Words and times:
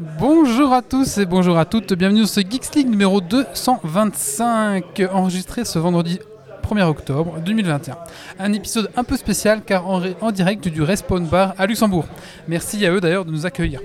Bonjour 0.00 0.72
à 0.72 0.80
tous 0.80 1.18
et 1.18 1.26
bonjour 1.26 1.58
à 1.58 1.64
toutes, 1.66 1.92
bienvenue 1.92 2.20
sur 2.24 2.28
ce 2.28 2.40
Geeks 2.40 2.74
League 2.74 2.88
numéro 2.88 3.20
225, 3.20 5.02
enregistré 5.12 5.66
ce 5.66 5.78
vendredi 5.78 6.18
1er 6.66 6.84
octobre 6.84 7.38
2021. 7.44 7.96
Un 8.38 8.52
épisode 8.54 8.90
un 8.96 9.04
peu 9.04 9.18
spécial 9.18 9.60
car 9.62 9.86
en, 9.86 10.00
direct 10.32 10.68
du 10.68 10.80
Respawn 10.82 11.26
Bar 11.26 11.54
à 11.58 11.66
Luxembourg. 11.66 12.06
Merci 12.48 12.86
à 12.86 12.92
eux 12.92 13.00
d'ailleurs 13.00 13.26
de 13.26 13.30
nous 13.30 13.44
accueillir. 13.44 13.80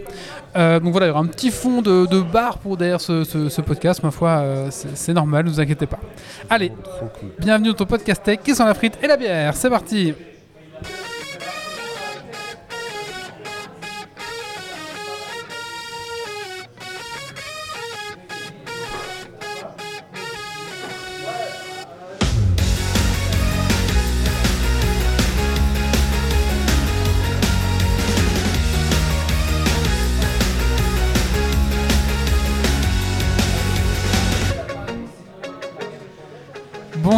Euh, 0.56 0.80
donc 0.80 0.92
voilà, 0.94 1.08
il 1.08 1.10
y 1.10 1.12
aura 1.12 1.20
un 1.20 1.26
petit 1.28 1.52
fond 1.52 1.82
de, 1.82 2.06
de 2.06 2.22
bar 2.22 2.60
pour 2.60 2.78
derrière 2.78 3.02
ce, 3.02 3.26
ce- 3.26 3.50
ce 3.50 3.62
podcast, 3.62 4.02
ma 4.02 4.12
foi, 4.12 4.30
euh, 4.38 4.68
c'est 4.72 5.14
normal, 5.14 5.44
ne 5.46 5.50
vous 5.50 5.60
inquiétez 5.60 5.86
pas. 5.86 6.00
Allez, 6.50 6.72
bienvenue 7.40 7.70
dans 7.70 7.76
ton 7.76 7.86
podcast 7.86 8.24
tech 8.24 8.40
qui 8.42 8.56
sont 8.56 8.64
la 8.66 8.74
frite 8.74 8.98
et 9.04 9.08
la 9.08 9.18
bière, 9.18 9.54
c'est 9.56 9.70
parti 9.70 10.14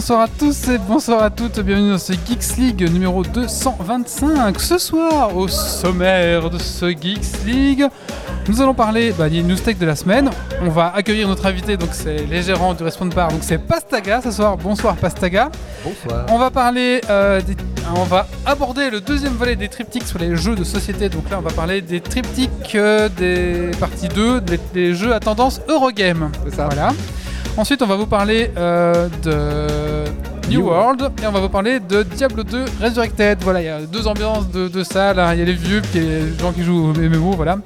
Bonsoir 0.08 0.22
à 0.22 0.28
tous 0.30 0.70
et 0.70 0.78
bonsoir 0.78 1.22
à 1.22 1.30
toutes, 1.30 1.60
bienvenue 1.60 1.90
dans 1.92 1.98
ce 1.98 2.14
Geeks 2.14 2.56
League 2.58 2.90
numéro 2.94 3.24
225. 3.24 4.58
Ce 4.58 4.78
soir, 4.78 5.36
au 5.36 5.50
sommaire 5.50 6.50
de 6.50 6.58
ce 6.58 6.92
Geeks 6.92 7.44
League, 7.46 7.86
nous 8.48 8.62
allons 8.62 8.74
parler 8.74 9.12
bah, 9.12 9.28
des 9.28 9.44
news 9.44 9.58
tech 9.58 9.78
de 9.78 9.86
la 9.86 9.98
semaine. 9.98 10.30
On 10.62 10.70
va 10.70 10.94
accueillir 10.96 11.28
notre 11.28 11.46
invité, 11.46 11.76
donc 11.76 11.90
c'est 11.92 12.26
les 12.26 12.42
gérants 12.42 12.74
du 12.74 12.84
Respawn 12.84 13.10
Bar, 13.10 13.34
donc 13.34 13.40
c'est 13.42 13.58
Pastaga 13.58 14.22
ce 14.22 14.32
soir. 14.32 14.56
Bonsoir 14.56 14.96
Pastaga. 14.96 15.52
Bonsoir. 15.84 16.26
On 16.30 16.38
va 16.38 16.52
parler, 16.52 17.02
euh, 17.10 17.42
des- 17.42 17.58
on 17.94 18.04
va 18.06 18.28
aborder 18.46 18.90
le 18.90 19.02
deuxième 19.02 19.34
volet 19.34 19.58
des 19.58 19.68
triptyques 19.68 20.08
sur 20.08 20.20
les 20.20 20.38
jeux 20.38 20.56
de 20.56 20.64
société. 20.64 21.10
Donc 21.10 21.30
là, 21.30 21.38
on 21.40 21.42
va 21.42 21.52
parler 21.52 21.82
des 21.82 22.00
triptyques 22.00 22.76
euh, 22.76 23.10
des 23.10 23.72
parties 23.78 24.08
2, 24.08 24.40
des, 24.40 24.58
des 24.74 24.94
jeux 24.96 25.14
à 25.14 25.20
tendance 25.20 25.60
Eurogame. 25.68 26.32
C'est 26.46 26.56
ça. 26.56 26.68
Voilà. 26.68 26.94
Ensuite, 27.58 27.82
on 27.82 27.88
va 27.88 27.96
vous 27.96 28.06
parler 28.06 28.52
euh, 28.56 29.10
de 29.24 30.48
New 30.52 30.62
World 30.62 31.10
et 31.24 31.26
on 31.26 31.32
va 31.32 31.40
vous 31.40 31.50
parler 31.50 31.80
de 31.80 32.04
Diablo 32.04 32.44
2 32.44 32.66
Resurrected. 32.80 33.40
Voilà, 33.42 33.62
il 33.62 33.66
y 33.66 33.70
a 33.70 33.82
deux 33.82 34.06
ambiances 34.06 34.48
de, 34.52 34.68
de 34.68 34.82
il 34.82 35.40
y 35.40 35.42
a 35.42 35.46
les 35.46 35.54
vieux, 35.54 35.82
puis 35.82 36.00
les 36.00 36.38
gens 36.38 36.54
qui 36.54 36.64
jouent 36.64 36.92
au 36.92 36.94
MMO. 36.94 37.32
Voilà. 37.32 37.58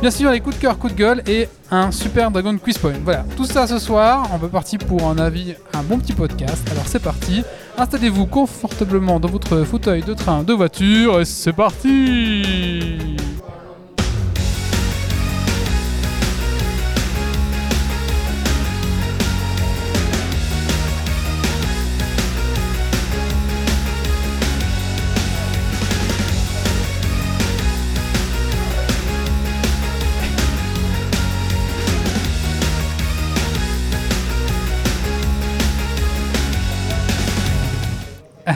Bien 0.00 0.10
sûr, 0.10 0.32
les 0.32 0.40
coups 0.40 0.56
de 0.56 0.60
cœur, 0.62 0.76
coups 0.76 0.94
de 0.94 0.98
gueule 0.98 1.22
et 1.28 1.48
un 1.70 1.92
super 1.92 2.32
Dragon 2.32 2.58
Quiz 2.58 2.76
Point. 2.76 2.94
Voilà, 3.04 3.24
tout 3.36 3.46
ça 3.46 3.68
ce 3.68 3.78
soir. 3.78 4.28
On 4.34 4.36
va 4.36 4.48
partir 4.48 4.80
pour 4.80 5.08
un 5.08 5.16
avis, 5.16 5.54
un 5.74 5.82
bon 5.84 6.00
petit 6.00 6.12
podcast. 6.12 6.68
Alors 6.72 6.88
c'est 6.88 7.02
parti. 7.02 7.44
Installez-vous 7.78 8.26
confortablement 8.26 9.20
dans 9.20 9.28
votre 9.28 9.62
fauteuil 9.62 10.02
de 10.02 10.14
train, 10.14 10.42
de 10.42 10.54
voiture 10.54 11.20
et 11.20 11.24
c'est 11.24 11.52
parti. 11.52 13.16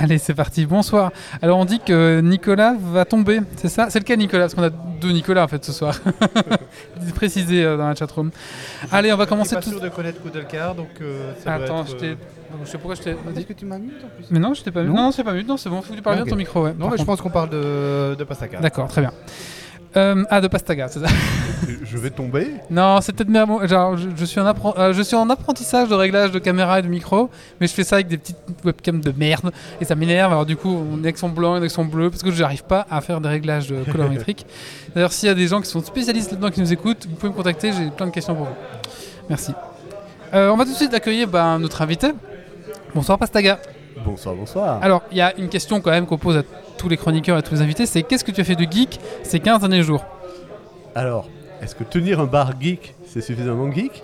Allez, 0.02 0.18
c'est 0.18 0.34
parti. 0.34 0.66
Bonsoir. 0.66 1.12
Alors, 1.42 1.58
on 1.58 1.64
dit 1.64 1.78
que 1.80 2.20
Nicolas 2.20 2.74
va 2.80 3.04
tomber, 3.04 3.40
c'est 3.56 3.68
ça? 3.68 3.90
C'est 3.90 3.98
le 3.98 4.04
cas, 4.04 4.16
Nicolas, 4.16 4.44
parce 4.44 4.54
qu'on 4.54 4.62
a 4.62 4.70
deux 4.70 5.10
Nicolas 5.12 5.44
en 5.44 5.48
fait 5.48 5.64
ce 5.64 5.72
soir. 5.72 5.98
Précisé 7.14 7.64
euh, 7.64 7.76
dans 7.76 7.88
la 7.88 7.94
chatroom. 7.94 8.30
Allez, 8.92 9.12
on 9.12 9.16
va 9.16 9.24
Je 9.24 9.28
commencer 9.28 9.48
suis 9.50 9.56
pas 9.56 9.62
tout. 9.62 9.70
sûr 9.70 9.80
de 9.80 9.88
connaître 9.88 10.20
Koudelkar, 10.22 10.74
donc 10.74 10.88
euh, 11.00 11.32
ça 11.44 11.56
doit 11.56 11.64
Attends, 11.64 11.82
être, 11.82 11.90
je 11.90 11.96
euh, 11.96 11.98
t'ai. 12.14 12.16
Je 12.64 12.68
sais 12.70 12.78
pourquoi 12.78 12.94
je 12.96 13.02
t'ai. 13.02 13.12
vas-y. 13.12 13.38
Est-ce 13.38 13.46
que 13.46 13.52
tu 13.52 13.64
m'as 13.66 13.78
mis 13.78 13.90
en 14.04 14.08
plus? 14.16 14.26
Mais 14.30 14.38
non, 14.40 14.54
je 14.54 14.62
t'ai 14.62 14.70
pas 14.70 14.82
vu. 14.82 14.88
Non 14.88 14.94
Non, 14.96 15.12
c'est 15.12 15.22
pas 15.24 15.32
vu. 15.32 15.44
Non, 15.44 15.56
c'est 15.56 15.68
bon. 15.68 15.82
Faut 15.82 15.92
que 15.92 15.96
tu 15.96 16.02
parles 16.02 16.14
Ah, 16.14 16.16
bien 16.16 16.24
de 16.24 16.28
ok. 16.28 16.30
ton 16.30 16.36
micro, 16.36 16.64
ouais. 16.64 16.74
Non, 16.78 16.88
mais 16.90 16.96
je 16.98 17.04
pense 17.04 17.20
qu'on 17.20 17.30
parle 17.30 17.50
de, 17.50 18.14
de 18.18 18.24
Pastaka. 18.24 18.58
D'accord, 18.58 18.88
très 18.88 19.00
bien. 19.02 19.12
Euh, 19.96 20.24
ah, 20.30 20.40
de 20.40 20.46
Pastaga, 20.46 20.86
c'est 20.88 21.00
ça 21.00 21.08
Je 21.82 21.98
vais 21.98 22.10
tomber. 22.10 22.46
Non, 22.70 23.00
c'est 23.00 23.12
peut-être 23.12 23.28
mots. 23.48 23.66
Genre, 23.66 23.96
je, 23.96 24.08
je 24.16 24.24
suis 24.24 24.38
en 24.38 24.46
appren- 24.46 24.78
euh, 24.78 24.92
je 24.92 25.02
suis 25.02 25.16
en 25.16 25.28
apprentissage 25.28 25.88
de 25.88 25.94
réglage 25.94 26.30
de 26.30 26.38
caméra 26.38 26.78
et 26.78 26.82
de 26.82 26.86
micro, 26.86 27.28
mais 27.60 27.66
je 27.66 27.72
fais 27.72 27.82
ça 27.82 27.96
avec 27.96 28.06
des 28.06 28.16
petites 28.16 28.36
webcams 28.64 29.00
de 29.00 29.12
merde 29.16 29.50
et 29.80 29.84
ça 29.84 29.96
m'énerve. 29.96 30.30
Alors 30.32 30.46
du 30.46 30.56
coup, 30.56 30.70
on 30.70 30.98
est 30.98 31.06
avec 31.06 31.18
son 31.18 31.28
blanc 31.28 31.54
et 31.54 31.56
avec 31.58 31.70
son 31.72 31.84
bleu 31.84 32.08
parce 32.08 32.22
que 32.22 32.30
je 32.30 32.40
n'arrive 32.40 32.62
pas 32.64 32.86
à 32.88 33.00
faire 33.00 33.20
des 33.20 33.28
réglages 33.28 33.68
de 33.68 33.82
colorimétriques. 33.90 34.46
D'ailleurs, 34.94 35.12
s'il 35.12 35.28
y 35.28 35.32
a 35.32 35.34
des 35.34 35.48
gens 35.48 35.60
qui 35.60 35.68
sont 35.68 35.82
spécialistes 35.82 36.30
là-dedans 36.30 36.50
qui 36.50 36.60
nous 36.60 36.72
écoutent, 36.72 37.06
vous 37.08 37.16
pouvez 37.16 37.32
me 37.32 37.36
contacter. 37.36 37.72
J'ai 37.72 37.90
plein 37.90 38.06
de 38.06 38.12
questions 38.12 38.34
pour 38.36 38.44
vous. 38.46 38.54
Merci. 39.28 39.52
Euh, 40.34 40.50
on 40.50 40.56
va 40.56 40.64
tout 40.64 40.70
de 40.70 40.76
suite 40.76 40.94
accueillir 40.94 41.26
ben, 41.26 41.58
notre 41.58 41.82
invité. 41.82 42.12
Bonsoir 42.94 43.18
Pastaga. 43.18 43.58
Bonsoir, 44.04 44.34
bonsoir. 44.34 44.82
Alors, 44.82 45.02
il 45.10 45.18
y 45.18 45.20
a 45.20 45.36
une 45.36 45.48
question 45.48 45.80
quand 45.80 45.90
même 45.90 46.06
qu'on 46.06 46.18
pose 46.18 46.36
à 46.36 46.42
tous 46.78 46.88
les 46.88 46.96
chroniqueurs 46.96 47.36
et 47.36 47.40
à 47.40 47.42
tous 47.42 47.54
les 47.54 47.62
invités, 47.62 47.86
c'est 47.86 48.02
qu'est-ce 48.02 48.24
que 48.24 48.30
tu 48.30 48.40
as 48.40 48.44
fait 48.44 48.56
de 48.56 48.70
geek 48.70 49.00
ces 49.22 49.40
15 49.40 49.60
derniers 49.60 49.82
jours? 49.82 50.04
Alors, 50.94 51.28
est-ce 51.62 51.74
que 51.74 51.84
tenir 51.84 52.20
un 52.20 52.24
bar 52.24 52.52
geek, 52.60 52.94
c'est 53.06 53.20
suffisamment 53.20 53.70
geek? 53.70 54.02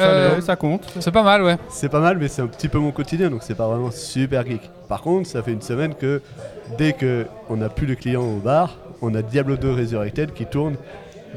Euh, 0.00 0.40
ça 0.40 0.56
compte. 0.56 0.92
C'est 0.98 1.12
pas 1.12 1.22
mal, 1.22 1.44
ouais. 1.44 1.56
C'est 1.68 1.88
pas 1.88 2.00
mal, 2.00 2.18
mais 2.18 2.26
c'est 2.26 2.42
un 2.42 2.48
petit 2.48 2.68
peu 2.68 2.78
mon 2.78 2.90
quotidien, 2.90 3.30
donc 3.30 3.44
c'est 3.44 3.54
pas 3.54 3.68
vraiment 3.68 3.92
super 3.92 4.44
geek. 4.44 4.68
Par 4.88 5.02
contre, 5.02 5.28
ça 5.28 5.40
fait 5.40 5.52
une 5.52 5.62
semaine 5.62 5.94
que 5.94 6.20
dès 6.76 6.94
que 6.94 7.26
on 7.48 7.58
n'a 7.58 7.68
plus 7.68 7.86
de 7.86 7.94
clients 7.94 8.24
au 8.24 8.40
bar, 8.40 8.76
on 9.02 9.14
a 9.14 9.22
Diablo 9.22 9.56
2 9.56 9.72
Resurrected 9.72 10.32
qui 10.32 10.46
tourne 10.46 10.74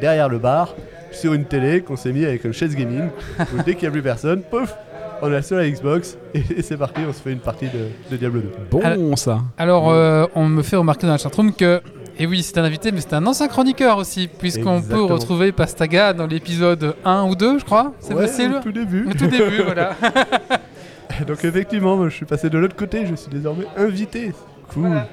derrière 0.01 0.27
le 0.27 0.39
bar 0.39 0.73
sur 1.11 1.33
une 1.33 1.45
télé 1.45 1.81
qu'on 1.81 1.95
s'est 1.97 2.11
mis 2.11 2.25
avec 2.25 2.45
un 2.47 2.51
chaise 2.51 2.75
gaming. 2.75 3.09
où 3.39 3.61
dès 3.63 3.75
qu'il 3.75 3.83
n'y 3.83 3.87
a 3.89 3.91
plus 3.91 4.01
personne, 4.01 4.41
pouf, 4.41 4.73
on 5.21 5.31
a 5.33 5.41
sur 5.41 5.57
la 5.57 5.69
Xbox 5.69 6.17
et, 6.33 6.41
et 6.57 6.61
c'est 6.61 6.77
parti, 6.77 7.01
on 7.07 7.13
se 7.13 7.21
fait 7.21 7.31
une 7.31 7.39
partie 7.39 7.65
de, 7.67 7.87
de 8.11 8.17
Diablo 8.17 8.41
2. 8.41 8.49
Bon 8.71 8.81
Alors- 8.81 9.17
ça. 9.17 9.39
Alors, 9.57 9.89
euh, 9.89 10.25
on 10.35 10.47
me 10.47 10.61
fait 10.61 10.75
remarquer 10.75 11.07
dans 11.07 11.13
la 11.13 11.17
chatroom 11.17 11.53
que, 11.53 11.81
et 12.19 12.25
oui, 12.25 12.41
c'est 12.43 12.57
un 12.57 12.63
invité, 12.63 12.91
mais 12.91 13.01
c'est 13.01 13.13
un 13.13 13.25
ancien 13.27 13.47
chroniqueur 13.47 13.97
aussi, 13.97 14.27
puisqu'on 14.27 14.81
peut 14.81 15.03
retrouver 15.03 15.51
Pastaga 15.51 16.13
dans 16.13 16.25
l'épisode 16.27 16.95
1 17.05 17.23
ou 17.25 17.35
2, 17.35 17.59
je 17.59 17.65
crois. 17.65 17.93
C'est 17.99 18.13
Ouais, 18.13 18.25
possible 18.25 18.55
au 18.55 18.59
tout 18.63 18.71
début. 18.71 19.07
Au 19.07 19.13
tout 19.13 19.27
début, 19.27 19.61
voilà. 19.63 19.95
Donc 21.27 21.43
effectivement, 21.43 21.95
moi, 21.97 22.09
je 22.09 22.15
suis 22.15 22.25
passé 22.25 22.49
de 22.49 22.57
l'autre 22.57 22.75
côté, 22.75 23.05
je 23.09 23.15
suis 23.15 23.29
désormais 23.31 23.65
invité. 23.77 24.33
Cool. 24.73 24.87
Voilà. 24.87 25.07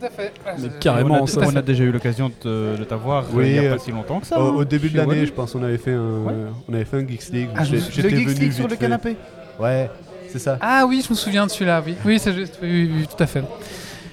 Tout 0.00 0.06
à 0.06 0.10
fait. 0.10 0.32
Voilà, 0.42 0.58
Mais 0.60 0.68
je- 0.68 0.78
carrément, 0.78 1.18
on, 1.20 1.24
a, 1.24 1.26
ça. 1.26 1.40
on 1.44 1.56
a 1.56 1.62
déjà 1.62 1.84
eu 1.84 1.92
l'occasion 1.92 2.30
de, 2.42 2.76
de 2.78 2.84
t'avoir 2.84 3.24
euh, 3.24 3.26
Oui, 3.34 3.44
il 3.48 3.52
n'y 3.52 3.58
a 3.58 3.62
euh, 3.70 3.72
pas 3.76 3.78
si 3.82 3.90
longtemps 3.92 4.20
que 4.20 4.26
ça. 4.26 4.40
Au, 4.40 4.46
hein. 4.48 4.54
au 4.56 4.64
début 4.64 4.88
de 4.88 4.96
l'année, 4.96 5.26
je 5.26 5.32
pense, 5.32 5.54
on 5.54 5.62
avait 5.62 5.78
fait 5.78 5.92
un, 5.92 6.22
Ouais. 6.24 6.32
on 6.68 6.74
avait 6.74 6.84
fait 6.84 6.96
un 6.96 7.06
Geeks 7.06 7.28
League. 7.32 7.48
Ah. 7.54 7.60
Le 7.70 7.78
j'étais 7.78 8.08
Geeks 8.10 8.28
venu 8.28 8.40
League 8.40 8.52
sur 8.52 8.64
le 8.64 8.70
fait. 8.70 8.76
canapé. 8.78 9.16
Ouais, 9.58 9.90
c'est 10.28 10.38
ça. 10.38 10.58
Ah 10.60 10.84
oui, 10.88 11.02
je 11.06 11.10
me 11.12 11.16
souviens 11.16 11.44
de 11.46 11.50
celui-là, 11.50 11.82
oui. 11.84 11.94
Oui, 12.04 12.18
c'est 12.18 12.32
juste, 12.32 12.58
oui, 12.62 12.68
oui, 12.70 12.92
oui, 13.00 13.06
tout 13.06 13.22
à 13.22 13.26
fait. 13.26 13.44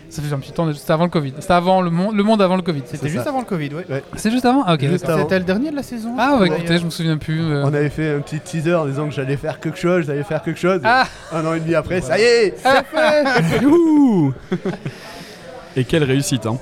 Ça 0.10 0.22
fait 0.24 0.34
un 0.34 0.40
petit 0.40 0.54
temps, 0.54 0.72
c'était 0.74 0.94
avant 0.94 1.04
le 1.04 1.10
Covid. 1.10 1.34
C'était 1.38 1.54
avant 1.54 1.82
le 1.82 1.90
monde, 1.92 2.16
le 2.16 2.24
monde 2.24 2.42
avant 2.42 2.56
le 2.56 2.62
Covid. 2.62 2.82
C'était 2.86 2.98
C'est 2.98 3.10
juste 3.10 3.24
ça. 3.26 3.30
avant 3.30 3.40
le 3.40 3.46
Covid, 3.46 3.70
ouais. 3.76 4.04
C'est 4.16 4.32
juste 4.32 4.46
avant 4.46 4.64
Ah, 4.66 4.74
ok. 4.76 4.80
C'était 4.98 5.38
le 5.40 5.46
dernier 5.46 5.70
de 5.70 5.76
la 5.76 5.84
saison. 5.84 6.16
Ah, 6.18 6.38
ouais, 6.40 6.48
écoutez, 6.48 6.78
je 6.80 6.86
me 6.86 6.90
souviens 6.90 7.18
plus. 7.18 7.42
euh. 7.42 7.64
On 7.66 7.74
avait 7.74 7.90
fait 7.90 8.16
un 8.16 8.20
petit 8.22 8.40
teaser 8.40 8.74
en 8.74 8.86
disant 8.86 9.06
que 9.10 9.14
j'allais 9.14 9.36
faire 9.38 9.60
quelque 9.60 9.78
chose, 9.78 10.06
j'allais 10.08 10.24
faire 10.24 10.42
quelque 10.42 10.60
chose. 10.60 10.80
Ah 10.86 11.06
Un 11.34 11.46
an 11.46 11.54
et 11.54 11.60
demi 11.60 11.76
après, 11.76 12.00
ça 12.02 12.18
y 12.18 12.22
est 12.24 12.56
Youhou 13.62 14.34
Et 15.78 15.86
quelle 15.86 16.04
réussite, 16.04 16.48
hein. 16.48 16.58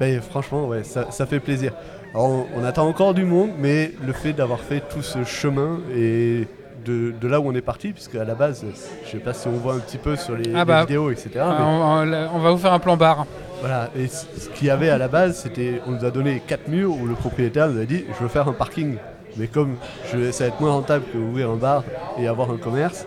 Ben, 0.00 0.20
Franchement, 0.20 0.66
ouais, 0.66 0.82
ça, 0.84 1.10
ça 1.10 1.26
fait 1.26 1.38
plaisir. 1.38 1.72
Alors, 2.14 2.30
on, 2.30 2.46
on 2.56 2.64
attend 2.64 2.88
encore 2.88 3.12
du 3.12 3.24
monde, 3.24 3.50
mais 3.58 3.92
le 4.04 4.12
fait 4.12 4.32
d'avoir 4.32 4.60
fait 4.60 4.80
tout 4.88 5.02
ce 5.02 5.22
chemin 5.24 5.80
et 5.94 6.48
de, 6.84 7.12
de 7.20 7.28
là 7.28 7.40
où 7.40 7.48
on 7.48 7.54
est 7.54 7.60
parti, 7.60 7.92
puisque 7.92 8.14
à 8.14 8.24
la 8.24 8.34
base, 8.34 8.64
je 9.04 9.10
sais 9.10 9.18
pas 9.18 9.34
si 9.34 9.48
on 9.48 9.52
voit 9.52 9.74
un 9.74 9.78
petit 9.78 9.98
peu 9.98 10.16
sur 10.16 10.34
les, 10.34 10.50
Ah 10.54 10.60
les 10.60 10.64
bah. 10.64 10.80
vidéos, 10.80 11.10
etc. 11.10 11.30
Mais 11.34 11.64
on, 11.64 12.38
va 12.38 12.50
vous 12.50 12.58
faire 12.58 12.72
un 12.72 12.78
plan 12.78 12.96
bar. 12.96 13.26
Voilà, 13.60 13.90
et 13.96 14.08
ce 14.08 14.48
qu'il 14.54 14.66
y 14.68 14.70
avait 14.70 14.90
à 14.90 14.98
la 14.98 15.08
base, 15.08 15.38
c'était, 15.38 15.80
on 15.86 15.92
nous 15.92 16.04
a 16.04 16.10
donné 16.10 16.42
quatre 16.46 16.68
murs 16.68 16.90
où 16.90 17.06
le 17.06 17.14
propriétaire 17.14 17.68
nous 17.68 17.80
a 17.80 17.84
dit, 17.84 18.04
je 18.16 18.22
veux 18.22 18.28
faire 18.28 18.48
un 18.48 18.52
parking. 18.52 18.96
Mais 19.36 19.46
comme 19.46 19.76
je, 20.12 20.30
ça 20.30 20.44
va 20.44 20.48
être 20.48 20.60
moins 20.60 20.72
rentable 20.72 21.04
que 21.12 21.18
ouvrir 21.18 21.50
un 21.50 21.56
bar 21.56 21.84
et 22.18 22.28
avoir 22.28 22.50
un 22.50 22.56
commerce, 22.56 23.06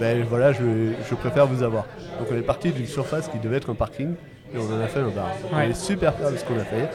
ben 0.00 0.24
voilà, 0.28 0.52
je, 0.52 0.92
je 1.08 1.14
préfère 1.14 1.46
vous 1.46 1.62
avoir. 1.62 1.84
Donc 2.18 2.28
on 2.32 2.36
est 2.36 2.42
parti 2.42 2.70
d'une 2.70 2.86
surface 2.86 3.28
qui 3.28 3.38
devait 3.38 3.56
être 3.56 3.70
un 3.70 3.74
parking 3.74 4.14
et 4.54 4.58
on 4.58 4.74
en 4.76 4.80
a 4.80 4.86
fait 4.86 5.00
un 5.00 5.08
bar. 5.08 5.26
Ouais. 5.52 5.66
On 5.66 5.70
est 5.70 5.74
super 5.74 6.14
fiers 6.14 6.30
de 6.32 6.36
ce 6.36 6.44
qu'on 6.44 6.58
a 6.58 6.64
fait. 6.64 6.88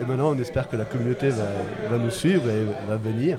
Et 0.00 0.04
maintenant, 0.04 0.30
on 0.34 0.38
espère 0.38 0.68
que 0.68 0.76
la 0.76 0.84
communauté 0.84 1.28
va, 1.30 1.44
va 1.90 1.98
nous 1.98 2.10
suivre 2.10 2.48
et 2.48 2.64
va 2.88 2.96
venir. 2.96 3.38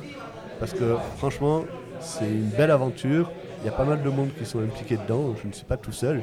Parce 0.60 0.71
que 0.74 0.95
franchement, 1.18 1.65
c'est 2.00 2.25
une 2.30 2.50
belle 2.50 2.71
aventure. 2.71 3.31
Il 3.62 3.65
y 3.65 3.69
a 3.69 3.71
pas 3.74 3.86
mal 3.86 4.01
de 4.04 4.10
monde 4.10 4.30
qui 4.38 4.45
sont 4.45 4.60
impliqués 4.60 4.98
dedans. 4.98 5.33
Je 5.42 5.48
ne 5.48 5.54
suis 5.54 5.65
pas 5.65 5.77
tout 5.77 5.92
seul. 5.92 6.21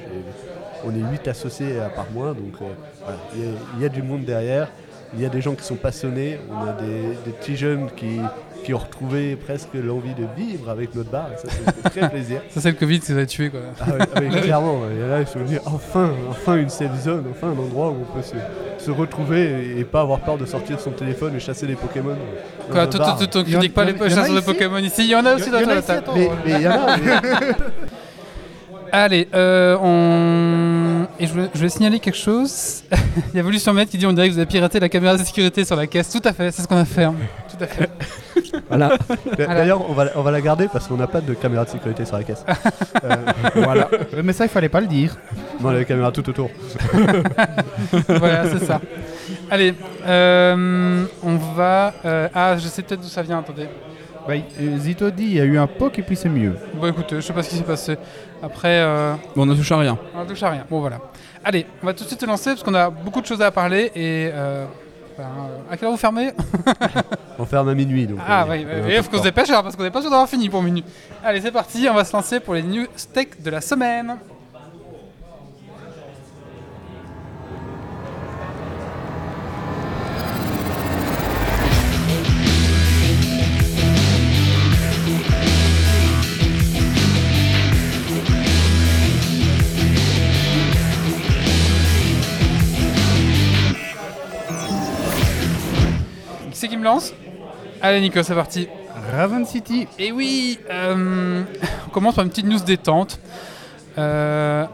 On 0.85 0.91
est 0.95 1.11
8 1.11 1.29
associés 1.29 1.79
à 1.81 1.89
part 1.89 2.07
moi. 2.13 2.29
Donc 2.29 2.55
euh, 2.63 2.67
voilà, 3.03 3.19
il 3.35 3.41
y, 3.41 3.45
a- 3.49 3.53
il 3.77 3.83
y 3.83 3.87
a 3.87 3.89
du 3.89 4.03
monde 4.03 4.25
derrière. 4.25 4.69
il 5.15 5.21
y 5.21 5.27
a 5.27 5.29
des 5.29 5.41
gens 5.41 5.55
qui 5.55 5.65
sont 5.65 5.75
passionnés, 5.75 6.39
on 6.51 6.69
a 6.69 6.73
des, 6.73 7.01
des 7.27 7.33
petits 7.33 7.57
jeunes 7.57 7.89
qui, 7.97 8.21
qui 8.65 8.75
ont 8.75 8.79
retrouvé 8.79 9.37
presque 9.37 9.69
l'envie 9.75 10.15
de 10.15 10.25
vivre 10.37 10.69
avec 10.71 10.95
notre 10.95 11.11
bar, 11.11 11.29
et 11.33 11.37
ça, 11.37 11.49
ça 11.55 11.73
fait 11.73 11.91
très 12.01 12.09
plaisir. 12.11 12.41
Ça, 12.51 12.61
c'est 12.61 12.71
le 12.71 12.77
Covid 12.77 13.01
qui 13.01 13.13
nous 13.13 13.19
a 13.19 13.27
tués, 13.27 13.51
quoi. 13.51 13.61
Ah 13.81 13.85
oui, 13.89 14.05
ah 14.15 14.21
oui, 14.21 14.41
clairement. 14.41 14.81
Et 14.95 15.09
là, 15.09 15.21
il 15.21 15.27
faut 15.27 15.39
dire 15.41 15.61
enfin, 15.67 16.11
enfin 16.31 16.57
une 16.57 16.69
safe 16.69 17.01
zone, 17.03 17.25
enfin 17.31 17.49
un 17.49 17.59
endroit 17.59 17.89
où 17.91 17.97
on 18.03 18.17
peut 18.17 18.23
se, 18.23 18.85
se 18.85 18.91
retrouver 18.91 19.75
et, 19.77 19.81
et 19.81 19.85
pas 19.85 20.01
avoir 20.03 20.21
peur 20.21 20.37
de 20.39 20.47
sortir 20.47 20.79
son 20.81 20.91
téléphone 20.91 21.35
et 21.37 21.41
chasser 21.41 21.67
des 21.67 21.75
Pokémon. 21.77 22.11
dans 22.69 22.73
Quoi, 22.73 22.83
un 22.83 22.87
tout, 22.87 22.99
bar. 22.99 23.19
tout, 23.19 23.27
tout, 23.27 23.39
on 23.39 23.43
Il 23.43 23.51
y 23.53 23.57
en- 23.57 23.59
critique 23.61 23.75
pas 23.75 23.85
les 23.85 23.97
chasseurs 23.99 24.35
de 24.35 24.41
Pokémon 24.41 24.79
ici. 24.79 25.03
Il 25.05 25.11
y 25.11 25.15
en 25.17 25.25
a 25.27 25.35
aussi 25.35 25.51
dans 25.51 25.61
la 25.61 25.83
table. 25.83 26.07
Mais 26.15 26.31
il 26.47 26.61
y 26.61 26.69
en 26.69 26.73
a. 26.73 26.97
Allez, 28.93 29.29
euh, 29.35 29.77
on... 29.81 31.07
Et 31.21 31.27
je 31.29 31.33
voulais, 31.33 31.49
je 31.53 31.59
voulais 31.59 31.69
signaler 31.71 32.01
quelque 32.01 32.17
chose. 32.19 32.83
Il 33.33 33.35
y 33.35 33.37
a 33.37 33.41
Evolution 33.41 33.73
Med 33.73 33.89
qui 33.89 33.97
dit 33.99 34.07
on 34.07 34.13
dirait 34.13 34.27
que 34.29 34.33
vous 34.33 34.39
avez 34.41 34.47
piraté 34.49 34.81
la 34.81 34.89
caméra 34.89 35.17
de 35.17 35.23
sécurité 35.23 35.65
sur 35.65 35.77
la 35.77 35.87
caisse. 35.87 36.11
Tout 36.11 36.21
à 36.25 36.33
fait, 36.33 36.51
c'est 36.51 36.63
ce 36.63 36.67
qu'on 36.67 36.77
a 36.77 36.85
fait. 36.85 37.05
hein. 37.05 37.15
Tout 37.61 37.65
à 37.65 37.67
fait. 37.67 37.91
Voilà. 38.69 38.91
D'ailleurs, 39.37 39.89
on 39.89 39.93
va, 39.93 40.07
on 40.17 40.23
va 40.23 40.31
la 40.33 40.41
garder 40.41 40.67
parce 40.73 40.87
qu'on 40.89 40.97
n'a 40.97 41.07
pas 41.07 41.21
de 41.21 41.35
caméra 41.35 41.65
de 41.65 41.71
sécurité 41.71 42.05
sur 42.05 42.17
la 42.17 42.25
caisse. 42.25 42.45
Euh, 43.05 43.17
voilà. 43.55 43.89
Mais 44.23 44.33
ça, 44.33 44.45
il 44.45 44.49
fallait 44.51 44.69
pas 44.69 44.81
le 44.81 44.87
dire. 44.87 45.17
non, 45.61 45.69
on 45.69 45.71
a 45.71 45.75
la 45.75 45.85
caméra 45.85 46.11
tout 46.13 46.29
autour. 46.29 46.51
voilà, 48.09 48.49
c'est 48.51 48.65
ça. 48.65 48.81
Allez, 49.51 49.75
euh, 50.07 51.05
on 51.23 51.37
va... 51.55 51.95
euh, 52.05 52.29
Ah, 52.35 52.57
je 52.59 52.67
sais 52.69 52.83
peut-être 52.83 53.01
d'où 53.01 53.09
ça 53.09 53.23
vient, 53.23 53.39
attendez. 53.39 53.69
Bah, 54.29 54.35
euh, 54.61 54.79
Zito 54.79 55.11
dit 55.11 55.25
il 55.25 55.35
y 55.35 55.41
a 55.41 55.45
eu 55.45 55.57
un 55.59 55.67
POC 55.67 56.01
et 56.01 56.03
puis 56.03 56.17
c'est 56.17 56.29
mieux. 56.29 56.55
Bon, 56.75 56.87
écoutez, 56.89 57.17
je 57.17 57.21
sais 57.23 57.33
pas 57.33 57.43
ce 57.43 57.51
qui 57.51 57.57
s'est 57.57 57.63
passé. 57.65 57.97
Après... 58.43 58.81
euh, 58.83 59.15
Bon, 59.35 59.43
on 59.43 59.47
ne 59.47 59.55
touche 59.55 59.73
à 59.73 59.79
rien. 59.79 59.99
On 60.15 60.25
ne 60.25 60.29
touche 60.29 60.43
à 60.43 60.51
rien. 60.51 60.65
Bon, 60.69 60.81
voilà. 60.81 60.99
Allez, 61.45 61.67
on 61.83 61.87
va 61.87 61.95
tout 61.95 62.03
de 62.05 62.09
suite 62.09 62.21
se 62.21 62.27
lancer 62.27 62.51
parce 62.51 62.63
qu'on 62.63 62.75
a 62.75 62.91
beaucoup 62.91 63.21
de 63.21 63.27
choses 63.27 63.43
à 63.43 63.51
parler 63.51 63.91
et. 63.95 64.31
euh, 64.33 64.67
ben, 65.21 65.29
à 65.71 65.77
quelle 65.77 65.87
heure 65.87 65.93
vous 65.93 65.99
fermez 65.99 66.33
On 67.39 67.45
ferme 67.45 67.69
à 67.69 67.75
minuit. 67.75 68.07
Donc, 68.07 68.19
Ah, 68.27 68.45
euh, 68.49 68.83
oui, 68.87 68.95
il 68.97 69.03
faut 69.03 69.11
qu'on 69.11 69.19
se 69.19 69.23
dépêche 69.23 69.49
alors 69.51 69.63
parce 69.63 69.77
qu'on 69.77 69.83
n'est 69.83 69.91
pas 69.91 70.01
sûr 70.03 70.11
d'avoir 70.11 70.29
fini 70.29 70.49
pour 70.49 70.63
minuit. 70.63 70.85
Allez, 71.25 71.41
c'est 71.41 71.53
parti, 71.53 71.87
on 71.91 71.95
va 71.95 72.05
se 72.05 72.13
lancer 72.15 72.41
pour 72.41 72.55
les 72.55 72.63
news 72.63 72.87
tech 73.13 73.29
de 73.39 73.51
la 73.51 73.61
semaine. 73.61 74.17
C'est 96.61 96.69
qui 96.69 96.77
me 96.77 96.85
lance 96.85 97.15
Allez, 97.81 98.01
Nico, 98.03 98.23
c'est 98.23 98.35
parti. 98.35 98.69
Raven 99.13 99.47
City. 99.47 99.89
Et 99.99 100.13
oui, 100.13 100.59
euh, 100.71 101.43
on 101.87 101.91
commence 101.91 102.15
par 102.17 102.25
une 102.25 102.31
petite 102.31 102.45
news 102.47 102.61
détente. 102.61 103.19
Euh, 103.97 104.67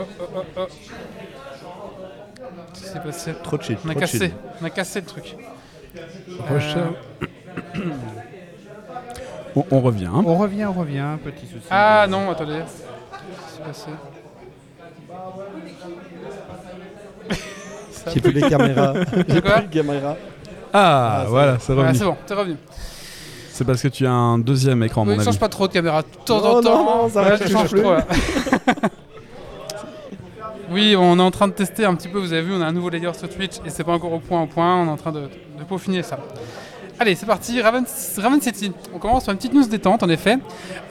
oh, 0.00 0.02
oh, 0.20 0.42
oh. 0.56 0.66
Qu'est-ce 2.72 2.82
qui 2.82 2.88
s'est 2.92 3.00
passé 3.00 3.32
Trop 3.44 3.56
de 3.58 3.62
shit. 3.62 3.78
On 3.84 3.88
a 3.90 3.92
trop 3.92 4.00
cassé, 4.00 4.32
on 4.60 4.64
a 4.64 4.70
cassé 4.70 5.00
le 5.00 5.06
truc. 5.06 5.36
Prochain. 6.46 6.92
On, 9.54 9.64
on 9.70 9.80
revient. 9.80 10.06
hein. 10.06 10.24
On 10.26 10.36
revient, 10.36 10.64
on 10.64 10.72
revient. 10.72 11.16
Petit 11.22 11.46
souci. 11.46 11.66
Ah 11.70 12.06
non, 12.08 12.28
attendez. 12.30 12.60
Qu'est-ce 13.12 13.52
qui 13.52 13.56
s'est 13.56 13.62
passé 13.62 13.90
J'ai 18.14 18.20
plus 18.20 18.32
les 18.32 18.48
caméras. 18.48 18.94
J'ai 19.28 19.40
quoi 19.42 19.52
plus 19.60 19.62
les 19.62 19.68
caméras. 19.68 20.16
Ah, 20.72 21.22
Ah, 21.22 21.24
voilà, 21.28 21.58
c'est 21.58 21.72
Voilà, 21.72 21.88
revenu. 21.90 21.98
c'est 21.98 22.04
bon, 22.04 22.16
c'est 22.26 22.34
revenu. 22.34 22.56
C'est 23.52 23.64
parce 23.64 23.82
que 23.82 23.88
tu 23.88 24.06
as 24.06 24.12
un 24.12 24.38
deuxième 24.38 24.82
écran, 24.82 25.02
Oui, 25.02 25.08
mon 25.08 25.12
ne 25.14 25.18
avis. 25.18 25.26
change 25.26 25.38
pas 25.38 25.48
trop 25.48 25.68
de 25.68 25.72
caméra. 25.72 26.02
De 26.02 26.06
temps 26.24 26.38
en 26.38 26.54
Non, 26.56 26.60
temps. 26.62 26.84
non, 26.84 27.02
non, 27.02 27.08
ça 27.10 27.22
va, 27.22 27.36
je 27.36 27.44
je 27.44 27.48
change 27.50 27.62
touche 27.62 27.70
plus. 27.72 27.82
trop 27.82 27.92
là. 27.92 28.06
oui, 30.70 30.94
on 30.96 31.18
est 31.18 31.22
en 31.22 31.30
train 31.30 31.48
de 31.48 31.52
tester 31.52 31.84
un 31.84 31.94
petit 31.94 32.08
peu. 32.08 32.18
Vous 32.18 32.32
avez 32.32 32.42
vu, 32.42 32.54
on 32.54 32.60
a 32.62 32.66
un 32.66 32.72
nouveau 32.72 32.88
layer 32.90 33.12
sur 33.14 33.28
Twitch 33.28 33.56
et 33.66 33.70
c'est 33.70 33.84
pas 33.84 33.92
encore 33.92 34.12
au 34.12 34.18
point 34.20 34.42
au 34.42 34.46
point. 34.46 34.82
On 34.82 34.86
est 34.86 34.90
en 34.90 34.96
train 34.96 35.12
de, 35.12 35.20
de 35.22 35.64
peaufiner 35.68 36.02
ça. 36.02 36.18
Allez, 36.98 37.14
c'est 37.14 37.26
parti. 37.26 37.60
Raven, 37.60 37.84
Raven 38.18 38.40
City. 38.40 38.72
On 38.94 38.98
commence 38.98 39.24
sur 39.24 39.32
une 39.32 39.38
petite 39.38 39.54
news 39.54 39.66
détente, 39.66 40.02
en 40.02 40.08
effet. 40.08 40.38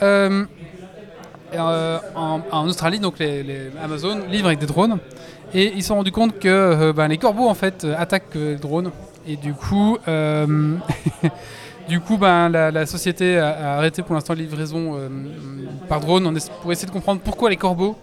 Euh, 0.04 0.46
euh, 1.56 1.98
en, 2.16 2.42
en 2.52 2.68
Australie, 2.68 3.00
donc 3.00 3.18
les, 3.20 3.42
les 3.44 3.72
Amazon 3.84 4.20
livrent 4.30 4.48
avec 4.48 4.60
des 4.60 4.68
drones 4.68 5.00
et 5.54 5.74
ils 5.76 5.82
se 5.82 5.88
sont 5.88 5.96
rendus 5.96 6.12
compte 6.12 6.38
que 6.38 6.48
euh, 6.48 6.94
ben, 6.94 7.08
les 7.08 7.18
corbeaux 7.18 7.48
en 7.48 7.56
fait 7.56 7.88
attaquent 7.98 8.36
euh, 8.36 8.52
les 8.52 8.58
drones 8.60 8.92
et 9.30 9.36
du 9.36 9.54
coup, 9.54 9.98
euh, 10.08 10.76
du 11.90 12.00
coup, 12.00 12.18
ben, 12.18 12.50
la, 12.50 12.72
la 12.72 12.86
société 12.86 13.38
a, 13.38 13.50
a 13.50 13.78
arrêté 13.78 14.02
pour 14.02 14.16
l'instant 14.16 14.34
les 14.34 14.44
livraisons 14.44 14.96
euh, 14.98 15.08
par 15.88 16.00
drone 16.00 16.38
pour 16.62 16.72
essayer 16.72 16.88
de 16.88 16.92
comprendre 16.94 17.22
pourquoi 17.24 17.50
les 17.50 17.58
corbeaux 17.58 17.96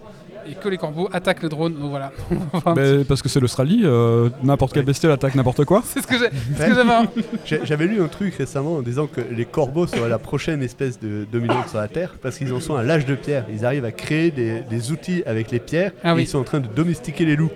et 0.49 0.53
que 0.53 0.69
les 0.69 0.77
corbeaux 0.77 1.09
attaquent 1.11 1.43
les 1.43 1.49
drones. 1.49 1.73
Donc 1.73 1.89
voilà. 1.89 2.11
Mais 2.77 3.03
parce 3.03 3.21
que 3.21 3.27
c'est 3.27 3.41
l'Australie, 3.41 3.81
euh, 3.83 4.29
n'importe 4.43 4.71
quelle 4.73 4.85
bestiole 4.85 5.11
attaque 5.11 5.35
n'importe 5.35 5.65
quoi. 5.65 5.81
c'est 5.85 6.01
ce 6.01 6.07
que 6.07 6.17
j'ai- 6.17 6.29
c'est 6.55 6.63
ce 6.63 6.69
que 6.69 6.75
j'avais. 6.75 7.65
J'avais 7.65 7.85
lu 7.87 8.01
un 8.01 8.07
truc 8.07 8.33
récemment 8.35 8.75
en 8.77 8.81
disant 8.81 9.07
que 9.07 9.19
les 9.19 9.43
corbeaux 9.43 9.87
seraient 9.87 10.07
la 10.07 10.19
prochaine 10.19 10.63
espèce 10.63 10.99
de 11.01 11.27
dominante 11.29 11.67
sur 11.67 11.79
la 11.79 11.89
Terre 11.89 12.13
parce 12.21 12.37
qu'ils 12.37 12.53
en 12.53 12.61
sont 12.61 12.75
à 12.75 12.83
l'âge 12.83 13.05
de 13.05 13.15
pierre. 13.15 13.43
Ils 13.53 13.65
arrivent 13.65 13.83
à 13.83 13.91
créer 13.91 14.31
des, 14.31 14.61
des 14.61 14.91
outils 14.93 15.21
avec 15.25 15.51
les 15.51 15.59
pierres 15.59 15.91
Ah 16.01 16.11
et 16.11 16.15
oui. 16.15 16.21
ils 16.23 16.27
sont 16.27 16.39
en 16.39 16.43
train 16.45 16.61
de 16.61 16.67
domestiquer 16.67 17.25
les 17.25 17.35
loups. 17.35 17.51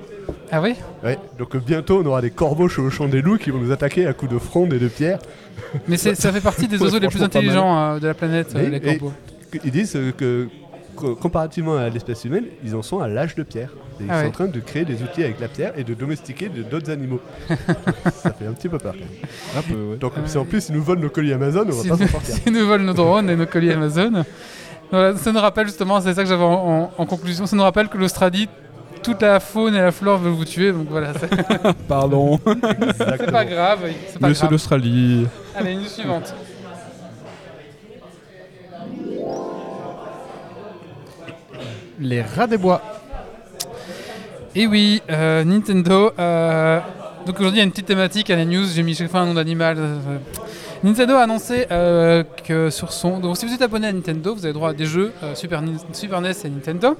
Ah 0.51 0.61
oui 0.61 0.75
Ouais. 1.03 1.17
Donc 1.37 1.55
euh, 1.55 1.59
bientôt 1.65 2.01
on 2.03 2.05
aura 2.05 2.21
des 2.21 2.31
corbeaux 2.31 2.67
chevauchant 2.67 3.07
des 3.07 3.21
loups 3.21 3.37
qui 3.37 3.51
vont 3.51 3.59
nous 3.59 3.71
attaquer 3.71 4.05
à 4.07 4.13
coups 4.13 4.31
de 4.31 4.39
fronde 4.39 4.73
et 4.73 4.79
de 4.79 4.87
pierre. 4.87 5.19
Mais 5.87 5.97
c'est- 5.97 6.15
ça 6.15 6.31
fait 6.31 6.41
partie 6.41 6.67
des 6.67 6.77
oiseaux 6.81 6.99
les 6.99 7.07
plus 7.07 7.23
intelligents 7.23 7.77
euh, 7.77 7.99
de 7.99 8.07
la 8.07 8.13
planète, 8.13 8.53
euh, 8.55 8.65
Et- 8.65 8.69
les 8.69 8.77
et- 8.77 8.97
corbeaux. 8.97 9.13
Ils 9.65 9.71
disent 9.71 9.95
euh, 9.95 10.11
que 10.11 10.47
co- 10.95 11.15
comparativement 11.15 11.75
à 11.75 11.89
l'espèce 11.89 12.23
humaine, 12.25 12.45
ils 12.63 12.73
en 12.75 12.81
sont 12.81 12.99
à 12.99 13.07
l'âge 13.07 13.35
de 13.35 13.43
pierre. 13.43 13.69
Et 13.99 14.03
ils 14.05 14.07
Ah 14.09 14.15
sont 14.15 14.21
ouais. 14.23 14.27
en 14.29 14.31
train 14.31 14.47
de 14.47 14.59
créer 14.59 14.85
des 14.85 15.03
outils 15.03 15.23
avec 15.23 15.39
la 15.39 15.47
pierre 15.47 15.73
et 15.77 15.83
de 15.83 15.93
domestiquer 15.93 16.49
d'autres 16.49 16.89
animaux. 16.89 17.19
ça 18.13 18.31
fait 18.31 18.47
un 18.47 18.53
petit 18.53 18.69
peu 18.69 18.77
peur. 18.77 18.93
quand 18.93 18.99
même. 18.99 19.09
Un 19.57 19.61
peu, 19.61 19.91
ouais. 19.91 19.97
Donc 19.97 20.13
Ah 20.17 20.21
si 20.25 20.37
en 20.37 20.45
plus 20.45 20.69
ils 20.69 20.75
nous 20.75 20.81
volent 20.83 21.01
nos 21.01 21.09
colis 21.09 21.33
Amazon, 21.33 21.65
on 21.67 21.71
Si 21.71 21.87
va 21.89 21.97
pas 21.97 22.03
nous, 22.03 22.07
s'en 22.09 22.13
sortir. 22.13 22.35
si 22.35 22.51
nous 22.51 22.65
volent 22.65 22.83
nos 22.85 22.93
drones 22.93 23.29
et 23.29 23.35
nos 23.35 23.45
colis 23.45 23.71
Amazon. 23.71 24.23
Voilà, 24.89 25.15
ça 25.17 25.31
nous 25.31 25.39
rappelle 25.39 25.67
justement, 25.67 26.01
c'est 26.01 26.13
ça 26.13 26.23
que 26.23 26.29
j'avais 26.29 26.43
en, 26.43 26.51
en- 26.51 26.91
en 26.97 27.05
conclusion, 27.05 27.45
ça 27.45 27.55
nous 27.55 27.63
rappelle 27.63 27.87
que 27.87 27.97
l'Australie, 27.97 28.49
toute 29.03 29.21
la 29.21 29.39
faune 29.39 29.75
et 29.75 29.79
la 29.81 29.91
flore 29.91 30.17
veulent 30.19 30.33
vous 30.33 30.45
tuer, 30.45 30.71
donc 30.71 30.87
voilà, 30.89 31.13
Pardon. 31.87 32.39
c'est 32.97 33.31
pas 33.31 33.45
grave, 33.45 33.79
pas 34.19 34.27
Mais 34.27 34.33
c'est 34.33 34.39
grave. 34.41 34.51
l'Australie. 34.51 35.27
Allez, 35.55 35.73
une 35.73 35.85
suivante. 35.87 36.33
Les 41.99 42.21
rats 42.21 42.47
des 42.47 42.57
bois. 42.57 42.81
Et 44.55 44.67
oui, 44.67 45.01
euh, 45.09 45.43
Nintendo. 45.43 46.11
euh, 46.17 46.79
donc 47.25 47.35
aujourd'hui, 47.39 47.57
il 47.57 47.59
y 47.59 47.61
a 47.61 47.65
une 47.65 47.71
petite 47.71 47.85
thématique 47.85 48.29
à 48.31 48.35
la 48.35 48.45
news. 48.45 48.65
J'ai 48.73 48.83
mis 48.83 48.95
chaque 48.95 49.09
fois 49.11 49.21
un 49.21 49.27
nom 49.27 49.33
d'animal. 49.35 49.77
euh, 49.79 49.99
Nintendo 50.83 51.13
a 51.15 51.21
annoncé 51.21 51.67
euh, 51.71 52.23
que 52.43 52.69
sur 52.71 52.91
son. 52.91 53.19
Donc, 53.19 53.37
si 53.37 53.45
vous 53.45 53.53
êtes 53.53 53.61
abonné 53.61 53.87
à 53.87 53.93
Nintendo, 53.93 54.33
vous 54.33 54.43
avez 54.45 54.53
droit 54.53 54.71
à 54.71 54.73
des 54.73 54.85
jeux 54.87 55.13
euh, 55.23 55.35
Super, 55.35 55.61
Super 55.93 56.21
NES 56.21 56.31
et 56.43 56.49
Nintendo. 56.49 56.97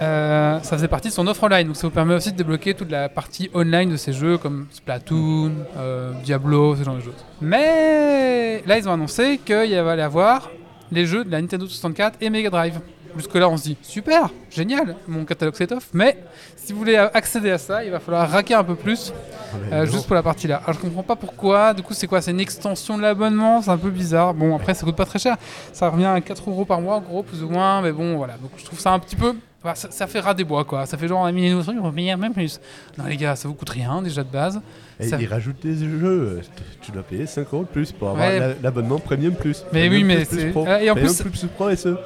Euh, 0.00 0.58
ça 0.62 0.76
faisait 0.76 0.88
partie 0.88 1.08
de 1.08 1.12
son 1.12 1.26
offre 1.26 1.42
online, 1.44 1.66
donc 1.66 1.76
ça 1.76 1.86
vous 1.86 1.92
permet 1.92 2.14
aussi 2.14 2.32
de 2.32 2.36
débloquer 2.36 2.72
toute 2.74 2.90
la 2.90 3.08
partie 3.10 3.50
online 3.54 3.90
de 3.90 3.96
ces 3.96 4.14
jeux 4.14 4.38
comme 4.38 4.66
Splatoon, 4.70 5.52
euh, 5.76 6.12
Diablo, 6.24 6.74
ce 6.74 6.84
genre 6.84 6.94
de 6.96 7.00
choses. 7.02 7.12
Mais 7.42 8.62
là, 8.66 8.78
ils 8.78 8.88
ont 8.88 8.92
annoncé 8.92 9.38
qu'il 9.44 9.54
allait 9.54 10.02
avoir 10.02 10.50
les 10.90 11.04
jeux 11.04 11.24
de 11.24 11.30
la 11.30 11.40
Nintendo 11.40 11.66
64 11.66 12.16
et 12.22 12.30
Mega 12.30 12.48
Drive. 12.48 12.80
Jusque-là, 13.16 13.48
on 13.48 13.56
se 13.56 13.64
dit 13.64 13.76
super, 13.82 14.30
génial, 14.50 14.94
mon 15.08 15.24
catalogue 15.24 15.56
s'étoffe. 15.56 15.88
Mais 15.92 16.16
si 16.56 16.72
vous 16.72 16.78
voulez 16.78 16.96
accéder 16.96 17.50
à 17.50 17.58
ça, 17.58 17.84
il 17.84 17.90
va 17.90 17.98
falloir 17.98 18.30
raquer 18.30 18.54
un 18.54 18.62
peu 18.64 18.76
plus, 18.76 19.12
Ah, 19.52 19.74
euh, 19.74 19.86
juste 19.86 20.06
pour 20.06 20.14
la 20.14 20.22
partie 20.22 20.46
là. 20.46 20.60
Alors 20.62 20.74
je 20.74 20.78
comprends 20.78 21.02
pas 21.02 21.16
pourquoi. 21.16 21.74
Du 21.74 21.82
coup, 21.82 21.92
c'est 21.92 22.06
quoi? 22.06 22.22
C'est 22.22 22.30
une 22.30 22.38
extension 22.40 22.96
de 22.96 23.02
l'abonnement? 23.02 23.62
C'est 23.62 23.70
un 23.70 23.76
peu 23.76 23.90
bizarre. 23.90 24.32
Bon, 24.32 24.54
après, 24.54 24.74
ça 24.74 24.86
coûte 24.86 24.94
pas 24.94 25.06
très 25.06 25.18
cher. 25.18 25.36
Ça 25.72 25.88
revient 25.90 26.04
à 26.06 26.20
4 26.20 26.48
euros 26.50 26.64
par 26.64 26.80
mois, 26.80 26.94
en 26.96 27.00
gros, 27.00 27.24
plus 27.24 27.42
ou 27.42 27.48
moins. 27.48 27.82
Mais 27.82 27.90
bon, 27.90 28.16
voilà. 28.16 28.34
Donc 28.34 28.52
je 28.56 28.64
trouve 28.64 28.78
ça 28.78 28.92
un 28.92 28.98
petit 29.00 29.16
peu. 29.16 29.34
Enfin, 29.62 29.74
ça, 29.74 29.90
ça 29.90 30.06
fait 30.06 30.20
ras 30.20 30.34
des 30.34 30.44
bois, 30.44 30.64
quoi. 30.64 30.86
Ça 30.86 30.96
fait 30.98 31.08
genre 31.08 31.24
un 31.26 31.32
million 31.32 31.58
de 31.58 31.62
trucs, 31.62 31.76
on 31.80 31.84
va 31.84 31.92
payer 31.92 32.14
même 32.16 32.32
plus. 32.32 32.60
Non, 32.98 33.04
les 33.06 33.16
gars, 33.16 33.36
ça 33.36 33.48
vous 33.48 33.54
coûte 33.54 33.70
rien 33.70 34.02
déjà 34.02 34.22
de 34.22 34.30
base. 34.30 34.60
Et 34.98 35.08
Ça- 35.08 35.16
ils 35.20 35.26
rajoutent 35.26 35.62
des 35.62 35.76
jeux. 35.76 36.40
Tu 36.82 36.92
dois 36.92 37.02
payer 37.02 37.26
5 37.26 37.46
euros 37.52 37.62
de 37.64 37.68
plus 37.68 37.92
pour 37.92 38.10
avoir 38.10 38.28
Ouais. 38.28 38.56
l'abonnement 38.62 38.98
Premium 38.98 39.34
Plus. 39.34 39.64
Mais 39.72 39.88
Premium 39.88 39.92
oui, 39.92 40.04
mais 40.04 40.24
c'est- 40.24 40.48
et 40.48 40.50
en 40.90 40.94
Premium 40.94 40.96
plus- 40.96 41.22
plus, 41.22 41.30
plus 41.30 41.46
Pro 41.48 41.70
et 41.70 41.76
ce. 41.76 41.96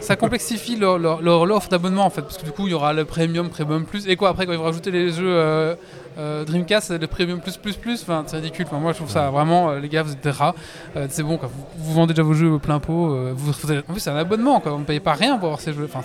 ça 0.00 0.16
complexifie 0.16 0.76
leur, 0.76 0.98
leur, 0.98 1.22
leur- 1.22 1.46
l'offre 1.46 1.68
d'abonnement 1.68 2.04
en 2.04 2.10
fait 2.10 2.20
parce 2.22 2.36
que 2.38 2.44
du 2.44 2.50
coup 2.52 2.66
il 2.66 2.72
y 2.72 2.74
aura 2.74 2.92
le 2.92 3.04
premium 3.06 3.48
premium 3.48 3.84
plus 3.86 4.06
et 4.06 4.16
quoi 4.16 4.28
après 4.28 4.44
quand 4.44 4.52
ils 4.52 4.58
vont 4.58 4.64
rajouter 4.64 4.90
les 4.90 5.10
jeux 5.10 5.24
euh, 5.34 5.74
euh, 6.18 6.44
Dreamcast 6.44 6.90
le 7.00 7.06
premium 7.06 7.40
plus 7.40 7.56
plus 7.56 7.76
plus 7.76 8.02
enfin 8.02 8.22
c'est 8.26 8.36
ridicule 8.36 8.66
Enfin, 8.68 8.78
moi 8.80 8.92
je 8.92 8.98
trouve 8.98 9.08
ça 9.10 9.30
vraiment 9.30 9.70
euh, 9.70 9.80
les 9.80 9.88
gars 9.88 10.02
vous 10.02 10.12
êtes 10.12 10.22
des 10.22 10.30
rats 10.30 10.54
c'est 11.08 11.22
bon 11.22 11.38
quoi 11.38 11.48
vous, 11.50 11.64
vous 11.78 11.94
vendez 11.94 12.12
déjà 12.12 12.22
vos 12.22 12.34
jeux 12.34 12.50
au 12.50 12.58
plein 12.58 12.80
pot 12.80 13.16
vous, 13.34 13.52
vous 13.52 13.70
avez- 13.70 13.80
en 13.88 13.92
plus 13.92 14.00
c'est 14.00 14.10
un 14.10 14.16
abonnement 14.16 14.60
quoi 14.60 14.72
vous 14.72 14.78
ne 14.80 14.84
payez 14.84 15.00
pas 15.00 15.14
rien 15.14 15.36
pour 15.38 15.46
avoir 15.46 15.60
ces 15.60 15.72
jeux 15.72 15.88
enfin. 15.92 16.02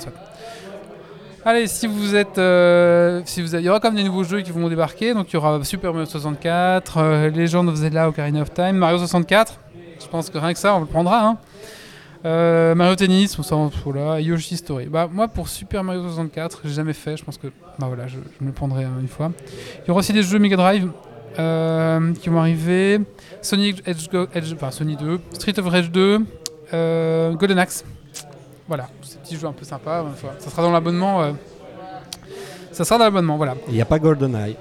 Allez, 1.45 1.67
si 1.67 1.87
vous 1.87 2.15
êtes, 2.15 2.37
euh, 2.37 3.21
si 3.25 3.41
vous 3.41 3.55
avez- 3.55 3.63
il 3.63 3.65
y 3.65 3.69
aura 3.69 3.79
comme 3.79 3.95
des 3.95 4.03
nouveaux 4.03 4.23
jeux 4.23 4.41
qui 4.41 4.51
vont 4.51 4.67
débarquer. 4.67 5.13
Donc 5.13 5.31
il 5.31 5.35
y 5.35 5.37
aura 5.37 5.63
Super 5.63 5.93
Mario 5.93 6.05
64, 6.05 6.97
euh, 6.97 7.29
Legend 7.29 7.67
of 7.69 7.75
Zelda 7.75 8.09
Ocarina 8.09 8.41
of 8.41 8.53
Time, 8.53 8.73
Mario 8.73 8.97
64. 8.97 9.57
Je 10.01 10.07
pense 10.07 10.29
que 10.29 10.37
rien 10.37 10.53
que 10.53 10.59
ça, 10.59 10.75
on 10.75 10.81
le 10.81 10.85
prendra. 10.85 11.25
hein. 11.27 11.37
Euh, 12.25 12.75
Mario 12.75 12.95
Tennis, 12.95 13.39
on 13.39 13.43
s'en 13.43 13.69
fout 13.69 13.95
là. 13.95 14.19
Yoshi 14.19 14.57
Story. 14.57 14.87
Bah 14.87 15.07
moi 15.11 15.29
pour 15.29 15.47
Super 15.47 15.83
Mario 15.85 16.01
64, 16.03 16.61
j'ai 16.65 16.73
jamais 16.73 16.93
fait. 16.93 17.15
Je 17.15 17.23
pense 17.23 17.37
que, 17.37 17.47
bah 17.79 17.87
voilà, 17.87 18.07
je, 18.07 18.17
me 18.41 18.47
le 18.47 18.51
prendrai 18.51 18.83
euh, 18.83 18.99
une 18.99 19.07
fois. 19.07 19.31
Il 19.85 19.87
y 19.87 19.91
aura 19.91 19.99
aussi 19.99 20.11
des 20.11 20.23
jeux 20.23 20.39
Mega 20.39 20.57
Drive 20.57 20.89
euh, 21.39 22.13
qui 22.15 22.27
vont 22.27 22.39
arriver. 22.39 22.99
Sonic 23.41 23.81
Edge, 23.87 24.07
Edge, 24.35 24.53
Sony 24.71 24.97
2, 24.97 25.19
Street 25.31 25.57
of 25.57 25.67
Rage 25.67 25.89
2, 25.91 26.19
euh, 26.73 27.31
Golden 27.35 27.59
Axe. 27.59 27.85
Voilà, 28.69 28.87
ces 29.01 29.17
petits 29.17 29.35
jeux 29.37 29.47
un 29.47 29.51
peu 29.51 29.65
sympas. 29.65 30.05
Ça 30.39 30.49
sera 30.49 30.61
dans 30.61 30.71
l'abonnement. 30.71 31.21
euh, 31.23 31.31
ça 32.71 32.85
sera 32.85 32.97
dans 32.97 33.03
l'abonnement, 33.05 33.35
voilà. 33.35 33.55
Il 33.67 33.73
n'y 33.73 33.81
a 33.81 33.85
pas 33.85 33.99
GoldenEye. 33.99 34.55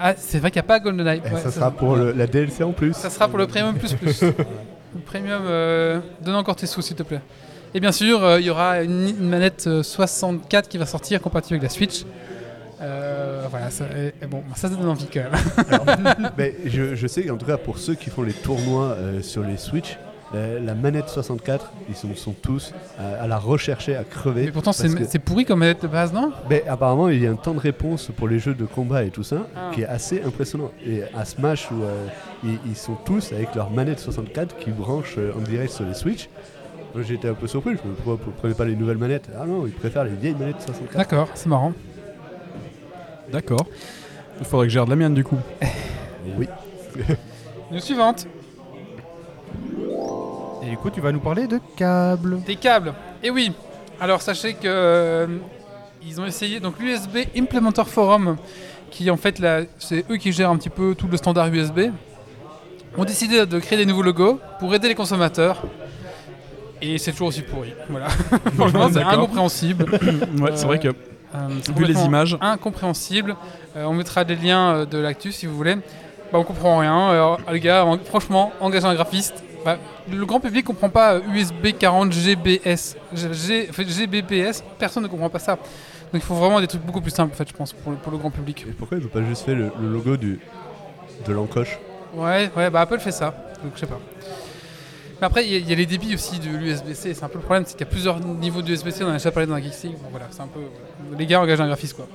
Ah, 0.00 0.14
c'est 0.16 0.38
vrai 0.38 0.50
qu'il 0.50 0.60
n'y 0.60 0.64
a 0.66 0.68
pas 0.68 0.80
GoldenEye. 0.80 1.20
Ouais, 1.20 1.40
ça 1.40 1.50
sera 1.50 1.70
pour 1.70 1.96
le- 1.96 2.12
la 2.12 2.26
DLC 2.26 2.62
en 2.64 2.72
plus. 2.72 2.92
ça 2.94 3.08
sera 3.10 3.28
pour 3.28 3.38
le 3.38 3.46
Premium 3.46 3.74
Plus 3.76 3.94
Plus. 3.94 4.22
le 4.94 5.00
Premium, 5.06 5.42
euh, 5.46 6.00
donne 6.20 6.34
encore 6.34 6.56
tes 6.56 6.66
sous, 6.66 6.82
s'il 6.82 6.96
te 6.96 7.02
plaît. 7.02 7.20
Et 7.72 7.80
bien 7.80 7.92
sûr, 7.92 8.22
euh, 8.24 8.40
il 8.40 8.46
y 8.46 8.50
aura 8.50 8.82
une, 8.82 9.08
une 9.08 9.28
manette 9.28 9.66
euh, 9.66 9.82
64 9.82 10.68
qui 10.68 10.78
va 10.78 10.86
sortir 10.86 11.20
compatible 11.20 11.54
avec 11.54 11.62
la 11.62 11.68
Switch. 11.68 12.04
Euh, 12.80 13.44
voilà, 13.50 13.70
ça, 13.70 13.84
et- 13.96 14.12
et 14.24 14.26
bon, 14.26 14.42
ça, 14.56 14.68
ça 14.68 14.74
donne 14.74 14.88
envie 14.88 15.06
quand 15.12 15.20
même. 15.20 16.26
Mais 16.38 16.54
je, 16.66 16.94
je 16.94 17.06
sais 17.06 17.22
qu'en 17.24 17.36
tout 17.36 17.46
cas 17.46 17.56
pour 17.56 17.78
ceux 17.78 17.94
qui 17.94 18.10
font 18.10 18.22
les 18.22 18.32
tournois 18.32 18.96
euh, 18.98 19.22
sur 19.22 19.42
les 19.42 19.56
Switch, 19.56 19.96
euh, 20.34 20.60
la 20.60 20.74
manette 20.74 21.08
64, 21.08 21.72
ils 21.88 21.94
sont, 21.94 22.14
sont 22.14 22.32
tous 22.32 22.72
à, 22.98 23.22
à 23.22 23.26
la 23.26 23.38
rechercher, 23.38 23.96
à 23.96 24.04
crever. 24.04 24.46
Mais 24.46 24.52
pourtant, 24.52 24.72
c'est 24.72 25.18
pourri 25.20 25.44
comme 25.44 25.60
manette 25.60 25.82
de 25.82 25.86
base, 25.88 26.12
non? 26.12 26.32
Mais 26.50 26.64
apparemment, 26.68 27.08
il 27.08 27.22
y 27.22 27.26
a 27.26 27.30
un 27.30 27.36
temps 27.36 27.54
de 27.54 27.60
réponse 27.60 28.10
pour 28.16 28.28
les 28.28 28.38
jeux 28.38 28.54
de 28.54 28.64
combat 28.64 29.04
et 29.04 29.10
tout 29.10 29.22
ça 29.22 29.46
Ah. 29.56 29.70
qui 29.74 29.82
est 29.82 29.86
assez 29.86 30.22
impressionnant. 30.22 30.70
Et 30.86 31.02
à 31.16 31.24
Smash, 31.24 31.70
où, 31.70 31.82
euh, 31.82 32.06
ils, 32.42 32.58
ils 32.66 32.76
sont 32.76 32.94
tous 33.04 33.32
avec 33.32 33.54
leur 33.54 33.70
manette 33.70 34.00
64 34.00 34.56
qui 34.58 34.70
branchent 34.70 35.16
euh, 35.18 35.32
en 35.36 35.40
direct 35.40 35.72
sur 35.72 35.84
les 35.84 35.94
Switch. 35.94 36.28
Moi, 36.94 37.02
J'étais 37.02 37.28
un 37.28 37.34
peu 37.34 37.46
surpris. 37.46 37.72
Je 37.82 37.88
me 37.88 37.94
pourquoi 37.94 38.14
vous 38.24 38.30
prenez 38.32 38.54
pas 38.54 38.64
les 38.64 38.76
nouvelles 38.76 38.98
manettes? 38.98 39.28
Ah 39.40 39.46
non, 39.46 39.66
ils 39.66 39.72
préfèrent 39.72 40.04
les 40.04 40.10
vieilles 40.14 40.34
manettes 40.38 40.60
64. 40.62 40.96
D'accord, 40.96 41.28
c'est 41.34 41.48
marrant. 41.48 41.72
D'accord. 43.32 43.66
Il 44.40 44.44
faudrait 44.46 44.66
que 44.66 44.70
je 44.70 44.74
gère 44.74 44.84
de 44.84 44.90
la 44.90 44.96
mienne 44.96 45.14
du 45.14 45.24
coup. 45.24 45.38
Oui. 46.38 46.48
News 47.72 47.80
suivante. 47.80 48.26
Et 50.64 50.70
du 50.70 50.76
coup, 50.76 50.90
tu 50.90 51.00
vas 51.00 51.12
nous 51.12 51.20
parler 51.20 51.46
de 51.46 51.60
câbles. 51.76 52.40
Des 52.42 52.56
câbles. 52.56 52.94
Et 53.22 53.30
oui. 53.30 53.52
Alors 54.00 54.22
sachez 54.22 54.54
que 54.54 54.60
euh, 54.66 55.26
ils 56.06 56.20
ont 56.20 56.26
essayé 56.26 56.58
donc 56.60 56.78
l'USB 56.80 57.18
Implementer 57.36 57.84
Forum, 57.84 58.36
qui 58.90 59.10
en 59.10 59.16
fait 59.16 59.38
là, 59.38 59.60
c'est 59.78 60.04
eux 60.10 60.16
qui 60.16 60.32
gèrent 60.32 60.50
un 60.50 60.56
petit 60.56 60.68
peu 60.70 60.94
tout 60.94 61.06
le 61.08 61.16
standard 61.16 61.46
USB, 61.48 61.90
ont 62.96 63.04
décidé 63.04 63.44
de 63.46 63.58
créer 63.60 63.78
des 63.78 63.86
nouveaux 63.86 64.02
logos 64.02 64.40
pour 64.58 64.74
aider 64.74 64.88
les 64.88 64.94
consommateurs. 64.94 65.62
Et 66.82 66.98
c'est 66.98 67.12
toujours 67.12 67.28
aussi 67.28 67.42
pourri. 67.42 67.72
Voilà. 67.88 68.08
Franchement, 68.56 68.88
c'est 68.92 69.02
incompréhensible. 69.02 69.86
Ouais, 70.40 70.50
c'est 70.54 70.66
vrai 70.66 70.78
que 70.78 70.88
Euh, 70.88 71.48
c'est 71.62 71.76
vu 71.76 71.84
les 71.84 72.00
images, 72.04 72.36
incompréhensible. 72.40 73.34
Euh, 73.76 73.84
on 73.86 73.94
mettra 73.94 74.22
des 74.24 74.36
liens 74.36 74.74
euh, 74.74 74.84
de 74.86 74.98
l'actu 74.98 75.32
si 75.32 75.46
vous 75.46 75.56
voulez. 75.56 75.74
Bah, 76.32 76.38
on 76.38 76.44
comprend 76.44 76.78
rien. 76.78 77.08
Alors, 77.08 77.40
les 77.52 77.58
gars, 77.60 77.84
en- 77.84 77.98
franchement, 77.98 78.52
engagez 78.60 78.86
un 78.86 78.94
graphiste. 78.94 79.42
Bah, 79.64 79.78
le 80.10 80.26
grand 80.26 80.40
public 80.40 80.64
comprend 80.66 80.90
pas 80.90 81.20
USB 81.32 81.68
40 81.78 82.12
GBS, 82.12 82.96
G- 83.14 83.68
GBPS. 83.78 84.62
Personne 84.78 85.02
ne 85.04 85.08
comprend 85.08 85.30
pas 85.30 85.38
ça. 85.38 85.52
Donc 85.56 85.62
il 86.14 86.20
faut 86.20 86.34
vraiment 86.34 86.60
des 86.60 86.66
trucs 86.66 86.82
beaucoup 86.82 87.00
plus 87.00 87.10
simples, 87.10 87.32
en 87.32 87.36
fait, 87.36 87.48
je 87.48 87.54
pense, 87.54 87.72
pour 87.72 87.92
le, 87.92 87.98
pour 87.98 88.12
le 88.12 88.18
grand 88.18 88.30
public. 88.30 88.66
Et 88.68 88.72
pourquoi 88.72 88.98
ils 88.98 89.02
n'ont 89.02 89.08
pas 89.10 89.22
juste 89.24 89.44
fait 89.44 89.54
le, 89.54 89.72
le 89.80 89.88
logo 89.88 90.16
du, 90.16 90.38
de 91.26 91.32
l'encoche? 91.32 91.78
Ouais, 92.14 92.50
ouais, 92.56 92.70
bah 92.70 92.82
Apple 92.82 92.98
fait 93.00 93.10
ça. 93.10 93.34
Donc 93.62 93.72
je 93.74 93.80
sais 93.80 93.86
pas. 93.86 93.98
Mais 95.20 95.26
après, 95.26 95.44
il 95.46 95.52
y, 95.52 95.54
a- 95.56 95.58
il 95.58 95.68
y 95.68 95.72
a 95.72 95.76
les 95.76 95.86
débits 95.86 96.14
aussi 96.14 96.38
de 96.38 96.48
l'USB-C. 96.48 97.14
C'est 97.14 97.24
un 97.24 97.28
peu 97.28 97.38
le 97.38 97.44
problème, 97.44 97.64
c'est 97.66 97.72
qu'il 97.76 97.86
y 97.86 97.88
a 97.88 97.90
plusieurs 97.90 98.20
niveaux 98.20 98.62
de 98.62 98.70
USB-C. 98.70 99.02
On 99.04 99.06
en 99.06 99.10
a 99.10 99.12
déjà 99.14 99.30
parlé 99.32 99.46
dans 99.46 99.54
la. 99.54 99.60
Bon, 99.60 99.68
voilà, 100.10 100.26
c'est 100.30 100.40
un 100.42 100.46
peu. 100.46 100.60
Les 101.18 101.26
gars, 101.26 101.40
engagez 101.40 101.62
un 101.62 101.66
graphiste, 101.66 101.94
quoi. 101.96 102.06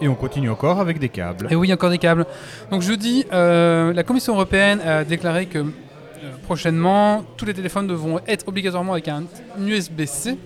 Et 0.00 0.08
on 0.08 0.14
continue 0.14 0.50
encore 0.50 0.78
avec 0.80 0.98
des 0.98 1.08
câbles. 1.08 1.48
Et 1.50 1.56
oui, 1.56 1.72
encore 1.72 1.90
des 1.90 1.98
câbles. 1.98 2.26
Donc 2.70 2.82
jeudi, 2.82 3.24
euh, 3.32 3.92
la 3.92 4.02
Commission 4.02 4.34
européenne 4.34 4.80
a 4.80 5.04
déclaré 5.04 5.46
que 5.46 5.58
euh, 5.58 5.64
prochainement, 6.44 7.24
tous 7.36 7.44
les 7.46 7.54
téléphones 7.54 7.86
devront 7.86 8.20
être 8.26 8.46
obligatoirement 8.48 8.92
avec 8.92 9.08
un 9.08 9.24
USB-C. 9.58 10.36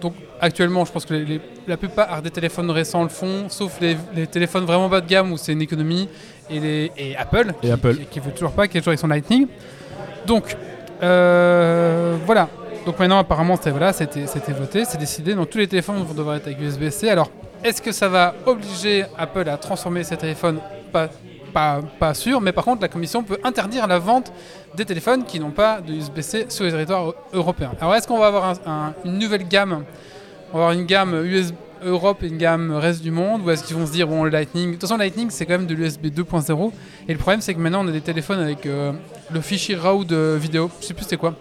Donc 0.00 0.14
actuellement, 0.40 0.84
je 0.84 0.92
pense 0.92 1.04
que 1.04 1.14
les- 1.14 1.24
les- 1.24 1.40
la 1.66 1.76
plupart 1.76 2.22
des 2.22 2.30
téléphones 2.30 2.70
récents 2.70 3.02
le 3.02 3.08
font, 3.08 3.48
sauf 3.48 3.80
les, 3.80 3.96
les 4.14 4.26
téléphones 4.28 4.64
vraiment 4.64 4.88
bas 4.88 5.00
de 5.00 5.08
gamme 5.08 5.32
où 5.32 5.36
c'est 5.36 5.52
une 5.52 5.62
économie, 5.62 6.08
et, 6.48 6.60
les, 6.60 6.92
et 6.96 7.16
Apple, 7.16 7.52
Et 7.62 7.66
qui, 7.66 7.72
Apple. 7.72 7.96
qui, 7.96 8.04
qui 8.06 8.20
veut 8.20 8.30
toujours 8.30 8.52
pas, 8.52 8.68
qui 8.68 8.78
est 8.78 8.80
toujours 8.80 8.92
avec 8.92 9.00
son 9.00 9.08
Lightning. 9.08 9.48
Donc 10.26 10.56
euh, 11.02 12.16
voilà. 12.26 12.48
Donc 12.86 12.98
maintenant, 12.98 13.18
apparemment, 13.18 13.56
voilà, 13.66 13.92
c'était 13.92 14.26
c'était 14.26 14.52
voté, 14.52 14.84
c'est 14.84 14.98
décidé. 14.98 15.34
Donc 15.34 15.50
tous 15.50 15.58
les 15.58 15.66
téléphones 15.68 16.02
vont 16.02 16.14
devoir 16.14 16.36
être 16.36 16.46
avec 16.46 16.60
USB-C. 16.60 17.08
Alors, 17.10 17.30
est-ce 17.64 17.80
que 17.82 17.92
ça 17.92 18.08
va 18.08 18.34
obliger 18.46 19.04
Apple 19.16 19.48
à 19.48 19.56
transformer 19.56 20.04
ses 20.04 20.16
téléphones 20.16 20.58
Pas, 20.92 22.14
sûr, 22.14 22.40
mais 22.40 22.52
par 22.52 22.64
contre, 22.64 22.82
la 22.82 22.88
Commission 22.88 23.22
peut 23.24 23.38
interdire 23.42 23.86
la 23.86 23.98
vente 23.98 24.32
des 24.76 24.84
téléphones 24.84 25.24
qui 25.24 25.40
n'ont 25.40 25.50
pas 25.50 25.80
de 25.80 25.92
USB-C 25.92 26.46
sur 26.50 26.64
les 26.64 26.70
territoires 26.70 27.14
européens. 27.32 27.72
Alors, 27.80 27.94
est-ce 27.96 28.06
qu'on 28.06 28.18
va 28.18 28.26
avoir 28.26 28.44
un- 28.44 28.70
un- 28.70 28.94
une 29.04 29.18
nouvelle 29.18 29.48
gamme? 29.48 29.84
On 30.52 30.58
va 30.58 30.64
avoir 30.64 30.72
une 30.72 30.86
gamme 30.86 31.14
USB 31.24 31.54
Europe 31.84 32.22
et 32.24 32.26
une 32.26 32.38
gamme 32.38 32.72
reste 32.72 33.02
du 33.02 33.12
monde 33.12 33.42
Ou 33.46 33.50
est-ce 33.50 33.62
qu'ils 33.62 33.76
vont 33.76 33.86
se 33.86 33.92
dire, 33.92 34.08
bon, 34.08 34.24
le 34.24 34.30
Lightning... 34.30 34.66
De 34.68 34.72
toute 34.72 34.80
façon, 34.82 34.96
Lightning, 34.96 35.30
c'est 35.30 35.46
quand 35.46 35.52
même 35.52 35.66
de 35.66 35.74
l'USB 35.74 36.06
2.0. 36.06 36.72
Et 37.08 37.12
le 37.12 37.18
problème, 37.18 37.40
c'est 37.40 37.54
que 37.54 37.60
maintenant, 37.60 37.84
on 37.84 37.88
a 37.88 37.92
des 37.92 38.00
téléphones 38.00 38.40
avec 38.40 38.66
euh, 38.66 38.92
le 39.32 39.40
fichier 39.40 39.76
RAW 39.76 40.04
de 40.04 40.36
vidéo. 40.40 40.70
Je 40.80 40.86
sais 40.86 40.94
plus 40.94 41.04
c'était 41.04 41.16
quoi. 41.16 41.34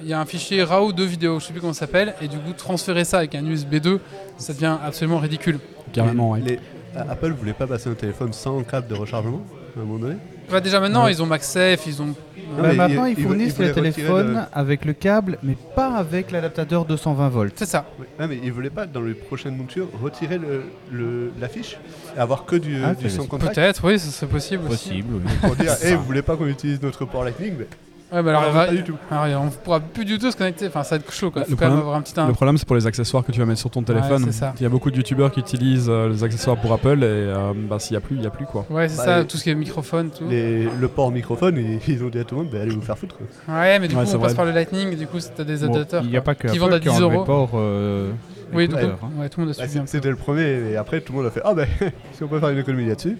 Il 0.00 0.08
y 0.08 0.12
a 0.12 0.20
un 0.20 0.26
fichier 0.26 0.62
RAW 0.62 0.92
de 0.92 1.04
vidéo, 1.04 1.40
je 1.40 1.46
sais 1.46 1.52
plus 1.52 1.60
comment 1.60 1.72
ça 1.72 1.80
s'appelle. 1.80 2.14
Et 2.20 2.28
du 2.28 2.36
coup, 2.38 2.52
transférer 2.56 3.04
ça 3.04 3.18
avec 3.18 3.34
un 3.34 3.44
USB 3.46 3.76
2, 3.76 4.00
ça 4.38 4.52
devient 4.52 4.76
absolument 4.84 5.18
ridicule. 5.18 5.58
carrément, 5.92 6.30
ouais. 6.32 6.40
Les- 6.40 6.60
A- 6.96 7.12
Apple 7.12 7.32
voulait 7.32 7.52
pas 7.52 7.66
passer 7.66 7.88
un 7.90 7.94
téléphone 7.94 8.32
sans 8.32 8.62
câble 8.62 8.88
de 8.88 8.94
rechargement 8.94 9.42
à 9.76 9.80
un 9.80 9.84
moment 9.84 9.98
donné? 9.98 10.16
Bah, 10.50 10.60
déjà 10.60 10.80
maintenant, 10.80 11.04
Ouais. 11.04 11.12
ils 11.12 11.22
ont 11.22 11.26
MagSafe, 11.26 11.86
ils 11.86 12.00
ont... 12.00 12.06
Non, 12.06 12.14
Bah, 12.62 12.72
maintenant, 12.72 13.04
il- 13.06 13.12
ils 13.14 13.18
il- 13.18 13.24
fournissent 13.26 13.58
le- 13.58 14.36
avec 14.52 14.84
le 14.84 14.92
câble, 14.92 15.38
mais 15.42 15.56
pas 15.74 15.88
avec 15.96 16.30
l'adaptateur 16.30 16.84
220 16.84 17.28
volts. 17.28 17.52
C'est 17.56 17.66
ça. 17.66 17.84
Oui. 17.98 18.06
Ah, 18.18 18.26
mais 18.26 18.38
ils 18.42 18.52
voulaient 18.52 18.70
pas, 18.70 18.86
dans 18.86 19.00
les 19.02 19.14
prochaines 19.14 19.56
montures, 19.56 19.88
retirer 20.02 20.38
le- 20.38 20.62
le- 20.92 21.32
l'affiche 21.40 21.76
et 22.16 22.20
avoir 22.20 22.44
que 22.46 22.56
du, 22.56 22.82
Ah, 22.84 22.94
du 22.94 23.10
c'est- 23.10 23.16
sans 23.16 23.26
contact? 23.26 23.54
Peut-être, 23.56 23.84
oui, 23.86 23.98
ça 23.98 24.10
serait 24.10 24.30
possible, 24.30 24.62
aussi. 24.68 24.88
Possible, 24.88 25.14
oui. 25.26 25.32
pour 25.42 25.56
dire, 25.56 25.72
hey, 25.82 25.94
vous 25.94 26.04
voulez 26.04 26.22
pas 26.22 26.36
qu'on 26.36 26.46
utilise 26.46 26.80
notre 26.80 27.04
port 27.04 27.24
Lightning 27.24 27.54
mais 27.58 27.66
Ouais, 28.12 28.22
bah 28.22 28.30
alors, 28.30 28.44
on 28.48 28.52
va- 28.52 28.66
pas 28.66 28.72
du 28.72 28.84
tout. 28.84 28.94
alors, 29.10 29.42
on 29.42 29.48
pourra 29.50 29.80
plus 29.80 30.04
du 30.04 30.16
tout 30.18 30.30
se 30.30 30.36
connecter. 30.36 30.68
Enfin, 30.68 30.84
ça 30.84 30.96
va 30.96 31.00
être 31.02 31.12
chaud, 31.12 31.32
quoi. 31.32 31.42
Faut 31.42 31.50
le 31.50 31.56
quand 31.56 31.62
même 31.62 31.70
problème- 31.70 31.80
avoir 31.80 31.96
un 31.96 32.02
petit... 32.02 32.14
Le 32.16 32.32
problème, 32.34 32.56
c'est 32.56 32.66
pour 32.66 32.76
les 32.76 32.86
accessoires 32.86 33.24
que 33.24 33.32
tu 33.32 33.40
vas 33.40 33.46
mettre 33.46 33.58
sur 33.58 33.68
ton 33.70 33.82
téléphone. 33.82 34.22
c'est 34.26 34.32
ça. 34.32 34.54
Il 34.60 34.62
y 34.62 34.66
a 34.66 34.68
beaucoup 34.68 34.92
de 34.92 34.96
youtubeurs 34.96 35.32
qui 35.32 35.40
utilisent 35.40 35.88
euh, 35.88 36.08
les 36.08 36.22
accessoires 36.22 36.56
pour 36.56 36.72
Apple 36.72 36.98
et 37.00 37.04
euh, 37.04 37.52
bah, 37.68 37.78
s'il 37.80 37.94
n'y 37.94 37.96
a 37.96 38.00
plus, 38.00 38.14
il 38.14 38.20
n'y 38.20 38.26
a 38.26 38.30
plus 38.30 38.46
quoi. 38.46 38.64
Ouais, 38.70 38.88
c'est 38.88 38.98
Bah, 38.98 39.04
ça, 39.04 39.18
les- 39.20 39.26
tout 39.26 39.36
ce 39.36 39.42
qui 39.42 39.50
est 39.50 39.54
microphone, 39.56 40.10
tout. 40.16 40.24
Les- 40.28 40.68
le 40.78 40.88
port 40.88 41.10
microphone, 41.10 41.56
ils, 41.56 41.80
ils 41.92 42.04
ont 42.04 42.08
dit 42.08 42.20
à 42.20 42.24
tout 42.24 42.36
le 42.36 42.42
monde, 42.42 42.50
bah, 42.52 42.60
allez 42.62 42.70
vous 42.70 42.80
faire 42.80 42.96
foutre. 42.96 43.16
Ouais, 43.48 43.78
mais 43.80 43.88
du 43.88 43.96
Ouais, 43.96 44.02
coup, 44.04 44.08
c'est 44.08 44.16
on 44.16 44.20
passe 44.20 44.30
vrai. 44.30 44.36
par 44.36 44.44
le 44.44 44.52
Lightning, 44.52 44.92
et 44.92 44.96
du 44.96 45.08
coup, 45.08 45.18
t'as 45.36 45.42
des 45.42 45.56
Bon, 45.56 45.64
adaptateurs. 45.74 46.02
il 46.04 46.10
n'y 46.10 46.16
a 46.16 46.20
quoi. 46.20 46.34
pas 46.34 46.40
que 46.40 46.48
Qui 46.48 46.58
vendent 46.58 46.74
à 46.74 46.78
qui 46.80 46.88
a 46.88 46.92
10 46.92 46.98
enlevé 47.02 47.16
euros. 47.16 47.24
port. 47.24 47.50
euh, 47.54 48.12
Oui, 48.52 48.68
donc, 48.68 48.78
hein. 48.78 48.96
ouais, 49.18 49.28
tout 49.28 49.40
le 49.40 49.46
monde 49.46 49.54
a 49.58 49.60
Bah, 49.60 49.68
suivi. 49.68 49.84
C'était 49.88 50.10
le 50.10 50.16
premier 50.16 50.70
et 50.70 50.76
après 50.76 51.00
tout 51.00 51.12
le 51.12 51.18
monde 51.18 51.26
a 51.26 51.30
fait, 51.32 51.42
ah 51.44 51.54
ben 51.54 51.66
si 52.12 52.22
on 52.22 52.28
peut 52.28 52.38
faire 52.38 52.50
une 52.50 52.58
économie 52.58 52.86
là-dessus. 52.86 53.18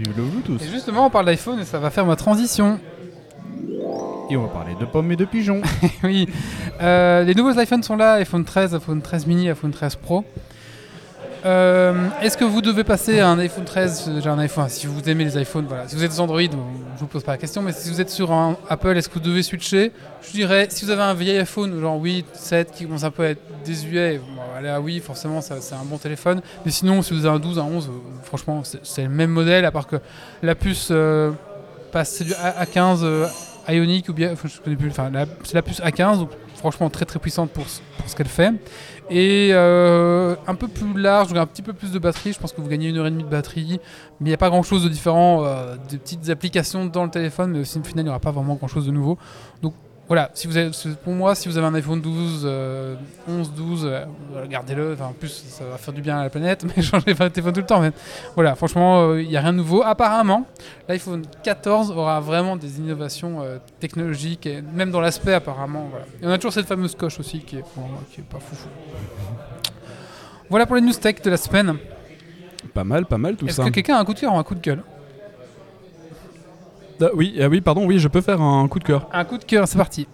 Vive 0.00 0.12
le 0.16 0.22
Bluetooth. 0.24 0.62
Et 0.62 0.70
justement, 0.70 1.06
on 1.06 1.10
parle 1.10 1.26
d'iPhone 1.26 1.58
et 1.60 1.64
ça 1.64 1.78
va 1.80 1.90
faire 1.90 2.06
ma 2.06 2.14
transition. 2.16 2.78
Et 4.30 4.36
on 4.36 4.42
va 4.42 4.48
parler 4.48 4.74
de 4.78 4.84
pommes 4.84 5.10
et 5.12 5.16
de 5.16 5.24
pigeons. 5.24 5.62
oui, 6.02 6.28
Euh, 6.80 7.24
les 7.24 7.34
nouveaux 7.34 7.58
iPhones 7.58 7.82
sont 7.82 7.96
là, 7.96 8.14
iPhone 8.14 8.44
13, 8.44 8.74
iPhone 8.74 9.00
13 9.02 9.26
mini, 9.26 9.48
iPhone 9.48 9.70
13 9.72 9.96
Pro. 9.96 10.24
Euh, 11.46 12.08
Est-ce 12.20 12.36
que 12.36 12.44
vous 12.44 12.60
devez 12.60 12.84
passer 12.84 13.20
à 13.20 13.28
un 13.28 13.38
iPhone 13.38 13.64
13, 13.64 14.10
déjà 14.14 14.32
un 14.32 14.38
iPhone, 14.38 14.68
si 14.68 14.86
vous 14.86 15.00
aimez 15.08 15.24
les 15.24 15.40
iPhones, 15.40 15.64
voilà. 15.66 15.88
Si 15.88 15.96
vous 15.96 16.04
êtes 16.04 16.18
Android, 16.20 16.40
je 16.42 17.00
vous 17.00 17.06
pose 17.06 17.22
pas 17.22 17.32
la 17.32 17.38
question, 17.38 17.62
mais 17.62 17.72
si 17.72 17.88
vous 17.88 18.00
êtes 18.00 18.10
sur 18.10 18.32
un 18.32 18.56
Apple, 18.68 18.96
est-ce 18.96 19.08
que 19.08 19.14
vous 19.14 19.20
devez 19.24 19.42
switcher? 19.42 19.92
Je 20.22 20.30
dirais, 20.32 20.66
si 20.70 20.84
vous 20.84 20.90
avez 20.90 21.02
un 21.02 21.14
vieil 21.14 21.38
iPhone, 21.38 21.80
genre 21.80 22.00
8, 22.00 22.26
7, 22.34 22.72
qui 22.72 22.84
commence 22.84 23.04
un 23.04 23.10
peu 23.10 23.22
à 23.24 23.28
être 23.30 23.42
désuet, 23.64 24.18
bon, 24.18 24.42
allez 24.56 24.68
à 24.68 24.80
oui, 24.80 25.00
forcément, 25.00 25.40
c'est 25.40 25.54
un 25.54 25.84
bon 25.84 25.96
téléphone. 25.98 26.42
Mais 26.66 26.70
sinon, 26.72 27.02
si 27.02 27.14
vous 27.14 27.24
avez 27.24 27.36
un 27.36 27.40
12, 27.40 27.58
un 27.60 27.62
11, 27.62 27.86
euh, 27.88 27.90
franchement, 28.24 28.62
c'est 28.82 29.02
le 29.04 29.08
même 29.08 29.30
modèle, 29.30 29.64
à 29.64 29.70
part 29.70 29.86
que 29.86 29.96
la 30.42 30.54
puce 30.54 30.88
euh, 30.90 31.30
passe, 31.92 32.22
A- 32.42 32.64
A15 32.64 33.00
euh, 33.04 33.26
Ionic 33.68 34.08
ou 34.08 34.12
bien, 34.12 34.34
je 34.42 34.60
connais 34.60 34.76
plus, 34.76 34.90
c'est 35.44 35.54
la 35.54 35.62
puce 35.62 35.80
A15, 35.80 36.18
donc 36.18 36.30
franchement 36.56 36.90
très 36.90 37.04
très 37.04 37.18
puissante 37.18 37.50
pour, 37.50 37.64
ce- 37.68 37.80
qu'elle 38.16 38.26
fait. 38.28 38.52
Et 39.10 39.50
euh, 39.52 40.34
un 40.46 40.54
peu 40.54 40.68
plus 40.68 40.92
large, 41.00 41.28
donc 41.28 41.38
un 41.38 41.46
petit 41.46 41.62
peu 41.62 41.72
plus 41.72 41.92
de 41.92 41.98
batterie, 41.98 42.32
je 42.32 42.38
pense 42.38 42.52
que 42.52 42.60
vous 42.60 42.68
gagnez 42.68 42.88
une 42.88 42.96
heure 42.98 43.06
et 43.06 43.10
demie 43.10 43.24
de 43.24 43.28
batterie, 43.28 43.80
mais 44.20 44.26
il 44.26 44.30
n'y 44.30 44.34
a 44.34 44.38
pas 44.38 44.50
grand 44.50 44.62
chose 44.62 44.84
de 44.84 44.88
différent, 44.88 45.44
euh, 45.44 45.76
des 45.88 45.98
petites 45.98 46.28
applications 46.30 46.86
dans 46.86 47.04
le 47.04 47.10
téléphone, 47.10 47.52
mais 47.52 47.60
au 47.60 47.64
final 47.64 47.84
il 47.96 48.02
n'y 48.04 48.08
aura 48.10 48.18
pas 48.20 48.32
vraiment 48.32 48.54
grand 48.56 48.68
chose 48.68 48.86
de 48.86 48.90
nouveau. 48.90 49.16
Donc 49.62 49.74
voilà, 50.08 50.30
si 50.32 50.46
vous 50.46 50.56
avez, 50.56 50.70
pour 51.04 51.12
moi, 51.12 51.34
si 51.34 51.48
vous 51.48 51.58
avez 51.58 51.66
un 51.66 51.74
iPhone 51.74 52.00
12, 52.00 52.42
euh, 52.46 52.96
11, 53.28 53.52
12, 53.52 53.84
euh, 53.84 54.04
voilà, 54.32 54.46
gardez-le. 54.46 54.94
Enfin, 54.94 55.06
en 55.06 55.12
plus, 55.12 55.44
ça 55.48 55.64
va 55.64 55.76
faire 55.76 55.92
du 55.92 56.00
bien 56.00 56.18
à 56.18 56.22
la 56.22 56.30
planète, 56.30 56.64
mais 56.76 56.82
changez 56.82 57.14
pas 57.14 57.28
de 57.28 57.34
téléphone 57.34 57.52
tout 57.52 57.60
le 57.60 57.66
temps. 57.66 57.80
Mais 57.80 57.92
voilà, 58.34 58.54
franchement, 58.54 59.14
il 59.16 59.28
n'y 59.28 59.36
a 59.36 59.42
rien 59.42 59.52
de 59.52 59.58
nouveau. 59.58 59.82
Apparemment, 59.82 60.46
l'iPhone 60.88 61.26
14 61.42 61.90
aura 61.90 62.20
vraiment 62.20 62.56
des 62.56 62.78
innovations 62.78 63.42
euh, 63.42 63.58
technologiques, 63.80 64.46
et 64.46 64.62
même 64.62 64.90
dans 64.90 65.02
l'aspect, 65.02 65.34
apparemment. 65.34 65.88
Voilà. 65.90 66.06
Et 66.22 66.26
on 66.26 66.30
a 66.30 66.38
toujours 66.38 66.54
cette 66.54 66.66
fameuse 66.66 66.94
coche 66.94 67.20
aussi 67.20 67.40
qui 67.40 67.56
est, 67.58 67.62
pour 67.74 67.86
moi, 67.86 68.00
qui 68.10 68.20
est 68.20 68.24
pas 68.24 68.40
foufou. 68.40 68.68
Voilà 70.48 70.64
pour 70.64 70.76
les 70.76 70.82
news 70.82 70.94
tech 70.94 71.20
de 71.20 71.28
la 71.28 71.36
semaine. 71.36 71.76
Pas 72.72 72.84
mal, 72.84 73.04
pas 73.04 73.18
mal 73.18 73.36
tout 73.36 73.46
Est-ce 73.46 73.56
ça. 73.56 73.64
que 73.64 73.70
quelqu'un 73.70 73.96
a 73.96 74.00
un 74.00 74.04
coup 74.06 74.14
de 74.14 74.20
cœur 74.20 74.32
ou 74.32 74.38
un 74.38 74.42
coup 74.42 74.54
de 74.54 74.60
gueule? 74.60 74.82
Ah, 77.00 77.06
oui, 77.14 77.38
ah 77.40 77.48
oui, 77.48 77.60
pardon, 77.60 77.86
oui, 77.86 77.98
je 77.98 78.08
peux 78.08 78.20
faire 78.20 78.40
un 78.40 78.66
coup 78.66 78.80
de 78.80 78.84
cœur. 78.84 79.08
Un 79.12 79.24
coup 79.24 79.38
de 79.38 79.44
cœur, 79.44 79.68
c'est 79.68 79.78
parti. 79.78 80.08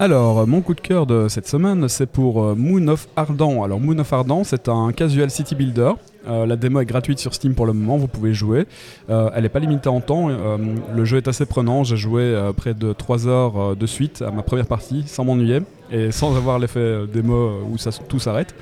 Alors, 0.00 0.46
mon 0.46 0.60
coup 0.62 0.74
de 0.74 0.80
cœur 0.80 1.06
de 1.06 1.26
cette 1.28 1.48
semaine, 1.48 1.88
c'est 1.88 2.06
pour 2.06 2.42
euh, 2.42 2.54
Moon 2.54 2.86
of 2.86 3.08
Ardent. 3.16 3.64
Alors, 3.64 3.80
Moon 3.80 3.98
of 3.98 4.12
Ardent, 4.12 4.44
c'est 4.44 4.68
un 4.68 4.92
casual 4.92 5.28
city 5.28 5.56
builder. 5.56 5.92
Euh, 6.28 6.46
la 6.46 6.56
démo 6.56 6.80
est 6.80 6.84
gratuite 6.86 7.18
sur 7.18 7.32
Steam 7.34 7.54
pour 7.54 7.64
le 7.66 7.72
moment, 7.72 7.96
vous 7.96 8.08
pouvez 8.08 8.34
jouer. 8.34 8.66
Euh, 9.10 9.30
elle 9.34 9.42
n'est 9.44 9.48
pas 9.48 9.60
limitée 9.60 9.88
en 9.88 10.00
temps. 10.00 10.28
euh, 10.28 10.56
le 10.94 11.04
jeu 11.04 11.16
est 11.16 11.28
assez 11.28 11.46
prenant. 11.46 11.84
J'ai 11.84 11.96
joué 11.96 12.38
près 12.56 12.74
de 12.74 12.92
3 12.92 13.26
heures 13.28 13.74
de 13.76 13.86
suite 13.86 14.22
à 14.22 14.30
ma 14.30 14.42
première 14.42 14.66
partie 14.66 15.04
sans 15.06 15.24
m'ennuyer 15.24 15.60
et 15.90 16.12
sans 16.12 16.36
avoir 16.36 16.58
l'effet 16.58 17.06
démo 17.12 17.60
où 17.70 17.76
tout 18.08 18.18
s'arrête. 18.18 18.54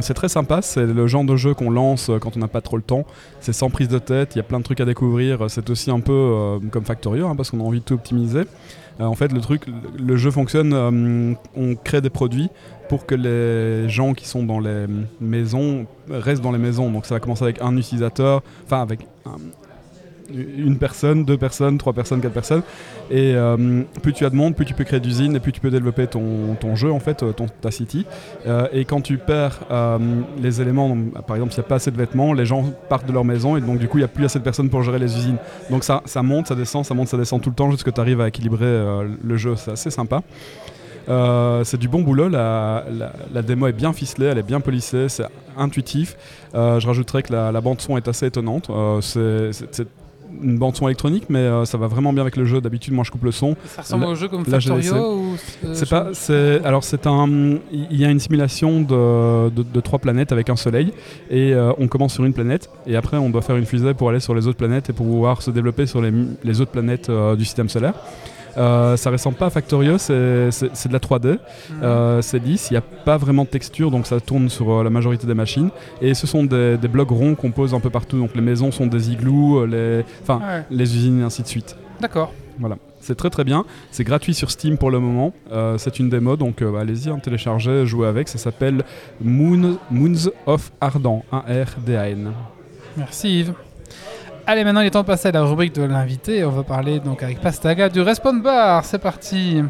C'est 0.00 0.14
très 0.14 0.28
sympa, 0.28 0.62
c'est 0.62 0.84
le 0.86 1.06
genre 1.06 1.22
de 1.24 1.36
jeu 1.36 1.54
qu'on 1.54 1.70
lance 1.70 2.10
quand 2.20 2.36
on 2.36 2.40
n'a 2.40 2.48
pas 2.48 2.60
trop 2.60 2.76
le 2.76 2.82
temps. 2.82 3.04
C'est 3.40 3.52
sans 3.52 3.70
prise 3.70 3.88
de 3.88 3.98
tête, 3.98 4.34
il 4.34 4.38
y 4.38 4.40
a 4.40 4.44
plein 4.44 4.58
de 4.58 4.64
trucs 4.64 4.80
à 4.80 4.84
découvrir. 4.84 5.44
C'est 5.48 5.70
aussi 5.70 5.90
un 5.90 6.00
peu 6.00 6.58
comme 6.72 6.84
Factorio 6.84 7.28
hein, 7.28 7.36
parce 7.36 7.50
qu'on 7.50 7.60
a 7.60 7.62
envie 7.62 7.78
de 7.80 7.84
tout 7.84 7.94
optimiser. 7.94 8.42
En 9.00 9.14
fait, 9.14 9.32
le 9.32 9.40
truc, 9.40 9.62
le- 9.96 10.16
jeu 10.16 10.32
fonctionne, 10.32 11.36
on 11.56 11.74
crée 11.76 12.00
des 12.00 12.10
produits 12.10 12.48
pour 12.88 13.06
que 13.06 13.14
les 13.14 13.88
gens 13.88 14.14
qui 14.14 14.26
sont 14.26 14.42
dans 14.42 14.60
les 14.60 14.86
maisons 15.20 15.86
restent 16.10 16.42
dans 16.42 16.52
les 16.52 16.58
maisons. 16.58 16.90
Donc 16.90 17.06
ça 17.06 17.14
va 17.14 17.20
commencer 17.20 17.44
avec 17.44 17.60
un 17.60 17.76
utilisateur, 17.76 18.42
enfin 18.64 18.82
avec 18.82 19.00
un- 19.26 19.36
une 20.30 20.76
personne, 20.76 21.24
deux 21.24 21.38
personnes, 21.38 21.78
trois 21.78 21.94
personnes, 21.94 22.20
quatre 22.20 22.34
personnes. 22.34 22.60
Et 23.10 23.32
euh, 23.34 23.82
plus 24.02 24.12
tu 24.12 24.26
as 24.26 24.30
de 24.30 24.36
monde, 24.36 24.54
plus 24.54 24.66
tu 24.66 24.74
peux 24.74 24.84
créer 24.84 25.00
d'usines 25.00 25.34
et 25.34 25.40
plus 25.40 25.52
tu 25.52 25.60
peux 25.60 25.70
développer 25.70 26.06
ton, 26.06 26.56
jeu, 26.74 26.92
en 26.92 27.00
fait, 27.00 27.22
euh, 27.22 27.32
ton, 27.32 27.46
ta 27.46 27.70
city. 27.70 28.04
Euh, 28.46 28.68
et 28.72 28.84
quand 28.84 29.00
tu 29.00 29.16
perds 29.16 29.60
les 30.40 30.60
éléments, 30.60 30.94
par 31.26 31.36
exemple, 31.36 31.52
s'il 31.52 31.62
n'y 31.62 31.66
a 31.66 31.68
pas 31.68 31.76
assez 31.76 31.90
de 31.90 31.96
vêtements, 31.96 32.34
les 32.34 32.44
gens 32.44 32.64
partent 32.90 33.06
de 33.06 33.12
leur 33.12 33.24
maison 33.24 33.56
et 33.56 33.62
donc 33.62 33.78
du 33.78 33.88
coup, 33.88 33.96
il 33.96 34.02
n'y 34.02 34.04
a 34.04 34.08
plus 34.08 34.24
assez 34.26 34.38
de 34.38 34.44
personnes 34.44 34.68
pour 34.68 34.82
gérer 34.82 34.98
les 34.98 35.16
usines. 35.16 35.38
Donc 35.70 35.82
ça, 35.84 36.02
monte, 36.22 36.48
ça 36.48 36.54
descend, 36.54 36.84
ça 36.84 36.92
monte, 36.92 37.08
ça 37.08 37.16
descend 37.16 37.40
tout 37.40 37.48
le 37.50 37.54
temps 37.56 37.70
jusqu'à 37.70 37.86
ce 37.88 37.90
que 37.90 37.94
tu 37.94 38.00
arrives 38.02 38.20
à 38.20 38.28
équilibrer 38.28 39.06
le 39.22 39.36
jeu. 39.38 39.56
C'est 39.56 39.70
assez 39.70 39.90
sympa. 39.90 40.22
Euh, 41.08 41.64
c'est 41.64 41.78
du 41.78 41.88
bon 41.88 42.02
boulot, 42.02 42.28
la, 42.28 42.84
la- 42.92 43.12
la 43.32 43.42
démo 43.42 43.66
est 43.66 43.72
bien 43.72 43.92
ficelée, 43.92 44.26
elle 44.26 44.38
est 44.38 44.42
bien 44.42 44.60
polissée, 44.60 45.08
c'est 45.08 45.24
intuitif. 45.56 46.16
Euh, 46.54 46.80
je 46.80 46.86
rajouterais 46.86 47.22
que 47.22 47.32
la, 47.32 47.50
la 47.52 47.60
bande 47.60 47.80
son 47.80 47.96
est 47.96 48.08
assez 48.08 48.26
étonnante. 48.26 48.68
Euh, 48.70 49.00
c'est- 49.00 49.86
une 50.42 50.58
bande 50.58 50.76
son 50.76 50.86
électronique, 50.86 51.24
mais 51.30 51.38
euh, 51.38 51.64
ça 51.64 51.78
va 51.78 51.86
vraiment 51.86 52.12
bien 52.12 52.20
avec 52.20 52.36
le 52.36 52.44
jeu. 52.44 52.60
D'habitude, 52.60 52.92
moi 52.92 53.02
je 53.02 53.10
coupe 53.10 53.24
le 53.24 53.32
son. 53.32 53.56
Ça 53.66 53.80
ressemble 53.80 54.04
au 54.04 54.14
jeu 54.14 54.28
comme 54.28 54.44
Factorio 54.84 54.92
ou 55.14 55.36
C'est 55.72 55.88
pas, 55.88 56.08
c'est, 56.12 56.60
alors 56.64 56.84
c'est 56.84 57.06
un, 57.06 57.26
il 57.72 57.96
y 57.98 58.04
a 58.04 58.10
une 58.10 58.20
simulation 58.20 58.82
de, 58.82 59.48
de- 59.48 59.62
de 59.62 59.80
trois 59.80 59.98
planètes 59.98 60.30
avec 60.30 60.50
un 60.50 60.54
soleil 60.56 60.92
et 61.30 61.54
euh, 61.54 61.72
on 61.78 61.88
commence 61.88 62.12
sur 62.12 62.24
une 62.26 62.34
planète 62.34 62.68
et 62.86 62.94
après 62.94 63.16
on 63.16 63.30
doit 63.30 63.40
faire 63.42 63.56
une 63.56 63.64
fusée 63.64 63.94
pour 63.94 64.10
aller 64.10 64.20
sur 64.20 64.34
les 64.34 64.46
autres 64.46 64.58
planètes 64.58 64.90
et 64.90 64.92
pour 64.92 65.06
pouvoir 65.06 65.40
se 65.40 65.50
développer 65.50 65.86
sur 65.86 66.02
les, 66.02 66.12
les 66.44 66.60
autres 66.60 66.72
planètes 66.72 67.08
euh, 67.08 67.34
du 67.34 67.44
système 67.46 67.70
solaire. 67.70 67.94
Euh, 68.58 68.96
ça 68.96 69.10
ressemble 69.10 69.36
pas 69.36 69.46
à 69.46 69.50
Factorio, 69.50 69.96
c'est, 69.98 70.12
de 70.14 70.92
la 70.92 70.98
3D, 70.98 71.28
Mhm. 71.28 71.36
euh, 71.82 72.20
c'est 72.22 72.38
lisse, 72.40 72.68
il 72.70 72.74
n'y 72.74 72.78
a 72.78 72.82
pas 72.82 73.16
vraiment 73.16 73.44
de 73.44 73.48
texture 73.48 73.90
donc 73.90 74.06
ça 74.06 74.20
tourne 74.20 74.48
sur 74.48 74.70
euh, 74.72 74.82
la 74.84 74.90
majorité 74.90 75.26
des 75.26 75.34
machines 75.34 75.70
et 76.02 76.12
ce 76.14 76.26
sont 76.26 76.42
des, 76.44 76.76
des 76.76 76.88
blocs 76.88 77.10
ronds 77.10 77.34
qu'on 77.36 77.52
pose 77.52 77.72
un 77.74 77.80
peu 77.80 77.90
partout 77.90 78.18
donc 78.18 78.30
les 78.34 78.40
maisons 78.40 78.72
sont 78.72 78.86
des 78.86 79.10
igloos, 79.12 79.60
euh, 79.60 79.66
les, 79.66 80.04
enfin, 80.22 80.40
Ouais, 80.44 80.64
les 80.70 80.96
usines 80.96 81.20
et 81.20 81.22
ainsi 81.22 81.42
de 81.42 81.48
suite. 81.48 81.76
D'accord. 82.00 82.32
Voilà, 82.58 82.76
c'est 83.00 83.14
très 83.14 83.30
très 83.30 83.44
bien. 83.44 83.64
C'est 83.92 84.02
gratuit 84.02 84.34
sur 84.34 84.50
Steam 84.50 84.76
pour 84.78 84.90
le 84.90 84.98
moment. 84.98 85.32
Euh, 85.52 85.78
c'est 85.78 86.00
une 86.00 86.08
démo, 86.08 86.36
donc 86.36 86.60
euh, 86.60 86.72
bah, 86.72 86.80
allez-y, 86.80 87.08
hein, 87.08 87.18
téléchargez, 87.22 87.86
jouez 87.86 88.08
avec. 88.08 88.28
Ça 88.28 88.38
s'appelle 88.38 88.82
Moon, 89.20 89.78
Moons 89.92 90.30
of 90.46 90.72
Ardent, 90.80 91.24
A-R-D-A-N. 91.30 92.32
Merci 92.96 93.40
Yves. 93.40 93.52
Allez, 94.50 94.64
maintenant 94.64 94.80
il 94.80 94.86
est 94.86 94.90
temps 94.90 95.02
de 95.02 95.06
passer 95.06 95.28
à 95.28 95.32
la 95.32 95.42
rubrique 95.42 95.74
de 95.74 95.82
l'invité. 95.82 96.42
On 96.42 96.50
va 96.50 96.62
parler 96.62 97.00
donc 97.00 97.22
avec 97.22 97.38
Pastaga 97.38 97.90
du 97.90 98.00
Respawn 98.00 98.40
Bar. 98.40 98.82
C'est 98.82 98.98
parti. 98.98 99.62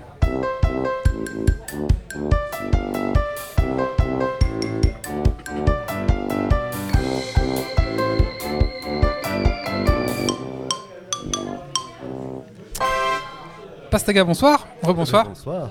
Pastaga, 13.91 14.23
bonsoir. 14.23 14.69
Rebonsoir. 14.85 15.25
Bonsoir. 15.27 15.71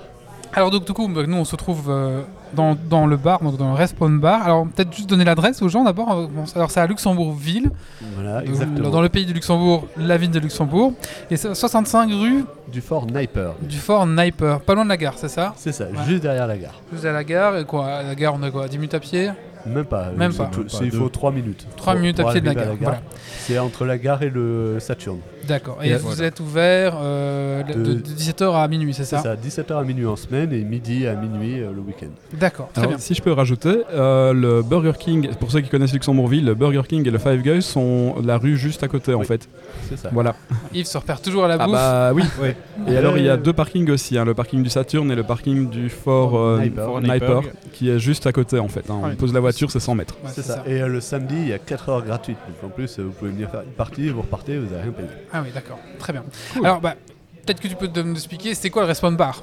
Alors 0.52 0.70
donc 0.70 0.84
du 0.84 0.92
coup, 0.92 1.08
nous 1.08 1.36
on 1.38 1.46
se 1.46 1.56
trouve 1.56 1.86
euh, 1.88 2.24
dans, 2.54 2.76
dans 2.88 3.06
le 3.06 3.16
bar, 3.16 3.40
donc 3.42 3.56
dans 3.56 3.68
le 3.68 3.74
Respawn 3.74 4.18
Bar. 4.20 4.42
Alors 4.42 4.66
peut-être 4.66 4.92
juste 4.94 5.08
donner 5.08 5.24
l'adresse 5.24 5.62
aux 5.62 5.68
gens 5.68 5.84
d'abord. 5.84 6.12
Euh, 6.12 6.26
Alors 6.54 6.70
c'est 6.70 6.80
à 6.80 6.86
Luxembourg-Ville, 6.86 7.70
Voilà, 8.14 8.44
exactement. 8.44 8.90
dans 8.90 9.00
le 9.02 9.08
pays 9.08 9.26
du 9.26 9.32
Luxembourg, 9.32 9.86
la 9.96 10.16
ville 10.16 10.30
de 10.30 10.38
Luxembourg. 10.40 10.92
Et 11.30 11.36
c'est 11.36 11.54
65 11.54 12.10
rue 12.12 12.44
Du 12.72 12.80
fort 12.80 13.06
Niper. 13.06 13.52
du 13.62 13.76
fort 13.78 14.06
Niper, 14.06 14.60
pas 14.60 14.74
loin 14.74 14.84
de 14.84 14.88
la 14.90 14.96
gare, 14.96 15.14
c'est 15.16 15.28
ça 15.28 15.54
C'est 15.56 15.72
ça, 15.72 15.84
Ouais. 15.84 15.90
juste 16.06 16.22
derrière 16.22 16.46
la 16.46 16.56
gare. 16.58 16.74
Juste 16.92 17.04
à 17.04 17.12
la 17.12 17.24
gare, 17.24 17.56
et 17.58 17.64
quoi 17.64 17.86
À 17.86 18.02
la 18.02 18.14
gare 18.14 18.34
on 18.38 18.42
a 18.42 18.50
quoi 18.50 18.68
10 18.68 18.76
minutes 18.78 18.94
à 18.94 19.00
pied 19.00 19.30
Même 19.66 19.84
pas. 19.84 20.10
Même 20.16 20.32
c'est 20.32 20.38
pas. 20.38 20.44
tout- 20.46 20.60
Même 20.60 20.68
pas, 20.68 20.76
c'est- 20.78 20.84
il 20.84 20.90
faut 20.92 21.08
3 21.08 21.32
minutes. 21.32 21.66
3 21.76 21.92
Pour- 21.94 22.00
minutes 22.02 22.20
à 22.20 22.24
pied 22.30 22.40
de 22.40 22.46
la 22.46 22.54
gare. 22.54 22.66
Voilà. 22.80 23.00
C'est 23.40 23.58
entre 23.58 23.84
la 23.84 23.98
gare 23.98 24.22
et 24.22 24.30
le 24.30 24.76
Saturne. 24.80 25.18
D'accord. 25.46 25.78
Et 25.82 25.88
Et 25.90 25.94
vous 25.96 26.08
voilà. 26.10 26.26
êtes 26.26 26.40
ouvert 26.40 26.94
euh, 27.00 27.62
de, 27.62 27.72
De- 27.72 27.92
de 27.94 28.00
17h 28.00 28.54
à 28.54 28.68
minuit, 28.68 28.92
c'est 28.92 29.04
C'est 29.04 29.16
ça, 29.16 29.22
ça, 29.22 29.36
17h 29.36 29.78
à 29.78 29.82
minuit 29.84 30.04
en 30.06 30.16
semaine 30.16 30.52
et 30.52 30.62
midi 30.62 31.06
à 31.06 31.14
minuit 31.14 31.60
euh, 31.62 31.72
le 31.74 31.80
week-end. 31.80 32.08
D'accord, 32.38 32.68
très 32.72 32.82
Alors, 32.82 32.92
bien. 32.92 32.98
si 32.98 33.14
je 33.14 33.22
peux 33.22 33.32
rajouter, 33.32 33.82
euh, 33.92 34.32
le 34.32 34.62
Burger 34.62 34.92
King, 34.98 35.30
pour 35.40 35.50
ceux 35.50 35.60
qui 35.60 35.68
connaissent 35.68 35.92
Luxembourgville, 35.92 36.44
le 36.44 36.54
Burger 36.54 36.82
King 36.88 37.06
et 37.06 37.10
le 37.10 37.18
Five 37.18 37.42
Guys 37.42 37.62
sont 37.62 38.16
la 38.24 38.38
rue 38.38 38.56
juste 38.56 38.82
à 38.82 38.88
côté 38.88 39.14
en 39.14 39.22
fait. 39.22 39.48
C'est 39.88 39.96
ça. 39.98 40.10
Voilà. 40.12 40.34
Yves 40.72 40.86
se 40.86 40.96
repère 40.98 41.20
toujours 41.20 41.44
à 41.44 41.48
la 41.48 41.56
Ah 41.58 41.66
bouffe. 41.66 41.74
bah 41.74 42.12
oui. 42.14 42.22
Et 42.88 42.96
alors 42.96 43.18
il 43.18 43.24
y 43.24 43.28
a 43.28 43.36
deux 43.36 43.52
parkings 43.52 43.90
aussi, 43.90 44.16
hein, 44.16 44.24
le 44.24 44.34
parking 44.34 44.62
du 44.62 44.70
Saturn 44.70 45.10
et 45.10 45.14
le 45.16 45.24
parking 45.24 45.68
du 45.68 45.88
Fort 45.90 46.36
euh, 46.38 46.60
Niper. 47.02 47.40
Qui 47.72 47.90
est 47.90 47.98
juste 47.98 48.26
à 48.26 48.32
côté 48.32 48.58
en 48.58 48.68
fait. 48.68 48.88
hein. 48.90 49.00
Ouais. 49.02 49.10
On 49.12 49.16
pose 49.16 49.32
la 49.34 49.40
voiture, 49.40 49.70
c'est 49.70 49.80
100 49.80 49.94
mètres. 49.96 50.14
Ouais, 50.24 50.30
C'est 50.32 50.42
ça. 50.42 50.62
Et 50.66 50.80
euh, 50.82 50.88
le 50.88 51.00
samedi, 51.00 51.34
il 51.36 51.48
y 51.48 51.52
a 51.52 51.58
4 51.58 51.88
heures 51.88 52.02
gratuites. 52.04 52.38
Donc 52.62 52.70
en 52.70 52.74
plus, 52.74 52.98
vous 52.98 53.10
pouvez 53.10 53.30
venir 53.30 53.50
faire 53.50 53.62
une 53.62 53.70
partie, 53.72 54.08
vous 54.10 54.22
repartez, 54.22 54.58
vous 54.58 54.66
n'avez 54.66 54.82
rien 54.84 54.92
payé. 54.92 55.08
Ah 55.32 55.40
oui, 55.44 55.50
d'accord, 55.54 55.78
très 55.98 56.12
bien. 56.12 56.22
Cool. 56.54 56.66
Alors 56.66 56.80
bah, 56.80 56.94
peut-être 57.46 57.60
que 57.60 57.68
tu 57.68 57.74
peux 57.76 57.88
te- 57.88 58.00
nous 58.00 58.14
expliquer, 58.14 58.54
c'est 58.54 58.70
quoi 58.70 58.82
le 58.82 58.88
Respawn 58.88 59.16
Bar? 59.16 59.42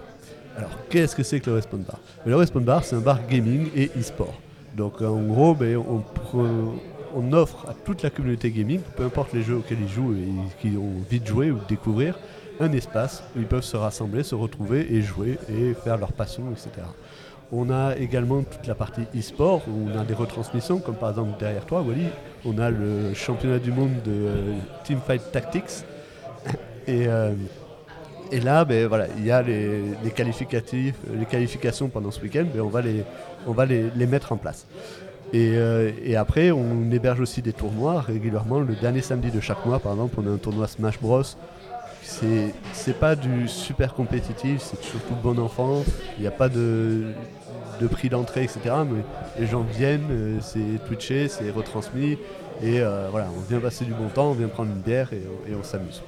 Alors, 0.57 0.71
qu'est-ce 0.89 1.15
que 1.15 1.23
c'est 1.23 1.39
que 1.39 1.49
le 1.49 1.57
Respawn 1.57 1.81
Bar? 1.81 1.99
Le 2.25 2.35
Respawn 2.35 2.63
Bar, 2.63 2.83
c'est 2.83 2.95
un 2.95 3.01
bar 3.01 3.27
gaming 3.27 3.69
et 3.75 3.91
e-sport. 3.99 4.33
Donc, 4.75 5.01
en 5.01 5.21
gros, 5.21 5.53
ben, 5.53 5.77
on, 5.77 7.33
offre 7.33 7.69
à 7.69 7.73
toute 7.73 8.03
la 8.03 8.09
communauté 8.09 8.51
gaming, 8.51 8.81
peu 8.95 9.03
importe 9.03 9.33
les 9.33 9.41
jeux 9.41 9.55
auxquels 9.55 9.81
ils 9.81 9.89
jouent 9.89 10.13
et 10.13 10.27
qui 10.61 10.77
ont 10.77 10.99
envie 10.99 11.19
de 11.19 11.25
jouer 11.25 11.51
ou 11.51 11.59
de 11.59 11.65
découvrir, 11.67 12.17
un 12.59 12.71
espace 12.71 13.23
où 13.35 13.39
ils 13.39 13.45
peuvent 13.45 13.63
se 13.63 13.77
rassembler, 13.77 14.23
se 14.23 14.35
retrouver 14.35 14.93
et 14.93 15.01
jouer 15.01 15.37
et 15.49 15.73
faire 15.73 15.97
leur 15.97 16.13
passion, 16.13 16.43
etc. 16.51 16.87
On 17.51 17.69
a 17.69 17.95
également 17.95 18.43
toute 18.43 18.65
la 18.67 18.75
partie 18.75 19.03
e-sport 19.17 19.61
où 19.67 19.89
on 19.89 19.97
a 19.97 20.03
des 20.03 20.13
retransmissions, 20.13 20.79
comme 20.79 20.95
par 20.95 21.09
exemple 21.09 21.39
derrière 21.39 21.65
toi, 21.65 21.81
Wally, 21.81 22.07
on 22.43 22.57
a 22.57 22.69
le 22.69 23.13
championnat 23.13 23.59
du 23.59 23.71
monde 23.71 24.01
de 24.03 24.11
euh, 24.11 24.53
Teamfight 24.83 25.31
Tactics. 25.31 25.85
Et, 26.87 27.07
euh, 27.07 27.33
et 28.31 28.39
là, 28.39 28.65
ben, 28.65 28.87
voilà, 28.87 29.07
il 29.17 29.25
y 29.25 29.31
a 29.31 29.41
les, 29.41 29.83
qualificatifs, 30.15 30.95
les 31.17 31.25
qualifications 31.25 31.89
pendant 31.89 32.11
ce 32.11 32.21
week-end, 32.21 32.45
ben, 32.53 32.61
on 32.61 32.69
va, 32.69 32.81
les, 32.81 33.03
on 33.47 33.51
va 33.51 33.65
les, 33.65 34.07
mettre 34.07 34.31
en 34.31 34.37
place. 34.37 34.67
Et, 35.33 35.53
euh, 35.55 35.91
et 36.03 36.15
après, 36.15 36.51
on 36.51 36.91
héberge 36.91 37.19
aussi 37.19 37.41
des 37.41 37.53
tournois 37.53 38.01
régulièrement. 38.01 38.59
Le 38.59 38.75
dernier 38.75 39.01
samedi 39.01 39.31
de 39.31 39.39
chaque 39.39 39.65
mois, 39.65 39.79
par 39.79 39.93
exemple, 39.93 40.15
on 40.23 40.27
a 40.27 40.31
un 40.31 40.37
tournoi 40.37 40.67
Smash 40.67 40.99
Bros. 40.99 41.23
C'est 42.03 42.53
c'est 42.71 42.99
pas 42.99 43.15
du 43.15 43.47
super 43.47 43.95
compétitif, 43.95 44.61
c'est 44.61 44.81
surtout 44.83 45.15
bon 45.23 45.39
enfant. 45.39 45.83
Il 46.17 46.21
n'y 46.21 46.27
a 46.27 46.31
pas 46.31 46.49
de, 46.49 47.05
de 47.81 47.87
prix 47.87 48.09
d'entrée, 48.09 48.43
etc. 48.43 48.59
Mais 48.89 49.01
les 49.39 49.47
gens 49.47 49.61
viennent, 49.61 50.07
euh, 50.11 50.37
c'est 50.39 50.85
twitché, 50.85 51.27
c'est 51.27 51.49
retransmis. 51.49 52.17
Et 52.61 52.79
euh, 52.79 53.07
voilà, 53.11 53.27
on 53.35 53.41
vient 53.41 53.59
passer 53.59 53.85
du 53.85 53.93
bon 53.93 54.07
temps, 54.07 54.31
on 54.31 54.33
vient 54.33 54.47
prendre 54.47 54.71
une 54.71 54.81
bière 54.81 55.11
et, 55.13 55.55
on 55.55 55.63
s'amuse. 55.63 56.01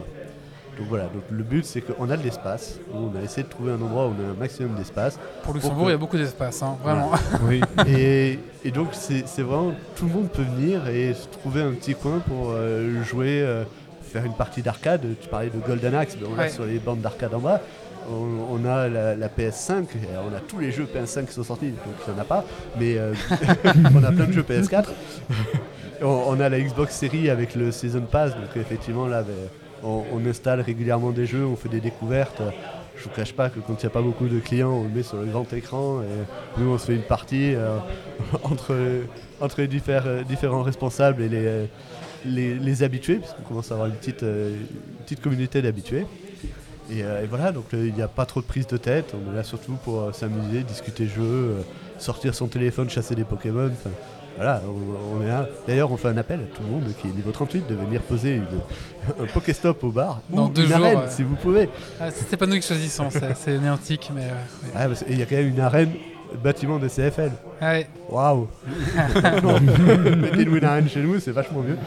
Donc 0.78 0.88
voilà, 0.90 1.06
donc 1.06 1.24
le 1.32 1.44
but 1.44 1.66
c'est 1.66 1.82
qu'on 1.82 2.10
a 2.10 2.18
de 2.18 2.24
l'espace. 2.24 2.80
On 2.94 3.18
a 3.18 3.24
essayé 3.24 3.44
de 3.44 3.50
trouver 3.50 3.72
un 3.72 3.82
endroit 3.82 4.06
où 4.08 4.13
on 4.20 4.28
a 4.28 4.32
un 4.32 4.40
maximum 4.40 4.76
d'espace. 4.76 5.18
Pour 5.44 5.54
Luxembourg, 5.56 5.86
que- 5.86 5.90
il 5.90 5.92
y 5.92 5.96
a 5.96 5.98
beaucoup 5.98 6.18
d'espace, 6.18 6.62
hein, 6.62 6.78
vraiment. 6.84 7.12
Oui. 7.48 7.62
et, 7.88 8.40
et 8.63 8.72
donc 8.72 8.90
c'est 8.94 9.24
vraiment 9.42 9.74
tout 9.96 10.06
le 10.06 10.13
monde 10.13 10.30
peut 10.30 10.44
venir 10.44 10.88
et 10.88 11.13
se 11.13 11.28
trouver 11.28 11.62
un 11.63 11.72
petit 11.72 11.96
coin 11.96 12.20
pour 12.20 12.52
euh, 12.52 13.02
jouer, 13.04 13.42
euh, 13.42 13.63
faire 14.04 14.24
une 14.26 14.34
partie 14.36 14.62
d'arcade. 14.62 15.02
Tu 15.20 15.28
parlais 15.30 15.50
de 15.50 15.58
Golden 15.66 15.96
Axe, 15.96 16.16
mais 16.22 16.28
on 16.32 16.36
l'a 16.36 16.44
Ouais. 16.44 16.50
sur 16.50 16.66
les 16.66 16.78
bandes 16.80 17.02
d'arcade 17.02 17.34
en 17.34 17.40
bas. 17.40 17.60
On, 18.10 18.62
on 18.62 18.66
a 18.66 18.88
la, 18.88 19.16
la 19.18 19.28
PS5, 19.28 19.82
et 19.82 19.86
on 20.32 20.34
a 20.34 20.40
tous 20.40 20.60
les 20.60 20.72
jeux 20.72 20.86
PS5 20.86 21.26
qui 21.26 21.34
sont 21.34 21.44
sortis, 21.44 21.72
donc 21.72 21.96
il 22.08 22.13
n'y 22.13 22.18
en 22.20 22.22
a 22.22 22.26
pas, 22.26 22.46
mais 22.80 22.98
euh, 22.98 23.13
on 23.96 24.02
a 24.04 24.12
plein 24.13 24.26
de 24.28 24.32
jeux 24.32 24.44
PS4. 24.48 24.86
on, 26.02 26.06
on 26.28 26.40
a 26.40 26.48
la 26.48 26.60
Xbox 26.60 26.96
Series 26.96 27.30
avec 27.30 27.54
le 27.56 27.72
Season 27.72 28.02
Pass, 28.10 28.32
donc 28.32 28.56
effectivement 28.56 29.08
là, 29.08 29.24
ben, 29.24 29.34
on, 29.84 30.26
installe 30.26 30.62
régulièrement 30.62 31.12
des 31.12 31.26
jeux, 31.26 31.46
on 31.46 31.56
fait 31.56 31.70
des 31.70 31.80
découvertes. 31.80 32.42
Je 32.96 33.04
vous 33.04 33.10
cache 33.10 33.34
pas 33.34 33.50
que 33.50 33.60
quand 33.60 33.74
il 33.74 33.86
n'y 33.86 33.92
a 33.92 33.92
pas 33.92 34.02
beaucoup 34.02 34.28
de 34.28 34.40
clients, 34.40 34.72
on 34.72 34.84
le 34.84 34.90
met 34.90 35.04
sur 35.04 35.18
le 35.18 35.26
grand 35.26 35.52
écran 35.54 36.02
et 36.02 36.60
nous 36.60 36.70
on 36.70 36.78
se 36.78 36.88
fait 36.88 36.96
une 36.96 37.04
partie 37.04 37.54
euh, 37.54 37.78
entre, 38.44 38.74
les 38.74 39.80
euh, 39.90 40.24
différents 40.24 40.63
responsables 40.63 41.22
et 41.22 41.70
les, 42.26 42.84
habitués, 42.84 43.18
puisqu'on 43.18 43.44
commence 43.44 43.72
à 43.72 43.76
avoir 43.76 43.88
une 43.88 43.96
petite, 43.96 44.24
euh, 44.24 44.56
petite 45.04 45.22
communauté 45.22 45.62
d'habitués. 45.62 46.06
Et, 46.90 47.04
voilà, 47.30 47.52
donc 47.52 47.66
il 47.74 47.94
n'y 47.94 48.02
a 48.02 48.08
pas 48.08 48.26
trop 48.26 48.40
de 48.40 48.46
prise 48.46 48.66
de 48.66 48.78
tête, 48.78 49.13
on 49.13 49.32
est 49.34 49.36
là 49.36 49.44
surtout 49.44 49.74
pour 49.84 50.16
s'amuser, 50.16 50.63
discuter 50.63 51.06
jeux, 51.06 51.58
sortir 51.98 52.34
son 52.34 52.48
téléphone, 52.48 52.90
chasser 52.90 53.13
des 53.13 53.26
Pokémon. 53.26 53.72
Voilà, 54.38 54.62
on, 54.65 55.17
on 55.17 55.21
est 55.23 55.28
là. 55.28 55.47
D'ailleurs, 55.67 55.91
on 55.91 55.97
fait 55.97 56.08
un 56.08 56.17
appel 56.17 56.39
à 56.39 56.56
tout 56.56 56.62
le 56.63 56.69
monde 56.71 56.84
qui 57.02 57.08
est 57.08 57.12
niveau 57.12 57.32
38 57.32 57.67
de 57.67 57.76
venir 57.76 58.02
poser 58.02 58.36
une, 58.36 58.45
un 59.23 59.26
Pokéstop 59.26 59.84
au 59.84 59.89
bar 59.91 60.21
Dans 60.30 60.45
ou 60.45 60.50
deux 60.50 60.62
une 60.63 60.67
jours, 60.69 60.78
arène, 60.78 60.97
ouais. 61.00 61.04
si 61.10 61.23
vous 61.23 61.36
pouvez. 61.36 61.69
Ah, 62.00 62.10
c'est 62.12 62.38
pas 62.38 62.45
nous 62.45 62.56
qui 62.56 62.62
choisissons, 62.67 63.10
c'est- 63.10 63.58
Néantique, 63.60 64.12
mais. 64.15 64.26
euh. 64.26 64.76
Ah, 64.76 64.86
il 65.10 65.17
y 65.19 65.21
a 65.21 65.26
quand 65.26 65.36
même 65.36 65.50
une 65.50 65.60
arène 65.60 65.91
bâtiment 66.43 66.78
de 66.78 66.88
CFL. 66.88 67.32
Ah 67.62 67.71
ouais. 67.71 67.88
Waouh 68.10 68.47
Mettez-nous 70.21 70.56
une 70.58 70.63
arène 70.63 70.89
chez 70.89 71.02
nous, 71.02 71.19
c'est 71.19 71.32
vachement 71.32 71.62
mieux. 71.62 71.78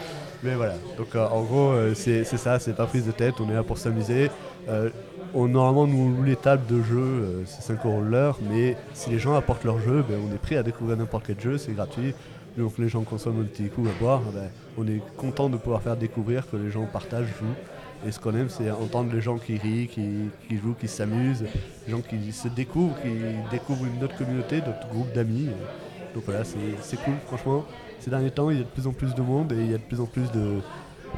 Mais 0.43 0.55
voilà, 0.55 0.73
donc 0.97 1.09
euh, 1.15 1.27
en 1.29 1.43
gros, 1.43 1.71
euh, 1.73 1.93
c'est 1.95 2.25
ça, 2.25 2.59
c'est 2.59 2.73
pas 2.75 2.87
prise 2.87 3.05
de 3.07 3.13
tête, 3.13 3.35
on 3.41 3.51
est 3.51 3.55
là 3.55 3.63
pour 3.63 3.77
s'amuser. 3.77 4.31
Euh, 4.71 4.89
on, 5.35 5.47
normalement, 5.49 5.87
nous, 5.87 5.99
on 6.07 6.09
loue 6.19 6.25
les 6.25 6.35
tables 6.37 6.67
de 6.67 6.83
jeu, 6.83 7.45
c'est 7.47 7.63
5 7.63 7.85
euros 7.85 8.01
l'heure, 8.01 8.39
mais 8.51 8.77
si 8.95 9.11
les 9.11 9.19
gens 9.19 9.35
apportent 9.37 9.65
leur 9.65 9.79
jeu, 9.81 10.03
ben, 10.09 10.17
on 10.29 10.35
est 10.35 10.39
prêt 10.39 10.57
à 10.57 10.63
découvrir 10.63 10.97
n'importe 10.97 11.25
quel 11.27 11.39
jeu, 11.41 11.59
c'est 11.59 11.73
gratuit. 11.73 12.15
Donc 12.57 12.79
les 12.79 12.89
gens 12.89 13.03
consomment 13.03 13.43
un 13.43 13.45
petit 13.45 13.69
coup 13.69 13.87
à 13.87 13.99
boire, 14.03 14.21
ben, 14.35 14.51
on 14.77 14.87
est 14.87 15.01
content 15.17 15.49
de 15.49 15.57
pouvoir 15.57 15.83
faire 15.83 15.97
découvrir 15.97 16.49
que 16.51 16.57
les 16.57 16.71
gens 16.71 16.85
partagent, 16.87 17.29
jouent. 17.39 18.07
Et 18.07 18.13
ce 18.13 18.19
qu'on 18.19 18.35
aime, 18.35 18.49
c'est 18.49 18.71
entendre 18.71 19.13
les 19.13 19.21
gens 19.21 19.37
qui 19.37 19.59
rient, 19.59 19.87
qui, 19.87 20.57
jouent, 20.57 20.75
qui 20.75 20.89
s'amusent, 20.89 21.45
les 21.87 21.91
gens 21.91 22.01
qui 22.01 22.33
se 22.33 22.49
découvrent, 22.49 22.97
qui 23.03 23.11
découvrent 23.51 23.85
une 23.85 24.03
autre 24.03 24.17
communauté, 24.17 24.61
d'autres 24.61 24.89
groupes 24.91 25.13
d'amis. 25.13 25.49
Donc 26.15 26.25
voilà, 26.25 26.43
c'est 26.45 26.97
cool, 27.03 27.15
franchement. 27.27 27.65
Ces 27.99 28.09
derniers 28.09 28.31
temps, 28.31 28.49
il 28.51 28.57
y 28.57 28.61
a 28.61 28.65
de 28.65 28.69
plus 28.69 28.87
en 28.87 28.93
plus 28.93 29.15
de 29.15 29.21
monde 29.21 29.53
et 29.53 29.57
il 29.57 29.71
y 29.71 29.75
a 29.75 29.79
de 29.79 29.83
plus 29.83 30.01
en 30.01 30.07
plus 30.07 30.31
de, 30.33 30.61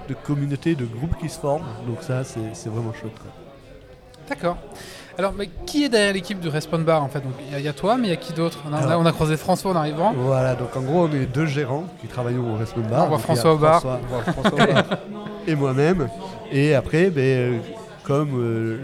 de 0.09 0.15
communautés, 0.15 0.75
de 0.75 0.85
groupes 0.85 1.17
qui 1.19 1.29
se 1.29 1.39
forment. 1.39 1.67
Donc 1.87 2.03
ça, 2.03 2.25
c'est 2.25 2.69
vraiment 2.69 2.93
chouette. 2.93 3.13
D'accord. 4.29 4.57
Alors, 5.19 5.33
mais 5.37 5.49
qui 5.67 5.85
est 5.85 5.89
derrière 5.89 6.13
l'équipe 6.15 6.41
du 6.41 6.49
Respawn 6.49 6.83
Bar 6.85 7.03
en 7.03 7.09
fait? 7.09 7.21
Donc, 7.21 7.33
il 7.47 7.53
y, 7.53 7.55
a- 7.55 7.59
il 7.59 7.65
y 7.65 7.69
a 7.69 7.73
toi, 7.73 7.97
mais 7.97 8.09
il 8.09 8.11
y 8.11 8.15
a 8.15 8.17
qui 8.17 8.33
d'autre? 8.33 8.59
On, 8.69 8.73
a- 8.73 8.79
Alors- 8.79 9.01
on 9.01 9.07
a 9.07 9.13
croisé 9.13 9.37
François 9.37 9.73
en 9.73 9.77
arrivant. 9.77 10.13
Voilà, 10.17 10.55
donc 10.55 10.75
en 10.77 10.81
gros, 10.81 11.05
on 11.07 11.13
est 11.13 11.27
deux 11.27 11.47
gérants 11.47 11.85
qui 12.01 12.07
travaillons 12.07 12.55
au 12.55 12.57
Restaurant 12.57 12.89
Bar. 12.89 13.05
On 13.05 13.09
voit 13.09 13.19
François 13.19 13.53
au 13.55 13.59
bar. 13.59 13.81
François- 13.81 14.01
on 14.03 14.07
voit 14.15 14.23
François 14.33 14.53
au 14.71 14.73
bar 14.73 14.85
et 15.47 15.55
moi-même. 15.55 16.09
Et 16.51 16.75
après, 16.75 17.11
ben, 17.11 17.21
euh, 17.23 17.59
comme 18.05 18.31
euh, 18.41 18.79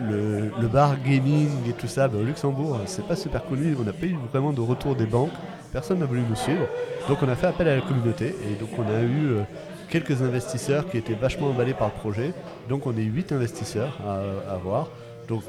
le, 0.56 0.62
le 0.62 0.68
bar 0.68 0.96
gaming 1.04 1.48
et 1.68 1.72
tout 1.72 1.88
ça, 1.88 2.08
ben, 2.08 2.20
au 2.20 2.24
Luxembourg, 2.24 2.74
euh, 2.76 2.82
c'est 2.86 3.06
pas 3.06 3.16
super 3.16 3.44
connu. 3.44 3.74
On 3.80 3.84
n'a 3.84 3.92
pas 3.92 4.06
eu 4.06 4.16
vraiment 4.30 4.52
de 4.52 4.60
retour 4.60 4.94
des 4.96 5.06
banques. 5.06 5.32
Personne 5.72 5.98
n'a 5.98 6.06
voulu 6.06 6.22
nous 6.28 6.36
suivre. 6.36 6.66
Donc 7.08 7.18
on 7.22 7.28
a 7.28 7.34
fait 7.36 7.46
appel 7.46 7.68
à 7.68 7.74
la 7.76 7.80
communauté. 7.82 8.26
Et 8.50 8.54
donc 8.60 8.70
on 8.78 8.82
a 8.82 9.00
eu 9.02 9.32
euh, 9.32 9.42
quelques 9.88 10.22
investisseurs 10.22 10.88
qui 10.90 10.98
étaient 10.98 11.14
vachement 11.14 11.48
emballés 11.48 11.74
par 11.74 11.88
le 11.88 11.94
projet. 12.00 12.32
Donc 12.68 12.86
on 12.86 12.92
est 12.96 13.02
huit 13.02 13.32
investisseurs 13.32 13.98
à, 14.06 14.52
à 14.54 14.56
voir. 14.56 14.88
Donc 15.28 15.42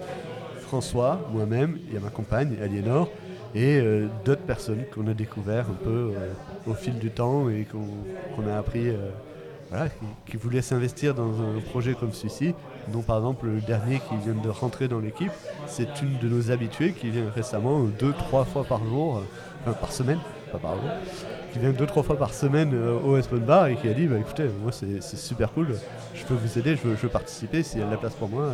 François, 0.69 1.19
moi-même, 1.33 1.79
il 1.87 1.95
y 1.95 1.97
a 1.97 1.99
ma 1.99 2.11
compagne, 2.11 2.55
Aliénor, 2.61 3.09
et 3.55 3.79
euh, 3.79 4.05
d'autres 4.23 4.43
personnes 4.43 4.83
qu'on 4.93 5.07
a 5.07 5.15
découvert 5.15 5.65
un 5.67 5.83
peu 5.83 6.13
euh, 6.13 6.31
au 6.67 6.75
fil 6.75 6.99
du 6.99 7.09
temps 7.09 7.49
et 7.49 7.65
qu'on 7.65 8.47
a 8.47 8.55
appris, 8.55 8.89
euh, 8.89 9.87
qui, 10.27 10.37
voulaient 10.37 10.61
s'investir 10.61 11.15
dans 11.15 11.41
un 11.41 11.59
projet 11.71 11.95
comme 11.95 12.13
celui-ci. 12.13 12.53
dont 12.89 13.01
par 13.01 13.17
exemple 13.17 13.47
le 13.47 13.61
dernier 13.61 13.99
qui 14.07 14.15
vient 14.23 14.39
de 14.39 14.49
rentrer 14.49 14.87
dans 14.87 14.99
l'équipe, 14.99 15.31
c'est 15.65 16.03
une 16.03 16.19
de 16.19 16.29
nos 16.29 16.51
habituées 16.51 16.91
qui 16.91 17.09
vient 17.09 17.31
récemment 17.33 17.79
deux, 17.99 18.13
trois 18.13 18.45
fois 18.45 18.63
par 18.63 18.85
jour, 18.85 19.23
par 19.65 19.91
semaine, 19.91 20.19
pas 20.51 20.59
par 20.59 20.75
jour, 20.75 20.89
qui 21.51 21.57
vient 21.57 21.71
deux, 21.71 21.87
trois 21.87 22.03
fois 22.03 22.15
par 22.15 22.31
semaine 22.31 22.75
au 23.03 23.17
Espon 23.17 23.37
Bar 23.37 23.69
et 23.69 23.75
qui 23.75 23.89
a 23.89 23.93
dit 23.95 24.05
bah, 24.05 24.19
écoutez, 24.19 24.45
moi 24.61 24.71
c'est 24.71 25.01
c'est 25.01 25.17
super 25.17 25.51
cool, 25.51 25.69
je 26.13 26.23
peux 26.25 26.35
vous 26.35 26.59
aider, 26.59 26.75
je 26.75 26.87
veux, 26.87 26.95
je 26.95 27.01
veux 27.01 27.09
participer, 27.09 27.63
s'il 27.63 27.79
y 27.79 27.81
a 27.81 27.87
de 27.87 27.91
la 27.91 27.97
place 27.97 28.13
pour 28.13 28.29
moi. 28.29 28.53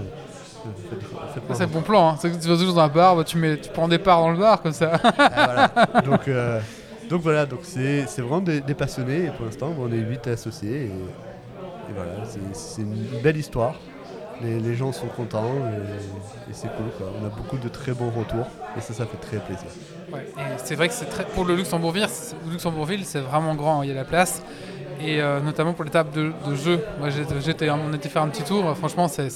C'est 1.54 1.60
le 1.62 1.65
bon 1.67 1.82
plan. 1.82 2.10
Hein. 2.10 2.15
C'est 2.19 2.30
que 2.32 2.41
tu 2.41 2.47
vas 2.47 2.56
toujours 2.56 2.73
dans 2.75 2.82
un 2.82 2.88
bar, 2.88 3.15
bah, 3.15 3.23
tu, 3.23 3.38
mets, 3.38 3.58
tu 3.58 3.69
prends 3.69 3.88
des 3.88 3.99
parts 3.99 4.19
dans 4.21 4.32
le 4.32 4.38
bar 4.38 4.62
comme 4.62 4.73
ça. 4.73 4.93
Ah, 5.04 5.12
voilà. 5.45 6.01
donc, 6.06 6.28
euh, 6.28 6.60
donc 7.10 7.21
voilà, 7.21 7.45
donc 7.45 7.60
c'est 7.63 8.04
vraiment 8.19 8.39
des, 8.41 8.62
des 8.62 8.73
passionnés 8.73 9.25
et 9.25 9.30
pour 9.30 9.45
l'instant 9.45 9.71
on 9.80 9.91
est 9.91 9.97
8 9.97 10.28
associés 10.28 10.84
et, 10.84 10.86
et 10.86 11.93
voilà, 11.95 12.12
c'est- 12.54 12.82
une 12.82 13.21
belle 13.21 13.38
histoire. 13.38 13.75
Les, 14.41 14.60
les 14.60 14.75
gens 14.75 14.91
sont 14.91 15.08
contents 15.08 15.45
et, 15.56 16.51
et 16.51 16.54
c'est 16.54 16.67
cool 16.75 16.88
quoi. 16.97 17.08
On 17.21 17.25
a 17.25 17.30
beaucoup 17.30 17.58
de 17.58 17.69
très 17.69 17.93
bons 17.93 18.10
retours 18.10 18.47
et 18.78 18.82
ça, 18.82 18.93
ça 18.93 19.06
fait 19.06 19.17
très 19.17 19.38
plaisir. 19.38 19.67
Ouais, 20.12 20.28
c'est 20.58 20.75
vrai 20.75 20.89
que 20.89 20.93
c'est 20.93 21.06
très 21.06 21.23
pour 21.25 21.45
le 21.45 21.56
Luxembourgville, 21.56 22.08
c'est- 22.10 22.36
Luxembourgville, 22.51 23.06
c'est 23.06 23.21
vraiment 23.21 23.56
grand. 23.56 23.82
Il 23.84 23.89
y 23.89 23.91
a 23.91 23.95
la 23.95 24.04
place. 24.04 24.41
Et 25.01 25.21
euh, 25.21 25.39
notamment 25.41 25.73
pour 25.73 25.84
les 25.84 25.91
tables 25.91 26.12
de, 26.12 26.32
de 26.49 26.56
jeu. 26.56 26.80
Moi, 26.99 27.10
j'étais- 27.10 27.69
on 27.69 27.93
était 27.93 28.10
faire 28.10 28.21
un 28.23 28.30
petit 28.30 28.43
tour. 28.43 28.75
Franchement, 28.78 29.08
c'est, 29.08 29.30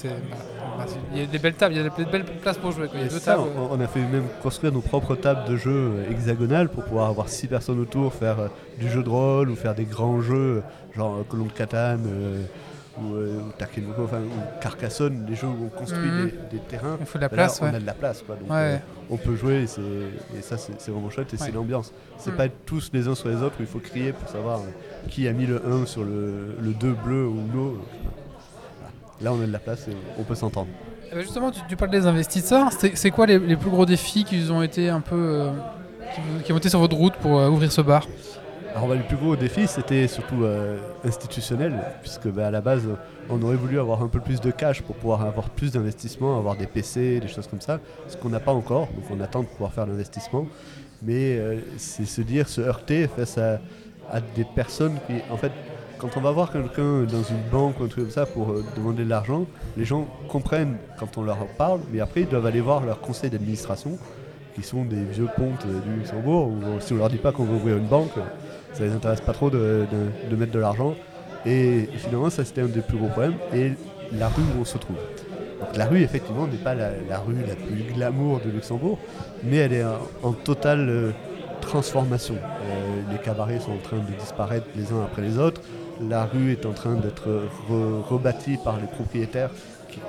il 1.13 1.19
y 1.19 1.23
a 1.23 1.25
des 1.25 1.39
belles 1.39 1.53
tables, 1.55 1.75
il 1.75 1.83
y 1.83 1.85
a 1.85 1.89
des 1.89 2.05
belles 2.05 2.25
places 2.25 2.57
pour 2.57 2.71
jouer. 2.71 2.87
quoi. 2.87 2.97
Il 2.97 3.01
y 3.01 3.03
a 3.03 3.07
Et 3.07 3.09
deux 3.09 3.19
ça, 3.19 3.35
tables. 3.35 3.49
on, 3.57 3.75
on 3.75 3.79
a 3.79 3.87
fait 3.87 3.99
même 3.99 4.25
construire 4.41 4.71
nos 4.73 4.81
propres 4.81 5.15
tables 5.15 5.47
de 5.49 5.55
jeu 5.57 5.71
euh, 5.71 6.11
hexagonales 6.11 6.69
pour 6.69 6.83
pouvoir 6.83 7.09
avoir 7.09 7.29
6 7.29 7.47
personnes 7.47 7.79
autour, 7.79 8.13
faire 8.13 8.39
euh, 8.39 8.47
du 8.79 8.89
jeu 8.89 9.03
de 9.03 9.09
rôle 9.09 9.49
ou 9.49 9.55
faire 9.55 9.75
des 9.75 9.85
grands 9.85 10.21
jeux, 10.21 10.57
euh, 10.57 10.95
genre 10.95 11.17
euh, 11.17 11.23
Colombe 11.27 11.47
de 11.47 11.53
Catane 11.53 12.05
euh, 12.07 12.43
ou, 13.01 13.13
euh, 13.15 13.39
ou 13.47 13.51
Takenoko, 13.57 14.03
enfin, 14.03 14.19
ou 14.19 14.59
Carcassonne, 14.61 15.23
des 15.25 15.35
jeux 15.35 15.47
où 15.47 15.65
on 15.65 15.69
construit 15.79 16.09
Mhm. 16.11 16.25
des, 16.51 16.57
des 16.57 16.63
terrains. 16.63 16.97
Il 16.99 17.05
faut 17.05 17.17
de 17.17 17.23
la 17.23 17.29
Ben 17.29 17.37
là, 17.37 17.43
place, 17.43 17.59
on 17.61 17.65
a 17.73 17.79
de 17.79 17.85
la 17.85 17.93
place, 17.93 18.21
quoi. 18.23 18.35
Donc, 18.35 18.49
Ouais. 18.49 18.55
euh, 18.57 18.77
on 19.09 19.17
peut 19.17 19.35
jouer 19.35 19.63
et, 19.63 20.41
ça, 20.41 20.57
c'est 20.57 20.91
vraiment 20.91 21.09
chouette 21.09 21.33
et 21.33 21.37
c'est 21.37 21.51
l'ambiance. 21.51 21.93
C'est 22.17 22.31
Mm. 22.31 22.35
pas 22.35 22.45
être 22.45 22.65
tous 22.65 22.89
les 22.93 23.07
uns 23.07 23.15
sur 23.15 23.29
les 23.29 23.41
autres 23.41 23.55
où 23.59 23.61
il 23.63 23.67
faut 23.67 23.79
crier 23.79 24.11
pour 24.11 24.27
savoir 24.27 24.59
euh, 24.59 25.07
qui 25.09 25.27
a 25.27 25.31
mis 25.33 25.45
le 25.45 25.61
1 25.65 25.85
sur 25.85 26.03
le, 26.03 26.55
le 26.61 26.71
2 26.73 26.91
bleu 27.05 27.25
ou 27.27 27.39
l'eau. 27.53 27.77
Là, 29.21 29.33
on 29.33 29.41
a 29.41 29.45
de 29.45 29.51
la 29.51 29.59
place 29.59 29.87
et 29.87 29.95
on 30.17 30.23
peut 30.23 30.35
s'entendre. 30.35 30.67
Eh 31.11 31.15
ben, 31.15 31.21
justement, 31.21 31.51
tu, 31.51 31.59
tu 31.67 31.75
parles 31.75 31.91
des 31.91 32.05
investisseurs. 32.05 32.69
C'est, 32.71 33.11
quoi 33.11 33.25
les, 33.25 33.37
les 33.39 33.55
plus 33.57 33.69
gros 33.69 33.85
défis 33.85 34.23
qui 34.23 34.47
ont 34.51 34.61
été 34.63 34.89
un 34.89 35.01
peu. 35.01 35.15
euh, 35.15 35.51
qui, 36.43 36.53
ont 36.53 36.57
été 36.57 36.69
sur 36.69 36.79
votre 36.79 36.95
route 36.95 37.15
pour 37.15 37.39
euh, 37.39 37.49
ouvrir 37.49 37.71
ce 37.71 37.81
bar? 37.81 38.07
Alors 38.75 38.87
bah, 38.87 38.95
le 38.95 39.01
plus 39.01 39.17
gros 39.17 39.35
défi 39.35 39.65
c'était 39.65 40.07
surtout 40.07 40.43
euh, 40.43 40.77
institutionnel 41.03 41.73
puisque 42.01 42.27
bah, 42.27 42.47
à 42.47 42.51
la 42.51 42.61
base 42.61 42.83
on 43.27 43.41
aurait 43.41 43.55
voulu 43.55 43.79
avoir 43.79 44.03
un 44.03 44.07
peu 44.07 44.19
plus 44.19 44.39
de 44.41 44.51
cash 44.51 44.83
pour 44.83 44.95
pouvoir 44.95 45.23
avoir 45.23 45.49
plus 45.49 45.71
d'investissement, 45.71 46.37
avoir 46.37 46.55
des 46.55 46.67
PC, 46.67 47.19
des 47.19 47.27
choses 47.27 47.47
comme 47.47 47.61
ça, 47.61 47.79
ce 48.07 48.15
qu'on 48.15 48.29
n'a 48.29 48.39
pas 48.39 48.53
encore, 48.53 48.81
donc 48.81 49.05
on 49.11 49.19
attend 49.21 49.41
de 49.41 49.47
pouvoir 49.47 49.73
faire 49.73 49.87
l'investissement. 49.87 50.45
Mais 51.01 51.39
c'est 51.77 52.05
se 52.05 52.21
dire, 52.21 52.47
se 52.47 52.61
heurter 52.61 53.07
face 53.07 53.37
à, 53.39 53.59
à 54.11 54.21
des 54.21 54.43
personnes 54.43 54.97
qui 55.07 55.13
en 55.31 55.37
fait 55.37 55.51
quand 55.99 56.15
on 56.15 56.21
va 56.21 56.31
voir 56.31 56.51
quelqu'un 56.51 57.03
dans 57.03 57.23
une 57.23 57.41
banque 57.51 57.79
ou 57.79 57.83
un 57.83 57.87
truc 57.87 58.05
comme 58.05 58.11
ça 58.11 58.25
pour 58.25 58.51
euh, 58.51 58.63
demander 58.75 59.03
de 59.03 59.09
l'argent, 59.09 59.45
les 59.77 59.85
gens 59.85 60.07
comprennent 60.29 60.77
quand 60.97 61.17
on 61.17 61.23
leur 61.23 61.45
parle, 61.57 61.81
mais 61.91 61.99
après 61.99 62.21
ils 62.21 62.27
doivent 62.27 62.45
aller 62.45 62.61
voir 62.61 62.85
leur 62.85 63.01
conseil 63.01 63.29
d'administration 63.29 63.97
qui 64.55 64.63
sont 64.63 64.85
des 64.85 65.03
vieux 65.03 65.27
pontes 65.35 65.65
du 65.67 65.99
Luxembourg, 65.99 66.47
où 66.47 66.63
euh, 66.63 66.79
si 66.79 66.93
on 66.93 66.97
leur 66.97 67.09
dit 67.09 67.17
pas 67.17 67.31
qu'on 67.31 67.43
veut 67.43 67.55
ouvrir 67.55 67.77
une 67.77 67.87
banque, 67.87 68.13
ça 68.73 68.83
les 68.83 68.91
intéresse 68.91 69.21
pas 69.21 69.33
trop 69.33 69.49
de, 69.49 69.85
mettre 70.37 70.51
de 70.51 70.59
l'argent. 70.59 70.95
Et, 71.45 71.87
finalement, 71.97 72.29
ça 72.29 72.45
c'était 72.45 72.61
un 72.61 72.67
des 72.67 72.81
plus 72.81 72.97
gros 72.97 73.07
problèmes. 73.07 73.35
Et 73.53 73.71
la 74.13 74.29
rue 74.29 74.43
où 74.57 74.61
on 74.61 74.65
se 74.65 74.77
trouve. 74.77 74.97
La 75.75 75.85
rue, 75.85 76.01
effectivement, 76.01 76.47
n'est 76.47 76.57
pas 76.57 76.73
la, 76.73 77.19
rue 77.19 77.35
la 77.45 77.55
plus 77.55 77.93
glamour 77.93 78.39
de 78.39 78.49
Luxembourg, 78.49 78.97
mais 79.43 79.57
elle 79.57 79.73
est 79.73 79.85
en, 80.23 80.31
totale 80.31 80.89
euh, 80.89 81.11
transformation. 81.61 82.35
Les 83.11 83.17
cabarets 83.17 83.59
sont 83.59 83.73
en 83.73 83.77
train 83.77 83.97
de 83.97 84.19
disparaître 84.19 84.65
les 84.75 84.91
uns 84.91 85.03
après 85.03 85.21
les 85.21 85.37
autres. 85.37 85.61
La 86.07 86.25
rue 86.25 86.51
est 86.51 86.65
en 86.65 86.71
train 86.71 86.95
d'être 86.95 87.27
re- 87.69 88.01
rebâtie 88.01 88.57
par 88.63 88.77
les 88.79 88.87
propriétaires 88.87 89.51
qui, 89.89 89.99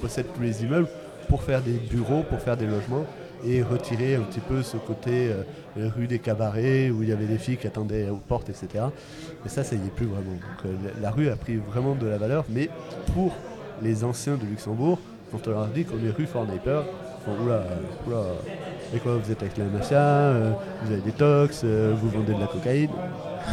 possèdent 0.00 0.32
tous 0.34 0.42
les 0.42 0.64
immeubles 0.64 0.88
pour 1.28 1.42
faire 1.42 1.62
des 1.62 1.72
bureaux, 1.72 2.22
pour 2.22 2.40
faire 2.40 2.56
des 2.56 2.66
logements 2.66 3.06
et 3.46 3.62
retirer 3.62 4.16
un 4.16 4.22
petit 4.22 4.40
peu 4.40 4.62
ce 4.62 4.76
côté 4.76 5.30
euh, 5.30 5.88
rue 5.96 6.06
des 6.08 6.18
cabarets 6.18 6.90
où 6.90 7.02
il 7.02 7.08
y 7.08 7.12
avait 7.12 7.26
des 7.26 7.38
filles 7.38 7.56
qui 7.56 7.66
attendaient 7.66 8.08
aux 8.08 8.16
portes, 8.16 8.48
etc. 8.48 8.84
Mais 9.44 9.48
ça, 9.48 9.62
ça 9.62 9.76
y 9.76 9.78
est 9.78 9.94
plus 9.94 10.06
vraiment. 10.06 10.36
Euh, 10.66 10.72
la, 11.00 11.10
rue 11.10 11.28
a 11.28 11.36
pris 11.36 11.56
vraiment 11.56 11.94
de 11.94 12.06
la 12.06 12.18
valeur, 12.18 12.44
mais 12.48 12.68
pour 13.14 13.34
les 13.82 14.02
anciens 14.02 14.36
de 14.36 14.44
Luxembourg, 14.44 14.98
quand 15.30 15.46
on 15.46 15.50
leur 15.50 15.66
dit 15.68 15.84
qu'on 15.84 16.04
est 16.04 16.10
rue 16.10 16.26
Fornaper, 16.26 16.82
oula, 17.42 17.62
oula, 18.06 18.22
et 18.94 18.98
quoi, 18.98 19.16
vous 19.16 19.30
êtes 19.30 19.42
avec 19.42 19.56
la 19.56 19.64
mafia, 19.64 20.00
euh, 20.00 20.52
vous 20.82 20.92
avez 20.92 21.02
des 21.02 21.12
tox, 21.12 21.64
vous 21.64 22.08
vendez 22.08 22.34
de 22.34 22.40
la 22.40 22.46
cocaïne? 22.46 22.90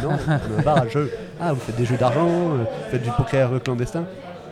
Non, 0.02 0.10
on 0.26 0.30
a 0.30 0.60
un 0.60 0.62
bar 0.62 0.78
à 0.78 0.88
jeux. 0.88 1.10
Ah, 1.40 1.52
vous 1.52 1.60
faites 1.60 1.76
des 1.76 1.84
jeux 1.84 1.96
d'argent, 1.96 2.26
euh, 2.28 2.58
vous 2.64 2.90
faites 2.90 3.02
du 3.02 3.10
poker 3.10 3.50
clandestin? 3.62 4.04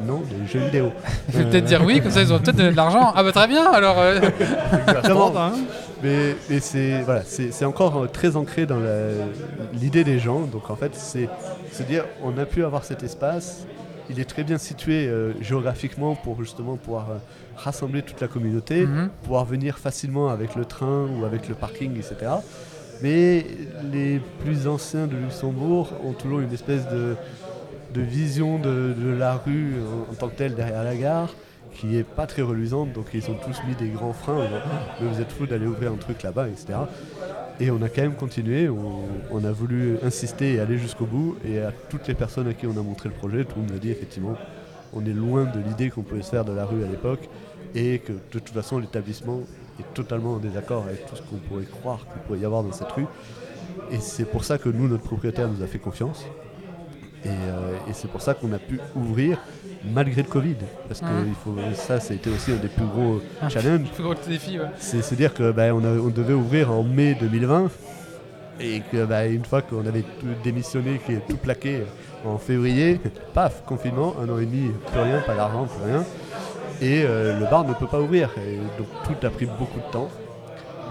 Non, 0.05 0.21
des 0.21 0.47
jeux 0.53 0.65
vidéo. 0.65 0.93
Je 1.33 1.39
vais 1.39 1.45
peut-être 1.45 1.65
dire 1.65 1.83
oui, 1.85 2.01
comme 2.01 2.11
ça 2.11 2.23
ils 2.23 2.31
auront 2.33 2.41
peut-être 2.41 2.57
donné 2.57 2.73
de 2.73 2.77
l'argent. 2.77 3.13
Ah 3.15 3.23
bah 3.23 3.33
très 3.33 3.47
bien, 3.47 3.71
alors. 3.71 3.99
euh, 3.99 4.21
Exactement. 4.89 5.33
Mais, 6.03 6.37
mais 6.51 6.61
c'est 6.61 7.01
voilà, 7.03 7.23
c'est 7.25 7.53
c'est 7.53 7.65
encore 7.65 7.97
euh, 7.97 8.07
très 8.07 8.37
ancré 8.37 8.67
dans 8.67 8.81
l'idée 9.73 10.05
des 10.05 10.19
gens. 10.19 10.41
Donc 10.41 10.71
en 10.71 10.77
fait, 10.77 10.95
c'est 10.95 11.29
se 11.73 11.83
dire, 11.83 12.05
on 12.23 12.37
a 12.39 12.45
pu 12.45 12.65
avoir 12.65 12.85
cet 12.85 13.03
espace. 13.03 13.67
Il 14.11 14.21
est 14.21 14.27
très 14.27 14.45
bien 14.45 14.59
situé 14.59 15.07
euh, 15.07 15.33
géographiquement 15.41 16.15
pour 16.15 16.39
justement 16.43 16.77
pouvoir 16.77 17.11
euh, 17.11 17.15
rassembler 17.57 18.03
toute 18.03 18.21
la 18.21 18.29
communauté, 18.29 18.87
mhm. 18.87 19.09
pouvoir 19.23 19.45
venir 19.47 19.79
facilement 19.79 20.29
avec 20.29 20.57
le 20.57 20.67
train 20.67 21.07
ou 21.07 21.25
avec 21.25 21.49
le 21.49 21.55
parking, 21.55 21.97
etc. 21.97 22.33
Mais 23.03 23.47
les 23.93 24.21
plus 24.41 24.67
anciens 24.67 25.07
de 25.07 25.17
Luxembourg 25.17 25.93
ont 26.05 26.13
toujours 26.13 26.41
une 26.41 26.53
espèce 26.53 26.89
de, 26.89 27.17
de 27.93 28.01
vision 28.01 28.59
de, 28.59 28.95
de 28.97 29.11
la 29.11 29.35
rue 29.35 29.75
en, 30.11 30.15
tant 30.15 30.29
que 30.29 30.37
telle 30.37 30.55
derrière 30.55 30.85
la 30.85 30.97
gare 30.97 31.35
qui 31.75 31.97
est 31.97 32.05
pas 32.05 32.27
très 32.27 32.43
reluisante. 32.43 32.93
Donc 32.93 33.07
ils 33.15 33.29
ont 33.31 33.37
tous 33.45 33.61
mis 33.67 33.75
des 33.75 33.89
grands 33.89 34.13
freins. 34.13 34.47
mais 35.01 35.09
vous 35.09 35.21
êtes 35.21 35.33
fous 35.33 35.47
d'aller 35.47 35.67
ouvrir 35.67 35.93
un 35.93 35.97
truc 35.97 36.23
là-bas, 36.23 36.49
etc. 36.49 36.79
Et 37.61 37.71
on 37.71 37.83
a 37.83 37.89
quand 37.89 38.03
même 38.03 38.15
continué, 38.15 38.69
on, 38.69 39.03
on 39.31 39.45
a 39.45 39.53
voulu 39.53 39.97
insister 40.03 40.55
et 40.55 40.61
aller 40.61 40.79
jusqu'au 40.79 41.07
bout. 41.07 41.37
Et 41.45 41.61
à 41.61 41.73
toutes 41.91 42.09
les 42.09 42.15
personnes 42.15 42.49
à 42.49 42.55
qui 42.55 42.67
on 42.67 42.77
a 42.77 42.83
montré 42.83 43.09
le 43.09 43.15
projet, 43.15 43.45
tout 43.45 43.57
le 43.57 43.63
monde 43.63 43.73
a 43.73 43.79
dit 43.79 43.91
effectivement, 43.91 44.37
on 44.93 45.05
est 45.05 45.13
loin 45.13 45.45
de 45.45 45.59
l'idée 45.61 45.91
qu'on 45.91 46.03
pouvait 46.03 46.23
se 46.23 46.31
faire 46.31 46.45
de 46.45 46.53
la 46.53 46.65
rue 46.65 46.85
à 46.85 46.89
l'époque. 46.89 47.29
Et 47.75 47.99
que 47.99 48.13
de 48.13 48.19
toute 48.31 48.51
façon, 48.51 48.79
l'établissement 48.79 49.41
est 49.81 49.95
totalement 49.95 50.35
en 50.35 50.39
désaccord 50.39 50.85
avec 50.85 51.07
tout 51.07 51.17
ce 51.17 51.23
qu'on 51.23 51.37
pourrait 51.37 51.65
croire 51.65 51.99
qu'il 52.13 52.23
pourrait 52.23 52.39
y 52.39 52.45
avoir 52.45 52.63
dans 52.63 52.73
cette 52.73 52.93
rue. 52.93 53.07
Et 53.91 53.99
c'est 53.99 54.25
pour 54.25 54.45
ça 54.45 54.59
que 54.59 54.69
nous, 54.69 54.89
notre 54.89 55.03
propriétaire 55.05 55.49
nous 55.49 55.63
a 55.63 55.67
fait 55.67 55.79
confiance. 55.79 56.25
Et, 57.25 57.29
euh, 57.29 57.77
et 57.89 57.93
c'est 57.93 58.09
pour 58.09 58.21
ça 58.21 58.35
qu'on 58.35 58.53
a 58.53 58.59
pu 58.59 58.79
ouvrir 58.95 59.39
malgré 59.93 60.23
le 60.23 60.29
Covid. 60.29 60.57
Parce 60.89 61.01
que 61.01 61.27
il 61.27 61.35
faut, 61.35 61.55
ça, 61.75 62.01
ça 62.01 62.13
a 62.13 62.17
été 62.17 62.31
aussi 62.31 62.53
un 62.53 62.57
des 62.57 62.69
plus 62.69 62.87
gros 62.87 63.21
Ah. 63.41 63.49
challenges. 63.49 63.91
Plus 63.93 64.05
gros 64.05 64.15
défi, 64.15 64.59
ouais. 64.59 64.67
C'est 64.79 65.15
dire 65.15 65.35
que 65.35 65.51
bah, 65.53 65.75
on, 65.75 65.81
devait 66.09 66.35
ouvrir 66.35 66.71
en 66.71 66.83
mai 66.83 67.17
2020 67.19 67.71
et 68.61 68.83
que 68.93 69.05
bah, 69.05 69.27
une 69.27 69.45
fois 69.45 69.63
qu'on 69.63 69.87
avait 69.87 70.03
tout 70.03 70.27
démissionné, 70.43 71.01
qui 71.05 71.13
est 71.13 71.27
tout 71.29 71.37
plaqué 71.37 71.83
en 72.25 72.39
février, 72.39 73.01
paf, 73.35 73.63
confinement, 73.65 74.15
un 74.21 74.29
an 74.29 74.39
et 74.39 74.47
demi, 74.47 74.71
plus 74.91 75.01
rien, 75.01 75.21
pas 75.21 75.35
d'argent, 75.35 75.67
plus 75.67 75.91
rien. 75.91 76.05
Et 76.81 77.05
euh, 77.05 77.39
le 77.39 77.45
bar 77.47 77.65
ne 77.65 77.75
peut 77.75 77.87
pas 77.87 78.01
ouvrir. 78.01 78.31
Donc 78.79 78.87
tout 79.05 79.27
a 79.27 79.31
pris 79.31 79.47
beaucoup 79.47 79.79
de 79.79 79.93
temps. 79.93 80.09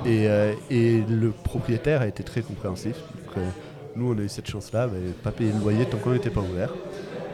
Et, 0.05 0.27
euh, 0.27 0.53
le 0.69 1.31
propriétaire 1.31 2.01
a 2.01 2.07
été 2.07 2.23
très 2.23 2.41
compréhensif. 2.41 2.95
Donc, 2.95 3.37
euh, 3.37 3.47
nous, 3.95 4.13
on 4.13 4.17
a 4.17 4.21
eu 4.21 4.29
cette 4.29 4.49
chance-là, 4.49 4.87
bah, 4.87 4.97
pas 5.23 5.31
payer 5.31 5.51
le 5.51 5.59
loyer 5.59 5.85
tant 5.85 5.97
qu'on 5.97 6.11
n'était 6.11 6.29
pas 6.29 6.41
ouvert. 6.41 6.73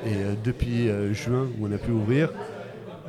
Et 0.05 0.15
depuis 0.45 0.89
juin, 1.11 1.47
où 1.59 1.67
on 1.67 1.71
a 1.73 1.77
pu 1.77 1.91
ouvrir, 1.91 2.31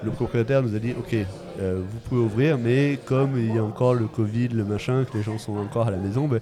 le 0.03 0.11
propriétaire 0.11 0.61
nous 0.61 0.75
a 0.75 0.79
dit 0.81 0.93
ok, 0.99 1.15
vous 1.59 1.99
pouvez 2.09 2.21
ouvrir, 2.21 2.59
mais 2.59 2.99
comme 3.05 3.39
il 3.39 3.55
y 3.55 3.59
a 3.59 3.63
encore 3.63 3.95
le 3.95 4.07
Covid, 4.07 4.49
le 4.49 4.65
machin, 4.65 5.05
que 5.05 5.17
les 5.17 5.23
gens 5.23 5.39
sont 5.39 5.57
encore 5.57 5.87
à 5.87 5.93
la 5.93 5.99
maison, 5.99 6.27
ben, 6.27 6.41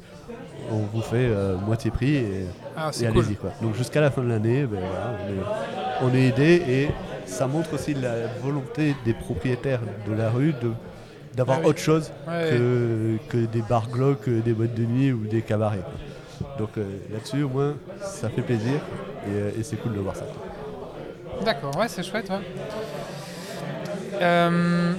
on 0.71 0.79
vous 0.97 1.03
fait 1.03 1.17
euh, 1.29 1.57
moitié 1.57 1.91
prix 1.91 2.17
et, 2.17 2.47
Ah, 2.77 2.89
et 2.91 2.93
c'est 2.93 3.07
cool. 3.09 3.25
allez-y. 3.25 3.37
quoi. 3.37 3.51
Donc 3.63 3.75
jusqu'à 3.75 4.01
la 4.01 4.11
fin 4.11 4.23
de 4.23 4.29
l'année, 4.29 4.65
ben, 4.67 4.79
voilà, 4.81 5.17
on, 6.03 6.07
est, 6.09 6.13
on 6.13 6.15
est 6.15 6.29
aidé 6.29 6.63
et 6.69 6.89
ça 7.27 7.47
montre 7.47 7.75
aussi 7.75 7.95
la 7.95 8.27
volonté 8.43 8.95
des 9.05 9.15
propriétaires 9.15 9.81
de 10.09 10.15
la 10.15 10.31
rue 10.31 10.53
de 10.63 10.71
d'avoir 11.35 11.59
Ah 11.59 11.65
oui. 11.65 11.71
autre 11.71 11.79
chose 11.79 12.11
Ouais. 12.27 12.51
que, 12.51 13.19
que 13.29 13.37
des 13.47 13.63
bars 13.63 13.89
glauques, 13.89 14.23
que 14.23 14.41
des 14.41 14.53
boîtes 14.53 14.75
de 14.75 14.85
nuit 14.85 15.13
ou 15.13 15.25
des 15.27 15.43
cabarets. 15.43 15.79
quoi. 16.39 16.49
Donc 16.59 16.71
euh, 16.79 16.85
là-dessus, 17.13 17.43
au 17.45 17.49
moins, 17.49 17.75
ça 18.03 18.29
fait 18.29 18.43
plaisir 18.43 18.75
et, 19.27 19.31
euh, 19.31 19.51
et 19.59 19.63
c'est 19.63 19.77
cool 19.77 19.93
de 19.95 20.01
voir 20.01 20.17
ça. 20.17 20.25
D'accord, 21.45 21.77
ouais, 21.79 21.87
c'est 21.89 22.03
chouette, 22.03 22.29
ouais. 22.31 22.41
Euh, 24.21 24.93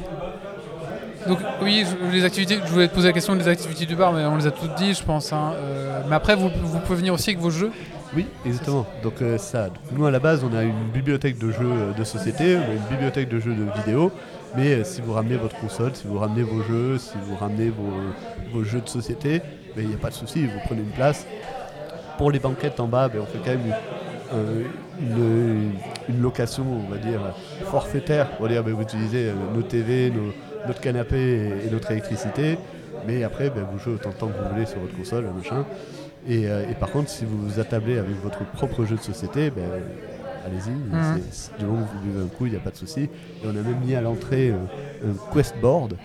donc 1.28 1.40
oui, 1.62 1.86
les 2.12 2.24
activités, 2.24 2.60
je 2.66 2.72
voulais 2.72 2.88
te 2.88 2.94
poser 2.94 3.08
la 3.08 3.14
question 3.14 3.36
des 3.36 3.48
activités 3.48 3.86
du 3.86 3.96
bar, 3.96 4.14
mais 4.14 4.26
on 4.26 4.38
les 4.38 4.48
a 4.48 4.52
toutes 4.52 4.74
dit, 4.76 4.94
je 4.94 5.04
pense. 5.04 5.32
hein. 5.34 5.54
Euh, 5.56 6.02
mais 6.08 6.16
après, 6.16 6.36
vous, 6.36 6.50
vous 6.64 6.80
pouvez 6.80 6.98
venir 6.98 7.14
aussi 7.14 7.32
avec 7.32 7.42
vos 7.42 7.50
jeux. 7.50 7.72
Oui, 8.16 8.26
exactement. 8.46 8.88
Donc 9.04 9.22
euh, 9.22 9.38
ça, 9.38 9.68
nous 9.92 10.06
à 10.06 10.12
la 10.12 10.20
base, 10.20 10.44
on 10.44 10.56
a 10.58 10.64
une 10.64 10.90
bibliothèque 10.94 11.38
de 11.38 11.52
jeux 11.52 11.60
euh, 11.62 11.94
de 11.94 12.04
société, 12.04 12.54
une 12.54 12.88
bibliothèque 12.90 13.30
de 13.30 13.40
jeux 13.40 13.54
de 13.54 13.66
vidéo. 13.82 14.12
Mais 14.56 14.84
si 14.84 15.02
vous 15.02 15.14
ramenez 15.14 15.36
votre 15.36 15.56
console, 15.60 15.92
si 15.94 16.08
vous 16.08 16.18
ramenez 16.18 16.42
vos 16.42 16.64
jeux, 16.64 16.98
si 16.98 17.14
vous 17.24 17.36
ramenez 17.36 17.70
vos, 17.70 17.92
vos 18.52 18.64
jeux 18.64 18.82
de 18.82 18.90
société, 18.90 19.42
ben, 19.76 19.84
il 19.84 19.90
n'y 19.90 19.94
a 19.94 19.98
pas 19.98 20.10
de 20.10 20.16
souci, 20.16 20.46
vous 20.48 20.60
prenez 20.66 20.82
une 20.82 20.88
place. 20.90 21.28
Pour 22.18 22.32
les 22.32 22.40
banquettes 22.40 22.80
en 22.80 22.88
bas, 22.88 23.10
ben, 23.10 23.20
on 23.22 23.26
fait 23.28 23.38
quand 23.46 23.52
même 23.52 23.76
une, 26.10 26.22
location, 26.22 26.66
on 26.88 26.90
va 26.92 26.98
dire, 26.98 27.20
forfaitaire. 27.66 28.28
On 28.40 28.44
va 28.44 28.50
dire, 28.50 28.64
ben, 28.64 28.74
vous 28.74 28.82
utilisez 28.82 29.32
nos 29.54 29.62
TV, 29.62 30.10
nos- 30.10 30.34
notre 30.67 30.82
canapé 30.82 31.17
et, 31.17 31.67
et 31.67 31.72
notre 31.72 31.91
électricité. 31.91 32.58
Mais 33.08 33.24
après, 33.24 33.50
ben, 33.50 33.65
vous 33.72 33.80
jouez 33.80 33.93
autant 33.93 34.10
de 34.10 34.15
temps 34.15 34.28
que 34.28 34.34
vous 34.43 34.50
voulez 34.54 34.65
sur 34.65 34.80
votre 34.80 34.95
console, 34.95 35.26
machin. 35.36 35.65
Et, 36.28 36.48
euh, 36.48 36.69
et 36.69 36.74
par 36.74 36.91
contre, 36.91 37.10
si 37.10 37.24
vous 37.26 37.38
vous 37.48 37.60
attablez 37.60 37.98
avec 37.98 38.15
votre 38.22 38.43
propre 38.52 38.84
jeu 38.86 38.98
de 38.98 39.02
société, 39.02 39.50
ben, 39.52 39.63
allez-y. 40.45 40.72
C'est- 41.32 41.58
Du 41.58 41.65
moment 41.65 41.86
que 41.86 41.91
vous 41.93 42.12
buvez 42.12 42.24
un 42.26 42.28
coup, 42.28 42.45
il 42.45 42.52
n'y 42.52 42.58
a 42.58 42.62
pas 42.62 42.72
de 42.72 42.76
souci. 42.76 43.02
Et 43.04 43.10
on 43.45 43.50
a 43.50 43.54
même 43.54 43.80
mis 43.86 43.95
à 43.95 44.02
l'entrée 44.02 44.50
euh, 44.50 45.10
un 45.12 45.34
quest 45.34 45.56
board 45.62 45.95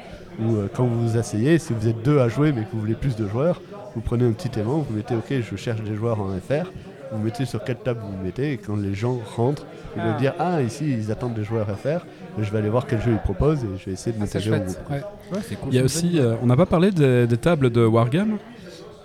où 0.40 0.56
euh, 0.56 0.68
quand 0.72 0.84
vous 0.84 1.08
vous 1.10 1.16
asseyez, 1.18 1.58
si 1.58 1.72
vous 1.72 1.88
êtes 1.88 2.02
deux 2.02 2.20
à 2.20 2.28
jouer 2.28 2.52
mais 2.52 2.62
que 2.62 2.70
vous 2.72 2.80
voulez 2.80 2.94
plus 2.94 3.16
de 3.16 3.26
joueurs, 3.26 3.60
vous 3.94 4.00
prenez 4.00 4.24
un 4.26 4.32
petit 4.32 4.58
aimant, 4.58 4.78
vous 4.78 4.94
mettez 4.94 5.14
OK, 5.14 5.32
je 5.40 5.56
cherche 5.56 5.80
des 5.82 5.94
joueurs 5.94 6.20
en 6.20 6.28
FR, 6.40 6.70
vous 7.12 7.22
mettez 7.22 7.44
sur 7.44 7.62
quelle 7.62 7.76
table 7.76 8.00
vous 8.02 8.16
vous 8.16 8.24
mettez 8.24 8.52
et 8.52 8.56
quand 8.58 8.74
les 8.76 8.94
gens 8.94 9.20
rentrent, 9.36 9.64
ils 9.96 10.02
Ah. 10.04 10.10
vont 10.12 10.18
dire 10.18 10.34
Ah, 10.40 10.60
ici 10.62 10.90
ils 10.92 11.12
attendent 11.12 11.34
des 11.34 11.44
joueurs 11.44 11.68
FR, 11.68 12.04
je 12.38 12.50
vais 12.50 12.58
aller 12.58 12.68
voir 12.68 12.86
quel 12.86 13.00
jeu 13.00 13.12
ils 13.12 13.18
proposent 13.18 13.62
et 13.64 13.68
je 13.78 13.84
vais 13.86 13.92
essayer 13.92 14.12
de 14.12 14.18
Ah, 14.20 14.24
m'intégrer 14.24 14.58
au 14.60 14.64
groupe. 14.64 14.90
Ouais. 14.90 15.02
c'est 15.42 15.54
cool. 15.56 15.68
Il 15.72 15.76
y 15.76 15.80
a 15.80 15.84
aussi, 15.84 16.18
euh, 16.18 16.34
on 16.42 16.46
n'a 16.46 16.56
pas 16.56 16.66
parlé 16.66 16.90
des, 16.90 17.26
des 17.26 17.36
tables 17.38 17.70
de 17.70 17.84
Wargame 17.84 18.38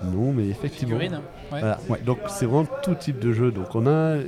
Non, 0.04 0.32
mais 0.34 0.48
effectivement. 0.48 0.98
Figurines. 0.98 1.22
Ouais. 1.52 1.60
Voilà. 1.60 1.80
Ouais. 1.90 2.00
Donc 2.06 2.20
c'est 2.28 2.46
vraiment 2.46 2.68
tout 2.84 2.96
type 2.96 3.20
de 3.20 3.32
jeu. 3.34 3.52
Donc 3.52 3.74
on 3.76 3.86
a 3.88 4.16
un, 4.18 4.20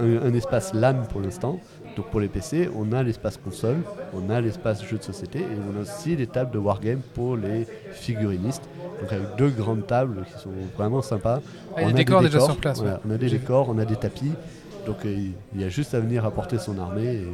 un 0.00 0.34
espace 0.34 0.72
LAN 0.74 1.02
pour 1.08 1.20
l'instant. 1.20 1.58
Donc 1.96 2.06
pour 2.10 2.20
les 2.20 2.28
PC, 2.28 2.70
on 2.74 2.92
a 2.92 3.02
l'espace 3.02 3.36
console, 3.36 3.76
on 4.14 4.30
a 4.30 4.40
l'espace 4.40 4.82
jeu 4.82 4.96
de 4.96 5.02
société 5.02 5.40
et 5.40 5.44
on 5.70 5.78
a 5.78 5.82
aussi 5.82 6.16
les 6.16 6.26
tables 6.26 6.50
de 6.50 6.58
wargame 6.58 7.00
pour 7.14 7.36
les 7.36 7.66
figurinistes. 7.92 8.62
Donc 9.00 9.12
avec 9.12 9.26
deux 9.36 9.50
grandes 9.50 9.86
tables 9.86 10.24
qui 10.24 10.42
sont 10.42 10.48
vraiment 10.78 11.02
sympas. 11.02 11.40
Ah, 11.76 11.82
y 11.82 11.84
a 11.84 11.88
On 11.88 11.90
des 11.90 11.94
a 11.94 11.96
décors 11.98 12.20
des 12.20 12.26
déjà 12.28 12.38
décors, 12.38 12.50
sur 12.52 12.60
place. 12.60 12.78
voilà, 12.78 12.94
ouais. 12.94 13.00
On 13.06 13.10
a 13.10 13.18
des 13.18 13.28
décors, 13.28 13.68
on 13.68 13.78
a 13.78 13.84
des 13.84 13.96
tapis. 13.96 14.32
Donc 14.86 15.04
euh, 15.04 15.14
il 15.54 15.60
y 15.60 15.64
a 15.64 15.68
juste 15.68 15.92
à 15.94 16.00
venir 16.00 16.24
apporter 16.24 16.58
son 16.58 16.78
armée 16.78 17.04
et, 17.14 17.26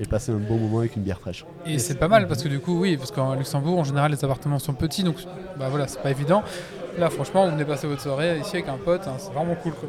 et 0.00 0.06
passer 0.06 0.32
un 0.32 0.38
bon 0.38 0.56
moment 0.56 0.78
avec 0.78 0.96
une 0.96 1.02
bière 1.02 1.20
fraîche. 1.20 1.44
Et 1.66 1.78
c'est 1.78 1.96
pas 1.96 2.08
mal 2.08 2.26
parce 2.26 2.42
que 2.42 2.48
du 2.48 2.58
coup, 2.58 2.80
oui, 2.80 2.96
parce 2.96 3.10
qu'en 3.10 3.34
Luxembourg, 3.34 3.78
en 3.78 3.84
général, 3.84 4.10
les 4.10 4.24
appartements 4.24 4.58
sont 4.58 4.72
petits, 4.72 5.04
donc 5.04 5.16
bah 5.58 5.66
voilà, 5.68 5.86
c'est 5.86 6.02
pas 6.02 6.10
évident. 6.10 6.42
Là, 6.98 7.10
franchement, 7.10 7.44
vous 7.44 7.52
venez 7.52 7.64
passer 7.64 7.86
votre 7.86 8.00
soirée 8.00 8.38
ici 8.40 8.56
avec 8.56 8.68
un 8.68 8.78
pote, 8.78 9.06
hein, 9.06 9.14
c'est 9.18 9.32
vraiment 9.32 9.54
cool. 9.54 9.72
Quoi. 9.72 9.88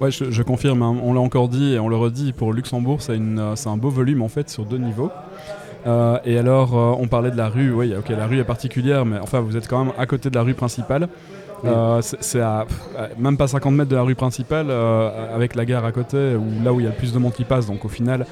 Ouais, 0.00 0.10
je, 0.10 0.30
je 0.30 0.42
confirme, 0.42 0.82
hein, 0.82 0.96
on 1.02 1.12
l'a 1.12 1.20
encore 1.20 1.48
dit 1.48 1.74
et 1.74 1.78
on 1.78 1.88
le 1.88 1.96
redit, 1.96 2.32
pour 2.32 2.52
Luxembourg, 2.52 3.02
c'est 3.02 3.16
une, 3.16 3.38
euh, 3.38 3.56
c'est 3.56 3.68
un 3.68 3.76
beau 3.76 3.90
volume 3.90 4.22
en 4.22 4.28
fait 4.28 4.48
sur 4.48 4.64
deux 4.64 4.78
niveaux. 4.78 5.10
Euh, 5.86 6.18
et 6.24 6.38
alors, 6.38 6.76
euh, 6.76 6.96
on 6.98 7.08
parlait 7.08 7.30
de 7.30 7.36
la 7.36 7.48
rue, 7.48 7.72
oui, 7.72 7.94
ok, 7.96 8.08
la 8.10 8.26
rue 8.26 8.38
est 8.38 8.44
particulière, 8.44 9.04
mais 9.04 9.18
enfin, 9.18 9.40
vous 9.40 9.56
êtes 9.56 9.68
quand 9.68 9.84
même 9.84 9.94
à 9.96 10.06
côté 10.06 10.30
de 10.30 10.34
la 10.34 10.42
rue 10.42 10.54
principale. 10.54 11.08
Oui. 11.64 11.70
Euh, 11.70 12.00
c'est 12.02 12.40
à 12.40 12.66
même 13.18 13.36
pas 13.36 13.48
50 13.48 13.72
mètres 13.74 13.90
de 13.90 13.96
la 13.96 14.02
rue 14.02 14.14
principale, 14.14 14.66
euh, 14.70 15.34
avec 15.34 15.54
la 15.56 15.64
gare 15.64 15.84
à 15.84 15.92
côté, 15.92 16.34
ou 16.36 16.44
là 16.64 16.72
où 16.72 16.78
il 16.80 16.84
y 16.84 16.86
a 16.86 16.90
le 16.90 16.96
plus 16.96 17.12
de 17.12 17.18
monde 17.18 17.32
qui 17.32 17.44
passe, 17.44 17.66
donc 17.66 17.84
au 17.84 17.88
final, 17.88 18.26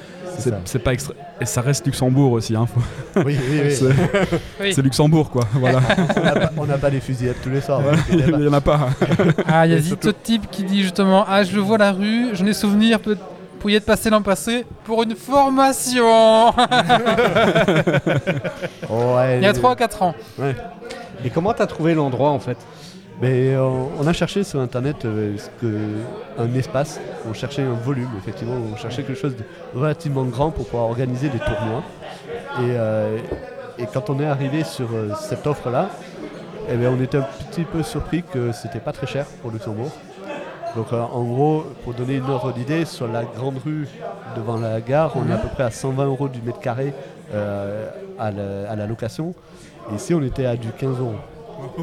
c'est 0.64 0.78
pas 0.78 0.92
extra... 0.92 1.14
Et 1.40 1.44
ça 1.46 1.60
reste 1.60 1.84
Luxembourg 1.86 2.32
aussi, 2.32 2.54
hein, 2.54 2.66
faut- 2.66 3.20
Oui, 3.24 3.36
oui, 3.50 3.60
oui. 3.64 3.70
c'est 3.74 3.86
Oui. 4.60 4.72
c'est 4.74 4.82
Luxembourg 4.82 5.30
quoi, 5.30 5.42
voilà. 5.54 5.80
on 6.56 6.66
n'a 6.66 6.78
pas- 6.78 6.90
des 6.90 7.00
fusillades 7.00 7.36
tous 7.42 7.50
les 7.50 7.60
soirs. 7.60 7.80
Donc, 7.82 7.94
Il 8.10 8.14
il 8.14 8.20
y 8.20 8.22
a 8.22 8.30
pas- 8.32 8.38
y 8.38 8.48
en 8.48 8.52
a 8.52 8.60
pas. 8.60 8.80
Ah, 9.48 9.66
il 9.66 9.72
y 9.72 9.74
a 9.74 9.78
Zito 9.78 9.96
surtout- 10.02 10.18
type 10.22 10.50
qui 10.50 10.62
dit 10.62 10.82
justement 10.82 11.24
Ah, 11.28 11.42
je 11.42 11.58
vois 11.58 11.78
la 11.78 11.90
rue, 11.92 12.28
j'en 12.34 12.46
ai 12.46 12.52
souvenir, 12.54 13.00
peut 13.00 13.16
pour 13.58 13.70
y 13.70 13.74
être 13.74 13.86
passé 13.86 14.10
l'an 14.10 14.22
passé 14.22 14.64
pour 14.84 15.02
une 15.02 15.16
formation 15.16 16.04
Ouais, 18.88 19.38
Il 19.38 19.42
y 19.42 19.46
a 19.46 19.52
3 19.52 19.74
4 19.76 20.02
ans. 20.02 20.14
Et 21.24 21.30
comment 21.30 21.52
t'as 21.54 21.66
trouvé 21.66 21.94
l'endroit 21.94 22.30
en 22.30 22.38
fait? 22.38 22.58
Euh, 23.22 23.86
on 23.98 24.06
a 24.06 24.12
cherché 24.12 24.44
sur 24.44 24.60
internet 24.60 25.04
euh, 25.04 25.36
ce 25.38 25.66
un 26.38 26.54
espace, 26.54 27.00
on 27.26 27.32
cherchait 27.32 27.62
un 27.62 27.72
volume, 27.72 28.10
effectivement, 28.18 28.56
on 28.72 28.76
cherchait 28.76 29.02
quelque 29.04 29.18
chose 29.18 29.36
de 29.36 29.44
relativement 29.74 30.24
grand 30.24 30.50
pour 30.50 30.66
pouvoir 30.66 30.90
organiser 30.90 31.30
des 31.30 31.38
tournois. 31.38 31.82
Et, 32.58 32.76
euh, 32.76 33.18
quand 33.92 34.10
on 34.10 34.20
est 34.20 34.26
arrivé 34.26 34.64
sur 34.64 34.88
cette 35.18 35.46
offre-là, 35.46 35.88
eh 36.70 36.76
bien, 36.76 36.90
on 36.90 37.00
était 37.00 37.18
un 37.18 37.26
petit 37.50 37.64
peu 37.64 37.82
surpris 37.82 38.22
que 38.22 38.52
c'était 38.52 38.80
pas 38.80 38.92
très 38.92 39.06
cher 39.06 39.26
pour 39.42 39.50
Luxembourg. 39.50 39.90
Donc 40.74 40.92
en 40.92 41.24
gros, 41.24 41.64
pour 41.84 41.92
donner 41.94 42.16
une 42.16 42.28
ordre 42.28 42.52
d'idée, 42.52 42.86
sur 42.86 43.06
la 43.06 43.24
grande 43.24 43.58
rue 43.64 43.86
devant 44.34 44.56
la 44.56 44.80
gare, 44.80 45.12
on 45.14 45.28
est 45.28 45.32
à 45.32 45.38
peu 45.38 45.48
près 45.48 45.64
à 45.64 45.70
120 45.70 46.06
euros 46.06 46.28
du 46.28 46.40
mètre 46.40 46.60
carré 46.60 46.94
à, 47.34 48.30
la, 48.30 48.70
à 48.70 48.76
la 48.76 48.86
location. 48.86 49.34
Et 49.92 49.96
ici, 49.96 50.14
on 50.14 50.22
était 50.22 50.46
à 50.46 50.56
du 50.56 50.68
15 50.70 50.98
euros? 50.98 51.16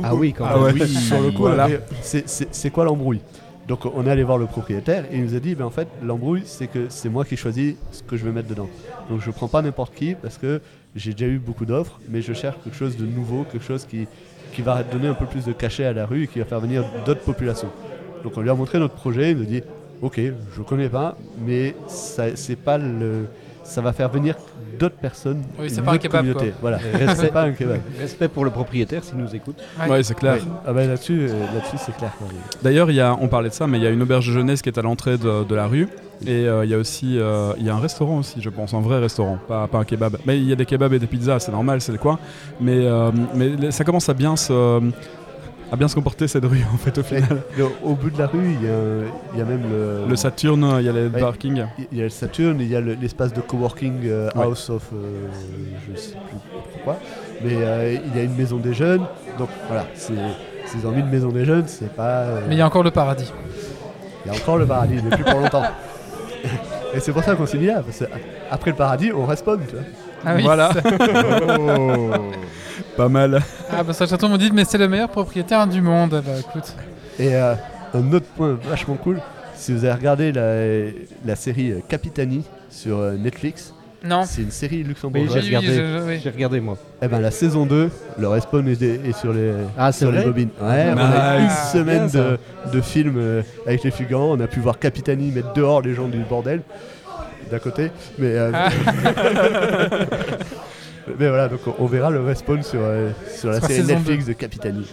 Ah 0.04 0.16
oui, 0.16 0.34
quand 0.34 0.46
Ah 0.48 0.56
même. 0.56 0.64
ouais. 0.64 0.74
Oui, 0.74 0.88
sur 0.88 1.22
le 1.22 1.32
coup, 1.32 1.44
Voilà. 1.44 1.68
c'est- 2.02 2.70
quoi 2.72 2.86
l'embrouille? 2.86 3.22
Donc 3.68 3.86
on 3.86 4.06
est 4.06 4.10
allé 4.10 4.24
voir 4.24 4.38
le 4.38 4.46
propriétaire 4.46 5.06
et 5.10 5.16
il 5.16 5.24
nous 5.24 5.36
a 5.36 5.40
dit 5.40 5.56
ben, 5.56 5.64
en 5.64 5.70
fait 5.70 5.88
l'embrouille 6.04 6.42
c'est 6.46 6.68
que 6.68 6.88
c'est 6.90 7.08
moi 7.08 7.24
qui 7.24 7.38
choisis 7.38 7.76
ce 7.94 8.04
que 8.04 8.18
je 8.18 8.26
vais 8.26 8.32
mettre 8.34 8.50
dedans. 8.50 8.68
Donc 9.10 9.22
je 9.22 9.32
prends 9.32 9.48
pas 9.48 9.62
n'importe 9.62 9.96
qui 9.96 10.16
parce 10.16 10.38
que 10.38 10.60
j'ai 10.98 11.14
déjà 11.14 11.28
eu 11.28 11.38
beaucoup 11.40 11.66
d'offres 11.66 11.98
mais 12.10 12.22
je 12.22 12.34
cherche 12.34 12.58
quelque 12.62 12.76
chose 12.76 12.98
de 12.98 13.06
nouveau, 13.06 13.46
quelque 13.50 13.64
chose 13.64 13.86
qui, 13.86 14.06
qui 14.52 14.62
va 14.62 14.84
donner 14.84 15.08
un 15.08 15.14
peu 15.14 15.26
plus 15.26 15.46
de 15.46 15.54
cachet 15.54 15.86
à 15.86 15.94
la 15.94 16.06
rue 16.06 16.24
et 16.24 16.28
qui 16.28 16.40
va 16.40 16.46
faire 16.46 16.60
venir 16.60 16.84
d'autres 17.06 17.22
populations. 17.22 17.70
Donc 18.26 18.34
on 18.36 18.42
lui 18.42 18.50
a 18.50 18.54
montré 18.54 18.80
notre 18.80 18.96
projet, 18.96 19.32
il 19.32 19.38
nous 19.38 19.44
a 19.44 19.46
dit 19.46 19.62
ok 20.02 20.20
je 20.58 20.62
connais 20.62 20.90
pas 20.90 21.18
mais 21.46 21.74
c'est 21.88 22.58
pas 22.58 22.78
le, 22.78 23.28
ça 23.64 23.82
va 23.82 23.94
faire 23.94 24.10
venir 24.10 24.36
d'autres 24.80 24.96
personnes. 24.96 25.44
Oui, 25.60 25.70
c'est 25.70 25.78
une 25.78 25.84
pas 25.84 25.92
un 25.92 25.96
autre 25.96 26.04
kebab, 26.04 26.22
communauté. 26.22 26.54
Voilà, 26.62 26.80
c'est 27.16 27.32
pas 27.32 27.44
un 27.44 27.52
kebab. 27.52 27.80
Respect 28.00 28.28
pour 28.28 28.46
le 28.46 28.52
propriétaire 28.52 29.04
s'il 29.04 29.18
nous 29.18 29.36
écoute. 29.36 29.58
Ouais, 29.88 30.04
c'est 30.04 30.16
clair. 30.16 30.36
Ouais. 30.36 30.42
Ah 30.66 30.74
ben 30.74 30.88
là-dessus, 30.88 31.28
euh, 31.30 31.54
là-dessus 31.54 31.78
c'est 31.78 31.96
clair. 31.96 32.12
D'ailleurs, 32.62 32.90
il 32.90 32.96
y 32.96 33.02
a, 33.02 33.16
on 33.20 33.28
parlait 33.28 33.50
de 33.50 33.54
ça, 33.54 33.68
mais 33.68 33.78
il 33.78 33.84
y 33.84 33.88
a 33.88 33.90
une 33.90 34.02
auberge 34.02 34.28
de 34.28 34.34
jeunesse 34.34 34.62
qui 34.62 34.70
est 34.70 34.78
à 34.78 34.82
l'entrée 34.82 35.18
de, 35.18 35.44
de 35.44 35.56
la 35.56 35.68
rue. 35.68 35.88
Et 36.26 36.48
euh, 36.48 36.64
il 36.64 36.72
y 36.72 36.74
a 36.74 36.78
aussi 36.78 37.20
euh, 37.20 37.54
il 37.58 37.66
y 37.66 37.70
a 37.70 37.76
un 37.76 37.80
restaurant 37.80 38.20
aussi, 38.20 38.42
je 38.42 38.50
pense, 38.50 38.74
un 38.74 38.80
vrai 38.80 39.00
restaurant, 39.00 39.38
pas, 39.48 39.68
pas 39.68 39.80
un 39.80 39.84
kebab. 39.84 40.18
Mais 40.26 40.38
il 40.38 40.48
y 40.48 40.54
a 40.54 40.56
des 40.56 40.66
kebabs 40.66 40.94
et 40.94 41.00
des 41.00 41.08
pizzas, 41.08 41.40
c'est 41.40 41.52
normal, 41.52 41.82
c'est 41.82 41.92
le 41.92 41.98
coin. 41.98 42.18
Mais, 42.62 42.86
euh, 42.86 43.12
mais 43.36 43.72
ça 43.72 43.84
commence 43.84 44.08
à 44.10 44.14
bien 44.14 44.36
se, 44.36 44.82
à 45.74 45.76
bien 45.76 45.88
se 45.88 45.96
comporter 45.96 46.28
cette 46.28 46.46
rue 46.46 46.62
en 46.72 46.78
fait 46.78 46.96
au 47.00 47.04
final. 47.04 47.24
mais 47.58 47.64
au, 47.64 47.72
au 47.84 47.94
bout 47.96 48.12
de 48.12 48.20
la 48.20 48.28
rue, 48.28 48.54
il 48.62 48.64
y 48.64 48.70
a, 48.70 49.38
y 49.38 49.42
a 49.42 49.46
même 49.46 49.64
le, 49.70 50.08
Le 50.08 50.16
Saturne, 50.16 50.76
il 50.80 50.86
y 50.86 50.90
a 50.90 50.92
les 50.92 51.08
Ouais. 51.08 51.20
parkings. 51.20 51.66
il 51.92 51.98
y 51.98 52.02
a 52.02 52.04
le 52.04 52.10
Saturn, 52.10 52.60
il 52.62 52.68
y 52.68 52.76
a 52.76 52.80
le- 52.82 52.94
l'espace 52.94 53.34
de 53.34 53.42
coworking 53.42 54.02
euh, 54.06 54.30
Ouais. 54.36 54.44
House 54.44 54.70
of, 54.70 54.84
euh, 54.94 55.28
je 55.92 56.00
sais 56.00 56.12
plus 56.28 56.38
pourquoi, 56.74 56.98
mais 57.44 57.54
euh, 57.56 57.98
il 58.06 58.16
y 58.16 58.20
a 58.20 58.24
une 58.24 58.36
maison 58.36 58.58
des 58.58 58.74
jeunes, 58.74 59.02
donc 59.40 59.50
voilà, 59.68 59.86
c'est- 59.96 60.14
s'ils 60.68 60.86
ont 60.86 60.92
mis 60.92 61.00
une 61.00 61.10
maison 61.10 61.30
des 61.30 61.44
jeunes, 61.46 61.66
c'est 61.68 61.92
pas, 61.94 62.20
euh, 62.22 62.42
Mais 62.48 62.56
il 62.56 62.60
y 62.60 62.62
a 62.62 62.68
encore 62.68 62.84
le 62.84 62.92
paradis. 62.92 63.32
il 64.26 64.32
y 64.32 64.36
a 64.36 64.38
encore 64.40 64.58
le 64.58 64.66
paradis, 64.68 65.00
mais 65.04 65.10
plus 65.10 65.24
pour 65.24 65.40
longtemps. 65.40 65.64
Et 66.94 67.00
c'est 67.00 67.12
pour 67.14 67.24
ça 67.24 67.34
qu'on 67.36 67.48
s'est 67.48 67.58
mis 67.58 67.66
là, 67.66 67.82
parce 67.82 67.98
que 67.98 68.06
après 68.52 68.70
le 68.70 68.78
paradis, 68.78 69.12
on 69.12 69.26
respawn, 69.26 69.60
tu 69.68 69.76
vois. 69.76 69.84
Ah 70.24 70.34
oui, 70.36 70.44
Voilà. 70.44 70.70
Pas 72.98 73.10
mal. 73.10 73.42
Ah 73.72 73.84
bah 73.84 73.94
ça 73.94 74.06
château 74.08 74.28
me 74.30 74.38
dit 74.38 74.52
mais 74.54 74.66
c'est 74.66 74.78
le 74.78 74.88
meilleur 74.88 75.10
propriétaire 75.10 75.66
du 75.68 75.82
monde. 75.82 76.22
Bah 76.26 76.32
écoute. 76.40 76.76
Et 77.20 77.36
euh, 77.36 77.54
un 77.94 78.12
autre 78.14 78.26
point 78.36 78.58
vachement 78.68 78.96
cool, 78.96 79.20
si 79.56 79.74
vous 79.74 79.86
avez 79.86 79.94
regardé 79.94 80.32
la, 80.32 80.92
la 81.26 81.36
série 81.36 81.72
euh, 81.72 81.80
Capitani 81.88 82.44
sur 82.70 82.98
euh, 83.00 83.16
Netflix, 83.16 83.74
Non. 84.04 84.24
c'est 84.26 84.42
une 84.42 84.52
série 84.52 84.78
Oui, 84.78 84.84
luxembourgeoise. 84.84 85.44
j'ai 85.44 85.58
Oui, 85.58 85.68
regardé. 85.68 86.20
J'ai 86.24 86.30
regardé 86.32 86.60
moi. 86.60 86.78
Eh 87.02 87.08
ben 87.08 87.20
la 87.20 87.30
saison 87.32 87.66
2, 87.66 87.90
le 88.18 88.28
respawn 88.28 88.68
est, 88.68 88.82
est 88.82 89.18
sur 89.20 89.32
les, 89.34 89.52
Ah, 89.78 89.92
c'est 89.92 90.00
sur 90.06 90.12
les 90.12 90.24
bobines. 90.24 90.50
Ouais, 90.62 90.88
on 90.94 90.98
a 90.98 91.38
une 91.38 91.44
Nice. 91.46 91.72
semaine 91.72 92.10
de, 92.10 92.38
de 92.72 92.82
films 92.82 93.44
avec 93.68 93.84
les 93.84 93.92
figurants. 93.92 94.32
On 94.36 94.40
a 94.40 94.48
pu 94.48 94.60
voir 94.60 94.80
Capitani 94.80 95.32
mettre 95.32 95.54
dehors 95.54 95.82
les 95.82 95.94
gens 95.94 96.08
du 96.08 96.18
bordel 96.20 96.62
d'à 97.52 97.60
côté. 97.60 97.92
Mais, 98.18 98.30
euh, 98.36 98.52
Ah. 98.54 98.70
mais 101.20 101.28
voilà, 101.28 101.48
donc 101.50 101.60
on, 101.68 101.76
on 101.80 101.86
verra 101.86 102.10
le 102.10 102.22
respawn 102.22 102.64
sur, 102.64 102.80
euh, 102.82 103.12
sur 103.36 103.50
la 103.50 103.60
Sur 103.60 103.68
série 103.68 103.84
Netflix 103.88 104.26
de 104.26 104.34
Capitani. 104.34 104.88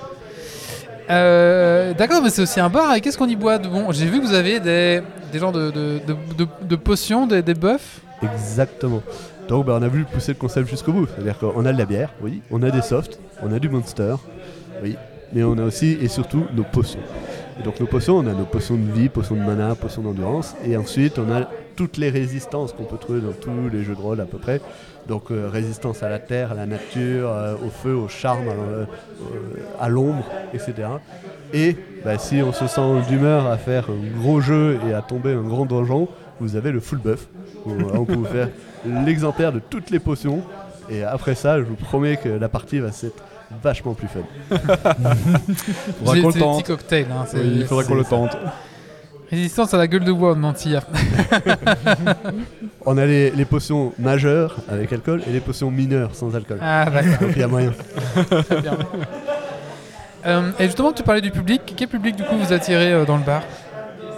Euh, 1.09 1.92
D'accord, 1.94 2.23
mais 2.23 2.31
c'est 2.31 2.42
aussi 2.42 2.61
un 2.61 2.68
bar. 2.68 2.94
Et 2.94 3.01
qu'est-ce 3.01 3.18
qu'on 3.18 3.27
y 3.29 3.37
boit 3.37 3.59
de 3.59 3.68
bon? 3.68 3.90
J'ai 3.90 4.07
vu 4.07 4.20
que 4.20 4.27
vous 4.27 4.35
avez 4.35 4.61
des, 4.61 5.03
des 5.33 5.38
genres 5.38 5.53
de, 5.53 5.70
de, 5.70 6.01
de, 6.07 6.14
de- 6.38 6.49
de 6.68 6.77
potions, 6.77 7.27
des, 7.27 7.42
des 7.42 7.55
buffs. 7.55 8.01
Exactement. 8.23 9.03
Donc 9.49 9.66
bah, 9.66 9.77
on 9.81 9.83
a 9.83 9.88
voulu 9.88 10.05
pousser 10.05 10.33
le 10.33 10.38
concept 10.38 10.68
jusqu'au 10.68 10.92
bout. 10.92 11.09
C'est-à-dire 11.09 11.37
qu'on 11.38 11.64
a 11.66 11.73
de 11.73 11.79
la 11.79 11.87
bière, 11.87 12.11
oui. 12.23 12.42
On 12.51 12.62
a 12.62 12.70
des 12.70 12.83
softs, 12.83 13.18
on 13.42 13.53
a 13.53 13.59
du 13.59 13.68
monster, 13.68 14.14
oui. 14.85 14.96
Mais 15.33 15.42
on 15.42 15.59
a 15.59 15.62
aussi 15.62 15.99
et 16.01 16.09
surtout 16.09 16.44
nos 16.55 16.64
potions. 16.64 17.01
Et 17.59 17.62
donc 17.64 17.81
nos 17.81 17.87
potions, 17.87 18.16
on 18.18 18.27
a 18.27 18.33
nos 18.33 18.44
potions 18.44 18.77
de 18.77 18.90
vie, 18.92 19.09
potions 19.09 19.35
de 19.35 19.40
mana, 19.42 19.75
potions 19.75 20.03
d'endurance. 20.03 20.55
Et 20.64 20.77
ensuite 20.77 21.18
on 21.18 21.33
a 21.33 21.49
toutes 21.75 21.96
les 21.96 22.11
résistances 22.11 22.73
qu'on 22.73 22.85
peut 22.85 22.99
trouver 22.99 23.20
dans 23.20 23.33
tous 23.33 23.51
les 23.73 23.83
jeux 23.83 23.94
de 23.94 24.01
rôle 24.01 24.20
à 24.20 24.27
peu 24.27 24.38
près. 24.38 24.61
Donc 25.11 25.33
euh, 25.33 25.49
résistance 25.53 26.05
à 26.05 26.09
la 26.09 26.20
terre, 26.20 26.53
à 26.53 26.55
la 26.55 26.66
nature, 26.66 27.31
euh, 27.33 27.57
au 27.57 27.68
feu, 27.68 27.96
au 27.96 28.07
charme, 28.07 28.49
à, 28.49 28.53
euh, 28.53 28.85
à 29.81 29.88
l'ombre, 29.88 30.25
etc. 30.55 30.87
Et 31.53 31.77
bah, 32.05 32.16
si 32.16 32.40
on 32.42 32.53
se 32.53 32.68
sent 32.68 33.03
d'humeur 33.09 33.49
à 33.49 33.59
faire 33.59 33.88
un 33.90 34.20
gros 34.20 34.40
jeu 34.40 34.79
et 34.88 34.94
à 34.94 35.03
tomber 35.03 35.33
un 35.33 35.42
grand 35.42 35.66
donjon, 35.66 36.07
vous 36.38 36.55
avez 36.55 36.70
le 36.70 36.79
full 36.79 36.99
buff. 36.99 37.27
Où, 37.66 37.73
on 37.92 38.05
peut 38.05 38.14
vous 38.14 38.25
faire 38.25 38.51
l'exemplaire 39.05 39.53
de 39.53 39.59
toutes 39.59 39.90
les 39.90 39.99
potions. 39.99 40.42
Et 40.88 41.03
après 41.03 41.35
ça, 41.35 41.59
je 41.59 41.64
vous 41.64 41.75
promets 41.75 42.16
que 42.16 42.29
la 42.29 42.49
partie 42.49 42.79
va 42.79 42.90
être 42.90 43.25
vachement 43.64 43.94
plus 43.94 44.07
fun. 44.07 44.20
Faudra 45.99 46.20
qu'on 46.20 46.29
le 46.29 46.35
tente. 46.35 46.70
Hein, 46.70 47.25
Oui, 47.35 47.40
il 47.57 47.64
faudra 47.66 47.83
qu'on 47.83 47.96
le 47.96 48.05
tente. 48.05 48.37
Résistance 49.30 49.72
à 49.74 49.78
la 49.78 49.86
gueule 49.86 50.04
de 50.04 50.12
bois, 50.12 50.34
de 50.34 50.40
mentir. 50.40 50.82
On 52.86 52.98
a 52.98 53.06
les, 53.06 53.30
les 53.30 53.44
potions 53.44 53.92
majeures 53.98 54.56
avec 54.68 54.92
alcool 54.92 55.22
et 55.28 55.30
les 55.32 55.40
potions 55.40 55.70
mineures 55.70 56.14
sans 56.16 56.34
alcool. 56.34 56.58
Ah 56.60 56.86
d'accord, 56.90 57.20
Donc 57.20 57.30
il 57.36 57.40
y 57.40 57.42
a 57.44 57.48
moyen. 57.48 57.72
très 58.44 58.60
bien. 58.60 58.76
Euh, 60.26 60.50
et 60.58 60.64
justement, 60.64 60.92
tu 60.92 61.02
parlais 61.04 61.20
du 61.20 61.30
public. 61.30 61.62
Quel 61.76 61.88
public 61.88 62.16
du 62.16 62.24
coup 62.24 62.36
vous 62.36 62.52
attirez 62.52 62.92
euh, 62.92 63.04
dans 63.04 63.16
le 63.16 63.22
bar? 63.22 63.42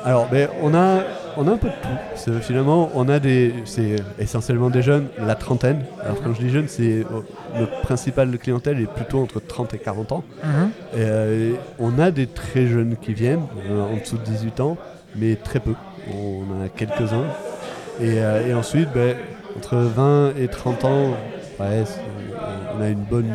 Alors, 0.04 0.28
ben, 0.28 0.48
on, 0.62 0.74
a, 0.74 1.00
on 1.36 1.46
a 1.46 1.52
un 1.52 1.56
peu 1.56 1.68
de 1.68 1.74
tout. 1.74 2.40
Finalement, 2.40 2.90
on 2.94 3.08
a 3.08 3.18
des, 3.20 3.54
c'est 3.66 3.96
essentiellement 4.18 4.70
des 4.70 4.82
jeunes, 4.82 5.06
la 5.18 5.34
trentaine. 5.34 5.84
Alors 6.02 6.20
quand 6.22 6.34
je 6.34 6.40
dis 6.40 6.50
jeunes, 6.50 6.68
c'est 6.68 7.00
euh, 7.04 7.04
notre 7.58 7.80
principale 7.82 8.36
clientèle 8.38 8.80
est 8.80 8.90
plutôt 8.92 9.20
entre 9.20 9.40
30 9.40 9.74
et 9.74 9.78
40 9.78 10.12
ans. 10.12 10.24
Mhm. 10.42 10.70
Et, 10.94 10.96
euh, 10.98 11.52
on 11.78 11.98
a 11.98 12.10
des 12.10 12.26
très 12.26 12.66
jeunes 12.66 12.96
qui 13.00 13.12
viennent, 13.14 13.44
en 13.70 13.96
dessous 13.96 14.16
de 14.16 14.24
18 14.24 14.60
ans, 14.60 14.76
mais 15.16 15.36
très 15.36 15.60
peu. 15.60 15.74
On 16.12 16.42
en 16.58 16.64
a 16.64 16.68
quelques-uns. 16.68 17.24
Et, 18.00 18.18
euh, 18.18 18.56
ensuite, 18.56 18.88
ben, 18.94 19.16
entre 19.56 19.76
20 19.76 20.32
et 20.38 20.48
30 20.48 20.84
ans, 20.84 21.14
on- 21.58 22.82
a 22.82 22.88
une 22.88 23.04
bonne, 23.04 23.32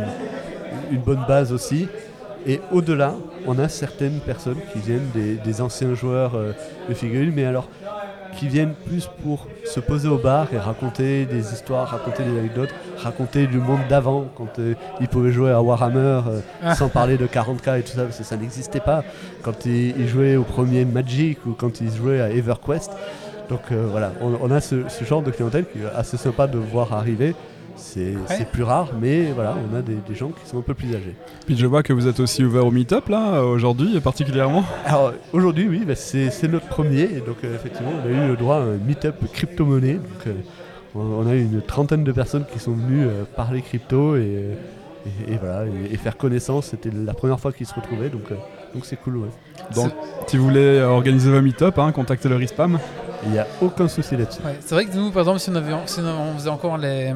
une 0.91 0.99
bonne 0.99 1.23
base 1.27 1.53
aussi. 1.53 1.87
Et 2.45 2.59
au-delà, 2.71 3.13
on 3.45 3.59
a 3.59 3.67
certaines 3.69 4.19
personnes 4.19 4.57
qui 4.73 4.79
viennent 4.79 5.09
des, 5.13 5.35
des 5.35 5.61
anciens 5.61 5.93
joueurs 5.93 6.35
euh, 6.35 6.51
de 6.89 6.93
figurines, 6.93 7.33
mais 7.35 7.45
alors 7.45 7.69
qui 8.38 8.47
viennent 8.47 8.73
plus 8.88 9.10
pour 9.23 9.47
se 9.65 9.80
poser 9.80 10.08
au 10.08 10.17
bar 10.17 10.47
et 10.54 10.58
raconter 10.58 11.26
des 11.26 11.54
histoires, 11.54 11.88
raconter 11.89 12.23
des 12.23 12.38
anecdotes, 12.38 12.73
raconter 12.97 13.47
du 13.47 13.58
monde 13.58 13.80
d'avant, 13.89 14.26
quand 14.36 14.60
euh, 14.60 14.73
ils 15.02 15.08
pouvaient 15.08 15.32
jouer 15.32 15.52
à 15.52 15.62
Warhammer 15.62 16.21
euh, 16.28 16.39
Ah. 16.63 16.76
sans 16.76 16.89
parler 16.89 17.17
de 17.17 17.26
40k 17.28 17.80
et 17.80 17.84
tout 17.84 17.93
ça, 17.95 18.04
parce 18.04 18.17
que 18.17 18.23
ça 18.23 18.38
n'existait 18.38 18.80
pas. 18.80 19.04
Quand 19.43 19.65
ils, 19.65 19.89
ils 20.00 20.08
jouaient 20.08 20.36
au 20.36 20.43
premier 20.43 20.86
Magic 20.86 21.45
ou 21.45 21.52
quand 21.54 21.82
ils 21.82 21.93
jouaient 21.93 22.21
à 22.21 22.30
EverQuest. 22.30 22.91
Donc 23.50 23.62
euh, 23.71 23.86
voilà, 23.89 24.12
on, 24.21 24.38
on 24.41 24.52
a 24.52 24.60
ce, 24.62 24.88
ce 24.89 25.04
genre 25.06 25.21
de 25.21 25.32
clientèle 25.32 25.65
qui 25.71 25.80
est 25.80 25.86
assez 25.97 26.17
sympa 26.17 26.47
de 26.47 26.58
voir 26.58 26.93
arriver. 26.93 27.34
C'est 27.77 28.51
plus 28.51 28.63
rare, 28.63 28.89
mais 28.99 29.31
voilà, 29.33 29.55
on 29.71 29.75
a 29.75 29.81
des, 29.81 29.95
des 30.07 30.15
gens 30.15 30.29
qui 30.29 30.47
sont 30.49 30.57
un 30.59 30.61
peu 30.61 30.73
plus 30.73 30.89
âgés. 30.95 31.15
Puis 31.45 31.55
je 31.57 31.65
vois 31.65 31.83
que 31.83 31.93
vous 31.93 32.07
êtes 32.07 32.19
aussi 32.19 32.43
ouvert 32.43 32.65
au 32.65 32.71
meet-up 32.71 33.07
là, 33.09 33.41
aujourd'hui 33.43 33.99
particulièrement. 33.99 34.63
Alors 34.85 35.13
aujourd'hui, 35.33 35.67
oui, 35.69 35.83
bah, 35.85 35.95
c'est 35.95 36.29
notre 36.47 36.67
premier. 36.67 37.01
Et 37.03 37.21
donc 37.25 37.37
euh, 37.43 37.55
effectivement, 37.55 37.91
on 38.03 38.07
a 38.07 38.11
eu 38.11 38.27
le 38.29 38.35
droit 38.35 38.55
à 38.57 38.59
un 38.61 38.77
meet-up 38.77 39.15
crypto-monnaie. 39.33 39.93
Donc 39.95 40.27
euh, 40.27 40.33
on, 40.95 40.99
on 41.01 41.27
a 41.27 41.33
eu 41.35 41.41
une 41.41 41.61
trentaine 41.61 42.03
de 42.03 42.11
personnes 42.11 42.45
qui 42.51 42.59
sont 42.59 42.71
venues 42.73 43.05
euh, 43.05 43.23
parler 43.35 43.61
crypto 43.61 44.15
et, 44.15 44.21
et- 45.29 45.33
et 45.33 45.37
voilà, 45.37 45.65
et, 45.65 45.93
et 45.93 45.97
faire 45.97 46.17
connaissance. 46.17 46.67
C'était 46.67 46.89
la 46.93 47.13
première 47.13 47.39
fois 47.39 47.53
qu'ils 47.53 47.65
se 47.67 47.73
retrouvaient, 47.75 48.09
donc 48.09 48.29
euh, 48.31 48.35
donc 48.73 48.85
c'est 48.85 48.97
cool. 48.97 49.17
Ouais. 49.17 49.27
Donc, 49.73 49.91
si 50.27 50.35
vous 50.37 50.43
voulez 50.45 50.81
organiser 50.81 51.31
vos 51.31 51.41
meet-up, 51.41 51.77
hein, 51.79 51.91
contactez 51.93 52.27
le 52.27 52.35
RISPAM. 52.35 52.77
Il 53.25 53.31
n'y 53.31 53.39
a 53.39 53.47
aucun 53.61 53.87
souci 53.87 54.15
là-dessus. 54.15 54.41
Ouais, 54.45 54.57
C'est 54.59 54.75
vrai 54.75 54.85
que 54.85 54.95
nous, 54.95 55.09
par 55.09 55.21
exemple, 55.21 55.39
si 55.39 55.49
on, 55.49 55.55
avait, 55.55 55.73
si 55.87 55.99
on 56.01 56.33
faisait 56.37 56.49
encore 56.51 56.77
les 56.77 57.13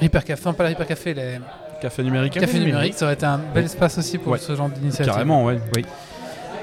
hypercafés, 0.00 0.40
enfin 0.42 0.52
pas 0.52 0.64
les 0.64 0.72
hypercafés, 0.72 1.14
les 1.14 1.38
Café 1.80 2.02
numérique. 2.02 2.32
cafés 2.34 2.60
numériques, 2.60 2.94
ça 2.94 3.04
aurait 3.04 3.14
été 3.14 3.26
un 3.26 3.38
bel 3.54 3.64
espace 3.64 3.98
aussi 3.98 4.16
pour 4.16 4.32
Ouais. 4.32 4.38
ce 4.38 4.54
genre 4.56 4.68
d'initiative. 4.70 5.12
Carrément, 5.12 5.44
ouais. 5.44 5.58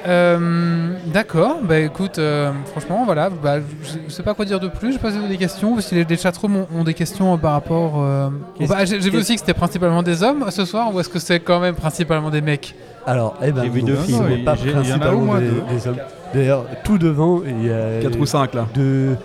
Euh, 0.07 0.95
D'accord, 1.13 1.57
bah 1.63 1.77
écoute, 1.77 2.17
euh, 2.17 2.51
franchement, 2.71 3.03
voilà, 3.05 3.29
bah, 3.29 3.57
je, 3.59 3.97
je 4.07 4.11
sais 4.11 4.23
pas 4.23 4.33
quoi 4.33 4.45
dire 4.45 4.59
de 4.59 4.67
plus. 4.67 4.87
Je 4.89 4.93
sais 4.93 4.99
pas 4.99 5.11
si 5.11 5.17
vous 5.17 5.23
avez 5.25 5.33
des 5.33 5.37
questions, 5.37 5.73
ou 5.73 5.81
si 5.81 5.93
les, 5.93 6.05
les 6.05 6.17
chatrooms 6.17 6.55
ont, 6.55 6.67
ont 6.75 6.83
des 6.83 6.95
questions 6.95 7.35
euh, 7.35 7.37
par 7.37 7.51
rapport. 7.51 8.01
euh, 8.01 8.29
bah, 8.67 8.83
J'ai 8.85 8.97
vu 8.97 9.17
aussi 9.19 9.33
que 9.35 9.39
c'était 9.41 9.53
principalement 9.53 10.01
des 10.01 10.23
hommes 10.23 10.45
ce 10.49 10.65
soir, 10.65 10.91
ou 10.93 10.99
est-ce 10.99 11.09
que 11.09 11.19
c'est 11.19 11.39
quand 11.39 11.59
même 11.59 11.75
principalement 11.75 12.31
des 12.31 12.41
mecs? 12.41 12.73
Alors, 13.05 13.37
eh 13.43 13.51
ben, 13.51 13.63
J'ai 13.63 13.69
vu 13.69 13.83
deux 13.83 13.95
filles, 13.95 14.21
oui. 14.27 14.43
pas 14.43 14.55
principalement 14.55 15.35
des, 15.37 15.49
des 15.75 15.87
hommes. 15.87 15.97
D'ailleurs, 16.33 16.65
tout 16.83 16.97
devant, 16.97 17.41
il 17.45 17.67
y 17.67 17.71
a 17.71 18.01
4 18.01 18.19
ou 18.19 18.25
5 18.25 18.53
là. 18.55 18.65
deux, 18.73 19.15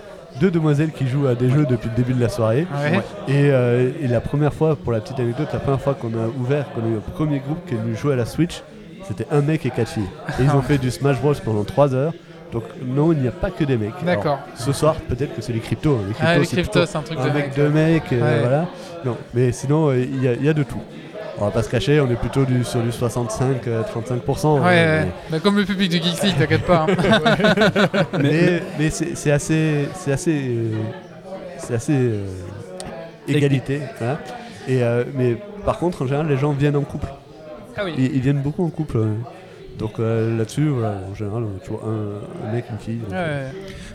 deux 0.40 0.50
demoiselles 0.50 0.92
qui 0.92 1.06
jouent 1.08 1.26
à 1.26 1.34
des 1.34 1.48
jeux 1.50 1.66
depuis 1.68 1.88
le 1.88 1.94
début 1.96 2.12
de 2.14 2.20
la 2.20 2.28
soirée. 2.28 2.66
Ouais. 2.82 2.98
Et, 3.28 3.50
euh, 3.50 3.90
et 4.00 4.06
la 4.08 4.20
première 4.20 4.52
fois, 4.54 4.76
pour 4.76 4.92
la 4.92 5.00
petite 5.00 5.18
anecdote, 5.20 5.48
la 5.52 5.58
première 5.58 5.80
fois 5.80 5.94
qu'on 5.94 6.08
a 6.08 6.26
ouvert, 6.38 6.66
qu'on 6.72 6.82
a 6.82 6.88
eu 6.88 6.96
un 6.96 7.10
premier 7.12 7.38
groupe 7.40 7.58
qui 7.66 7.74
est 7.74 7.78
venu 7.78 7.94
jouer 7.96 8.12
à 8.14 8.16
la 8.16 8.26
Switch, 8.26 8.62
c'était 9.06 9.26
un 9.30 9.40
mec 9.40 9.64
et 9.66 9.70
quatre 9.70 9.88
filles. 9.90 10.08
Et 10.38 10.42
ils 10.44 10.50
ont 10.50 10.62
fait 10.62 10.78
du 10.78 10.90
Smash 10.90 11.20
Bros 11.20 11.34
pendant 11.44 11.64
3 11.64 11.94
heures. 11.94 12.12
Donc 12.52 12.62
non, 12.84 13.12
il 13.12 13.18
n'y 13.18 13.28
a 13.28 13.32
pas 13.32 13.50
que 13.50 13.64
des 13.64 13.76
mecs. 13.76 13.92
D'accord. 14.04 14.38
Ce 14.54 14.72
soir, 14.72 14.94
peut-être 15.08 15.34
que 15.34 15.42
c'est 15.42 15.52
les 15.52 15.58
cryptos. 15.60 15.94
hein. 15.96 16.04
Les 16.08 16.14
cryptos, 16.14 16.26
Ah, 16.28 16.44
c'est 16.44 16.56
cryptos, 16.56 16.86
c'est 16.86 16.96
un 16.98 17.02
truc 17.02 17.18
un 17.20 17.26
de 17.28 17.32
mec, 17.32 17.56
deux 17.56 17.68
mecs, 17.68 18.12
euh, 18.12 18.20
Ouais. 18.20 18.40
voilà. 18.40 18.66
Non, 19.04 19.16
mais 19.34 19.50
sinon, 19.52 19.88
euh, 19.90 19.98
y, 19.98 20.26
il 20.38 20.44
y 20.44 20.48
a 20.48 20.52
de 20.54 20.62
tout. 20.62 20.80
On 21.38 21.44
va 21.44 21.50
pas 21.50 21.62
se 21.62 21.68
cacher, 21.68 22.00
on 22.00 22.10
est 22.10 22.16
plutôt 22.16 22.44
du, 22.46 22.64
sur 22.64 22.80
du 22.80 22.88
65-35%. 22.88 24.58
Ouais, 24.60 24.64
ouais. 24.64 25.06
Bah, 25.30 25.38
comme 25.40 25.56
le 25.58 25.64
public 25.66 25.90
du 25.90 25.98
Geeks 26.02 26.22
League, 26.22 26.34
t'inquiète 26.38 26.64
pas. 26.64 26.86
hein. 26.88 28.06
Mais, 28.22 28.62
mais 28.78 28.88
c'est 28.90 29.30
assez, 29.30 29.86
c'est 29.94 30.12
assez, 30.12 30.32
euh, 30.48 30.70
c'est 31.58 31.74
assez 31.74 31.92
euh, 31.94 32.24
égalité. 33.28 33.80
voilà. 33.98 34.18
Et 34.66 34.82
euh, 34.82 35.04
mais 35.14 35.36
par 35.64 35.78
contre, 35.78 36.02
en 36.02 36.06
général, 36.06 36.26
les 36.28 36.38
gens 36.38 36.52
viennent 36.52 36.76
en 36.76 36.82
couple. 36.82 37.08
ah 37.76 37.82
oui. 37.84 37.94
Ils, 37.98 38.16
ils 38.16 38.20
viennent 38.22 38.40
beaucoup 38.40 38.64
en 38.64 38.70
couple. 38.70 38.98
Donc 39.78 39.98
euh, 39.98 40.36
là-dessus, 40.38 40.68
voilà, 40.68 40.96
en 41.10 41.14
général, 41.14 41.42
on 41.44 41.56
a 41.56 41.60
toujours 41.60 41.82
un, 41.84 42.48
un 42.48 42.52
mec, 42.52 42.64
une 42.70 42.78
fille. 42.78 43.00
Ouais, 43.10 43.14
euh. 43.14 43.50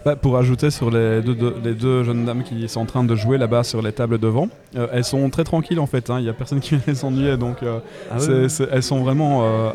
Bah, 0.06 0.16
pour 0.16 0.38
ajouter 0.38 0.70
sur 0.72 0.90
les 0.92 1.22
deux, 1.22 1.34
deux- 1.36 1.56
les 1.64 1.74
deux 1.74 2.04
jeunes 2.04 2.26
dames 2.26 2.44
qui 2.44 2.68
sont 2.70 2.82
en 2.82 2.86
train 2.86 3.04
de 3.04 3.16
jouer 3.16 3.38
là-bas 3.38 3.64
sur 3.64 3.82
les 3.82 3.92
tables 3.92 4.18
devant, 4.20 4.48
euh, 4.76 4.88
elles 4.94 5.04
sont 5.04 5.30
très 5.30 5.44
tranquilles 5.44 5.80
en 5.80 5.86
fait, 5.88 6.10
hein. 6.10 6.18
il 6.20 6.24
n'y 6.24 6.30
a 6.30 6.34
personne 6.34 6.60
qui 6.60 6.76
vient 6.76 6.84
les 6.88 7.04
ennuyer, 7.06 7.38
donc 7.38 7.64
euh, 7.64 7.80
ah 8.12 8.18
elles 8.72 8.84
sont 8.84 9.02
vraiment 9.04 9.42
euh, 9.44 9.70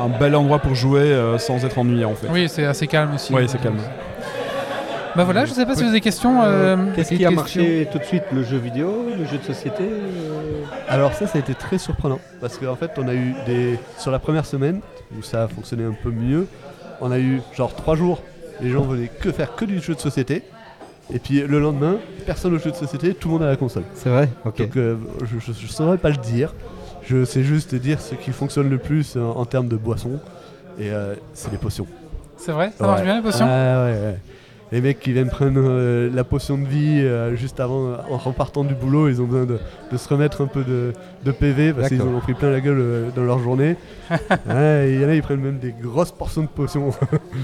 un 0.00 0.08
bel 0.18 0.34
endroit 0.34 0.58
pour 0.58 0.74
jouer 0.74 1.00
euh, 1.00 1.38
sans 1.38 1.64
être 1.64 1.78
ennuyées 1.78 2.04
en 2.04 2.14
fait. 2.14 2.28
Oui, 2.32 2.48
c'est 2.48 2.64
assez 2.64 2.86
calme 2.86 3.14
aussi. 3.14 3.32
Oui, 3.34 3.42
c'est 3.48 3.60
calme. 3.60 3.76
Bah 5.16 5.24
voilà, 5.24 5.44
je 5.46 5.52
sais 5.52 5.66
pas 5.66 5.74
si 5.74 5.80
vous 5.82 5.88
avez 5.88 5.98
des 5.98 6.00
questions. 6.00 6.42
euh, 6.42 6.76
Qu'est-ce 6.94 7.10
des 7.10 7.16
qui 7.16 7.24
a 7.24 7.30
marché 7.30 7.88
tout 7.90 7.98
de 7.98 8.04
suite 8.04 8.22
Le 8.32 8.42
jeu 8.44 8.58
vidéo, 8.58 9.06
le 9.18 9.24
jeu 9.24 9.38
de 9.38 9.42
société 9.42 9.82
euh, 9.82 10.62
Alors 10.88 11.12
ça, 11.14 11.26
ça 11.26 11.38
a 11.38 11.40
été 11.40 11.54
très 11.54 11.78
surprenant 11.78 12.20
parce 12.40 12.56
qu'en 12.58 12.76
fait, 12.76 12.92
on 12.98 13.08
a 13.08 13.14
eu 13.14 13.34
des 13.46 13.78
sur 13.98 14.10
la 14.10 14.18
première 14.18 14.46
semaine 14.46 14.80
où 15.18 15.22
ça 15.22 15.44
a 15.44 15.48
fonctionné 15.48 15.84
un 15.84 15.94
peu 16.02 16.10
mieux. 16.10 16.46
On 17.00 17.10
a 17.10 17.18
eu 17.18 17.40
genre 17.56 17.74
trois 17.74 17.96
jours, 17.96 18.22
les 18.60 18.70
gens 18.70 18.82
venaient 18.82 19.10
que 19.20 19.32
faire 19.32 19.54
que 19.56 19.64
du 19.64 19.80
jeu 19.80 19.94
de 19.94 20.00
société. 20.00 20.42
Et 21.12 21.18
puis 21.18 21.40
le 21.40 21.58
lendemain, 21.58 21.96
personne 22.26 22.54
au 22.54 22.58
jeu 22.58 22.70
de 22.70 22.76
société, 22.76 23.14
tout 23.14 23.28
le 23.28 23.34
monde 23.34 23.42
à 23.44 23.46
la 23.46 23.56
console. 23.56 23.84
C'est 23.94 24.10
vrai 24.10 24.28
Ok. 24.44 24.58
Donc 24.58 24.76
euh, 24.76 24.96
je, 25.24 25.52
je 25.52 25.66
saurais 25.66 25.96
pas 25.98 26.10
le 26.10 26.16
dire. 26.16 26.54
Je 27.02 27.24
sais 27.24 27.42
juste 27.42 27.74
dire 27.74 27.98
ce 28.00 28.14
qui 28.14 28.30
fonctionne 28.30 28.68
le 28.68 28.76
plus 28.78 29.16
en, 29.16 29.30
en 29.40 29.44
termes 29.46 29.68
de 29.68 29.76
boissons. 29.76 30.20
Et 30.78 30.90
euh, 30.92 31.14
c'est 31.32 31.50
les 31.50 31.56
potions. 31.58 31.86
C'est 32.36 32.52
vrai 32.52 32.70
Ça 32.78 32.86
marche 32.86 33.00
Ouais. 33.00 33.04
bien 33.06 33.16
les 33.16 33.22
potions? 33.22 33.46
Ah 33.48 33.84
ouais, 33.86 33.92
ouais. 33.92 34.18
Les 34.70 34.82
mecs 34.82 35.00
qui 35.00 35.12
viennent 35.14 35.30
prendre 35.30 35.60
euh, 35.64 36.10
la 36.12 36.24
potion 36.24 36.58
de 36.58 36.66
vie 36.66 37.00
euh, 37.02 37.34
juste 37.36 37.58
avant, 37.58 37.94
en 38.10 38.18
repartant 38.18 38.64
du 38.64 38.74
boulot, 38.74 39.08
ils 39.08 39.20
ont 39.22 39.24
besoin 39.24 39.46
de, 39.46 39.58
de 39.90 39.96
se 39.96 40.06
remettre 40.08 40.42
un 40.42 40.46
peu 40.46 40.62
de, 40.62 40.92
de 41.24 41.32
PV 41.32 41.72
parce 41.72 41.88
qu'ils 41.88 42.02
en 42.02 42.08
ont 42.08 42.20
pris 42.20 42.34
plein 42.34 42.50
la 42.50 42.60
gueule 42.60 42.76
euh, 42.78 43.08
dans 43.16 43.22
leur 43.22 43.38
journée. 43.38 43.76
ouais, 44.10 44.88
et 44.90 44.94
il 44.94 45.00
y 45.00 45.04
en 45.06 45.08
a, 45.08 45.14
ils 45.14 45.22
prennent 45.22 45.40
même 45.40 45.58
des 45.58 45.72
grosses 45.72 46.12
portions 46.12 46.42
de 46.42 46.48
potions. 46.48 46.88
Ouais, 46.88 46.94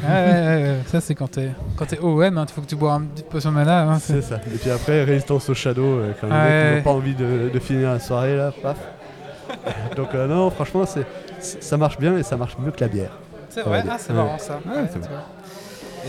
ouais, 0.06 0.10
ouais, 0.10 0.62
ouais. 0.62 0.76
Ça, 0.86 1.00
c'est 1.00 1.14
quand 1.14 1.28
t'es 1.30 1.48
quand 1.76 1.86
t'es 1.86 1.98
OM, 1.98 2.44
il 2.46 2.52
faut 2.52 2.60
que 2.60 2.66
tu 2.66 2.76
bois 2.76 2.92
une 2.92 3.08
petite 3.08 3.28
potion 3.30 3.50
de 3.50 3.54
mana. 3.56 3.82
hein, 3.90 3.98
c'est- 3.98 4.20
ça. 4.20 4.36
Et 4.54 4.58
puis 4.58 4.70
après, 4.70 5.04
résistance 5.04 5.48
au 5.48 5.54
shadow, 5.54 5.82
euh, 5.82 6.12
quand 6.20 6.26
les 6.26 6.32
Ouais. 6.34 6.64
mecs 6.74 6.76
n'ont 6.84 6.90
pas 6.92 6.96
envie 6.98 7.14
de, 7.14 7.48
de 7.52 7.58
finir 7.58 7.90
la 7.90 8.00
soirée, 8.00 8.36
là, 8.36 8.52
paf. 8.62 8.76
Donc 9.96 10.08
euh, 10.14 10.26
non, 10.26 10.50
franchement, 10.50 10.84
c'est, 10.84 11.06
c'est- 11.40 11.62
ça 11.62 11.78
marche 11.78 11.98
bien 11.98 12.18
et 12.18 12.22
ça 12.22 12.36
marche 12.36 12.56
mieux 12.58 12.70
que 12.70 12.80
la 12.80 12.88
bière. 12.88 13.18
C'est 13.48 13.62
vrai. 13.62 13.82
ah, 13.88 13.96
c'est 13.98 14.10
Ouais. 14.10 14.16
marrant 14.16 14.38
ça. 14.38 14.58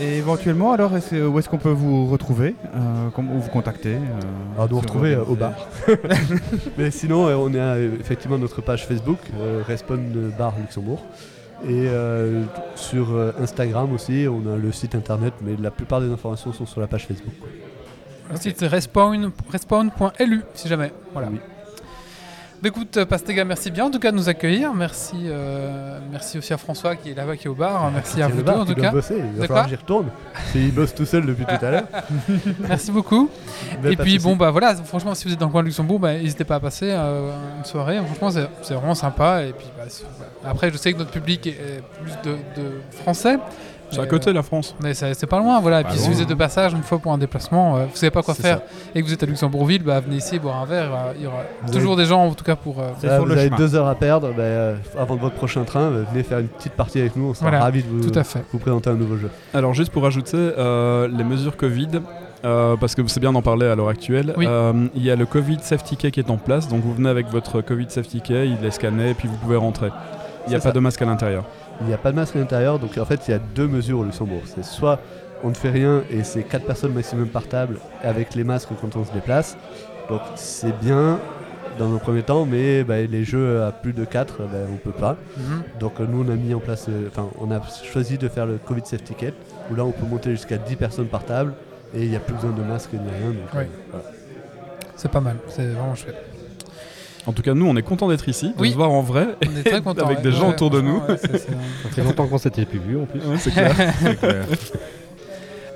Et 0.00 0.18
éventuellement, 0.18 0.72
alors, 0.72 0.92
où 0.92 1.38
est-ce 1.38 1.48
qu'on 1.48 1.58
peut 1.58 1.70
vous 1.70 2.06
retrouver 2.06 2.54
euh, 2.74 3.08
Ou 3.18 3.40
vous 3.40 3.48
contacter 3.50 3.94
euh, 3.94 3.98
Alors 4.54 4.68
nous 4.70 4.76
sur 4.76 4.82
retrouver 4.82 5.14
euh, 5.14 5.24
au 5.24 5.34
bar. 5.34 5.52
Mais 6.78 6.90
sinon, 6.90 7.26
euh, 7.28 7.34
on 7.36 7.54
a 7.54 7.58
euh, 7.76 7.96
effectivement 8.00 8.36
notre 8.38 8.60
page 8.60 8.86
Facebook, 8.86 9.18
euh, 9.38 9.62
Respawn 9.66 10.32
Bar 10.38 10.54
Luxembourg. 10.60 11.02
Et 11.64 11.86
euh, 11.88 12.42
sur 12.74 13.12
euh, 13.14 13.32
Instagram 13.40 13.92
aussi, 13.94 14.26
on 14.30 14.52
a 14.52 14.56
le 14.56 14.70
site 14.72 14.94
internet, 14.94 15.32
mais 15.40 15.56
la 15.60 15.70
plupart 15.70 16.00
des 16.02 16.10
informations 16.10 16.52
sont 16.52 16.66
sur 16.66 16.80
la 16.82 16.86
page 16.86 17.06
Facebook. 17.06 17.32
Le 18.30 18.36
site 18.36 18.56
c'est 18.58 18.66
respawn- 18.68 19.30
respawn.lu 19.50 20.42
si 20.52 20.68
jamais. 20.68 20.92
Voilà. 21.14 21.28
Oui. 21.32 21.38
Écoute, 22.64 23.04
Pastega, 23.04 23.44
merci 23.44 23.70
bien 23.70 23.84
en 23.84 23.90
tout 23.90 24.00
cas 24.00 24.10
de 24.10 24.16
nous 24.16 24.28
accueillir. 24.28 24.74
Merci, 24.74 25.16
euh, 25.26 25.98
merci 26.10 26.38
aussi 26.38 26.52
à 26.52 26.56
François 26.56 26.96
qui 26.96 27.10
est 27.10 27.14
là-bas, 27.14 27.36
qui 27.36 27.46
est 27.46 27.50
au 27.50 27.54
bar. 27.54 27.90
Merci 27.92 28.20
à 28.22 28.28
vous 28.28 28.42
deux 28.42 28.50
en 28.52 28.64
tout 28.64 28.74
cas. 28.74 28.90
bosser, 28.90 29.18
il 29.18 29.40
va 29.40 29.46
falloir 29.46 29.68
j'y 29.68 29.76
retourne. 29.76 30.08
Il 30.54 30.72
bosse 30.72 30.94
tout 30.94 31.04
seul 31.06 31.26
depuis 31.26 31.44
tout 31.44 31.64
à 31.64 31.70
l'heure. 31.70 31.84
Merci 32.60 32.90
beaucoup. 32.90 33.30
Mais 33.82 33.92
Et 33.92 33.96
puis 33.96 34.18
bon 34.18 34.34
bah 34.34 34.50
voilà, 34.50 34.74
franchement 34.74 35.14
si 35.14 35.26
vous 35.28 35.34
êtes 35.34 35.38
dans 35.38 35.46
le 35.46 35.52
coin 35.52 35.62
de 35.62 35.66
Luxembourg, 35.66 36.00
bah, 36.00 36.14
n'hésitez 36.14 36.44
pas 36.44 36.56
à 36.56 36.60
passer 36.60 36.88
euh, 36.90 37.30
une 37.58 37.64
soirée. 37.64 37.98
Franchement 38.04 38.48
c'est 38.62 38.74
vraiment 38.74 38.94
sympa. 38.96 39.44
Et 39.44 39.52
puis 39.52 39.68
bah, 39.76 39.84
après 40.44 40.70
je 40.72 40.76
sais 40.76 40.92
que 40.92 40.98
notre 40.98 41.12
public 41.12 41.46
est, 41.46 41.50
est 41.50 41.82
plus 42.02 42.12
de, 42.24 42.36
de 42.60 42.70
français. 42.90 43.38
C'est 43.90 44.00
à 44.00 44.06
côté 44.06 44.30
euh, 44.30 44.32
la 44.34 44.42
France. 44.42 44.74
mais 44.82 44.94
c'est 44.94 45.14
c'est 45.14 45.26
pas 45.26 45.38
loin, 45.38 45.60
voilà. 45.60 45.80
Et 45.80 45.84
puis 45.84 45.96
si 45.96 46.06
loin, 46.08 46.16
vous 46.16 46.22
êtes 46.22 46.28
de 46.28 46.34
passage 46.34 46.72
une 46.72 46.82
fois 46.82 46.98
pour 46.98 47.12
un 47.12 47.18
déplacement, 47.18 47.76
euh, 47.76 47.84
vous 47.90 47.96
savez 47.96 48.10
pas 48.10 48.22
quoi 48.22 48.34
faire 48.34 48.58
ça. 48.58 48.64
et 48.94 49.00
que 49.00 49.06
vous 49.06 49.12
êtes 49.12 49.22
à 49.22 49.26
Luxembourgville, 49.26 49.82
bah 49.82 50.00
venez 50.00 50.16
ici 50.16 50.38
boire 50.38 50.56
un 50.60 50.64
verre. 50.66 50.90
euh, 50.92 51.12
Il 51.16 51.22
y 51.22 51.26
aura 51.26 51.42
Vous 51.64 51.72
toujours 51.72 51.96
des 51.96 52.04
gens 52.06 52.24
en 52.26 52.34
tout 52.34 52.44
cas 52.44 52.56
pour. 52.56 52.80
euh, 52.80 52.88
vous 53.00 53.24
le 53.26 53.32
avez 53.32 53.44
chemin. 53.46 53.56
deux 53.56 53.74
heures 53.76 53.86
à 53.86 53.94
perdre. 53.94 54.28
bah, 54.36 54.42
euh, 54.42 54.76
avant 54.98 55.14
de 55.16 55.20
votre 55.20 55.36
prochain 55.36 55.62
train, 55.64 55.80
euh, 55.82 56.04
venez 56.12 56.22
faire 56.24 56.40
une 56.40 56.48
petite 56.48 56.72
partie 56.72 56.98
avec 57.00 57.16
nous. 57.16 57.30
On 57.30 57.34
sera 57.34 57.48
Voilà, 57.50 57.62
ravis 57.64 57.82
de 57.82 57.88
vous, 57.88 58.10
tout 58.10 58.18
à 58.18 58.24
fait. 58.24 58.42
vous 58.52 58.58
présenter 58.58 58.90
un 58.90 58.94
nouveau 58.94 59.16
jeu. 59.16 59.30
Alors 59.54 59.72
juste 59.74 59.92
pour 59.92 60.04
ajouter 60.06 60.36
euh, 60.36 61.08
les 61.08 61.24
mesures 61.24 61.56
Covid, 61.56 61.88
euh, 62.44 62.76
parce 62.80 62.94
que 62.94 63.06
c'est 63.06 63.20
bien 63.20 63.32
d'en 63.32 63.42
parler 63.42 63.66
à 63.66 63.74
l'heure 63.76 63.88
actuelle, 63.88 64.34
Oui. 64.36 64.46
euh, 64.48 64.88
il 64.94 65.02
y 65.04 65.10
a 65.10 65.16
le 65.16 65.26
Covid 65.26 65.58
Safety 65.62 65.96
Key 65.96 66.10
qui 66.10 66.20
est 66.20 66.30
en 66.30 66.36
place, 66.36 66.68
donc 66.68 66.82
vous 66.82 66.92
venez 66.92 67.08
avec 67.08 67.28
votre 67.28 67.60
Covid 67.60 67.86
Safety 67.88 68.20
Key, 68.20 68.48
il 68.60 68.64
est 68.66 68.70
scanné 68.72 69.10
et 69.10 69.14
puis 69.14 69.28
vous 69.28 69.36
pouvez 69.36 69.56
rentrer. 69.56 69.90
Il 70.46 70.50
n'y 70.50 70.56
a 70.56 70.60
pas 70.60 70.70
de 70.70 70.78
masque 70.78 71.02
à 71.02 71.06
l'intérieur. 71.06 71.44
Il 71.80 71.86
n'y 71.86 71.94
a 71.94 71.98
pas 71.98 72.10
de 72.10 72.16
masque 72.16 72.36
à 72.36 72.38
l'intérieur, 72.38 72.78
donc 72.78 72.96
en 72.98 73.04
fait 73.04 73.28
il 73.28 73.30
y 73.32 73.34
a 73.34 73.38
deux 73.38 73.68
mesures 73.68 73.98
au 74.00 74.04
Luxembourg. 74.04 74.42
C'est 74.46 74.64
soit 74.64 74.98
on 75.44 75.50
ne 75.50 75.54
fait 75.54 75.70
rien 75.70 76.02
et 76.10 76.24
c'est 76.24 76.42
4 76.42 76.64
personnes 76.64 76.92
maximum 76.92 77.28
par 77.28 77.46
table 77.46 77.78
avec 78.02 78.34
les 78.34 78.44
masques 78.44 78.70
quand 78.80 78.96
on 78.96 79.04
se 79.04 79.12
déplace. 79.12 79.56
Donc 80.08 80.20
c'est 80.34 80.76
bien 80.80 81.18
dans 81.78 81.94
un 81.94 81.98
premier 81.98 82.22
temps, 82.22 82.46
mais 82.46 82.84
bah, 82.84 83.02
les 83.02 83.24
jeux 83.24 83.62
à 83.62 83.70
plus 83.70 83.92
de 83.92 84.04
4, 84.04 84.38
bah, 84.38 84.46
on 84.72 84.76
peut 84.76 84.92
pas. 84.92 85.16
mhm. 85.36 85.62
Donc 85.78 86.00
nous 86.00 86.24
on 86.26 86.32
a 86.32 86.36
mis 86.36 86.54
en 86.54 86.60
place, 86.60 86.86
euh, 86.88 87.08
enfin 87.08 87.28
on 87.38 87.50
a 87.50 87.60
choisi 87.84 88.16
de 88.16 88.28
faire 88.28 88.46
le 88.46 88.56
Covid 88.56 88.82
Safety 88.84 89.12
Ticket, 89.14 89.34
où 89.70 89.74
là 89.74 89.84
on 89.84 89.92
peut 89.92 90.06
monter 90.06 90.30
jusqu'à 90.30 90.56
10 90.56 90.76
personnes 90.76 91.08
par 91.08 91.24
table 91.24 91.52
et 91.94 92.04
il 92.04 92.10
n'y 92.10 92.16
a 92.16 92.20
plus 92.20 92.34
besoin 92.34 92.52
de 92.52 92.62
masque 92.62 92.92
ni 92.92 92.98
rien. 92.98 93.30
Euh, 93.30 93.64
voilà. 93.90 94.04
C'est 94.96 95.10
pas 95.10 95.20
mal, 95.20 95.36
c'est 95.48 95.66
vraiment 95.66 95.94
chouette. 95.94 96.16
En 97.26 97.32
tout 97.32 97.42
cas, 97.42 97.54
nous, 97.54 97.66
on 97.66 97.74
est 97.76 97.82
content 97.82 98.08
d'être 98.08 98.28
ici, 98.28 98.48
de 98.56 98.60
Oui. 98.60 98.70
se 98.70 98.76
voir 98.76 98.90
en 98.92 99.02
vrai. 99.02 99.26
On 99.44 99.58
est 99.58 99.64
très 99.68 99.80
contents. 99.82 100.06
Avec 100.06 100.18
ouais. 100.18 100.22
des 100.24 100.32
gens 100.32 100.44
Ouais, 100.48 100.54
autour 100.54 100.70
de 100.70 100.80
nous. 100.80 100.98
ouais, 101.08 101.16
Ça 101.16 101.28
fait 101.90 102.04
longtemps 102.04 102.26
qu'on 102.28 102.38
s'était 102.38 102.64
plus 102.64 102.78
vu 102.78 102.96
en 102.98 103.06
plus. 103.06 103.20
Ouais, 103.20 103.36
c'est 103.38 103.50
clair. 103.50 103.74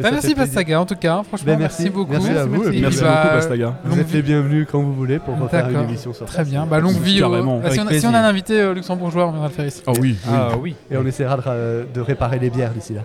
Bah, 0.03 0.09
merci. 0.13 0.35
Pastaga 0.35 0.81
en 0.81 0.87
tout 0.87 0.95
cas, 0.97 1.23
franchement 1.29 1.45
Ben, 1.53 1.59
merci, 1.59 1.83
merci. 1.83 1.95
beaucoup. 1.95 2.13
Merci 2.13 2.31
à 2.31 2.47
vous, 2.47 2.63
Merci 2.63 2.71
puis, 2.71 2.81
bah, 2.81 2.89
beaucoup, 3.23 3.35
Bastaga. 3.35 3.75
Vous 3.85 4.01
êtes 4.01 4.13
les 4.15 4.23
bienvenus 4.23 4.67
quand 4.71 4.81
vous 4.81 4.95
voulez 4.95 5.19
pour 5.19 5.39
refaire 5.39 5.69
une 5.69 5.81
émission 5.81 6.15
sur 6.15 6.25
Très 6.25 6.45
bien, 6.45 6.65
bah, 6.65 6.81
longue 6.81 6.97
vie. 7.03 7.21
Ah, 7.23 7.71
si, 7.71 7.81
on, 7.81 7.87
avec 7.87 8.01
si 8.01 8.07
on 8.07 8.15
a 8.15 8.19
un 8.21 8.25
invité 8.25 8.59
euh, 8.61 8.73
luxembourgeois, 8.73 9.27
on 9.27 9.31
viendra 9.33 9.49
le 9.49 9.53
faire 9.53 9.67
ici. 9.67 9.83
Oh 9.87 9.93
oui, 10.01 10.17
oui. 10.25 10.33
Ah 10.33 10.49
oui. 10.59 10.75
Et 10.91 10.97
on 10.97 11.05
essaiera 11.05 11.37
de, 11.37 12.01
réparer 12.01 12.39
les 12.39 12.49
bières 12.49 12.71
d'ici 12.73 12.95
là. 12.95 13.03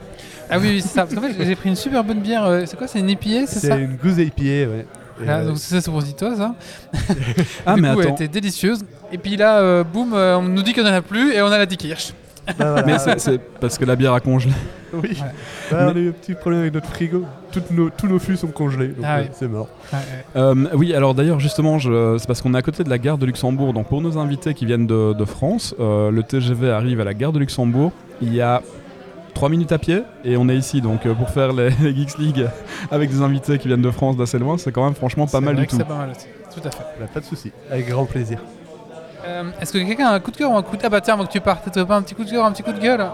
Ah 0.50 0.58
oui, 0.58 0.70
oui, 0.70 0.82
c'est 0.82 0.88
ça. 0.88 1.02
Parce 1.06 1.16
qu'en 1.16 1.22
fait, 1.22 1.34
j'ai 1.44 1.56
pris 1.58 1.68
une 1.68 1.76
super 1.76 2.02
bonne 2.02 2.22
bière. 2.22 2.46
euh, 2.46 2.64
C'est 2.66 2.78
quoi 2.78 2.88
C'est 2.88 3.00
une 3.00 3.10
IPA, 3.10 3.46
c'est 3.48 3.60
C'est 3.60 3.78
une 3.78 3.98
goose 3.98 4.20
IPA, 4.20 4.42
ouais. 4.72 4.86
Là, 5.24 5.38
euh, 5.40 5.48
donc 5.48 5.58
c'est 5.58 5.76
ça, 5.76 5.82
c'est 5.82 5.92
pour 5.92 6.04
toi 6.16 6.36
ça. 6.36 6.56
Ah, 7.66 7.76
du 7.76 7.82
mais 7.82 7.94
coup, 7.94 8.02
elle 8.02 8.08
attends. 8.08 8.16
était 8.16 8.28
délicieuse. 8.28 8.80
Et 9.12 9.18
puis 9.18 9.38
là, 9.38 9.60
euh, 9.60 9.84
boum, 9.84 10.14
euh, 10.14 10.38
on 10.38 10.44
nous 10.44 10.62
dit 10.64 10.74
qu'on 10.74 10.82
en 10.84 10.94
a 10.94 11.02
plus 11.02 11.34
et 11.34 11.42
on 11.42 11.48
a 11.48 11.58
la 11.58 11.66
bah, 11.66 12.54
voilà. 12.74 12.84
Mais 12.86 13.00
c'est- 13.00 13.40
parce 13.60 13.78
que 13.78 13.86
la 13.86 13.96
bière 13.96 14.14
a 14.14 14.20
congelé. 14.20 14.54
Oui. 14.94 15.18
Ouais. 15.72 15.78
Ouais, 15.78 15.84
on 15.84 15.96
a 15.96 16.00
eu 16.00 16.10
un 16.10 16.12
petit 16.12 16.34
problème 16.36 16.62
avec 16.62 16.74
notre 16.74 16.88
frigo. 16.88 17.24
Toutes 17.52 17.72
nos, 17.72 17.90
tous 17.90 18.08
nos 18.08 18.20
fûts 18.20 18.38
sont 18.38 18.48
congelés, 18.48 18.90
donc 18.90 19.04
Ah 19.08 19.20
oui. 19.22 19.28
c'est 19.34 19.48
mort. 19.48 19.68
Ouais, 19.92 20.00
ouais. 20.00 20.26
Euh, 20.42 20.56
oui, 20.74 20.94
alors 20.94 21.16
d'ailleurs, 21.16 21.40
justement, 21.40 21.80
c'est 21.80 22.28
parce 22.28 22.42
qu'on 22.42 22.54
est 22.54 22.58
à 22.58 22.62
côté 22.62 22.84
de 22.84 22.90
la 22.90 22.98
gare 22.98 23.18
de 23.18 23.26
Luxembourg. 23.26 23.74
Donc 23.74 23.88
pour 23.88 24.02
nos 24.02 24.18
invités 24.18 24.54
qui 24.54 24.66
viennent 24.66 24.86
de, 24.88 25.14
de 25.14 25.26
France, 25.26 25.74
euh, 25.80 26.12
le 26.12 26.22
TGV 26.24 26.70
arrive 26.72 27.00
à 27.02 27.04
la 27.04 27.14
gare 27.14 27.32
de 27.32 27.40
Luxembourg. 27.40 27.92
Il 28.22 28.34
y 28.34 28.42
a 28.42 28.62
3 29.36 29.50
minutes 29.50 29.72
à 29.72 29.78
pied 29.78 30.02
et 30.24 30.36
on 30.38 30.50
est 30.50 30.56
ici. 30.56 30.82
Donc 30.82 31.06
euh, 31.06 31.14
pour 31.14 31.30
faire 31.30 31.54
les, 31.54 31.70
les 31.82 31.96
Geeks 31.96 32.18
League 32.18 32.48
avec 32.90 33.12
des 33.12 33.22
invités 33.22 33.60
qui 33.60 33.68
viennent 33.68 33.82
de 33.84 33.92
France 33.92 34.18
d'assez 34.18 34.40
loin, 34.40 34.58
c'est 34.58 34.72
quand 34.72 34.84
même 34.84 34.96
franchement 34.96 35.28
pas 35.28 35.42
mal 35.42 35.54
vrai 35.54 35.62
du 35.64 35.68
que 35.68 35.72
tout. 35.72 35.78
C'est 35.78 35.88
pas 35.88 35.96
mal 35.98 36.10
aussi. 36.10 36.26
Tout 36.60 36.68
à 36.68 36.72
fait. 36.72 36.84
Pas 37.14 37.20
de 37.20 37.26
souci, 37.26 37.52
avec 37.70 37.88
grand 37.88 38.06
plaisir. 38.06 38.40
Euh, 39.28 39.44
Est-ce 39.62 39.74
que 39.74 39.78
quelqu'un 39.80 40.08
a 40.08 40.14
un 40.14 40.20
coup 40.20 40.32
de 40.32 40.38
cœur 40.38 40.52
ou 40.52 40.56
un 40.58 40.62
coup 40.64 40.78
de... 40.78 40.82
Ah 40.86 40.90
bah 40.90 41.02
tiens, 41.02 41.16
avant 41.16 41.26
que 41.26 41.32
tu 41.32 41.42
partes, 41.42 41.68
t'as 41.72 41.84
pas 41.86 41.96
un 41.96 42.02
petit 42.02 42.16
coup 42.16 42.24
de 42.24 42.30
cœur, 42.30 42.46
un 42.46 42.52
petit 42.52 42.64
coup 42.64 42.72
de 42.74 42.80
gueule? 42.80 43.06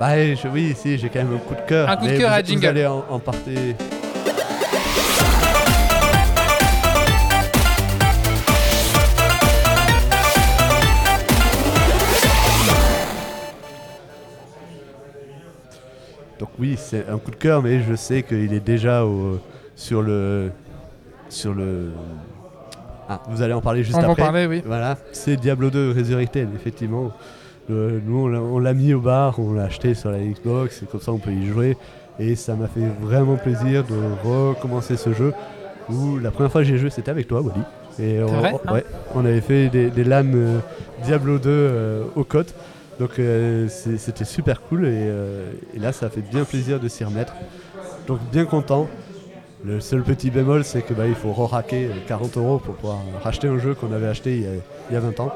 Bah, 0.00 0.16
eh, 0.18 0.34
je- 0.36 0.48
oui, 0.48 0.72
si, 0.76 0.96
j'ai 0.98 1.08
quand 1.08 1.18
même 1.18 1.34
un 1.34 1.38
coup 1.38 1.54
de 1.54 1.68
cœur. 1.68 1.88
Un 1.88 1.96
coup 1.96 2.06
de 2.06 2.16
cœur 2.16 2.32
à 2.32 2.40
vous 2.40 2.46
jingle. 2.46 2.66
allez 2.66 2.86
en. 2.86 3.04
Donc 16.42 16.50
oui, 16.58 16.74
c'est 16.76 17.08
un 17.08 17.18
coup 17.18 17.30
de 17.30 17.36
cœur, 17.36 17.62
mais 17.62 17.80
je 17.88 17.94
sais 17.94 18.24
qu'il 18.24 18.52
est 18.52 18.58
déjà 18.58 19.04
au- 19.06 19.38
sur 19.76 20.02
le... 20.02 20.50
Sur 21.28 21.54
le... 21.54 21.90
Ah, 23.08 23.20
vous 23.28 23.42
allez 23.42 23.52
en 23.52 23.60
parler 23.60 23.84
juste 23.84 23.96
On 23.96 24.00
va 24.00 24.08
en 24.08 24.10
après. 24.10 24.24
parler, 24.24 24.46
oui. 24.46 24.60
Voilà, 24.66 24.98
c'est 25.12 25.36
Diablo 25.36 25.70
2 25.70 25.92
Resurrected, 25.96 26.48
effectivement. 26.56 27.12
Le 27.68 27.74
Euh, 27.76 28.00
nous, 28.04 28.26
on 28.26 28.58
l'a- 28.58 28.74
mis 28.74 28.92
au 28.92 28.98
bar, 29.00 29.38
on 29.38 29.52
l'a 29.52 29.62
acheté 29.66 29.94
sur 29.94 30.10
la 30.10 30.18
Xbox, 30.18 30.82
et 30.82 30.86
comme 30.86 31.00
ça 31.00 31.12
on 31.12 31.18
peut 31.18 31.30
y 31.30 31.46
jouer. 31.46 31.76
Et 32.18 32.34
ça 32.34 32.56
m'a 32.56 32.66
fait 32.66 32.88
vraiment 33.00 33.36
plaisir 33.36 33.84
de 33.84 33.94
recommencer 34.28 34.96
ce 34.96 35.12
jeu. 35.12 35.32
Où 35.90 36.18
la 36.18 36.32
première 36.32 36.50
fois 36.50 36.62
que 36.62 36.66
j'ai 36.66 36.76
joué, 36.76 36.90
c'était 36.90 37.12
avec 37.12 37.28
toi, 37.28 37.40
Wally. 37.40 37.60
Et 38.00 38.20
on, 38.20 38.26
vrai, 38.26 38.52
hein 38.66 38.72
ouais, 38.72 38.84
on 39.14 39.24
avait 39.24 39.40
fait 39.40 39.68
des, 39.68 39.90
des 39.90 40.02
LAN 40.02 40.24
euh, 40.34 40.58
Diablo 41.04 41.38
2 41.38 41.48
euh, 41.48 42.02
au 42.16 42.24
côtes. 42.24 42.52
Donc 42.98 43.18
euh, 43.18 43.68
c'était 43.68 44.24
super 44.24 44.62
cool. 44.62 44.84
Et, 44.86 44.90
euh, 44.92 45.52
et 45.74 45.78
là, 45.78 45.92
ça 45.92 46.10
fait 46.10 46.20
bien 46.22 46.44
plaisir 46.44 46.80
de 46.80 46.88
s'y 46.88 47.04
remettre. 47.04 47.34
Donc 48.06 48.20
bien 48.30 48.44
content. 48.44 48.88
Le 49.64 49.78
seul 49.80 50.02
petit 50.02 50.30
bémol, 50.30 50.64
c'est 50.64 50.82
que 50.82 50.92
bah, 50.92 51.06
il 51.06 51.14
faut 51.14 51.32
re-raquer 51.32 51.86
euh, 51.86 51.90
40 52.08 52.36
euros 52.36 52.58
pour 52.58 52.74
pouvoir 52.74 52.98
racheter 53.22 53.46
un 53.46 53.58
jeu 53.58 53.74
qu'on 53.74 53.92
avait 53.92 54.08
acheté 54.08 54.36
il 54.36 54.42
y 54.42 54.46
a, 54.46 54.50
il 54.90 54.94
y 54.94 54.96
a 54.96 55.00
20 55.00 55.20
ans. 55.20 55.32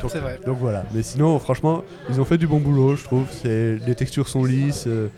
Donc, 0.00 0.10
C'est 0.12 0.20
vrai. 0.20 0.38
donc 0.46 0.58
voilà. 0.58 0.84
Mais 0.94 1.02
sinon, 1.02 1.38
franchement, 1.40 1.82
ils 2.08 2.20
ont 2.20 2.24
fait 2.24 2.38
du 2.38 2.46
bon 2.46 2.58
boulot, 2.60 2.94
je 2.96 3.04
trouve. 3.04 3.26
Les 3.44 3.94
textures 3.96 4.28
sont 4.28 4.44
lisses. 4.44 4.84
euh, 4.86 5.08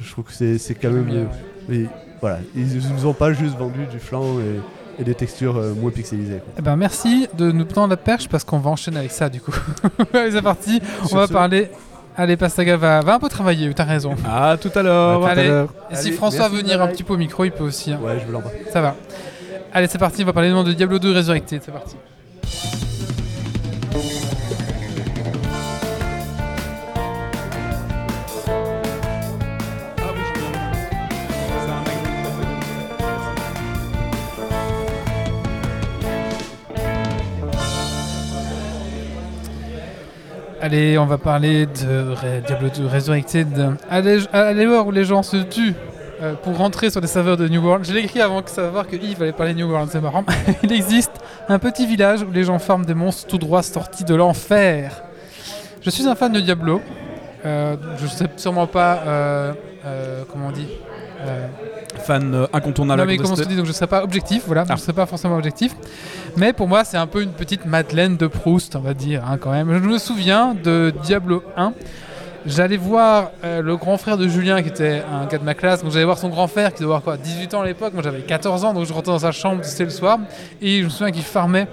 je 0.00 0.10
trouve 0.12 0.24
que 0.26 0.32
c'est, 0.32 0.74
quand 0.74 0.90
même. 0.90 1.04
Bien, 1.04 1.16
euh, 1.16 1.26
mais 1.68 1.84
voilà, 2.20 2.38
ils 2.54 2.78
nous 2.94 3.06
ont 3.06 3.14
pas 3.14 3.32
juste 3.32 3.56
vendu 3.56 3.86
du 3.86 3.98
flan 3.98 4.38
et, 4.40 4.60
et 4.98 5.04
des 5.04 5.14
textures 5.14 5.56
euh, 5.56 5.74
moins 5.74 5.90
pixelisées. 5.90 6.38
quoi. 6.38 6.54
Eh 6.58 6.62
ben, 6.62 6.76
merci 6.76 7.28
de 7.36 7.50
nous 7.52 7.64
tendre 7.64 7.90
la 7.90 7.96
perche 7.96 8.28
parce 8.28 8.44
qu'on 8.44 8.58
va 8.58 8.70
enchaîner 8.70 8.98
avec 8.98 9.10
ça 9.12 9.28
du 9.28 9.40
coup. 9.40 9.52
Allez, 10.14 10.32
c'est 10.32 10.42
parti. 10.42 10.80
On 11.02 11.06
Sur 11.06 11.18
va 11.18 11.26
ce- 11.26 11.32
parler. 11.32 11.70
Allez, 12.18 12.36
Pastaga, 12.38 12.78
va, 12.78 13.00
va 13.00 13.14
un 13.16 13.18
peu 13.18 13.28
travailler, 13.28 13.72
t'as 13.74 13.84
raison. 13.84 14.14
À 14.26 14.56
tout 14.56 14.70
à 14.74 14.82
l'heure. 14.82 15.26
À 15.26 15.30
Allez, 15.30 15.64
et 15.90 15.94
si 15.96 16.08
Allez, 16.08 16.16
François 16.16 16.48
veut 16.48 16.60
venir 16.62 16.80
un 16.80 16.88
petit 16.88 17.02
peu 17.02 17.12
au 17.12 17.18
micro, 17.18 17.44
il 17.44 17.52
peut 17.52 17.64
aussi. 17.64 17.92
hein. 17.92 18.00
Ouais, 18.02 18.18
je 18.20 18.24
vous 18.24 18.32
l'envoie. 18.32 18.52
Ça 18.72 18.80
va. 18.80 18.94
Allez, 19.74 19.86
c'est 19.86 19.98
parti, 19.98 20.22
on 20.22 20.26
va 20.26 20.32
parler 20.32 20.48
de 20.50 20.72
Diablo 20.72 20.98
2 20.98 21.12
Resurrected. 21.14 21.60
C'est 21.62 21.72
parti. 21.72 21.96
Allez, 40.66 40.98
on 40.98 41.06
va 41.06 41.16
parler 41.16 41.66
de 41.66 42.40
Diablo 42.44 42.68
2 42.76 42.86
Resurrected. 42.88 43.76
À 43.88 44.00
l'heure 44.52 44.88
où 44.88 44.90
les 44.90 45.04
gens 45.04 45.22
se 45.22 45.36
tuent 45.36 45.76
euh, 46.20 46.34
pour 46.34 46.56
rentrer 46.56 46.90
sur 46.90 47.00
les 47.00 47.06
serveurs 47.06 47.36
de 47.36 47.46
New 47.46 47.62
World. 47.62 47.84
Je 47.84 47.92
l'ai 47.92 48.00
écrit 48.00 48.20
avant 48.20 48.42
que 48.42 48.50
savoir 48.50 48.88
que 48.88 48.96
Yves 48.96 49.22
allait 49.22 49.30
parler 49.30 49.52
de 49.52 49.58
New 49.58 49.70
World, 49.70 49.90
c'est 49.92 50.00
marrant. 50.00 50.24
Il 50.64 50.72
existe 50.72 51.12
un 51.48 51.60
petit 51.60 51.86
village 51.86 52.22
où 52.22 52.32
les 52.32 52.42
gens 52.42 52.58
farment 52.58 52.84
des 52.84 52.94
monstres 52.94 53.28
tout 53.28 53.38
droit 53.38 53.62
sortis 53.62 54.02
de 54.02 54.16
l'enfer. 54.16 55.04
Je 55.82 55.90
suis 55.90 56.08
un 56.08 56.16
fan 56.16 56.32
de 56.32 56.40
Diablo. 56.40 56.82
Euh, 57.44 57.76
je 57.98 58.08
sais 58.08 58.26
sûrement 58.36 58.66
pas 58.66 59.04
euh, 59.06 59.52
euh, 59.84 60.24
comment 60.28 60.48
on 60.48 60.50
dit. 60.50 60.66
Fan 62.04 62.34
euh, 62.34 62.46
incontournable. 62.52 63.00
non 63.00 63.06
mais 63.06 63.14
à 63.14 63.16
comment 63.16 63.32
on 63.32 63.36
se 63.36 63.44
dit 63.44 63.56
donc 63.56 63.66
je 63.66 63.72
serais 63.72 63.86
pas 63.86 64.02
objectif 64.04 64.42
voilà 64.46 64.64
Ah. 64.68 64.76
je 64.76 64.80
serais 64.82 64.92
pas 64.92 65.06
forcément 65.06 65.36
objectif. 65.36 65.74
Mais 66.36 66.52
pour 66.52 66.68
moi 66.68 66.84
c'est 66.84 66.96
un 66.98 67.06
peu 67.06 67.22
une 67.22 67.32
petite 67.32 67.64
Madeleine 67.64 68.16
de 68.16 68.26
Proust 68.26 68.76
on 68.76 68.80
va 68.80 68.94
dire 68.94 69.22
hein, 69.28 69.38
quand 69.40 69.50
même. 69.50 69.72
Je 69.72 69.78
me 69.88 69.98
souviens 69.98 70.54
de 70.54 70.92
Diablo 71.02 71.42
1 71.56 71.72
J'allais 72.46 72.76
voir 72.76 73.32
euh, 73.42 73.60
le 73.60 73.76
grand 73.76 73.96
frère 73.98 74.16
de 74.16 74.28
Julien 74.28 74.62
qui 74.62 74.68
était 74.68 75.02
un 75.12 75.26
gars 75.26 75.38
de 75.38 75.42
ma 75.42 75.54
classe, 75.54 75.82
donc 75.82 75.90
j'allais 75.90 76.04
voir 76.04 76.16
son 76.16 76.28
grand 76.28 76.46
frère 76.46 76.68
qui 76.72 76.76
devait 76.76 76.84
avoir 76.84 77.02
quoi 77.02 77.16
18 77.16 77.54
ans 77.54 77.62
à 77.62 77.66
l'époque, 77.66 77.92
moi 77.92 78.04
j'avais 78.04 78.20
14 78.20 78.64
ans 78.64 78.72
donc 78.72 78.86
je 78.86 78.92
rentrais 78.92 79.10
dans 79.12 79.18
sa 79.18 79.32
chambre, 79.32 79.64
c'était 79.64 79.82
le 79.82 79.90
soir, 79.90 80.20
et 80.62 80.78
je 80.78 80.84
me 80.84 80.88
souviens 80.88 81.10
qu'il 81.10 81.24
farmait 81.24 81.66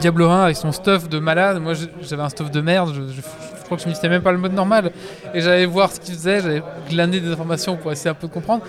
Diablo 0.00 0.28
1 0.28 0.44
avec 0.44 0.56
son 0.56 0.70
stuff 0.70 1.08
de 1.08 1.18
malade, 1.18 1.62
moi 1.62 1.72
j'avais 2.02 2.22
un 2.22 2.28
stuff 2.28 2.50
de 2.50 2.60
merde, 2.60 2.92
je 2.94 3.22
crois 3.66 3.76
que 3.76 3.82
je 3.82 3.88
m'utilisais 3.88 4.08
même 4.08 4.22
pas 4.22 4.32
le 4.32 4.38
mode 4.38 4.54
normal, 4.54 4.90
et 5.34 5.40
j'allais 5.40 5.66
voir 5.66 5.92
ce 5.92 6.00
qu'il 6.00 6.14
faisait, 6.14 6.40
j'allais 6.40 6.62
glaner 6.88 7.20
des 7.20 7.30
informations 7.30 7.76
pour 7.76 7.92
essayer 7.92 8.10
un 8.10 8.14
peu 8.14 8.26
de 8.26 8.32
comprendre, 8.32 8.64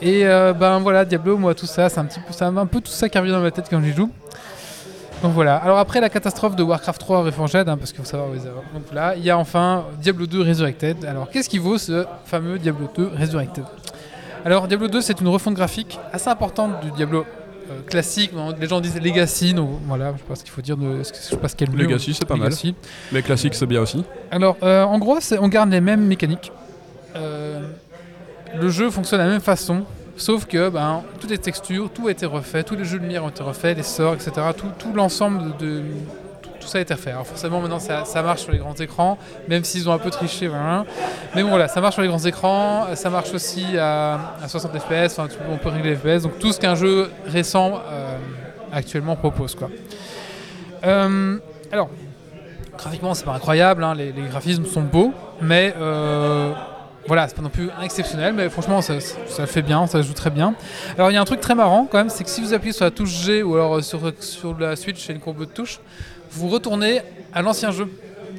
et 0.00 0.26
euh, 0.26 0.52
ben 0.52 0.78
voilà, 0.78 1.04
Diablo, 1.04 1.36
moi 1.36 1.54
tout 1.54 1.66
ça, 1.66 1.88
c'est 1.88 2.00
un 2.00 2.04
petit 2.04 2.20
peu, 2.20 2.44
un 2.44 2.66
peu 2.66 2.80
tout 2.80 2.90
ça 2.90 3.08
qui 3.08 3.18
revient 3.18 3.32
dans 3.32 3.40
ma 3.40 3.50
tête 3.50 3.66
quand 3.70 3.82
j'y 3.82 3.92
joue. 3.92 4.10
Donc 5.22 5.32
voilà. 5.32 5.56
Alors 5.56 5.78
après 5.78 6.00
la 6.00 6.10
catastrophe 6.10 6.56
de 6.56 6.62
Warcraft 6.62 7.00
3 7.00 7.22
Reforged, 7.22 7.68
hein, 7.68 7.76
parce 7.78 7.92
qu'il 7.92 8.04
faut 8.04 8.10
savoir 8.10 8.28
Donc 8.28 8.92
là, 8.92 9.14
il 9.16 9.24
y 9.24 9.30
a 9.30 9.38
enfin 9.38 9.84
Diablo 10.00 10.26
2 10.26 10.42
Resurrected. 10.42 11.04
Alors 11.06 11.30
qu'est-ce 11.30 11.48
qui 11.48 11.58
vaut 11.58 11.78
ce 11.78 12.04
fameux 12.26 12.58
Diablo 12.58 12.88
2 12.94 13.12
Resurrected? 13.18 13.64
Alors 14.44 14.68
Diablo 14.68 14.88
2, 14.88 15.00
c'est 15.00 15.20
une 15.20 15.28
refonte 15.28 15.54
graphique 15.54 15.98
assez 16.12 16.28
importante 16.28 16.80
du 16.80 16.90
Diablo 16.90 17.24
classique. 17.88 18.32
Bon, 18.34 18.54
Les 18.60 18.66
gens 18.68 18.80
disent 18.80 19.00
Legacy, 19.00 19.54
donc 19.54 19.70
voilà, 19.86 20.12
je 20.12 20.18
sais 20.18 20.24
pas 20.28 20.34
ce 20.36 20.42
qu'il 20.42 20.52
faut 20.52 20.60
dire. 20.62 20.76
De, 20.76 20.98
je 20.98 21.02
sais 21.04 21.36
pas 21.36 21.48
ce 21.48 21.56
qu'est 21.56 21.66
le. 21.66 21.76
Legacy, 21.76 22.14
c'est 22.14 22.24
pas 22.26 22.34
mal. 22.36 22.48
Legacy. 22.48 22.74
Les 23.12 23.22
classiques, 23.22 23.54
c'est 23.54 23.66
bien 23.66 23.82
aussi. 23.82 24.04
Alors, 24.30 24.56
euh, 24.62 24.82
en 24.84 24.98
gros, 24.98 25.18
c'est- 25.20 25.38
on 25.38 25.48
garde 25.48 25.70
les 25.70 25.80
mêmes 25.80 26.06
mécaniques. 26.06 26.52
Euh, 27.14 27.60
le 28.58 28.68
jeu 28.68 28.90
fonctionne 28.90 29.20
de 29.20 29.24
la 29.24 29.30
même 29.30 29.40
façon, 29.40 29.84
sauf 30.16 30.46
que 30.46 30.68
ben, 30.68 31.02
toutes 31.20 31.30
les 31.30 31.38
textures, 31.38 31.90
tout 31.90 32.06
a 32.08 32.10
été 32.10 32.26
refait, 32.26 32.62
tous 32.62 32.76
les 32.76 32.84
jeux 32.84 32.98
de 32.98 33.02
lumière 33.02 33.24
ont 33.24 33.28
été 33.28 33.42
refaits, 33.42 33.76
les 33.76 33.82
sorts, 33.82 34.14
etc. 34.14 34.32
Tout, 34.56 34.66
tout 34.78 34.92
l'ensemble 34.94 35.56
de, 35.58 35.66
de- 35.66 35.82
tout, 36.66 36.72
ça 36.72 36.78
a 36.78 36.80
été 36.80 36.94
refait. 36.94 37.10
Alors 37.10 37.26
forcément, 37.26 37.60
maintenant, 37.60 37.78
ça, 37.78 38.22
marche 38.22 38.42
sur 38.42 38.52
les 38.52 38.58
grands 38.58 38.74
écrans, 38.74 39.18
même 39.48 39.64
s'ils 39.64 39.88
ont 39.88 39.92
un 39.92 39.98
peu 39.98 40.10
triché. 40.10 40.48
Voilà. 40.48 40.84
Mais 41.34 41.42
bon, 41.42 41.50
voilà, 41.50 41.68
ça 41.68 41.80
marche 41.80 41.94
sur 41.94 42.02
les 42.02 42.08
grands 42.08 42.24
écrans, 42.24 42.86
ça 42.94 43.10
marche 43.10 43.32
aussi 43.32 43.78
à, 43.78 44.36
à 44.42 44.48
60 44.48 44.78
FPS, 44.78 45.18
enfin, 45.18 45.28
on 45.50 45.56
peut 45.56 45.68
régler 45.68 45.90
les 45.90 45.96
FPS, 45.96 46.22
donc 46.22 46.38
tout 46.38 46.52
ce 46.52 46.60
qu'un 46.60 46.74
jeu 46.74 47.10
récent 47.26 47.80
euh, 47.90 48.18
actuellement 48.72 49.16
propose. 49.16 49.54
Quoi. 49.54 49.70
Euh, 50.84 51.38
alors, 51.72 51.90
graphiquement, 52.76 53.14
c'est 53.14 53.24
pas 53.24 53.32
incroyable, 53.32 53.84
hein, 53.84 53.94
les, 53.94 54.12
graphismes 54.30 54.66
sont 54.66 54.82
beaux, 54.82 55.12
mais 55.40 55.74
euh, 55.78 56.52
voilà, 57.06 57.28
c'est 57.28 57.36
pas 57.36 57.42
non 57.42 57.48
plus 57.48 57.70
exceptionnel, 57.82 58.34
mais 58.34 58.48
franchement, 58.48 58.80
ça, 58.82 58.98
fait 59.46 59.62
bien, 59.62 59.86
ça 59.86 60.02
joue 60.02 60.12
très 60.12 60.30
bien. 60.30 60.54
Alors, 60.96 61.10
il 61.10 61.14
y 61.14 61.16
a 61.16 61.20
un 61.20 61.24
truc 61.24 61.40
très 61.40 61.54
marrant 61.54 61.86
quand 61.90 61.98
même, 61.98 62.10
c'est 62.10 62.24
que 62.24 62.30
si 62.30 62.40
vous 62.40 62.52
appuyez 62.52 62.72
sur 62.72 62.84
la 62.84 62.90
touche 62.90 63.10
G 63.10 63.42
ou 63.42 63.54
alors 63.54 63.82
sur, 63.82 64.00
sur 64.20 64.58
la 64.58 64.76
Switch, 64.76 65.04
c'est 65.04 65.12
une 65.12 65.20
combo 65.20 65.44
de 65.44 65.50
touches, 65.50 65.80
vous 66.32 66.48
retournez 66.48 67.00
à 67.34 67.42
l'ancien 67.42 67.70
jeu. 67.70 67.88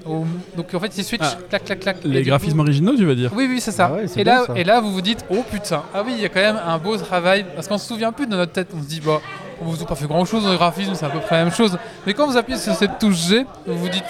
Au- 0.06 0.26
donc 0.56 0.74
en 0.74 0.80
fait, 0.80 0.98
il 0.98 1.04
switch, 1.04 1.22
Ah, 1.24 1.38
clac, 1.50 1.66
clac, 1.66 1.80
clac. 1.80 1.98
et 2.06 2.08
Les 2.08 2.22
du 2.24 2.30
graphismes 2.30 2.56
coup- 2.58 2.62
originaux, 2.64 2.96
tu 2.96 3.04
veux 3.06 3.16
dire 3.16 3.32
oui, 3.36 3.46
oui, 3.50 3.60
c'est 3.60 3.72
ça. 3.72 3.90
Ah 3.92 3.96
ouais, 3.96 4.08
c'est 4.08 4.22
et, 4.22 4.24
bon, 4.24 4.32
là, 4.32 4.44
ça. 4.48 4.54
et 4.56 4.64
là, 4.64 4.80
vous 4.80 4.92
vous 4.94 5.02
dites, 5.02 5.26
oh 5.30 5.44
putain, 5.52 5.84
ah 5.94 6.02
oui, 6.06 6.14
il 6.16 6.22
y 6.22 6.26
a 6.26 6.30
quand 6.30 6.40
même 6.40 6.60
un 6.66 6.78
beau 6.78 6.96
travail. 6.98 7.46
Parce 7.56 7.68
qu'on 7.68 7.78
se 7.78 7.88
souvient 7.88 8.12
plus 8.14 8.26
de 8.28 8.36
notre 8.36 8.54
tête. 8.54 8.70
On 8.78 8.82
se 8.82 8.88
dit, 8.88 9.02
bah, 9.06 9.20
on 9.62 9.66
vous 9.66 9.84
a 9.84 9.86
pas 9.86 9.96
fait 9.96 10.06
grand 10.08 10.24
chose 10.24 10.44
dans 10.44 10.52
le 10.52 10.58
graphisme, 10.58 10.94
c'est 10.96 11.06
à 11.06 11.10
peu 11.10 11.20
près 11.20 11.38
la 11.38 11.44
même 11.46 11.54
chose. 11.54 11.78
Mais 12.06 12.14
quand 12.14 12.26
vous 12.28 12.38
appuyez 12.38 12.60
sur 12.60 12.74
cette 12.76 13.00
touche 13.00 13.18
G, 13.28 13.46
vous 13.66 13.78
vous 13.78 13.90
dites, 13.90 14.04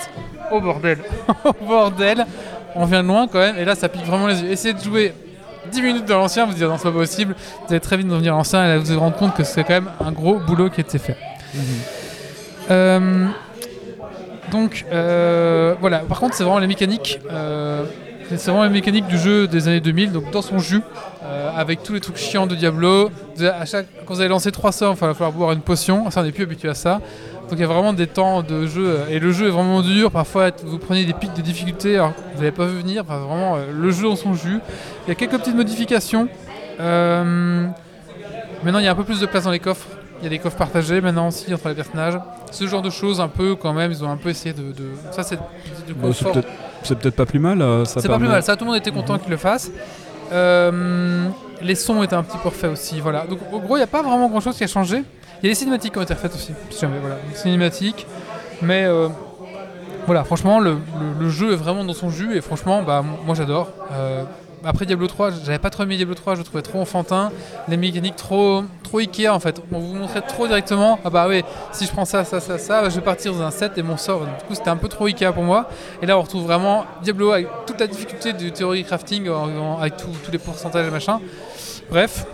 oh 0.51 0.59
bordel, 0.61 0.99
oh 1.45 1.51
bordel, 1.65 2.25
on 2.75 2.85
vient 2.85 3.01
de 3.01 3.07
loin 3.07 3.27
quand 3.27 3.39
même. 3.39 3.57
Et 3.57 3.65
là, 3.65 3.73
ça 3.73 3.89
pique 3.89 4.05
vraiment 4.05 4.27
les 4.27 4.39
yeux. 4.41 4.51
Essayez 4.51 4.73
de 4.75 4.81
jouer 4.81 5.13
10 5.71 5.81
minutes 5.81 6.05
dans 6.05 6.19
l'ancien, 6.19 6.45
vous 6.45 6.51
vous 6.51 6.57
dites, 6.57 6.67
non, 6.67 6.77
c'est 6.77 6.83
pas 6.83 6.91
possible. 6.91 7.33
Vous 7.61 7.71
allez 7.73 7.79
très 7.79 7.97
vite 7.97 8.11
revenir 8.11 8.33
à 8.35 8.37
l'ancien 8.37 8.63
et 8.65 8.67
là, 8.67 8.77
vous 8.77 8.93
vous 8.93 8.99
rendre 8.99 9.15
compte 9.17 9.33
que 9.35 9.43
c'est 9.43 9.63
quand 9.63 9.73
même 9.73 9.89
un 10.05 10.11
gros 10.11 10.35
boulot 10.37 10.69
qui 10.69 10.81
a 10.81 10.83
été 10.83 10.99
fait. 10.99 11.17
Euh, 12.69 13.27
donc 14.51 14.85
euh, 14.91 15.75
voilà, 15.79 15.99
par 15.99 16.19
contre 16.19 16.35
c'est 16.35 16.43
vraiment 16.43 16.59
les 16.59 16.67
mécaniques, 16.67 17.19
euh, 17.31 17.83
c'est 18.29 18.49
vraiment 18.49 18.63
les 18.63 18.69
mécaniques 18.69 19.07
du 19.07 19.17
jeu 19.17 19.47
des 19.47 19.67
années 19.67 19.81
2000, 19.81 20.11
donc 20.11 20.31
dans 20.31 20.41
son 20.41 20.59
jus, 20.59 20.81
euh, 21.23 21.49
avec 21.55 21.83
tous 21.83 21.93
les 21.93 21.99
trucs 21.99 22.17
chiants 22.17 22.47
de 22.47 22.55
Diablo. 22.55 23.09
À 23.41 23.65
chaque, 23.65 23.87
quand 24.05 24.13
vous 24.13 24.21
allez 24.21 24.29
lancer 24.29 24.51
3 24.51 24.71
sorts, 24.71 24.95
il 24.95 25.05
va 25.05 25.13
falloir 25.13 25.31
boire 25.31 25.51
une 25.51 25.61
potion, 25.61 26.09
ça 26.11 26.21
on 26.21 26.23
n'est 26.23 26.31
plus 26.31 26.43
habitué 26.43 26.69
à 26.69 26.73
ça. 26.73 27.01
Donc 27.49 27.57
il 27.57 27.59
y 27.59 27.63
a 27.63 27.67
vraiment 27.67 27.93
des 27.93 28.07
temps 28.07 28.41
de 28.41 28.67
jeu, 28.67 28.85
euh, 28.87 29.09
et 29.09 29.19
le 29.19 29.31
jeu 29.31 29.47
est 29.47 29.51
vraiment 29.51 29.81
dur, 29.81 30.11
parfois 30.11 30.51
vous 30.63 30.79
prenez 30.79 31.05
des 31.05 31.13
pics 31.13 31.33
de 31.33 31.41
difficulté 31.41 31.95
alors 31.95 32.13
vous 32.33 32.39
n'avez 32.39 32.51
pas 32.51 32.65
vu 32.65 32.77
venir, 32.77 33.03
vraiment 33.03 33.57
le 33.57 33.91
jeu 33.91 34.03
dans 34.03 34.15
son 34.15 34.33
jus. 34.33 34.59
Il 35.05 35.09
y 35.09 35.11
a 35.11 35.15
quelques 35.15 35.37
petites 35.37 35.55
modifications. 35.55 36.27
Maintenant 36.79 37.73
il 38.79 38.85
y 38.85 38.87
a 38.87 38.91
un 38.91 38.95
peu 38.95 39.03
plus 39.03 39.19
de 39.19 39.25
place 39.25 39.43
dans 39.43 39.51
les 39.51 39.59
coffres. 39.59 39.87
Il 40.19 40.23
y 40.23 40.27
a 40.27 40.29
des 40.29 40.39
coffres 40.39 40.57
partagés 40.57 40.99
maintenant 41.01 41.27
aussi 41.27 41.53
entre 41.53 41.69
les 41.69 41.75
personnages. 41.75 42.19
Ce 42.51 42.65
genre 42.65 42.81
de 42.81 42.89
choses, 42.89 43.21
un 43.21 43.27
peu 43.27 43.55
quand 43.55 43.73
même, 43.73 43.91
ils 43.91 44.03
ont 44.03 44.09
un 44.09 44.17
peu 44.17 44.29
essayé 44.29 44.53
de. 44.53 44.71
de- 44.71 44.91
Ça, 45.11 45.21
c'est 45.23 45.37
du 45.85 45.93
Bon, 45.93 46.11
c'est 46.13 46.25
peut-être 46.31 46.47
c'est 46.83 46.95
peut-être 46.97 47.15
pas 47.15 47.25
plus 47.25 47.39
mal. 47.39 47.61
euh, 47.61 47.85
C'est 47.85 48.07
pas 48.07 48.17
plus 48.17 48.27
mal, 48.27 48.41
ça, 48.43 48.55
tout 48.55 48.63
le 48.63 48.71
monde 48.71 48.77
était 48.79 48.91
content 48.91 49.17
qu'ils 49.19 49.31
le 49.31 49.37
fassent. 49.37 49.69
Euh, 50.31 51.27
les 51.61 51.75
sons 51.75 52.03
étaient 52.03 52.15
un 52.15 52.23
petit 52.23 52.37
peu 52.37 52.49
refaits 52.49 52.71
aussi, 52.71 52.99
voilà. 52.99 53.25
Donc, 53.25 53.39
au 53.51 53.59
gros, 53.59 53.75
il 53.75 53.79
n'y 53.79 53.83
a 53.83 53.87
pas 53.87 54.01
vraiment 54.01 54.29
grand 54.29 54.39
chose 54.41 54.57
qui 54.57 54.63
a 54.63 54.67
changé. 54.67 54.97
Il 55.41 55.45
y 55.45 55.47
a 55.47 55.49
les 55.49 55.55
cinématiques 55.55 55.93
qui 55.93 55.99
ont 55.99 56.03
été 56.03 56.13
refaites 56.13 56.33
aussi, 56.33 56.53
si 56.69 56.79
jamais, 56.79 56.97
voilà. 56.99 57.17
Les 57.29 57.35
cinématiques, 57.35 58.05
mais 58.61 58.85
euh, 58.85 59.09
voilà, 60.05 60.23
franchement, 60.23 60.59
le, 60.59 60.71
le- 60.71 61.19
le 61.25 61.29
jeu 61.29 61.53
est 61.53 61.55
vraiment 61.55 61.83
dans 61.83 61.93
son 61.93 62.09
jus 62.09 62.35
et 62.35 62.41
franchement, 62.41 62.81
bah, 62.83 63.03
moi 63.25 63.35
j'adore. 63.35 63.69
Après 64.65 64.85
Diablo 64.85 65.07
3, 65.07 65.29
j'avais 65.45 65.59
pas 65.59 65.69
trop 65.69 65.83
aimé 65.83 65.95
Diablo 65.97 66.15
3, 66.15 66.33
je 66.33 66.39
le 66.39 66.43
trouvais 66.43 66.61
trop 66.63 66.81
enfantin, 66.81 67.31
les 67.67 67.77
mécaniques 67.77 68.15
trop, 68.15 68.63
trop 68.83 68.97
Ikea 68.99 69.29
en 69.29 69.39
fait. 69.39 69.61
On 69.71 69.79
vous 69.79 69.93
montrait 69.93 70.21
trop 70.21 70.47
directement, 70.47 70.99
ah 71.05 71.09
bah 71.09 71.27
oui, 71.29 71.43
si 71.71 71.85
je 71.85 71.91
prends 71.91 72.05
ça, 72.05 72.25
ça, 72.25 72.39
ça, 72.39 72.57
ça, 72.57 72.89
je 72.89 72.95
vais 72.95 73.01
partir 73.01 73.33
dans 73.33 73.43
un 73.43 73.51
set 73.51 73.77
et 73.77 73.83
mon 73.83 73.97
sort. 73.97 74.21
Du 74.21 74.45
coup, 74.47 74.55
c'était 74.55 74.69
un 74.69 74.75
peu 74.75 74.87
trop 74.89 75.05
Ikea 75.05 75.31
pour 75.33 75.43
moi. 75.43 75.69
Et 76.01 76.05
là, 76.05 76.17
on 76.17 76.21
retrouve 76.21 76.43
vraiment 76.43 76.85
Diablo 77.03 77.31
avec 77.31 77.47
toute 77.65 77.79
la 77.79 77.87
difficulté 77.87 78.33
du 78.33 78.51
théorie 78.51 78.83
crafting, 78.83 79.29
en- 79.29 79.47
en- 79.57 79.79
avec 79.79 79.95
tout- 79.97 80.07
tous 80.25 80.31
les 80.31 80.39
pourcentages 80.39 80.87
et 80.87 80.91
machin. 80.91 81.21
Bref, 81.89 82.25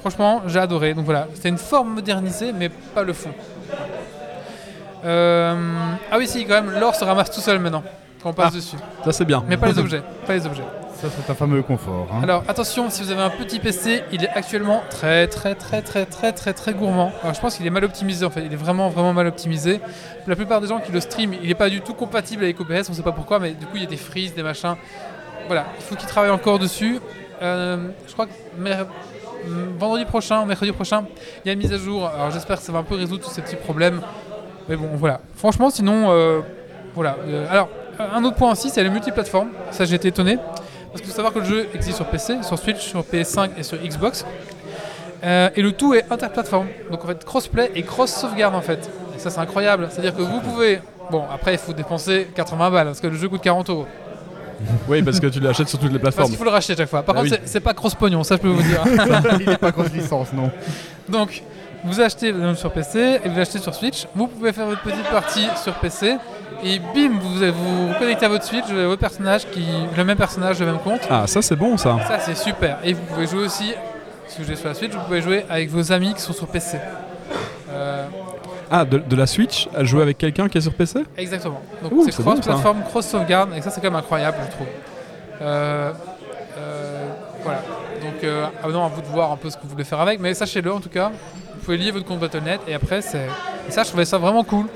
franchement, 0.00 0.42
j'ai 0.46 0.60
adoré. 0.60 0.94
Donc 0.94 1.06
voilà, 1.06 1.26
c'était 1.34 1.48
une 1.48 1.58
forme 1.58 1.94
modernisée, 1.94 2.52
mais 2.52 2.68
pas 2.68 3.02
le 3.02 3.12
fond. 3.12 3.30
Euh, 5.04 5.54
Ah 6.10 6.18
oui, 6.18 6.26
si, 6.28 6.44
quand 6.44 6.54
même, 6.62 6.78
l'or 6.78 6.94
se 6.94 7.04
ramasse 7.04 7.30
tout 7.30 7.40
seul 7.40 7.58
maintenant. 7.58 7.82
quand 8.22 8.30
on 8.30 8.34
passe 8.34 8.52
Ah. 8.52 8.56
dessus. 8.56 8.76
Ça 9.04 9.12
c'est 9.12 9.24
bien. 9.24 9.42
Mais 9.48 9.56
pas 9.56 9.66
les 9.68 9.78
objets, 9.78 10.02
pas 10.26 10.34
les 10.34 10.46
objets. 10.46 10.62
C'est 11.10 11.30
un 11.30 11.34
fameux 11.34 11.62
confort. 11.62 12.08
hein. 12.12 12.20
Alors 12.22 12.42
attention, 12.48 12.90
si 12.90 13.02
vous 13.02 13.10
avez 13.10 13.22
un 13.22 13.30
petit 13.30 13.58
PC, 13.58 14.02
il 14.12 14.24
est 14.24 14.28
actuellement 14.28 14.82
très 14.90 15.26
très 15.28 15.54
très 15.54 15.82
très 15.82 16.06
très 16.06 16.32
très 16.32 16.52
très 16.52 16.72
gourmand. 16.74 17.12
Je 17.32 17.38
pense 17.40 17.56
qu'il 17.56 17.66
est 17.66 17.70
mal 17.70 17.84
optimisé 17.84 18.24
en 18.24 18.30
fait, 18.30 18.42
il 18.44 18.52
est 18.52 18.56
vraiment 18.56 18.88
vraiment 18.88 19.12
mal 19.12 19.26
optimisé. 19.26 19.80
La 20.26 20.36
plupart 20.36 20.60
des 20.60 20.68
gens 20.68 20.80
qui 20.80 20.92
le 20.92 21.00
stream, 21.00 21.34
il 21.42 21.48
n'est 21.48 21.54
pas 21.54 21.68
du 21.70 21.80
tout 21.80 21.94
compatible 21.94 22.44
avec 22.44 22.60
OBS, 22.60 22.88
on 22.90 22.92
sait 22.94 23.02
pas 23.02 23.12
pourquoi, 23.12 23.38
mais 23.38 23.52
du 23.52 23.66
coup 23.66 23.76
il 23.76 23.82
y 23.82 23.86
a 23.86 23.88
des 23.88 23.96
freezes, 23.96 24.34
des 24.34 24.42
machins. 24.42 24.74
Voilà, 25.46 25.66
il 25.78 25.82
faut 25.82 25.94
qu'il 25.94 26.08
travaille 26.08 26.30
encore 26.30 26.58
dessus. 26.58 26.98
Euh, 27.42 27.88
je 28.06 28.12
crois 28.12 28.26
que 28.26 28.32
mer- 28.58 28.86
vendredi 29.78 30.04
prochain, 30.04 30.44
mercredi 30.44 30.72
prochain, 30.72 31.04
il 31.44 31.48
y 31.48 31.50
a 31.50 31.52
une 31.52 31.58
mise 31.60 31.72
à 31.72 31.78
jour. 31.78 32.06
Alors 32.08 32.30
j'espère 32.30 32.56
que 32.58 32.62
ça 32.62 32.72
va 32.72 32.78
un 32.80 32.82
peu 32.84 32.96
résoudre 32.96 33.22
tous 33.24 33.30
ces 33.30 33.42
petits 33.42 33.56
problèmes. 33.56 34.00
Mais 34.68 34.76
bon, 34.76 34.88
voilà. 34.94 35.20
Franchement, 35.36 35.70
sinon, 35.70 36.10
euh, 36.10 36.40
voilà. 36.94 37.16
Euh, 37.28 37.46
alors, 37.48 37.68
un 38.12 38.24
autre 38.24 38.34
point 38.36 38.50
aussi, 38.50 38.68
c'est 38.68 38.82
le 38.82 38.90
multiplateforme. 38.90 39.48
Ça, 39.70 39.84
été 39.84 40.08
étonné. 40.08 40.38
Parce 40.96 41.02
qu'il 41.02 41.10
faut 41.10 41.16
savoir 41.16 41.32
que 41.34 41.38
le 41.40 41.44
jeu 41.44 41.68
existe 41.74 41.96
sur 41.96 42.06
PC, 42.06 42.38
sur 42.42 42.58
Switch, 42.58 42.80
sur 42.80 43.02
PS5 43.02 43.50
et 43.58 43.62
sur 43.62 43.76
Xbox. 43.78 44.24
Euh, 45.24 45.48
et 45.56 45.62
le 45.62 45.72
tout 45.72 45.94
est 45.94 46.04
interplateforme. 46.10 46.66
Donc 46.90 47.04
en 47.04 47.08
fait, 47.08 47.24
crossplay 47.24 47.70
et 47.74 47.82
cross-sauvegarde 47.82 48.54
en 48.54 48.60
fait. 48.60 48.88
Et 49.14 49.18
ça, 49.18 49.30
c'est 49.30 49.40
incroyable. 49.40 49.88
C'est-à-dire 49.90 50.14
que 50.14 50.22
vous 50.22 50.40
pouvez. 50.40 50.80
Bon, 51.10 51.24
après, 51.32 51.52
il 51.54 51.58
faut 51.58 51.72
dépenser 51.72 52.28
80 52.34 52.70
balles 52.70 52.86
parce 52.86 53.00
que 53.00 53.06
le 53.06 53.16
jeu 53.16 53.28
coûte 53.28 53.42
40 53.42 53.70
euros. 53.70 53.86
Oui, 54.88 55.02
parce 55.02 55.20
que 55.20 55.26
tu 55.26 55.38
l'achètes 55.40 55.68
sur 55.68 55.78
toutes 55.78 55.92
les 55.92 55.98
Parce 55.98 56.14
plateformes. 56.14 56.28
qu'il 56.30 56.38
faut 56.38 56.44
le 56.44 56.50
racheter 56.50 56.72
à 56.72 56.76
chaque 56.76 56.88
fois. 56.88 57.02
Par 57.02 57.14
Bah 57.14 57.20
contre, 57.22 57.34
oui. 57.34 57.40
c'est- 57.44 57.60
pas 57.60 57.74
cross-pognon, 57.74 58.24
ça 58.24 58.36
je 58.36 58.40
peux 58.40 58.48
vous 58.48 58.62
dire. 58.62 58.82
Il 59.40 59.46
n'est 59.46 59.58
pas 59.58 59.70
grosse 59.70 59.92
licence, 59.92 60.32
non. 60.32 60.50
Donc, 61.10 61.42
vous 61.84 62.00
achetez 62.00 62.32
euh, 62.32 62.54
sur 62.54 62.72
PC 62.72 63.20
et 63.22 63.28
vous 63.28 63.36
l'achetez 63.36 63.58
sur 63.58 63.74
Switch. 63.74 64.06
Vous 64.14 64.26
pouvez 64.28 64.52
faire 64.54 64.64
votre 64.66 64.80
petite 64.82 65.04
partie 65.10 65.46
sur 65.62 65.74
PC. 65.74 66.16
Et 66.62 66.78
bim, 66.78 67.18
vous 67.20 67.38
vous 67.52 67.94
connectez 67.98 68.26
à 68.26 68.28
votre 68.28 68.44
Switch, 68.44 68.64
vous 68.66 68.72
avez 68.76 68.86
votre 68.86 69.00
personnage, 69.00 69.46
qui, 69.50 69.64
le 69.96 70.04
même 70.04 70.16
personnage, 70.16 70.58
le 70.60 70.66
même 70.66 70.78
compte. 70.78 71.00
Ah, 71.10 71.26
ça 71.26 71.42
c'est 71.42 71.56
bon 71.56 71.76
ça. 71.76 71.96
Ça, 72.06 72.18
c'est 72.20 72.36
super. 72.36 72.78
Et 72.84 72.92
vous 72.92 73.02
pouvez 73.02 73.26
jouer 73.26 73.44
aussi, 73.44 73.72
si 74.28 74.38
vous 74.38 74.44
jouez 74.44 74.56
sur 74.56 74.68
la 74.68 74.74
Switch, 74.74 74.92
vous 74.92 75.04
pouvez 75.04 75.22
jouer 75.22 75.44
avec 75.48 75.70
vos 75.70 75.92
amis 75.92 76.14
qui 76.14 76.20
sont 76.20 76.32
sur 76.32 76.46
PC. 76.46 76.78
Euh, 77.72 78.06
Ah, 78.70 78.84
de, 78.84 78.98
de 78.98 79.16
la 79.16 79.26
Switch 79.26 79.68
à 79.76 79.84
jouer 79.84 80.02
avec 80.02 80.18
quelqu'un 80.18 80.48
qui 80.48 80.58
est 80.58 80.62
sur 80.62 80.74
PC 80.74 81.00
exactement. 81.16 81.60
Donc, 81.82 81.92
c'est 82.10 82.22
bon, 82.22 82.32
cross-platform, 82.32 82.82
cross-sauvegarde. 82.88 83.50
Et 83.56 83.60
ça, 83.60 83.70
c'est 83.70 83.80
quand 83.80 83.90
même 83.90 83.96
incroyable, 84.00 84.38
je 84.46 84.50
trouve. 84.52 84.66
Euh, 85.42 85.92
euh, 86.58 87.06
voilà. 87.42 87.60
Donc, 88.02 88.24
euh, 88.24 88.46
ah 88.64 88.68
non, 88.68 88.84
à 88.84 88.88
vous 88.88 89.02
de 89.02 89.06
voir 89.06 89.30
un 89.32 89.36
peu 89.36 89.50
ce 89.50 89.56
que 89.56 89.62
vous 89.62 89.68
voulez 89.68 89.84
faire 89.84 90.00
avec. 90.00 90.18
Mais 90.20 90.34
sachez-le, 90.34 90.72
en 90.72 90.80
tout 90.80 90.88
cas, 90.88 91.10
vous 91.54 91.60
pouvez 91.64 91.76
lier 91.76 91.90
votre 91.90 92.06
compte 92.06 92.18
Battle.net. 92.20 92.60
Et 92.66 92.74
après, 92.74 93.02
c'est. 93.02 93.28
Ça, 93.68 93.82
je 93.82 93.88
trouvais 93.88 94.04
ça 94.04 94.18
vraiment 94.18 94.44
cool, 94.44 94.66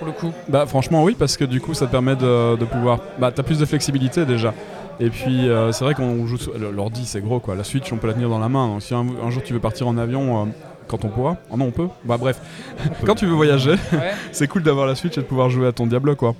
pour 0.00 0.06
le 0.06 0.12
coup. 0.14 0.32
Bah 0.48 0.64
franchement 0.66 1.04
oui, 1.04 1.14
parce 1.16 1.36
que 1.36 1.44
du 1.44 1.60
coup 1.60 1.74
ça 1.74 1.86
te 1.86 1.90
permet 1.92 2.16
de, 2.16 2.56
de 2.56 2.64
pouvoir... 2.64 2.98
Bah 3.18 3.30
t'as 3.32 3.42
plus 3.44 3.58
de 3.58 3.64
flexibilité 3.66 4.24
déjà. 4.24 4.52
Et 4.98 5.10
puis 5.10 5.48
euh, 5.48 5.70
c'est 5.72 5.84
vrai 5.84 5.94
qu'on 5.94 6.26
joue... 6.26 6.38
L'ordi 6.58 7.04
c'est 7.06 7.20
gros 7.20 7.38
quoi, 7.38 7.54
la 7.54 7.62
Switch 7.64 7.92
on 7.92 7.96
peut 7.98 8.06
la 8.08 8.14
tenir 8.14 8.28
dans 8.28 8.38
la 8.38 8.48
main. 8.48 8.66
Donc 8.66 8.82
si 8.82 8.94
un, 8.94 9.06
un 9.24 9.30
jour 9.30 9.42
tu 9.44 9.52
veux 9.52 9.60
partir 9.60 9.86
en 9.86 9.96
avion... 9.98 10.42
euh, 10.42 10.46
quand 10.88 11.04
on 11.04 11.08
pourra 11.08 11.36
Oh 11.50 11.56
non, 11.56 11.66
on 11.66 11.70
peut 11.70 11.86
Bah 12.04 12.16
bref. 12.18 12.40
Quand 13.06 13.14
tu 13.14 13.24
veux 13.26 13.34
voyager, 13.34 13.76
Ouais. 13.92 14.10
c'est 14.32 14.48
cool 14.48 14.62
d'avoir 14.64 14.86
la 14.86 14.96
Switch 14.96 15.16
et 15.18 15.20
de 15.20 15.26
pouvoir 15.26 15.48
jouer 15.50 15.68
à 15.68 15.72
ton 15.72 15.86
Diablo 15.86 16.16
quoi. 16.16 16.34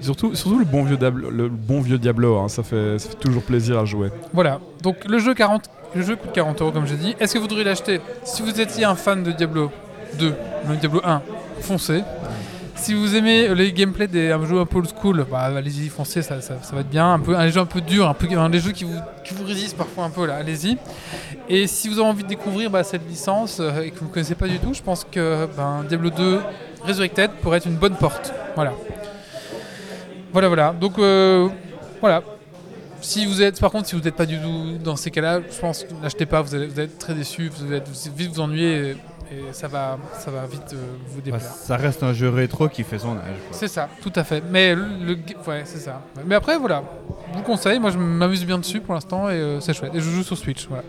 Surtout, 0.00 0.34
surtout 0.34 0.58
le 0.58 0.64
bon 0.64 0.82
vieux 0.84 0.96
Diablo, 0.96 1.30
le 1.30 1.48
bon 1.48 1.80
vieux 1.80 1.98
Diablo 1.98 2.36
hein, 2.38 2.48
ça, 2.48 2.62
fait, 2.62 2.98
ça 2.98 3.10
fait 3.10 3.16
toujours 3.16 3.42
plaisir 3.42 3.78
à 3.78 3.84
jouer. 3.84 4.10
Voilà, 4.32 4.58
donc 4.82 5.04
le 5.08 5.18
jeu, 5.20 5.34
40, 5.34 5.70
le 5.94 6.02
jeu 6.02 6.16
coûte 6.16 6.32
40 6.32 6.60
euros 6.62 6.72
comme 6.72 6.86
j'ai 6.86 6.96
dit. 6.96 7.14
Est-ce 7.20 7.34
que 7.34 7.38
vous 7.38 7.46
devriez 7.46 7.64
l'acheter? 7.64 8.00
Si 8.24 8.42
vous 8.42 8.60
étiez 8.60 8.84
un 8.84 8.96
fan 8.96 9.22
de 9.22 9.30
Diablo 9.30 9.70
2, 10.18 10.34
même 10.68 10.76
Diablo 10.78 11.00
1, 11.04 11.22
foncez. 11.60 12.02
Si 12.78 12.94
vous 12.94 13.16
aimez 13.16 13.54
les 13.54 13.72
gameplays 13.72 14.06
des 14.06 14.28
jeu 14.48 14.60
un 14.60 14.64
peu 14.64 14.78
old 14.78 14.88
school, 14.88 15.26
bah, 15.30 15.50
allez-y, 15.56 15.88
foncez, 15.88 16.22
ça, 16.22 16.36
va 16.36 16.80
être 16.80 16.88
bien. 16.88 17.20
Un, 17.28 17.48
jeu 17.48 17.60
un 17.60 17.66
peu 17.66 17.80
dur, 17.80 18.08
un 18.08 18.14
peu, 18.14 18.26
un 18.38 18.48
des 18.48 18.60
jeux 18.60 18.70
qui 18.70 18.84
vous, 18.84 18.98
qui 19.24 19.34
vous 19.34 19.44
résistent 19.44 19.76
parfois 19.76 20.04
un 20.04 20.10
peu 20.10 20.26
là, 20.26 20.36
allez-y. 20.36 20.78
Et 21.48 21.66
si 21.66 21.88
vous 21.88 21.98
avez 21.98 22.08
envie 22.08 22.22
de 22.22 22.28
découvrir 22.28 22.70
bah, 22.70 22.84
cette 22.84 23.06
licence 23.08 23.58
euh, 23.60 23.82
et 23.82 23.90
que 23.90 23.98
vous 23.98 24.06
ne 24.06 24.10
connaissez 24.10 24.36
pas 24.36 24.46
du 24.46 24.58
tout, 24.58 24.72
je 24.72 24.82
pense 24.82 25.04
que 25.04 25.46
ben, 25.56 25.84
Diablo 25.88 26.10
2 26.10 26.40
Resurrected 26.84 27.32
pourrait 27.42 27.58
être 27.58 27.66
une 27.66 27.76
bonne 27.76 27.96
porte. 27.96 28.32
Voilà. 28.54 28.72
Voilà, 30.32 30.48
voilà. 30.48 30.72
Donc, 30.72 30.98
euh, 30.98 31.48
voilà. 32.00 32.22
Si 33.00 33.26
vous 33.26 33.42
êtes, 33.42 33.60
par 33.60 33.70
contre, 33.70 33.88
si 33.88 33.96
vous 33.96 34.02
n'êtes 34.02 34.16
pas 34.16 34.26
du 34.26 34.38
tout 34.38 34.78
dans 34.82 34.96
ces 34.96 35.10
cas-là, 35.10 35.40
je 35.40 35.58
pense 35.58 35.84
n'achetez 36.02 36.26
pas, 36.26 36.42
vous 36.42 36.54
allez, 36.54 36.80
être 36.80 36.98
très 36.98 37.14
déçu, 37.14 37.48
vous 37.48 37.72
allez 37.72 37.82
vite 38.16 38.32
vous 38.32 38.40
ennuyer 38.40 38.96
et 39.30 39.52
ça, 39.52 39.68
va, 39.68 39.98
ça 40.18 40.30
va 40.30 40.46
vite 40.46 40.72
euh, 40.72 40.76
vous 41.08 41.16
Bah, 41.18 41.22
déplaire. 41.24 41.40
ça 41.42 41.76
reste 41.76 42.02
un 42.02 42.12
jeu 42.12 42.28
rétro 42.30 42.68
qui 42.68 42.82
fait 42.82 42.98
son 42.98 43.12
âge. 43.12 43.36
C'est 43.50 43.68
ça, 43.68 43.88
tout 44.02 44.12
à 44.16 44.24
fait. 44.24 44.42
Mais 44.50 44.74
le, 44.74 45.18
ouais, 45.46 45.62
c'est 45.64 45.78
ça. 45.78 46.02
Mais 46.26 46.34
après, 46.34 46.58
voilà, 46.58 46.82
je 47.28 47.32
vous 47.34 47.38
le 47.40 47.44
conseille. 47.44 47.78
Moi, 47.78 47.90
je 47.90 47.98
m'amuse 47.98 48.44
bien 48.44 48.58
dessus 48.58 48.80
pour 48.80 48.94
l'instant 48.94 49.28
et 49.28 49.34
euh, 49.34 49.60
c'est 49.60 49.74
chouette. 49.74 49.92
Et 49.94 50.00
je 50.00 50.08
joue 50.10 50.22
sur 50.22 50.36
Switch, 50.38 50.66
voilà. 50.68 50.84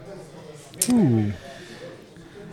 Ouh. 0.91 1.25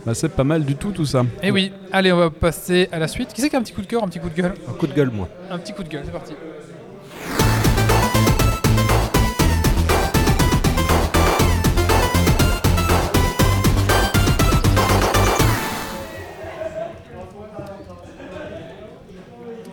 Bah 0.05 0.13
c'est 0.13 0.29
pas 0.29 0.45
mal 0.45 0.63
du 0.63 0.75
tout 0.75 0.91
tout 0.91 1.05
ça. 1.05 1.23
Et 1.43 1.51
oui, 1.51 1.73
allez, 1.91 2.13
on 2.13 2.17
va 2.17 2.29
passer 2.29 2.87
à 2.93 2.99
la 2.99 3.07
suite. 3.09 3.33
Qui 3.33 3.41
c'est 3.41 3.49
qui 3.49 3.55
a 3.57 3.59
un 3.59 3.61
petit 3.61 3.73
coup 3.73 3.81
de 3.81 3.87
cœur, 3.87 4.03
un 4.03 4.07
petit 4.07 4.19
coup 4.19 4.29
de 4.29 4.35
gueule? 4.35 4.53
Un 4.69 4.73
coup 4.73 4.87
de 4.87 4.93
gueule, 4.93 5.09
moi. 5.11 5.27
Un 5.51 5.57
petit 5.59 5.73
coup 5.73 5.83
de 5.83 5.89
gueule, 5.89 6.03
c'est 6.05 6.11
parti. 6.11 6.33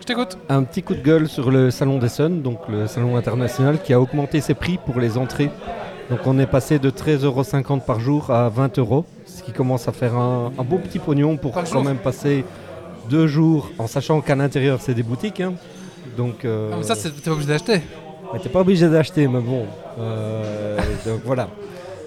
Je 0.07 0.13
t'écoute. 0.13 0.37
Un 0.49 0.61
petit 0.61 0.83
coup 0.83 0.93
de 0.93 1.01
gueule 1.01 1.27
sur 1.27 1.49
le 1.49 1.71
Salon 1.71 1.97
des 1.97 2.09
Suns, 2.09 2.29
donc 2.43 2.59
le 2.69 2.85
salon 2.85 3.15
international, 3.17 3.79
qui 3.81 3.91
a 3.91 3.99
augmenté 3.99 4.39
ses 4.39 4.53
prix 4.53 4.77
pour 4.77 4.99
les 4.99 5.17
entrées. 5.17 5.49
Donc 6.11 6.19
on 6.27 6.37
est 6.37 6.45
passé 6.45 6.77
de 6.77 6.91
13,50€ 6.91 7.81
par 7.81 7.99
jour 7.99 8.29
à 8.29 8.47
20 8.49 8.77
euros, 8.77 9.05
ce 9.25 9.41
qui 9.41 9.51
commence 9.51 9.87
à 9.87 9.91
faire 9.91 10.13
un, 10.15 10.51
un 10.59 10.63
beau 10.63 10.77
petit 10.77 10.99
pognon 10.99 11.37
pour 11.37 11.53
Par 11.53 11.63
quand 11.63 11.71
jour 11.71 11.83
même 11.83 11.97
passer 11.97 12.45
deux 13.09 13.25
jours, 13.25 13.71
en 13.79 13.87
sachant 13.87 14.21
qu'à 14.21 14.35
l'intérieur 14.35 14.77
c'est 14.79 14.93
des 14.93 15.01
boutiques. 15.01 15.41
hein. 15.41 15.53
Donc 16.15 16.45
euh, 16.45 16.69
Ah, 16.71 16.75
mais 16.77 16.83
ça, 16.83 16.95
t'es 16.95 17.09
pas 17.09 17.31
obligé 17.31 17.47
d'acheter. 17.47 17.81
t'es 18.43 18.49
pas 18.49 18.59
obligé 18.59 18.87
d'acheter, 18.87 19.27
mais 19.27 19.39
bon. 19.41 19.65
Euh, 19.99 20.77
donc 21.07 21.21
voilà. 21.25 21.47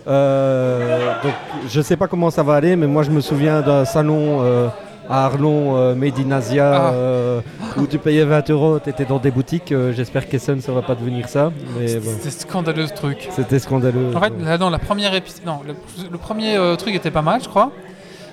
Euh, 0.06 1.14
donc 1.24 1.32
je 1.68 1.80
sais 1.80 1.96
pas 1.96 2.06
comment 2.06 2.30
ça 2.30 2.44
va 2.44 2.54
aller, 2.54 2.76
mais 2.76 2.86
moi 2.86 3.02
je 3.02 3.10
me 3.10 3.20
souviens 3.20 3.60
d'un 3.60 3.84
salon 3.84 4.38
euh, 4.42 4.68
à 5.10 5.24
Arlon, 5.26 5.76
euh, 5.76 5.94
Made 5.94 6.18
in 6.18 6.30
Asia, 6.30 6.72
Ah. 6.88 6.92
euh, 6.92 7.40
où 7.76 7.86
tu 7.86 7.98
payais 7.98 8.24
20 8.24 8.50
euros, 8.50 8.78
tu 8.78 8.90
étais 8.90 9.04
dans 9.04 9.18
des 9.18 9.30
boutiques. 9.30 9.72
euh, 9.72 9.92
J'espère 9.92 10.28
qu'Essen 10.28 10.60
ça 10.60 10.72
va 10.72 10.82
pas 10.82 10.94
devenir 10.94 11.28
ça, 11.28 11.50
bon, 11.50 11.86
C'était 11.86 12.30
scandaleux 12.30 12.86
ce 12.86 12.92
truc. 12.94 13.28
c'était 13.30 13.58
scandaleux. 13.58 14.14
En 14.14 14.20
fait, 14.20 14.32
là, 14.44 14.58
la 14.70 14.78
première 14.78 15.12
non, 15.46 15.60
le, 15.66 15.74
le 16.10 16.18
premier 16.18 16.56
euh, 16.56 16.76
truc 16.76 16.94
était 16.94 17.10
pas 17.10 17.22
mal, 17.22 17.42
je 17.42 17.48
crois. 17.48 17.70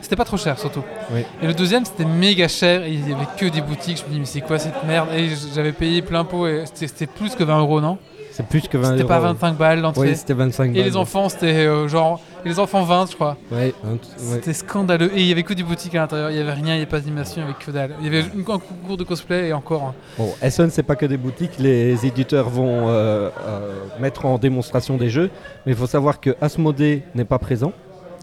C'était 0.01 0.17
pas 0.17 0.25
trop 0.25 0.37
cher 0.37 0.59
surtout. 0.59 0.83
Oui. 1.11 1.21
Et 1.41 1.47
le 1.47 1.53
deuxième, 1.55 1.83
c'était 1.83 2.05
méga 2.05 2.47
cher 2.47 2.83
et 2.83 2.91
il 2.91 3.09
y 3.09 3.13
avait 3.13 3.25
que 3.39 3.47
des 3.47 3.61
boutiques. 3.61 3.97
Je 3.97 4.03
me 4.05 4.09
dis, 4.13 4.19
mais 4.19 4.25
c'est 4.25 4.41
quoi 4.41 4.59
cette 4.59 4.83
merde? 4.85 5.07
Et 5.15 5.29
j'avais 5.55 5.71
payé 5.71 6.03
plein 6.03 6.23
pot 6.23 6.45
et 6.45 6.63
c'était 6.71 7.07
plus 7.07 7.33
que 7.35 7.43
20 7.43 7.59
euros, 7.59 7.81
non? 7.81 7.97
C'est 8.35 8.45
plus 8.47 8.67
que 8.67 8.77
20 8.77 8.87
euros. 8.89 8.97
C'était 8.97 9.07
pas 9.07 9.19
25 9.19 9.57
balles 9.57 9.79
l'entrée. 9.79 10.09
Oui, 10.09 10.15
c'était 10.15 10.33
25 10.33 10.65
et 10.65 10.73
balles. 10.73 10.83
les 10.83 10.97
enfants, 10.97 11.29
c'était 11.29 11.65
euh, 11.65 11.87
genre. 11.87 12.19
Et 12.43 12.49
les 12.49 12.59
enfants 12.59 12.83
20, 12.83 13.09
je 13.11 13.15
crois. 13.15 13.37
Ouais. 13.51 13.73
C'était 14.17 14.51
scandaleux. 14.53 15.09
Et 15.15 15.21
il 15.21 15.27
y 15.27 15.31
avait 15.31 15.43
que 15.43 15.53
des 15.53 15.63
boutiques 15.63 15.95
à 15.95 15.99
l'intérieur. 16.01 16.29
Il 16.31 16.37
y 16.37 16.41
avait 16.41 16.51
rien, 16.51 16.61
il 16.61 16.65
n'y 16.65 16.71
avait 16.73 16.85
pas 16.85 16.99
d'animation, 16.99 17.37
il 17.37 17.41
y 17.41 17.43
avait 17.45 17.53
que 17.65 17.71
dalle. 17.71 17.91
Il 18.01 18.05
y 18.05 18.09
avait 18.09 18.25
une- 18.33 18.41
un 18.41 18.43
concours 18.59 18.97
de 18.97 19.03
cosplay 19.05 19.47
et 19.47 19.53
encore. 19.53 19.93
Bon, 20.17 20.33
Essen, 20.41 20.69
c'est 20.69 20.83
pas 20.83 20.95
que 20.95 21.05
des 21.05 21.17
boutiques, 21.17 21.57
les 21.59 22.05
éditeurs 22.05 22.49
vont 22.49 22.89
euh, 22.89 23.29
euh, 23.47 23.73
mettre 23.99 24.25
en 24.25 24.37
démonstration 24.37 24.97
des 24.97 25.09
jeux, 25.09 25.29
mais 25.65 25.71
il 25.71 25.77
faut 25.77 25.87
savoir 25.87 26.19
que 26.19 26.35
Asmodée 26.41 27.03
n'est 27.15 27.25
pas 27.25 27.39
présent. 27.39 27.71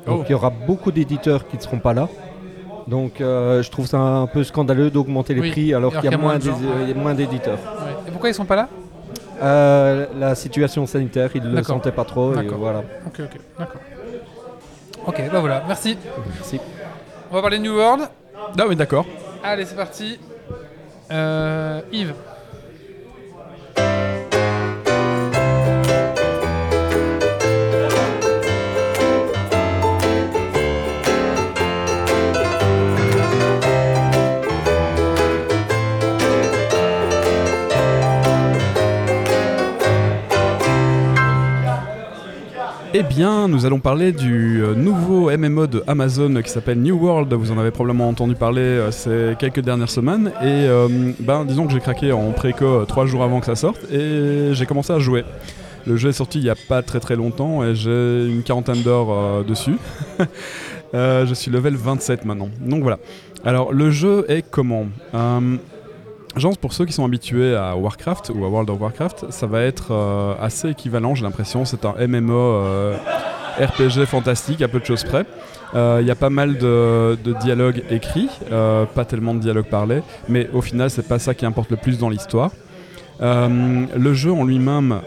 Donc 0.06 0.20
Oh. 0.20 0.24
il 0.28 0.32
y 0.32 0.34
aura 0.34 0.50
beaucoup 0.50 0.92
d'éditeurs 0.92 1.48
qui 1.48 1.56
ne 1.56 1.62
seront 1.62 1.78
pas 1.78 1.94
là. 1.94 2.08
Donc 2.88 3.14
je 3.18 3.70
trouve 3.70 3.86
ça 3.86 3.98
un 3.98 4.26
peu 4.26 4.42
scandaleux 4.44 4.90
d'augmenter 4.90 5.34
les 5.34 5.40
Oui, 5.40 5.50
prix 5.52 5.72
alors 5.74 5.92
alors 5.92 6.02
qu'il 6.02 6.10
y 6.10 6.14
a 6.14 6.16
y 6.16 6.20
moins 6.20 6.32
y 6.34 7.12
a 7.12 7.14
d'éditeurs. 7.14 7.58
Ouais. 7.58 7.92
Et 8.08 8.10
pourquoi 8.10 8.28
ils 8.28 8.34
sont 8.34 8.44
pas 8.44 8.56
là? 8.56 8.68
Euh, 9.40 10.06
la 10.18 10.34
situation 10.34 10.86
sanitaire, 10.86 11.30
ils 11.34 11.42
ne 11.42 11.56
le 11.56 11.62
sentaient 11.62 11.92
pas 11.92 12.04
trop. 12.04 12.34
Et 12.34 12.46
voilà. 12.46 12.80
Ok, 13.06 13.20
ok, 13.20 13.40
d'accord. 13.58 13.80
Ok, 15.06 15.22
bah 15.32 15.40
voilà, 15.40 15.64
merci. 15.66 15.96
Merci. 16.34 16.60
On 17.30 17.34
va 17.34 17.40
parler 17.40 17.58
de 17.58 17.62
New 17.62 17.74
World. 17.76 18.02
Ah 18.58 18.64
oui 18.68 18.76
d'accord. 18.76 19.06
Allez, 19.42 19.64
c'est 19.64 19.74
parti. 19.76 20.18
Euh, 21.10 21.80
Yves. 21.92 22.14
Eh 42.94 43.02
bien, 43.02 43.48
nous 43.48 43.64
allons 43.64 43.80
parler 43.80 44.12
du 44.12 44.62
euh, 44.62 44.74
nouveau 44.74 45.34
MMO 45.34 45.66
de 45.66 45.82
Amazon 45.86 46.42
qui 46.42 46.50
s'appelle 46.50 46.78
New 46.78 46.94
World. 46.94 47.32
Vous 47.32 47.50
en 47.50 47.56
avez 47.56 47.70
probablement 47.70 48.06
entendu 48.06 48.34
parler 48.34 48.60
euh, 48.60 48.90
ces 48.90 49.34
quelques 49.38 49.60
dernières 49.60 49.88
semaines. 49.88 50.30
Et 50.42 50.44
euh, 50.44 50.88
ben, 51.18 51.46
disons 51.46 51.66
que 51.66 51.72
j'ai 51.72 51.80
craqué 51.80 52.12
en 52.12 52.32
préco 52.32 52.84
trois 52.84 53.06
jours 53.06 53.22
avant 53.22 53.40
que 53.40 53.46
ça 53.46 53.56
sorte 53.56 53.90
et 53.90 54.50
j'ai 54.52 54.66
commencé 54.66 54.92
à 54.92 54.98
jouer. 54.98 55.24
Le 55.86 55.96
jeu 55.96 56.10
est 56.10 56.12
sorti 56.12 56.38
il 56.38 56.44
n'y 56.44 56.50
a 56.50 56.54
pas 56.68 56.82
très 56.82 57.00
très 57.00 57.16
longtemps 57.16 57.64
et 57.64 57.74
j'ai 57.74 58.26
une 58.28 58.42
quarantaine 58.42 58.82
d'heures 58.82 59.42
dessus. 59.42 59.78
Je 60.92 61.32
suis 61.32 61.50
level 61.50 61.76
27 61.76 62.26
maintenant. 62.26 62.50
Donc 62.60 62.82
voilà. 62.82 62.98
Alors 63.42 63.72
le 63.72 63.90
jeu 63.90 64.26
est 64.28 64.42
comment? 64.42 64.86
Genre 66.36 66.56
pour 66.56 66.72
ceux 66.72 66.86
qui 66.86 66.92
sont 66.92 67.04
habitués 67.04 67.54
à 67.54 67.76
Warcraft 67.76 68.32
ou 68.34 68.44
à 68.44 68.48
World 68.48 68.70
of 68.70 68.80
Warcraft, 68.80 69.26
ça 69.30 69.46
va 69.46 69.62
être 69.62 69.88
euh, 69.90 70.34
assez 70.40 70.70
équivalent, 70.70 71.14
j'ai 71.14 71.24
l'impression. 71.24 71.66
C'est 71.66 71.84
un 71.84 71.94
MMO 72.06 72.32
euh, 72.34 72.96
RPG 73.60 74.06
fantastique, 74.06 74.62
à 74.62 74.68
peu 74.68 74.80
de 74.80 74.86
choses 74.86 75.04
près. 75.04 75.26
Euh, 75.74 75.98
Il 76.00 76.06
y 76.06 76.10
a 76.10 76.14
pas 76.14 76.30
mal 76.30 76.56
de, 76.56 77.18
de 77.22 77.34
dialogues 77.34 77.82
écrits, 77.90 78.30
pas 78.48 79.04
tellement 79.04 79.34
de 79.34 79.40
dialogues 79.40 79.68
parlés, 79.68 80.02
mais 80.28 80.48
au 80.54 80.62
final, 80.62 80.88
c'est 80.88 81.06
pas 81.06 81.18
ça 81.18 81.34
qui 81.34 81.44
importe 81.44 81.70
le 81.70 81.76
plus 81.76 81.98
dans 81.98 82.08
l'histoire. 82.08 82.50
Le 83.20 84.14
jeu 84.14 84.32
en 84.32 84.44
lui-même 84.44 85.00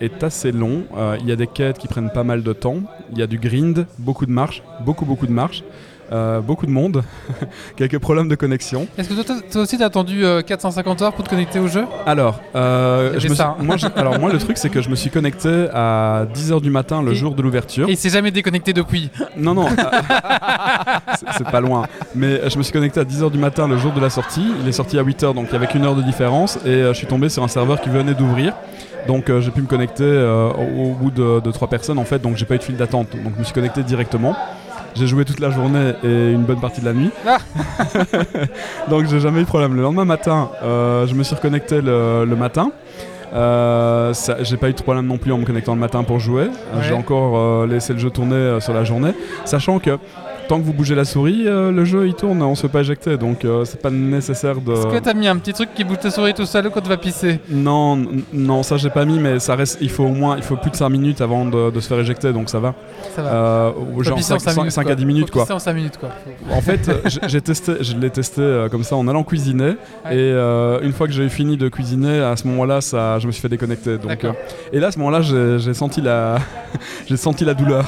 est 0.00 0.22
assez 0.22 0.52
long. 0.52 0.84
Il 1.20 1.28
y 1.28 1.32
a 1.32 1.36
des 1.36 1.48
quêtes 1.48 1.78
qui 1.78 1.88
prennent 1.88 2.10
pas 2.10 2.24
mal 2.24 2.42
de 2.42 2.52
temps. 2.52 2.78
Il 3.12 3.18
y 3.18 3.22
a 3.22 3.26
du 3.26 3.38
grind, 3.38 3.86
beaucoup 3.98 4.26
de 4.26 4.32
marches, 4.32 4.62
beaucoup 4.84 5.04
beaucoup 5.04 5.26
de 5.26 5.32
marches, 5.32 5.64
euh, 6.12 6.40
beaucoup 6.40 6.66
de 6.66 6.70
monde, 6.70 7.02
quelques 7.76 7.98
problèmes 7.98 8.28
de 8.28 8.34
connexion. 8.34 8.86
Est-ce 8.98 9.08
que 9.08 9.22
toi, 9.22 9.62
aussi 9.62 9.78
t'as 9.78 9.86
attendu 9.86 10.24
euh, 10.24 10.42
450 10.42 11.02
heures 11.02 11.12
pour 11.12 11.24
te 11.24 11.30
connecter 11.30 11.58
au 11.60 11.68
jeu? 11.68 11.84
Alors, 12.06 12.40
euh, 12.54 13.02
Il 13.02 13.06
y 13.06 13.10
avait 13.10 13.20
je 13.20 13.28
me 13.28 13.34
ça. 13.34 13.54
suis- 13.58 13.66
moi, 13.66 13.76
je- 13.76 13.86
alors 13.96 14.18
moi 14.18 14.32
le 14.32 14.38
truc 14.38 14.58
c'est 14.58 14.70
que 14.70 14.82
je 14.82 14.88
me 14.88 14.94
suis 14.96 15.10
connecté 15.10 15.68
à 15.72 16.26
10h 16.34 16.60
du 16.60 16.70
matin 16.70 17.02
le 17.02 17.12
Et- 17.12 17.14
jour 17.14 17.34
de 17.34 17.42
l'ouverture. 17.42 17.88
Et 17.88 17.92
il 17.92 17.96
s'est 17.96 18.10
jamais 18.10 18.30
déconnecté 18.30 18.72
depuis. 18.72 19.10
Non, 19.36 19.54
non, 19.54 19.66
euh, 19.78 21.24
c'est- 21.36 21.44
pas 21.50 21.60
loin. 21.60 21.86
Mais 22.14 22.48
je 22.48 22.58
me 22.58 22.62
suis 22.62 22.72
connecté 22.72 23.00
à 23.00 23.04
10h 23.04 23.30
du 23.30 23.38
matin 23.38 23.66
le 23.68 23.76
jour 23.76 23.92
de 23.92 24.00
la 24.00 24.10
sortie. 24.10 24.44
Il 24.62 24.68
est 24.68 24.72
sorti 24.72 24.98
à 24.98 25.02
8h, 25.02 25.34
donc 25.34 25.46
il 25.48 25.52
y 25.52 25.56
avait 25.56 25.66
qu'une 25.66 25.84
heure 25.84 25.94
de 25.96 26.02
différence. 26.02 26.58
Et 26.64 26.68
euh, 26.68 26.92
je 26.92 26.98
suis 26.98 27.06
tombé 27.06 27.28
sur 27.28 27.42
un 27.42 27.48
serveur 27.48 27.80
qui 27.80 27.88
venait 27.88 28.14
d'ouvrir. 28.14 28.54
Donc 29.08 29.30
euh, 29.30 29.40
j'ai 29.40 29.50
pu 29.50 29.62
me 29.62 29.66
connecter 29.66 30.04
euh, 30.04 30.50
au, 30.50 30.90
au 30.90 30.94
bout 30.94 31.10
de, 31.10 31.40
de 31.40 31.50
3 31.50 31.68
personnes 31.68 31.98
en 31.98 32.04
fait, 32.04 32.20
donc 32.20 32.36
j'ai 32.36 32.44
pas 32.44 32.56
eu 32.56 32.58
de 32.58 32.62
file 32.62 32.76
d'attente. 32.76 33.08
Donc 33.24 33.32
je 33.34 33.38
me 33.38 33.44
suis 33.44 33.54
connecté 33.54 33.82
directement. 33.82 34.36
J'ai 34.94 35.06
joué 35.06 35.24
toute 35.24 35.40
la 35.40 35.50
journée 35.50 35.92
et 36.02 36.32
une 36.32 36.42
bonne 36.42 36.60
partie 36.60 36.80
de 36.80 36.86
la 36.86 36.92
nuit. 36.92 37.10
Ah. 37.26 37.38
donc 38.90 39.06
j'ai 39.06 39.20
jamais 39.20 39.40
eu 39.40 39.42
de 39.44 39.48
problème. 39.48 39.74
Le 39.76 39.82
lendemain 39.82 40.04
matin, 40.04 40.50
euh, 40.62 41.06
je 41.06 41.14
me 41.14 41.22
suis 41.22 41.34
reconnecté 41.34 41.80
le, 41.80 42.24
le 42.24 42.36
matin. 42.36 42.72
Euh, 43.32 44.12
j'ai 44.40 44.56
pas 44.56 44.68
eu 44.68 44.72
de 44.72 44.82
problème 44.82 45.06
non 45.06 45.16
plus 45.18 45.32
en 45.32 45.38
me 45.38 45.44
connectant 45.44 45.74
le 45.74 45.80
matin 45.80 46.02
pour 46.02 46.18
jouer. 46.18 46.44
Euh, 46.74 46.82
J'ai 46.82 46.94
encore 46.94 47.36
euh, 47.36 47.66
laissé 47.66 47.92
le 47.92 47.98
jeu 47.98 48.10
tourner 48.10 48.34
euh, 48.34 48.60
sur 48.60 48.74
la 48.74 48.84
journée, 48.84 49.12
sachant 49.44 49.78
que 49.78 49.98
tant 50.50 50.58
que 50.58 50.64
vous 50.64 50.72
bougez 50.72 50.96
la 50.96 51.04
souris, 51.04 51.44
euh, 51.46 51.70
le 51.70 51.84
jeu 51.84 52.08
il 52.08 52.14
tourne, 52.14 52.42
on 52.42 52.56
se 52.56 52.62
fait 52.62 52.68
pas 52.68 52.80
éjecter, 52.80 53.16
donc 53.16 53.44
euh, 53.44 53.64
c'est 53.64 53.80
pas 53.80 53.90
nécessaire 53.90 54.60
de. 54.60 54.72
Est-ce 54.72 54.86
que 54.88 54.98
t'as 54.98 55.14
mis 55.14 55.28
un 55.28 55.36
petit 55.36 55.52
truc 55.52 55.68
qui 55.76 55.84
bouge 55.84 56.00
ta 56.00 56.10
souris 56.10 56.34
tout 56.34 56.44
seul 56.44 56.68
quand 56.70 56.80
tu 56.80 56.88
vas 56.88 56.96
pisser 56.96 57.38
Non, 57.48 57.94
n- 57.96 58.22
non, 58.32 58.64
ça 58.64 58.76
j'ai 58.76 58.90
pas 58.90 59.04
mis, 59.04 59.20
mais 59.20 59.38
ça 59.38 59.54
reste. 59.54 59.78
Il 59.80 59.90
faut 59.90 60.02
au 60.02 60.08
moins, 60.08 60.36
il 60.36 60.42
faut 60.42 60.56
plus 60.56 60.72
de 60.72 60.76
5 60.76 60.88
minutes 60.88 61.20
avant 61.20 61.44
de, 61.44 61.70
de 61.70 61.78
se 61.80 61.86
faire 61.86 62.00
éjecter, 62.00 62.32
donc 62.32 62.50
ça 62.50 62.58
va. 62.58 62.74
Ça 63.14 63.22
va. 63.22 63.30
Euh, 63.32 63.72
genre 64.00 64.16
pisser 64.16 64.32
en 64.32 64.38
5, 64.40 64.50
cinq 64.50 64.56
minutes, 64.60 64.74
quoi. 64.82 64.92
à 64.92 64.94
10 64.96 65.04
minutes 65.06 65.30
quoi. 65.30 65.46
en 65.52 65.58
5 65.60 65.72
minutes 65.72 65.98
quoi. 65.98 66.08
En 66.50 66.60
fait, 66.60 66.88
euh, 66.88 66.94
j'ai- 67.06 67.20
j'ai 67.28 67.40
testé, 67.40 67.72
je 67.80 67.96
l'ai 67.96 68.10
testé 68.10 68.40
euh, 68.42 68.68
comme 68.68 68.82
ça 68.82 68.96
en 68.96 69.06
allant 69.06 69.22
cuisiner, 69.22 69.76
Ouais. 70.04 70.16
et 70.16 70.32
une 70.82 70.92
fois 70.92 71.06
que 71.06 71.12
j'ai 71.12 71.28
fini 71.28 71.56
de 71.56 71.68
cuisiner, 71.68 72.20
à 72.22 72.34
ce 72.34 72.48
moment-là, 72.48 72.80
ça, 72.80 73.20
je 73.20 73.26
me 73.28 73.32
suis 73.32 73.40
fait 73.40 73.48
déconnecter. 73.48 73.98
Donc, 73.98 74.08
D'accord. 74.08 74.34
et 74.72 74.80
là, 74.80 74.88
à 74.88 74.90
ce 74.90 74.98
moment-là, 74.98 75.20
j'ai 75.22 75.58
j'ai 75.60 75.74
senti 75.74 76.00
la, 76.00 76.38
j'ai 77.08 77.16
senti 77.16 77.44
la 77.44 77.54
douleur. 77.54 77.84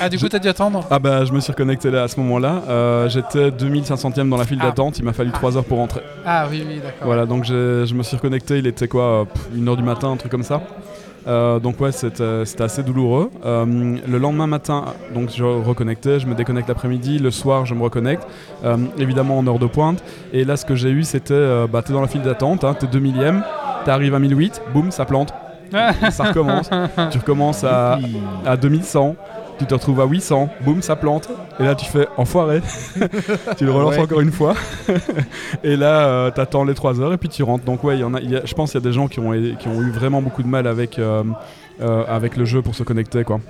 Ah 0.00 0.08
du 0.08 0.16
coup 0.18 0.24
je- 0.24 0.28
t'as 0.28 0.38
dû 0.40 0.48
attendre 0.48 0.84
Ah 0.90 0.98
bah, 0.98 1.24
je 1.24 1.32
me 1.32 1.38
suis 1.40 1.52
reconnecté 1.52 1.83
là 1.90 2.04
à 2.04 2.08
ce 2.08 2.18
moment-là. 2.20 2.62
Euh, 2.68 3.08
J'étais 3.08 3.50
2500ème 3.50 4.28
dans 4.28 4.36
la 4.36 4.44
file 4.44 4.58
Ah. 4.60 4.66
d'attente. 4.66 4.98
Il 4.98 5.04
m'a 5.04 5.12
fallu 5.12 5.30
3 5.30 5.56
heures 5.56 5.64
pour 5.64 5.78
rentrer. 5.78 6.00
Ah 6.26 6.46
oui 6.50 6.64
oui 6.68 6.76
d'accord. 6.76 7.04
Voilà, 7.06 7.26
donc 7.26 7.44
je 7.44 7.94
me 7.94 8.02
suis 8.02 8.16
reconnecté. 8.16 8.58
Il 8.58 8.66
était 8.66 8.88
quoi, 8.88 9.02
euh, 9.04 9.24
une 9.56 9.68
heure 9.68 9.76
du 9.76 9.82
matin, 9.82 10.10
un 10.10 10.16
truc 10.16 10.30
comme 10.30 10.42
ça. 10.42 10.60
Euh, 11.26 11.58
donc 11.58 11.80
ouais, 11.80 11.90
c'était 11.90 12.44
c'était 12.44 12.64
assez 12.64 12.82
douloureux. 12.82 13.30
Euh, 13.46 13.64
le 14.06 14.18
lendemain 14.18 14.46
matin, 14.46 14.84
donc 15.14 15.30
je 15.34 15.42
reconnectais, 15.42 16.20
je 16.20 16.26
me 16.26 16.34
déconnecte 16.34 16.68
l'après-midi. 16.68 17.18
Le 17.18 17.30
soir, 17.30 17.64
je 17.64 17.74
me 17.74 17.82
reconnecte, 17.82 18.26
euh, 18.64 18.76
évidemment 18.98 19.38
en 19.38 19.46
heure 19.46 19.58
de 19.58 19.66
pointe. 19.66 20.04
Et 20.34 20.44
là, 20.44 20.58
ce 20.58 20.66
que 20.66 20.74
j'ai 20.74 20.90
eu, 20.90 21.02
c'était, 21.02 21.66
bah, 21.72 21.80
t'es 21.80 21.94
dans 21.94 22.02
la 22.02 22.08
file 22.08 22.20
d'attente, 22.22 22.62
hein, 22.64 22.76
t'es 22.78 22.86
2 22.86 22.98
millième, 22.98 23.42
t'arrives 23.86 24.14
à 24.14 24.18
1008, 24.18 24.60
boum, 24.74 24.90
ça 24.90 25.06
plante, 25.06 25.32
ça 26.10 26.24
recommence. 26.24 26.68
tu 27.10 27.16
recommences 27.18 27.64
à, 27.64 27.98
à 28.44 28.56
2100, 28.58 29.16
tu 29.64 29.68
te 29.68 29.74
retrouves 29.74 30.00
à 30.00 30.06
800, 30.06 30.48
boum, 30.62 30.82
ça 30.82 30.96
plante. 30.96 31.28
Et 31.60 31.64
là, 31.64 31.74
tu 31.74 31.86
fais 31.86 32.06
enfoiré. 32.16 32.60
tu 33.56 33.64
le 33.64 33.70
relances 33.72 33.94
Ouais. 33.96 34.00
encore 34.02 34.20
une 34.20 34.32
fois. 34.32 34.54
et 35.64 35.76
là, 35.76 36.06
euh, 36.06 36.30
t'attends 36.30 36.64
les 36.64 36.74
3 36.74 37.00
heures 37.00 37.12
et 37.12 37.18
puis 37.18 37.28
tu 37.28 37.42
rentres. 37.42 37.64
Donc, 37.64 37.84
ouais, 37.84 37.98
y 37.98 38.04
en 38.04 38.14
a, 38.14 38.20
il 38.20 38.30
y 38.30 38.36
a- 38.36 38.44
je 38.44 38.54
pense 38.54 38.72
qu'il 38.72 38.80
y 38.80 38.84
a 38.84 38.86
des 38.88 38.92
gens 38.92 39.08
qui 39.08 39.20
ont, 39.20 39.32
qui 39.58 39.68
ont 39.68 39.80
eu 39.82 39.90
vraiment 39.90 40.22
beaucoup 40.22 40.42
de 40.42 40.48
mal 40.48 40.66
avec, 40.66 40.98
euh, 40.98 41.22
euh, 41.80 42.04
avec 42.08 42.36
le 42.36 42.44
jeu 42.44 42.62
pour 42.62 42.74
se 42.74 42.82
connecter, 42.82 43.24
quoi. 43.24 43.40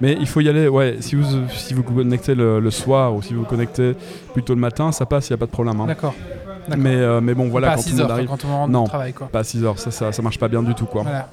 Mais 0.00 0.16
il 0.18 0.26
faut 0.26 0.40
y 0.40 0.48
aller, 0.48 0.68
ouais, 0.68 0.96
si 1.00 1.14
vous 1.14 1.24
si 1.50 1.74
vous 1.74 1.82
connectez 1.82 2.34
le, 2.34 2.58
le 2.60 2.70
soir 2.70 3.14
ou 3.14 3.22
si 3.22 3.34
vous 3.34 3.44
connectez 3.44 3.94
plutôt 4.32 4.54
le 4.54 4.60
matin, 4.60 4.90
ça 4.92 5.06
passe, 5.06 5.28
il 5.28 5.32
n'y 5.32 5.34
a 5.34 5.38
pas 5.38 5.46
de 5.46 5.50
problème. 5.50 5.80
hein. 5.80 5.86
D'accord. 5.86 6.14
Mais, 6.76 6.94
euh, 6.94 7.20
mais 7.20 7.34
bon, 7.34 7.48
voilà, 7.48 7.68
pas 7.68 7.72
à 7.72 7.76
quand 7.76 7.82
tout 7.82 7.88
6 7.88 7.94
le 7.96 8.00
heures 8.02 8.08
monde 8.08 8.16
arrive. 8.18 8.28
quand 8.28 8.44
on 8.44 8.48
rentre 8.56 8.72
Non. 8.72 8.84
travail 8.84 9.12
quoi. 9.12 9.28
Pas 9.28 9.40
à 9.40 9.44
6 9.44 9.64
heures, 9.64 9.78
ça, 9.78 9.90
ça, 9.90 10.12
ça 10.12 10.22
marche 10.22 10.38
pas 10.38 10.46
bien 10.48 10.62
du 10.62 10.74
tout, 10.74 10.86
quoi. 10.86 11.02
Voilà. 11.02 11.28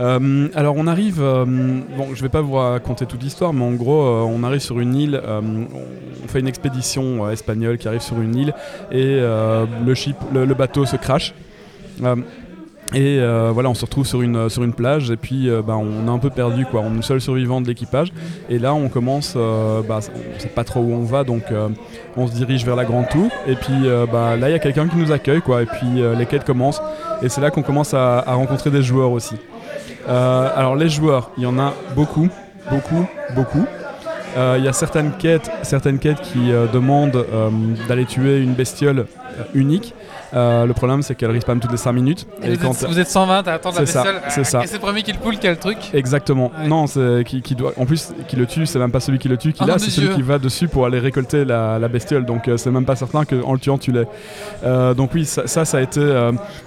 Euh, 0.00 0.48
alors 0.54 0.76
on 0.78 0.86
arrive, 0.86 1.20
euh, 1.20 1.44
bon 1.44 2.14
je 2.14 2.22
vais 2.22 2.30
pas 2.30 2.40
vous 2.40 2.54
raconter 2.54 3.04
toute 3.04 3.22
l'histoire, 3.22 3.52
mais 3.52 3.64
en 3.64 3.72
gros 3.72 4.02
euh, 4.02 4.22
on 4.22 4.42
arrive 4.44 4.60
sur 4.60 4.80
une 4.80 4.94
île, 4.94 5.20
on 5.22 6.28
fait 6.28 6.40
une 6.40 6.48
expédition 6.48 7.28
espagnole 7.30 7.76
qui 7.76 7.86
arrive 7.86 8.00
sur 8.00 8.20
une 8.20 8.34
île 8.34 8.54
et 8.90 9.18
le, 9.20 10.54
bateau 10.54 10.86
se 10.86 10.96
crache. 10.96 11.34
Et 12.94 13.20
voilà, 13.52 13.68
on 13.68 13.74
se 13.74 13.84
retrouve 13.84 14.06
sur 14.06 14.22
une, 14.22 14.72
plage 14.72 15.10
et 15.10 15.16
puis 15.16 15.50
bah, 15.66 15.76
on 15.76 16.06
est 16.06 16.10
un 16.10 16.18
peu 16.18 16.30
perdu 16.30 16.64
quoi. 16.64 16.80
On 16.80 16.92
est 16.92 16.96
le 16.96 17.02
seul 17.02 17.20
survivant 17.20 17.60
de 17.60 17.66
l'équipage 17.66 18.10
et 18.48 18.58
là 18.58 18.72
on 18.72 18.88
commence, 18.88 19.34
euh, 19.36 19.82
bah, 19.82 20.00
sait 20.00 20.48
pas 20.48 20.64
trop 20.64 20.80
où 20.80 20.92
on 20.92 21.04
va 21.04 21.24
donc 21.24 21.42
on 22.16 22.26
se 22.26 22.32
dirige 22.32 22.64
vers 22.64 22.76
la 22.76 22.84
grande 22.84 23.08
tour 23.08 23.28
et 23.46 23.54
puis 23.54 23.86
bah, 24.10 24.36
là 24.36 24.48
il 24.48 24.52
y 24.52 24.56
a 24.56 24.60
quelqu'un 24.60 24.88
qui 24.88 24.96
nous 24.96 25.12
accueille 25.12 25.42
quoi 25.42 25.62
et 25.62 25.66
puis 25.66 26.02
les 26.16 26.26
quêtes 26.26 26.44
commencent 26.44 26.80
et 27.22 27.28
c'est 27.28 27.42
là 27.42 27.50
qu'on 27.50 27.62
commence 27.62 27.92
à 27.92 28.22
rencontrer 28.26 28.70
des 28.70 28.82
joueurs 28.82 29.10
aussi. 29.10 29.36
Euh, 30.10 30.48
alors 30.56 30.74
les 30.74 30.88
joueurs, 30.88 31.30
il 31.36 31.44
y 31.44 31.46
en 31.46 31.58
a 31.58 31.72
beaucoup, 31.94 32.28
beaucoup, 32.70 33.06
beaucoup. 33.34 33.64
Euh, 34.36 34.56
Il 34.58 34.64
y 34.64 34.68
a 34.68 34.72
certaines 34.72 35.12
quêtes, 35.12 35.50
qui 36.22 36.52
euh, 36.52 36.66
demandent 36.66 37.24
d'aller 37.88 38.06
tuer 38.06 38.38
une 38.40 38.54
bestiole 38.54 39.06
unique. 39.54 39.94
Euh, 40.34 40.66
le 40.66 40.72
problème, 40.74 41.02
c'est 41.02 41.14
qu'elle 41.14 41.30
respawn 41.30 41.58
toutes 41.60 41.72
les 41.72 41.76
5 41.76 41.92
minutes. 41.92 42.26
Et 42.42 42.54
vous, 42.54 42.66
êtes, 42.66 42.84
vous 42.88 42.98
êtes 42.98 43.08
120, 43.08 43.42
t'as 43.42 43.54
attendre 43.54 43.80
la 43.80 43.86
C'est 43.86 43.92
ça, 43.92 44.02
bestiole. 44.04 44.22
c'est 44.30 44.44
ça. 44.44 44.62
Et 44.62 44.66
c'est 44.66 44.74
le 44.74 44.80
premier 44.80 45.02
qui 45.02 45.12
le 45.12 45.18
poule 45.18 45.38
qui 45.38 45.46
a 45.46 45.50
le 45.50 45.56
truc. 45.56 45.78
Exactement. 45.92 46.52
Ouais. 46.60 46.68
Non, 46.68 46.86
c'est 46.86 47.24
qui, 47.26 47.42
qui 47.42 47.54
doit. 47.54 47.72
En 47.76 47.86
plus, 47.86 48.12
qui 48.28 48.36
le 48.36 48.46
tue, 48.46 48.66
c'est 48.66 48.78
même 48.78 48.92
pas 48.92 49.00
celui 49.00 49.18
qui 49.18 49.28
le 49.28 49.36
tue 49.36 49.52
qui 49.52 49.62
Oh 49.62 49.66
l'a, 49.66 49.78
c'est 49.78 49.90
celui 49.90 50.10
qui 50.14 50.22
va 50.22 50.38
dessus 50.38 50.68
pour 50.68 50.86
aller 50.86 50.98
récolter 50.98 51.44
la, 51.44 51.78
la 51.78 51.88
bestiole. 51.88 52.24
Donc, 52.24 52.48
euh, 52.48 52.56
c'est 52.56 52.70
même 52.70 52.84
pas 52.84 52.96
certain 52.96 53.24
qu'en 53.24 53.52
le 53.52 53.58
tuant, 53.58 53.78
tu 53.78 53.92
l'aies. 53.92 54.06
Euh, 54.64 54.94
donc 54.94 55.10
oui, 55.14 55.24
ça, 55.24 55.46
ça, 55.46 55.64
ça 55.64 55.78
a 55.78 55.80
été. 55.80 56.00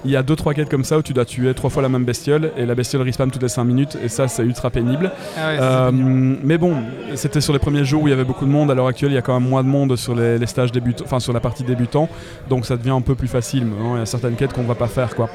Il 0.06 0.12
y 0.12 0.16
a 0.16 0.24
deux 0.24 0.36
trois 0.36 0.54
quêtes 0.54 0.70
comme 0.70 0.84
ça 0.84 0.98
où 0.98 1.02
tu 1.02 1.14
dois 1.14 1.26
tuer 1.26 1.54
trois 1.54 1.70
fois 1.70 1.82
la 1.82 1.90
même 1.90 2.04
bestiole 2.04 2.52
et 2.58 2.66
la 2.66 2.76
bestiole 2.76 3.04
respawn 3.04 3.32
toutes 3.32 3.42
les 3.44 3.50
5 3.50 3.64
minutes 3.64 3.98
et 4.04 4.10
ça, 4.10 4.28
c'est 4.28 4.44
ultra 4.44 4.70
pénible. 4.70 5.12
Ah 5.38 5.48
ouais, 5.48 5.92
pénible. 5.92 6.40
mais 6.44 6.58
bon, 6.58 6.76
c'était 7.16 7.42
sur 7.42 7.54
les 7.54 7.60
premiers 7.60 7.86
jours 7.86 8.04
où 8.04 8.08
il 8.08 8.12
y 8.12 8.14
avait 8.14 8.24
beaucoup 8.24 8.46
de 8.46 8.52
monde. 8.52 8.72
À 8.72 8.76
l'heure 8.76 8.88
actuelle, 8.88 9.12
il 9.12 9.16
y 9.16 9.18
a 9.18 9.22
quand 9.22 9.40
même 9.40 9.48
moins 9.50 9.64
de 9.64 9.70
monde 9.70 9.96
sur 9.96 10.16
les, 10.16 10.38
les 10.38 10.48
stages 10.48 10.72
débutants, 10.72 11.04
enfin 11.06 11.20
sur 11.20 11.34
la 11.34 11.40
partie 11.40 11.64
débutant, 11.64 12.10
donc 12.50 12.66
ça 12.66 12.76
devient 12.78 12.90
un 12.92 13.02
peu 13.02 13.16
plus 13.16 13.28
facile. 13.28 13.53
Mais 13.62 13.76
bon, 13.76 13.96
il 13.96 14.00
y 14.00 14.02
a 14.02 14.06
certaines 14.06 14.36
quêtes 14.36 14.54
qu'on 14.54 14.64
va 14.64 14.76
pas 14.76 14.88
faire, 14.88 15.16
quoi. 15.16 15.30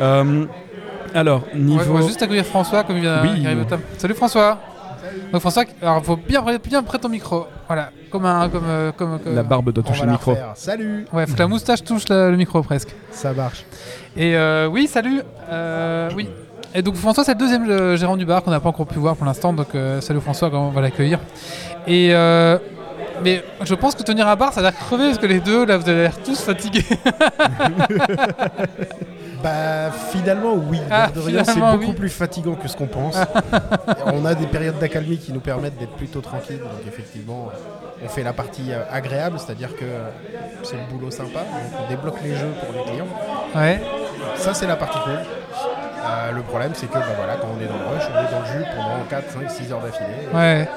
Euh, 0.00 0.44
alors 1.14 1.42
On 1.54 1.58
niveau. 1.58 1.84
va- 1.84 1.90
on 1.90 1.94
va 2.02 2.06
juste 2.06 2.22
accueillir 2.22 2.44
François 2.44 2.84
comme 2.84 2.96
il 2.96 3.02
vient 3.02 3.22
Oui. 3.22 3.30
il 3.38 3.46
arrive 3.46 3.60
au. 3.60 3.76
Salut 3.98 4.14
François. 4.14 4.58
Donc 5.32 5.40
François, 5.40 5.64
alors 5.80 6.04
faut 6.04 6.16
bien 6.16 6.42
bien 6.62 6.82
près 6.82 6.98
ton 6.98 7.08
micro. 7.08 7.46
Voilà, 7.68 7.90
comme 8.10 8.26
un 8.26 8.48
comme 8.48 8.64
euh, 8.68 8.92
comme, 8.92 9.18
comme- 9.20 9.34
La 9.34 9.42
barbe 9.42 9.72
doit 9.72 9.82
toucher 9.82 10.04
le 10.04 10.12
micro. 10.12 10.32
refaire. 10.32 10.52
Salut, 10.56 11.06
Ouais, 11.12 11.26
faut 11.26 11.34
que 11.34 11.38
la 11.38 11.48
moustache 11.48 11.82
touche 11.84 12.08
la- 12.08 12.30
le 12.30 12.36
micro 12.36 12.62
presque. 12.62 12.94
ça 13.10 13.32
marche. 13.32 13.64
Et 14.16 14.36
euh, 14.36 14.66
oui, 14.68 14.86
salut. 14.86 15.22
Euh, 15.50 16.10
oui. 16.16 16.28
Et 16.74 16.82
donc 16.82 16.96
François, 16.96 17.24
c'est 17.24 17.32
le 17.32 17.38
deuxième 17.38 17.96
gérant 17.96 18.16
du 18.18 18.26
bar 18.26 18.42
qu'on 18.42 18.50
n'a 18.50 18.60
pas 18.60 18.68
encore 18.68 18.86
pu 18.86 18.98
voir 18.98 19.16
pour 19.16 19.24
l'instant. 19.24 19.52
Donc 19.54 19.68
salut 20.00 20.20
François, 20.20 20.50
on 20.52 20.70
va 20.70 20.80
l'accueillir. 20.82 21.18
Et 21.86 22.10
mais 23.22 23.42
je 23.62 23.74
pense 23.74 23.94
que 23.94 24.02
tenir 24.02 24.26
un 24.28 24.36
bar, 24.36 24.52
ça 24.52 24.60
a 24.60 24.62
l'air 24.64 24.74
crevé 24.74 25.06
parce 25.08 25.18
que 25.18 25.26
les 25.26 25.40
deux 25.40 25.64
là, 25.66 25.76
vous 25.78 25.88
avez 25.88 26.02
l'air 26.02 26.22
tous 26.24 26.40
fatigués. 26.40 26.84
Bah 29.42 29.90
finalement 30.10 30.54
oui, 30.54 30.80
Ah, 30.90 31.02
L'air 31.06 31.12
de 31.12 31.20
rien, 31.20 31.44
c'est 31.44 31.60
beaucoup 31.60 31.76
oui. 31.88 31.92
plus 31.92 32.08
fatigant 32.08 32.54
que 32.54 32.68
ce 32.68 32.76
qu'on 32.76 32.86
pense. 32.86 33.16
On 34.06 34.24
a 34.24 34.34
des 34.34 34.46
périodes 34.46 34.78
d'accalmie 34.78 35.18
qui 35.18 35.30
nous 35.32 35.40
permettent 35.40 35.76
d'être 35.78 35.92
plutôt 35.92 36.20
tranquilles, 36.22 36.58
donc 36.58 36.86
effectivement 36.88 37.50
on 38.02 38.08
fait 38.08 38.22
la 38.22 38.32
partie 38.32 38.72
euh, 38.72 38.80
agréable, 38.90 39.38
c'est-à-dire 39.38 39.76
que 39.76 39.84
c'est 40.62 40.76
le 40.76 40.82
boulot 40.90 41.10
sympa, 41.10 41.40
donc 41.40 41.80
on 41.84 41.88
débloque 41.88 42.16
les 42.24 42.34
jeux 42.34 42.50
pour 42.64 42.72
les 42.74 42.82
clients. 42.90 43.06
ouais. 43.54 43.80
Ça 44.36 44.54
c'est 44.54 44.66
la 44.66 44.76
partie 44.76 44.98
cool. 45.00 45.12
Euh, 45.12 46.32
le 46.32 46.40
problème, 46.42 46.72
c'est 46.74 46.86
que 46.86 46.94
bah, 46.94 47.04
voilà, 47.16 47.34
quand 47.36 47.48
on 47.56 47.62
est 47.62 47.66
dans 47.68 47.78
le 47.78 47.94
rush, 47.94 48.04
on 48.14 48.18
est 48.26 48.30
dans 48.32 48.40
le 48.40 48.46
jus 48.46 48.64
pendant 48.74 49.04
4, 49.10 49.30
5, 49.32 49.50
6 49.50 49.72
heures 49.72 49.80
d'affilée. 49.80 50.28
Ouais. 50.32 50.68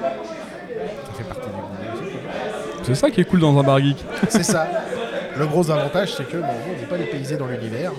Ça 0.00 1.12
fait 1.16 1.24
partie 1.24 1.46
du 1.48 1.52
boulot 1.52 1.68
aussi. 1.94 2.12
quoi. 2.12 2.30
C'est 2.84 2.94
ça 2.94 3.10
qui 3.10 3.20
est 3.20 3.24
cool 3.24 3.40
dans 3.40 3.58
un 3.58 3.62
bar 3.62 3.78
geek. 3.78 3.96
C'est 4.28 4.42
ça. 4.42 4.66
Le 5.36 5.46
gros 5.46 5.68
avantage, 5.70 6.14
c'est 6.14 6.28
que 6.28 6.36
bon, 6.36 6.46
on 6.46 6.80
n'est 6.80 6.86
pas 6.86 6.98
dépaysé 6.98 7.36
dans 7.36 7.46
l'univers. 7.46 7.92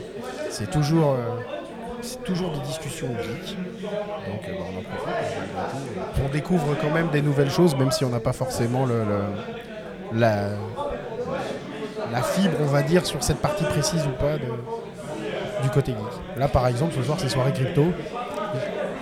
C'est 0.49 0.69
toujours, 0.69 1.13
euh, 1.13 2.03
toujours 2.23 2.51
des 2.51 2.59
discussions 2.59 3.07
geeks. 3.21 3.57
Donc 3.81 4.47
euh, 4.47 4.51
bah, 4.51 4.65
on 4.73 4.79
en 4.79 4.83
profite. 4.83 6.23
On 6.23 6.29
découvre 6.29 6.75
quand 6.81 6.91
même 6.91 7.09
des 7.09 7.21
nouvelles 7.21 7.49
choses, 7.49 7.75
même 7.75 7.91
si 7.91 8.05
on 8.05 8.09
n'a 8.09 8.19
pas 8.19 8.33
forcément 8.33 8.86
la, 10.13 10.49
la 12.11 12.21
fibre, 12.21 12.55
on 12.61 12.65
va 12.67 12.83
dire, 12.83 13.05
sur 13.05 13.21
cette 13.23 13.39
partie 13.39 13.65
précise 13.65 14.05
ou 14.05 14.11
pas 14.11 14.38
du 15.61 15.69
côté 15.71 15.91
geek. 15.91 16.39
Là, 16.39 16.47
par 16.47 16.67
exemple, 16.67 16.93
ce 16.95 17.03
soir, 17.03 17.17
c'est 17.19 17.29
soirée 17.29 17.51
crypto. 17.53 17.86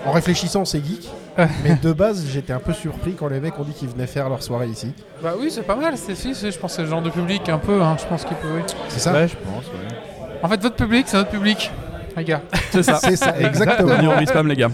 En 0.06 0.12
réfléchissant, 0.12 0.66
c'est 0.66 0.84
geek. 0.84 1.10
mais 1.64 1.76
de 1.82 1.92
base, 1.94 2.26
j'étais 2.32 2.54
un 2.54 2.60
peu 2.60 2.74
surpris 2.74 3.14
quand 3.14 3.28
les 3.28 3.40
mecs 3.40 3.58
ont 3.60 3.64
dit 3.64 3.74
qu'ils 3.74 3.90
venaient 3.90 4.08
faire 4.08 4.30
leur 4.30 4.44
soirée 4.44 4.68
ici. 4.68 4.94
Bah 5.22 5.34
oui, 5.40 5.50
c'est 5.50 5.64
pas 5.64 5.76
mal. 5.76 5.98
C'est, 5.98 6.16
si, 6.16 6.34
je 6.34 6.58
pense 6.60 6.72
que 6.72 6.76
c'est 6.78 6.82
le 6.84 6.90
genre 6.90 7.02
de 7.02 7.10
public 7.10 7.48
un 7.50 7.58
peu. 7.58 7.82
hein, 7.82 7.96
je 8.00 8.06
pense 8.06 8.24
qu'il 8.26 8.38
peut. 8.38 8.48
oui. 8.56 8.62
C'est 8.90 9.00
ça 9.00 9.14
Ouais, 9.14 9.28
je 9.28 9.36
pense, 9.36 9.66
ouais. 9.66 10.38
En 10.44 10.48
fait, 10.50 10.62
votre 10.62 10.76
public, 10.76 11.06
c'est 11.08 11.18
notre 11.18 11.32
public, 11.32 11.72
les 12.18 12.24
gars. 12.24 12.42
C'est 12.72 12.84
ça. 12.84 12.98
C'est 13.02 13.16
ça, 13.16 13.34
exactement. 13.40 13.88
Bienvenue 13.90 14.10
en 14.10 14.18
Rispam, 14.18 14.48
les 14.48 14.56
gars. 14.56 14.70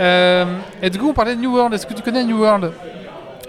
Euh, 0.00 0.44
et 0.82 0.90
du 0.90 0.98
coup, 0.98 1.08
on 1.10 1.14
parlait 1.14 1.36
de 1.36 1.40
New 1.40 1.52
World. 1.54 1.74
Est-ce 1.74 1.86
que 1.86 1.94
tu 1.94 2.02
connais 2.02 2.24
New 2.24 2.38
World? 2.40 2.72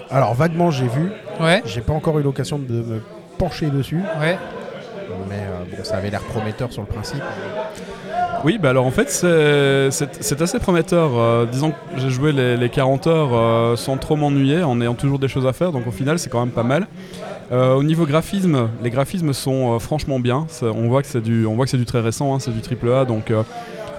Alors, 0.09 0.33
vaguement, 0.33 0.71
j'ai 0.71 0.87
vu. 0.87 1.11
Ouais, 1.39 1.61
J'ai 1.65 1.81
pas 1.81 1.93
encore 1.93 2.17
eu 2.19 2.23
l'occasion 2.23 2.57
de 2.57 2.73
me 2.73 3.01
pencher 3.37 3.67
dessus, 3.67 3.99
ouais. 4.19 4.37
Mais 5.29 5.35
euh, 5.35 5.63
bon, 5.77 5.83
ça 5.83 5.97
avait 5.97 6.09
l'air 6.09 6.21
prometteur 6.21 6.71
sur 6.71 6.81
le 6.81 6.87
principe. 6.87 7.21
Oui, 8.43 8.57
bah 8.61 8.69
alors 8.69 8.85
en 8.85 8.91
fait, 8.91 9.09
c'est- 9.09 10.41
assez 10.41 10.59
prometteur. 10.59 11.11
Euh, 11.17 11.45
disons 11.45 11.71
que 11.71 11.75
j'ai 11.97 12.09
joué 12.09 12.31
les, 12.31 12.55
les 12.57 12.69
40 12.69 13.07
heures 13.07 13.29
euh, 13.33 13.75
sans 13.75 13.97
trop 13.97 14.15
m'ennuyer, 14.15 14.63
en 14.63 14.79
ayant 14.81 14.93
toujours 14.93 15.19
des 15.19 15.27
choses 15.27 15.47
à 15.47 15.53
faire, 15.53 15.71
donc 15.71 15.87
au 15.87 15.91
final, 15.91 16.19
c'est 16.19 16.29
quand 16.29 16.39
même 16.39 16.53
pas 16.53 16.63
mal. 16.63 16.87
Au 17.49 17.81
niveau 17.81 18.05
graphisme, 18.05 18.67
les 18.83 18.89
graphismes 18.89 19.31
sont 19.31 19.79
franchement 19.79 20.19
bien. 20.19 20.47
On 20.61 20.89
voit 20.89 21.01
que 21.01 21.07
c'est 21.07 21.21
du, 21.21 21.45
du 21.45 21.85
très 21.85 22.01
récent, 22.01 22.35
hein, 22.35 22.39
c'est 22.41 22.51
du 22.51 22.59
triple 22.59 22.91
A, 22.91 23.05
donc 23.05 23.31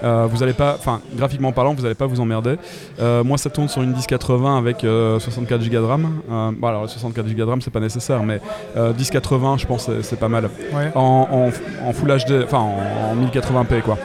euh, 0.03 0.25
euh, 0.25 0.27
vous 0.31 0.43
allez 0.43 0.53
pas, 0.53 0.75
enfin 0.79 1.01
graphiquement 1.17 1.53
parlant, 1.53 1.75
vous 1.75 1.85
allez 1.85 1.95
pas 1.95 2.07
vous 2.07 2.21
emmerder. 2.21 2.57
Euh, 3.01 3.23
moi, 3.25 3.39
ça 3.39 3.51
tourne 3.51 3.69
sur 3.69 3.83
une 3.83 3.91
1080 3.93 4.57
avec 4.59 4.85
euh, 4.85 5.19
64 5.19 5.61
Go 5.63 5.69
de 5.71 5.77
RAM. 5.79 6.09
Euh, 6.31 6.51
bon, 6.57 6.67
alors 6.67 6.89
64 6.89 7.27
Go 7.29 7.35
de 7.35 7.43
RAM, 7.51 7.61
c'est 7.61 7.71
pas 7.71 7.81
nécessaire, 7.81 8.23
mais 8.23 8.41
euh, 8.77 8.93
1080, 8.95 9.57
je 9.59 9.67
pense, 9.67 9.91
c'est- 10.03 10.17
pas 10.19 10.29
mal 10.29 10.45
Ouais. 10.75 10.91
en, 10.97 11.29
en, 11.31 11.89
en 11.89 11.93
Full 11.93 12.09
HD, 12.09 12.43
enfin 12.45 12.59
en, 12.59 13.13
en 13.13 13.17
1080p 13.27 13.83
quoi. 13.83 13.97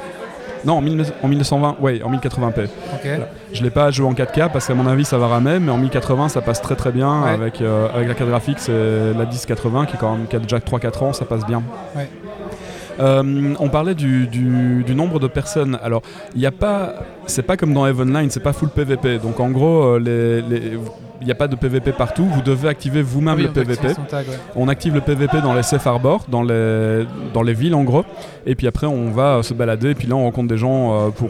Non, 0.65 0.75
en, 0.77 0.81
19- 0.81 1.05
en 1.23 1.27
1920, 1.27 1.75
ouais, 1.81 2.01
en 2.03 2.11
1080p. 2.11 2.65
Ok. 2.93 3.09
Je 3.51 3.63
l'ai 3.63 3.69
pas 3.69 3.89
joué 3.91 4.05
en 4.07 4.13
4K 4.13 4.49
parce 4.51 4.67
qu'à 4.67 4.73
mon 4.75 4.87
avis 4.87 5.03
ça 5.05 5.17
va 5.17 5.27
ramer, 5.27 5.59
mais 5.59 5.71
en 5.71 5.77
1080 5.77 6.29
ça 6.29 6.41
passe 6.41 6.61
très 6.61 6.75
très 6.75 6.91
bien 6.91 7.23
Ouais. 7.23 7.29
avec, 7.31 7.61
euh, 7.61 7.87
avec 7.93 8.07
la 8.07 8.13
carte 8.13 8.29
graphique, 8.29 8.59
c'est 8.59 8.71
la 8.71 9.25
1080 9.25 9.85
qui 9.87 9.95
est 9.95 9.99
quand 9.99 10.11
même 10.15 10.27
qui 10.27 10.35
a 10.35 10.39
déjà 10.39 10.59
3-4 10.59 11.03
ans, 11.03 11.13
ça 11.13 11.25
passe 11.25 11.45
bien. 11.45 11.63
Ouais. 11.95 12.07
Euh, 12.99 13.53
on 13.59 13.69
parlait 13.69 13.95
du, 13.95 14.27
du- 14.27 14.83
du 14.85 14.95
nombre 14.95 15.19
de 15.19 15.27
personnes. 15.27 15.77
Alors, 15.83 16.01
il 16.35 16.39
n'y 16.39 16.45
a 16.45 16.51
pas, 16.51 16.93
c'est 17.25 17.41
pas 17.43 17.57
comme 17.57 17.73
dans 17.73 17.85
Evenline, 17.87 18.29
c'est 18.29 18.39
pas 18.43 18.53
full 18.53 18.69
PVP. 18.69 19.19
Donc 19.19 19.39
en 19.39 19.49
gros, 19.49 19.83
euh, 19.83 19.99
les- 19.99 20.41
les- 20.41 20.77
il 21.21 21.25
n'y 21.27 21.31
a 21.31 21.35
pas 21.35 21.47
de 21.47 21.55
PVP 21.55 21.93
partout. 21.93 22.25
Vous 22.25 22.41
devez 22.41 22.67
activer 22.67 23.01
vous-même 23.01 23.37
oui, 23.37 23.43
le 23.43 23.49
PVP. 23.49 23.93
son 23.93 24.01
tag, 24.03 24.27
ouais. 24.27 24.35
On 24.57 24.67
active 24.67 24.93
le 24.93 24.99
PVP 24.99 25.39
dans 25.41 25.53
les 25.53 25.63
safe 25.63 25.87
harbors, 25.87 26.25
dans 26.27 26.43
les, 26.43 27.05
dans 27.33 27.43
les 27.43 27.53
villes 27.53 27.75
en 27.75 27.83
gros. 27.83 28.03
Et 28.45 28.55
puis 28.55 28.67
après, 28.67 28.87
on 28.87 29.09
va 29.09 29.37
euh, 29.37 29.41
se 29.41 29.53
balader. 29.53 29.91
Et 29.91 29.95
puis 29.95 30.07
là, 30.07 30.15
on 30.15 30.23
rencontre 30.23 30.49
des 30.49 30.57
gens 30.57 31.11
pour, 31.11 31.29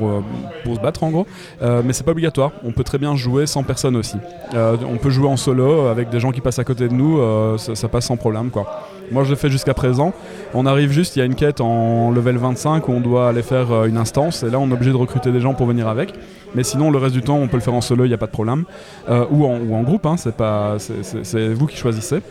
pour 0.63 0.75
se 0.75 0.79
battre 0.81 1.03
en 1.03 1.11
gros. 1.11 1.27
Euh, 1.61 1.83
mais 1.85 1.93
c'est 1.93 2.03
pas 2.03 2.11
obligatoire. 2.11 2.51
On 2.65 2.71
peut 2.71 2.83
très 2.83 2.97
bien 2.97 3.15
jouer 3.15 3.45
sans 3.45 3.61
personne 3.61 3.95
aussi. 3.95 4.17
Euh, 4.55 4.77
on 4.91 4.97
peut 4.97 5.11
jouer 5.11 5.27
en 5.27 5.37
solo 5.37 5.85
avec 5.87 6.09
des 6.09 6.19
gens 6.19 6.31
qui 6.31 6.41
passent 6.41 6.59
à 6.59 6.63
côté 6.63 6.87
de 6.87 6.93
nous. 6.93 7.19
ça, 7.59 7.75
ça 7.75 7.87
passe 7.87 8.05
sans 8.05 8.17
problème 8.17 8.49
quoi. 8.49 8.87
Moi, 9.11 9.23
je 9.23 9.29
l'ai 9.31 9.35
fait 9.35 9.49
jusqu'à 9.49 9.73
présent. 9.73 10.13
On 10.53 10.65
arrive 10.65 10.91
juste, 10.91 11.15
il 11.15 11.19
y 11.19 11.21
a 11.21 11.25
une 11.25 11.35
quête 11.35 11.61
en 11.61 12.09
level 12.11 12.37
25 12.37 12.87
où 12.87 12.91
on 12.93 12.99
doit 12.99 13.29
aller 13.29 13.43
faire 13.43 13.71
euh, 13.71 13.85
une 13.85 13.97
instance. 13.97 14.43
Et 14.43 14.49
là, 14.49 14.59
on 14.59 14.69
est 14.69 14.73
obligé 14.73 14.91
de 14.91 14.95
recruter 14.97 15.31
des 15.31 15.39
gens 15.41 15.53
pour 15.53 15.67
venir 15.67 15.87
avec. 15.87 16.13
Mais 16.55 16.63
sinon, 16.63 16.89
le 16.91 16.97
reste 16.97 17.13
du 17.13 17.21
temps, 17.21 17.37
on 17.37 17.47
peut 17.47 17.57
le 17.57 17.61
faire 17.63 17.73
en 17.73 17.81
solo, 17.81 18.05
il 18.05 18.07
n'y 18.09 18.13
a 18.13 18.17
pas 18.17 18.25
de 18.27 18.31
problème. 18.31 18.63
Euh, 19.09 19.25
ou, 19.31 19.45
en, 19.45 19.57
ou 19.59 19.75
en 19.75 19.81
groupe, 19.83 20.05
hein, 20.05 20.15
c'est 20.17 20.35
pas, 20.35 20.75
c'est- 20.77 21.53
vous 21.53 21.65
qui 21.67 21.77
choisissez. 21.77 22.21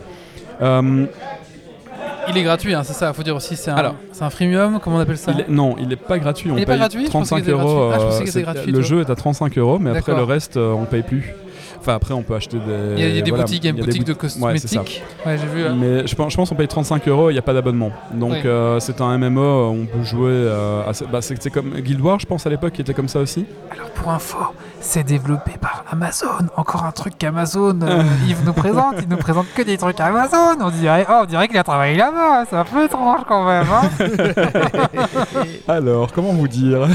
Euh, 0.61 1.05
Il 2.29 2.37
est 2.37 2.43
gratuit, 2.43 2.73
hein, 2.73 2.83
c'est 2.83 2.93
ça. 2.93 3.11
Faut 3.13 3.23
dire 3.23 3.35
aussi, 3.35 3.55
c'est 3.57 3.71
un, 3.71 3.75
Alors. 3.75 3.95
c'est 4.13 4.23
un 4.23 4.29
freemium. 4.29 4.79
Comment 4.81 4.95
on 4.97 4.99
appelle 4.99 5.17
ça 5.17 5.31
Il 5.33 5.41
est- 5.41 5.49
non, 5.49 5.75
il 5.77 5.89
n'est 5.89 5.95
pas 5.97 6.17
gratuit. 6.19 6.49
On 6.51 6.55
Il 6.57 6.63
est 6.63 6.65
pas 6.65 6.77
gratuit? 6.77 7.05
Je 7.05 7.11
pensais 7.11 7.35
35 7.35 7.43
qu'il 7.43 7.53
était 7.53 7.61
euros. 7.61 7.91
Ah, 7.93 7.97
je 8.25 8.31
c'est- 8.31 8.41
gratuit, 8.41 8.71
le 8.71 8.81
jeu 8.81 9.01
est 9.01 9.09
à 9.09 9.15
35 9.15 9.57
euros, 9.57 9.77
mais 9.79 9.95
après 9.97 10.15
le 10.15 10.23
reste, 10.23 10.55
on 10.57 10.85
paye 10.85 11.03
plus. 11.03 11.33
Enfin, 11.85 11.95
après, 11.95 12.13
on 12.13 12.23
peut 12.23 12.33
acheter 12.35 12.57
des. 12.59 12.63
Il 12.95 12.99
y 13.01 13.03
a, 13.03 13.07
il 13.09 13.15
y 13.15 13.19
a 13.19 13.21
des 13.21 13.29
voilà, 13.31 13.43
boutiques, 13.43 13.61
il 13.63 13.65
y 13.65 13.67
a 13.67 13.71
une 13.71 13.75
des 13.75 13.81
boutique 13.81 14.05
de 14.05 14.13
boutiques- 14.13 14.41
ouais, 14.41 14.57
c'est 14.57 14.69
ça. 14.69 14.77
cosmétiques. 14.77 15.03
Ouais, 15.25 15.37
j'ai 15.37 15.47
vu. 15.47 15.65
hein. 15.65 15.75
Mais 15.77 16.07
je 16.07 16.15
pense, 16.15 16.31
je 16.31 16.37
pense 16.37 16.47
qu'on 16.49 16.55
paye 16.55 16.67
35 16.69 17.05
euros, 17.09 17.29
il 17.29 17.33
n'y 17.33 17.39
a 17.39 17.41
pas 17.41 17.53
d'abonnement. 17.53 17.91
Donc 18.13 18.31
Oui. 18.31 18.37
euh, 18.45 18.79
c'est 18.79 19.01
un 19.01 19.17
MMO, 19.17 19.69
on 19.71 19.85
peut 19.85 20.03
jouer. 20.03 20.29
euh, 20.31 20.81
bah, 21.11 21.21
c'est 21.21 21.41
c'est 21.43 21.49
comme 21.49 21.71
Guild 21.81 21.99
Wars, 21.99 22.19
je 22.21 22.25
pense 22.25 22.47
à 22.47 22.49
l'époque, 22.49 22.71
qui 22.71 22.81
était 22.81 22.93
comme 22.93 23.09
ça 23.09 23.19
aussi. 23.19 23.45
Alors 23.71 23.89
pour 23.89 24.09
info, 24.11 24.37
c'est 24.79 25.03
développé 25.03 25.51
par 25.59 25.83
Amazon. 25.91 26.27
Encore 26.55 26.85
un 26.85 26.91
truc 26.93 27.17
qu'Amazon 27.17 27.77
euh, 27.83 28.03
Yves 28.29 28.45
nous 28.45 28.53
présente. 28.53 28.95
Il 29.01 29.09
nous 29.09 29.17
présente 29.17 29.47
que 29.53 29.61
des 29.61 29.77
trucs 29.77 29.99
Amazon. 29.99 30.55
On 30.61 30.69
dirait, 30.69 31.05
oh, 31.09 31.19
on 31.23 31.25
dirait 31.25 31.49
qu'il 31.49 31.57
a 31.57 31.63
travaillé 31.65 31.97
là-bas. 31.97 32.45
C'est 32.49 32.55
un 32.55 32.63
peu 32.63 32.85
étrange 32.85 33.21
quand 33.27 33.45
même. 33.45 33.65
hein. 33.69 33.89
Alors, 35.67 36.13
comment 36.13 36.31
vous 36.31 36.47
dire? 36.47 36.87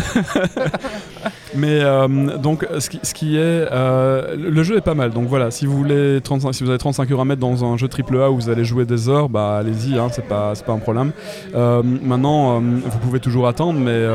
Mais 1.54 1.80
euh, 1.80 2.08
donc, 2.38 2.66
ce 2.78 2.90
qui, 2.90 3.00
ce 3.02 3.14
qui 3.14 3.36
est, 3.36 3.40
euh, 3.40 4.36
le 4.36 4.62
jeu 4.62 4.76
est 4.76 4.82
pas 4.82 4.94
mal. 4.94 5.10
Donc 5.10 5.28
voilà, 5.28 5.50
si 5.50 5.66
vous 5.66 5.76
voulez 5.76 6.20
35, 6.22 6.52
si 6.52 6.62
vous 6.62 6.70
avez 6.70 6.78
35 6.78 7.10
euros 7.10 7.22
à 7.22 7.24
mettre 7.24 7.40
dans 7.40 7.64
un 7.64 7.76
jeu 7.76 7.88
AAA 7.88 8.30
où 8.30 8.36
vous 8.36 8.50
allez 8.50 8.64
jouer 8.64 8.84
des 8.84 9.08
heures, 9.08 9.28
bah 9.28 9.58
allez-y, 9.58 9.98
hein, 9.98 10.08
c'est 10.10 10.26
pas, 10.26 10.52
pas 10.54 10.72
un 10.72 10.78
problème. 10.78 11.12
Euh, 11.54 11.82
maintenant, 11.82 12.60
vous 12.60 12.98
pouvez 12.98 13.20
toujours 13.20 13.46
attendre, 13.48 13.78
mais 13.78 14.06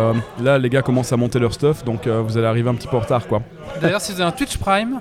là, 0.43 0.57
les 0.57 0.69
gars 0.69 0.81
commencent 0.81 1.13
à 1.13 1.17
monter 1.17 1.39
leur 1.39 1.53
stuff, 1.53 1.84
donc 1.84 2.07
vous 2.07 2.38
allez 2.38 2.47
arriver 2.47 2.69
un 2.69 2.75
petit 2.75 2.88
peu 2.88 2.97
en 2.97 3.01
retard, 3.01 3.27
quoi. 3.27 3.41
D'ailleurs, 3.81 4.01
si 4.01 4.11
vous 4.13 4.21
avez 4.21 4.29
un 4.29 4.34
Twitch 4.34 4.57
Prime, 4.57 4.99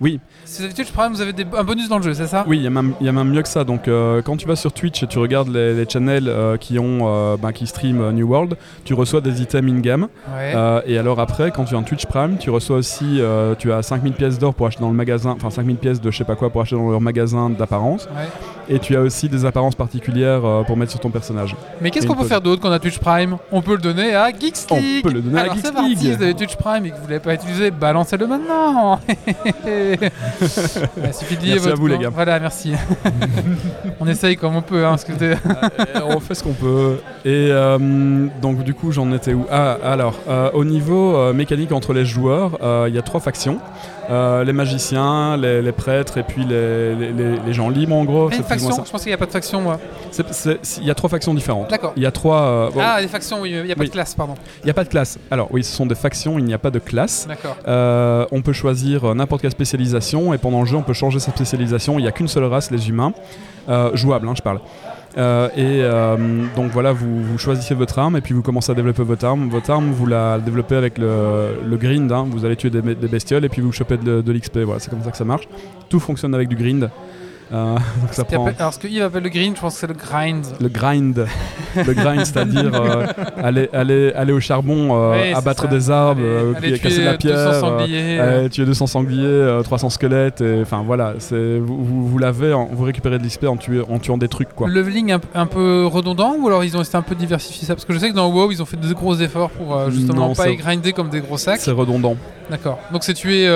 Oui, 0.00 0.20
si 0.48 0.58
vous 0.62 0.64
avez 0.64 0.74
Twitch 0.74 0.92
Prime, 0.92 1.12
vous 1.12 1.20
avez 1.20 1.32
des- 1.32 1.46
un 1.56 1.64
bonus 1.64 1.88
dans 1.88 1.98
le 1.98 2.02
jeu, 2.04 2.14
c'est 2.14 2.26
ça? 2.26 2.44
Oui, 2.48 2.56
il 2.58 2.62
y, 2.62 2.66
a 2.66 2.70
même- 2.70 2.94
il 3.00 3.06
y 3.06 3.08
a 3.08 3.12
même 3.12 3.28
mieux 3.30 3.42
que 3.42 3.48
ça. 3.48 3.64
Donc, 3.64 3.86
euh, 3.86 4.22
quand 4.22 4.36
tu 4.36 4.46
vas 4.48 4.56
sur 4.56 4.72
Twitch 4.72 5.02
et 5.02 5.06
tu 5.06 5.18
regardes 5.18 5.48
les, 5.48 5.74
les 5.74 5.88
channels 5.88 6.28
euh, 6.28 6.56
qui 6.56 6.78
ont, 6.78 7.00
euh, 7.02 7.36
ben, 7.36 7.52
qui 7.52 7.66
stream 7.66 8.10
New 8.12 8.26
World, 8.28 8.56
tu 8.84 8.94
reçois 8.94 9.20
des 9.20 9.42
items 9.42 9.70
in-game. 9.72 10.08
Ouais. 10.34 10.52
Euh, 10.54 10.80
et 10.86 10.96
alors 10.98 11.20
après, 11.20 11.50
quand 11.50 11.64
tu 11.64 11.74
as 11.74 11.78
un 11.78 11.82
Twitch 11.82 12.06
Prime, 12.06 12.36
tu 12.38 12.50
reçois 12.50 12.76
aussi, 12.78 13.20
tu 13.58 13.72
as 13.72 13.82
5000 13.82 14.12
pièces 14.14 14.38
d'or 14.38 14.54
pour 14.54 14.66
acheter 14.66 14.80
dans 14.80 14.90
le 14.90 14.96
magasin, 14.96 15.34
enfin 15.36 15.50
5000 15.50 15.76
pièces 15.76 16.00
de 16.00 16.10
je 16.10 16.16
sais 16.18 16.24
pas 16.24 16.36
quoi 16.36 16.50
pour 16.50 16.60
acheter 16.62 16.76
dans 16.76 16.90
leur 16.90 17.00
magasin 17.00 17.50
d'apparence. 17.50 18.06
Ouais. 18.06 18.28
Et 18.70 18.78
tu 18.78 18.94
as 18.96 19.00
aussi 19.00 19.28
des 19.28 19.44
apparences 19.46 19.74
particulières 19.74 20.44
euh, 20.44 20.62
pour 20.62 20.76
mettre 20.76 20.90
sur 20.90 21.00
ton 21.00 21.10
personnage. 21.10 21.56
Mais 21.80 21.90
qu'est-ce 21.90 22.06
qu'on 22.06 22.14
peut 22.14 22.24
faire 22.26 22.40
d'autre 22.42 22.60
quand 22.60 22.68
on 22.68 22.72
a 22.72 22.78
Twitch 22.78 22.98
Prime? 22.98 23.38
On 23.50 23.62
peut 23.62 23.72
le 23.72 23.78
donner 23.78 24.14
à 24.14 24.28
Geeks 24.30 24.56
On 24.70 24.76
peut 25.02 25.10
le 25.12 25.22
donner 25.22 25.40
à 25.40 25.54
Geeks 25.54 25.64
League. 25.82 25.98
si 25.98 26.12
vous 26.12 26.22
avez 26.22 26.34
Twitch 26.34 26.56
Prime 26.56 26.84
et 26.84 26.90
que 26.90 26.96
vous 26.96 27.04
ne 27.04 27.08
l'avez 27.08 27.20
pas 27.20 27.34
utilisé, 27.34 27.70
balancez-le 27.70 28.26
maintenant. 28.26 29.00
Il 29.66 30.10
suffit 31.14 31.36
de 31.36 31.46
Merci 31.48 31.68
à 31.70 31.74
vous, 31.74 31.86
les 31.86 31.98
gars. 31.98 32.10
Voilà, 32.10 32.38
merci. 32.40 32.74
on 34.00 34.06
essaye 34.06 34.36
comme 34.36 34.56
on 34.56 34.62
peut. 34.62 34.84
Hein, 34.84 34.90
parce 34.90 35.04
que 35.04 35.12
t'es- 35.12 35.28
Euh, 35.38 36.00
on 36.16 36.20
fait 36.20 36.34
ce 36.34 36.42
qu'on 36.42 36.52
peut. 36.52 36.98
Et 37.24 37.48
euh, 37.50 37.78
donc 38.42 38.62
du 38.64 38.74
coup, 38.74 38.92
j'en 38.92 39.10
étais 39.12 39.32
où? 39.34 39.46
Ah, 39.50 39.78
alors, 39.82 40.14
euh, 40.28 40.50
au 40.52 40.64
niveau 40.64 41.32
mécanique 41.32 41.72
entre 41.72 41.92
les 41.92 42.04
joueurs, 42.04 42.58
il 42.86 42.94
y 42.94 42.98
a 42.98 43.02
trois 43.02 43.20
factions. 43.20 43.58
Euh, 44.10 44.42
les 44.44 44.52
magiciens, 44.54 45.36
les, 45.36 45.60
les 45.60 45.72
prêtres 45.72 46.16
et 46.16 46.22
puis 46.22 46.44
les, 46.44 46.94
les- 46.94 47.12
les- 47.12 47.38
les 47.46 47.52
gens 47.52 47.68
libres 47.68 47.94
en 47.94 48.04
gros. 48.04 48.30
Une 48.30 48.42
faction 48.42 48.70
Je 48.84 48.90
pense 48.90 49.02
qu'il 49.02 49.10
n'y 49.10 49.14
a 49.14 49.18
pas 49.18 49.26
de 49.26 49.30
faction, 49.30 49.60
moi. 49.60 49.78
Il 50.80 50.84
y 50.86 50.90
a 50.90 50.94
trois 50.94 51.10
factions 51.10 51.34
différentes. 51.34 51.68
D'accord. 51.70 51.92
Il 51.96 52.02
y 52.02 52.06
a 52.06 52.10
trois. 52.10 52.40
euh, 52.40 52.70
bon, 52.70 52.80
Ah, 52.82 53.00
des 53.02 53.08
factions, 53.08 53.40
oui, 53.42 53.50
il 53.50 53.64
n'y 53.64 53.72
a 53.72 53.74
pas 53.74 53.82
Oui. 53.82 53.88
de 53.88 53.92
classe, 53.92 54.14
pardon. 54.14 54.34
Il 54.62 54.64
n'y 54.66 54.70
a 54.70 54.74
pas 54.74 54.84
de 54.84 54.88
classe. 54.88 55.18
Alors 55.30 55.48
oui, 55.50 55.62
ce 55.62 55.74
sont 55.74 55.84
des 55.86 55.94
factions. 55.94 56.38
Il 56.38 56.44
n'y 56.46 56.54
a 56.54 56.58
pas 56.58 56.70
de 56.70 56.78
classe. 56.78 57.26
D'accord. 57.28 57.56
Euh, 57.68 58.24
on 58.32 58.40
peut 58.40 58.52
choisir 58.54 59.14
n'importe 59.14 59.42
quelle 59.42 59.50
spécialisation 59.50 60.32
et 60.32 60.38
pendant 60.38 60.60
le 60.60 60.66
jeu 60.66 60.76
on 60.76 60.82
peut 60.82 60.94
changer 60.94 61.18
sa 61.20 61.30
spécialisation. 61.30 61.98
Il 61.98 62.02
n'y 62.02 62.08
a 62.08 62.12
qu'une 62.12 62.28
seule 62.28 62.44
race, 62.44 62.70
les 62.70 62.88
humains. 62.88 63.12
Jouable, 63.92 64.26
hein, 64.26 64.32
je 64.34 64.40
parle. 64.40 64.60
Euh, 65.18 65.48
et 65.56 65.82
euh, 65.82 66.16
donc 66.54 66.70
voilà, 66.70 66.92
vous, 66.92 67.36
choisissez 67.38 67.74
votre 67.74 67.98
arme 67.98 68.16
et 68.16 68.20
puis 68.20 68.34
vous 68.34 68.42
commencez 68.42 68.70
à 68.70 68.74
développer 68.74 69.02
votre 69.02 69.24
arme. 69.24 69.48
Votre 69.48 69.70
arme, 69.70 69.90
vous 69.90 70.06
la 70.06 70.38
développez 70.38 70.76
avec 70.76 70.98
le, 70.98 71.76
grind. 71.76 72.10
hein. 72.12 72.26
Vous 72.30 72.44
allez 72.44 72.56
tuer 72.56 72.70
des, 72.70 72.82
des 72.82 73.08
bestioles 73.08 73.44
et 73.44 73.48
puis 73.48 73.60
vous 73.60 73.72
chopez 73.72 73.96
de, 73.96 74.20
de 74.20 74.32
l'XP. 74.32 74.58
Voilà, 74.58 74.80
c'est 74.80 74.90
comme 74.90 75.02
ça 75.02 75.10
que 75.10 75.16
ça 75.16 75.24
marche. 75.24 75.48
Tout 75.88 76.00
fonctionne 76.00 76.34
avec 76.34 76.48
du 76.48 76.56
grind. 76.56 76.90
Euh, 77.50 77.74
donc 77.74 78.12
ça 78.12 78.16
Ce 78.16 78.22
qu'il 78.22 78.34
prend 78.36 78.44
appelle- 78.46 78.56
alors, 78.58 78.74
ce 78.74 78.78
que 78.78 78.88
Yves 78.88 79.02
appelle 79.04 79.22
le 79.22 79.28
green, 79.30 79.56
je 79.56 79.60
pense 79.60 79.74
que 79.74 79.80
c'est 79.80 79.86
le 79.86 79.94
grind. 79.94 80.44
le 80.60 80.68
grind, 80.68 81.26
le 81.76 81.92
grind, 81.94 82.24
c'est-à-dire 82.26 82.70
euh, 82.74 83.06
aller, 83.42 83.70
aller, 83.72 84.12
aller 84.12 84.32
au 84.34 84.40
charbon, 84.40 84.94
euh, 84.94 85.10
Ouais, 85.12 85.32
abattre 85.32 85.66
des 85.66 85.90
arbres, 85.90 86.20
Aller- 86.20 86.68
aller 86.68 86.78
casser 86.78 87.04
la 87.04 87.14
pierre, 87.16 87.36
200 87.36 87.48
euh, 87.50 87.60
sangliers. 87.60 88.48
tuer 88.50 88.64
200 88.66 88.86
sangliers, 88.86 89.24
euh, 89.26 89.62
300 89.62 89.88
squelettes, 89.90 90.40
et 90.42 90.60
enfin 90.62 90.82
voilà, 90.86 91.14
vous, 91.30 91.84
vous, 91.84 92.06
vous 92.08 92.18
l'avez, 92.18 92.52
vous 92.70 92.84
récupérez 92.84 93.18
de 93.18 93.24
l'XP 93.24 93.44
en, 93.44 93.56
tuer- 93.56 93.82
en 93.88 93.98
tuant 93.98 94.18
des 94.18 94.28
trucs 94.28 94.54
quoi. 94.54 94.68
Le 94.68 94.74
leveling 94.74 95.12
un, 95.12 95.20
un 95.34 95.46
peu 95.46 95.86
redondant 95.86 96.34
ou 96.38 96.48
alors 96.48 96.64
ils 96.64 96.76
ont 96.76 96.82
été 96.82 96.96
un 96.96 97.02
peu 97.02 97.14
diversifiés 97.14 97.66
ça? 97.66 97.74
Parce 97.74 97.84
que 97.86 97.94
je 97.94 97.98
sais 97.98 98.10
que 98.10 98.14
dans 98.14 98.28
WoW 98.30 98.52
ils 98.52 98.60
ont 98.62 98.66
fait 98.66 98.76
de 98.78 98.92
gros 98.92 99.14
efforts 99.16 99.50
pour 99.50 99.90
justement 99.90 100.28
Non, 100.28 100.34
pas 100.34 100.52
grinder 100.52 100.92
comme 100.92 101.08
des 101.08 101.20
gros 101.20 101.38
sacs. 101.38 101.60
C'est 101.60 101.70
redondant. 101.70 102.16
D'accord. 102.50 102.78
Donc 102.92 103.04
c'est 103.04 103.14
tuer 103.14 103.46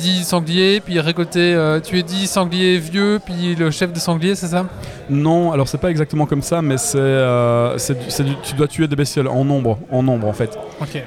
10 0.00 0.24
sangliers, 0.24 0.80
puis 0.80 0.98
récolter, 1.00 1.54
euh, 1.54 1.80
tuer 1.80 2.02
10 2.02 2.26
sangliers 2.26 2.78
vieux, 2.78 3.20
puis 3.24 3.54
le 3.54 3.70
chef 3.70 3.92
de 3.92 3.98
sanglier, 3.98 4.34
c'est 4.34 4.46
ça? 4.48 4.66
Non, 5.08 5.52
alors 5.52 5.68
c'est 5.68 5.78
pas 5.78 5.90
exactement 5.90 6.26
comme 6.26 6.42
ça, 6.42 6.62
mais 6.62 6.76
c'est, 6.78 6.96
euh, 6.98 7.76
c'est 7.78 7.94
du- 7.98 8.10
c'est 8.10 8.22
du- 8.24 8.36
tu 8.42 8.54
dois 8.54 8.68
tuer 8.68 8.86
des 8.88 8.96
bestioles 8.96 9.28
en 9.28 9.44
nombre, 9.44 9.78
en 9.90 10.02
nombre 10.02 10.26
en 10.28 10.32
fait. 10.32 10.56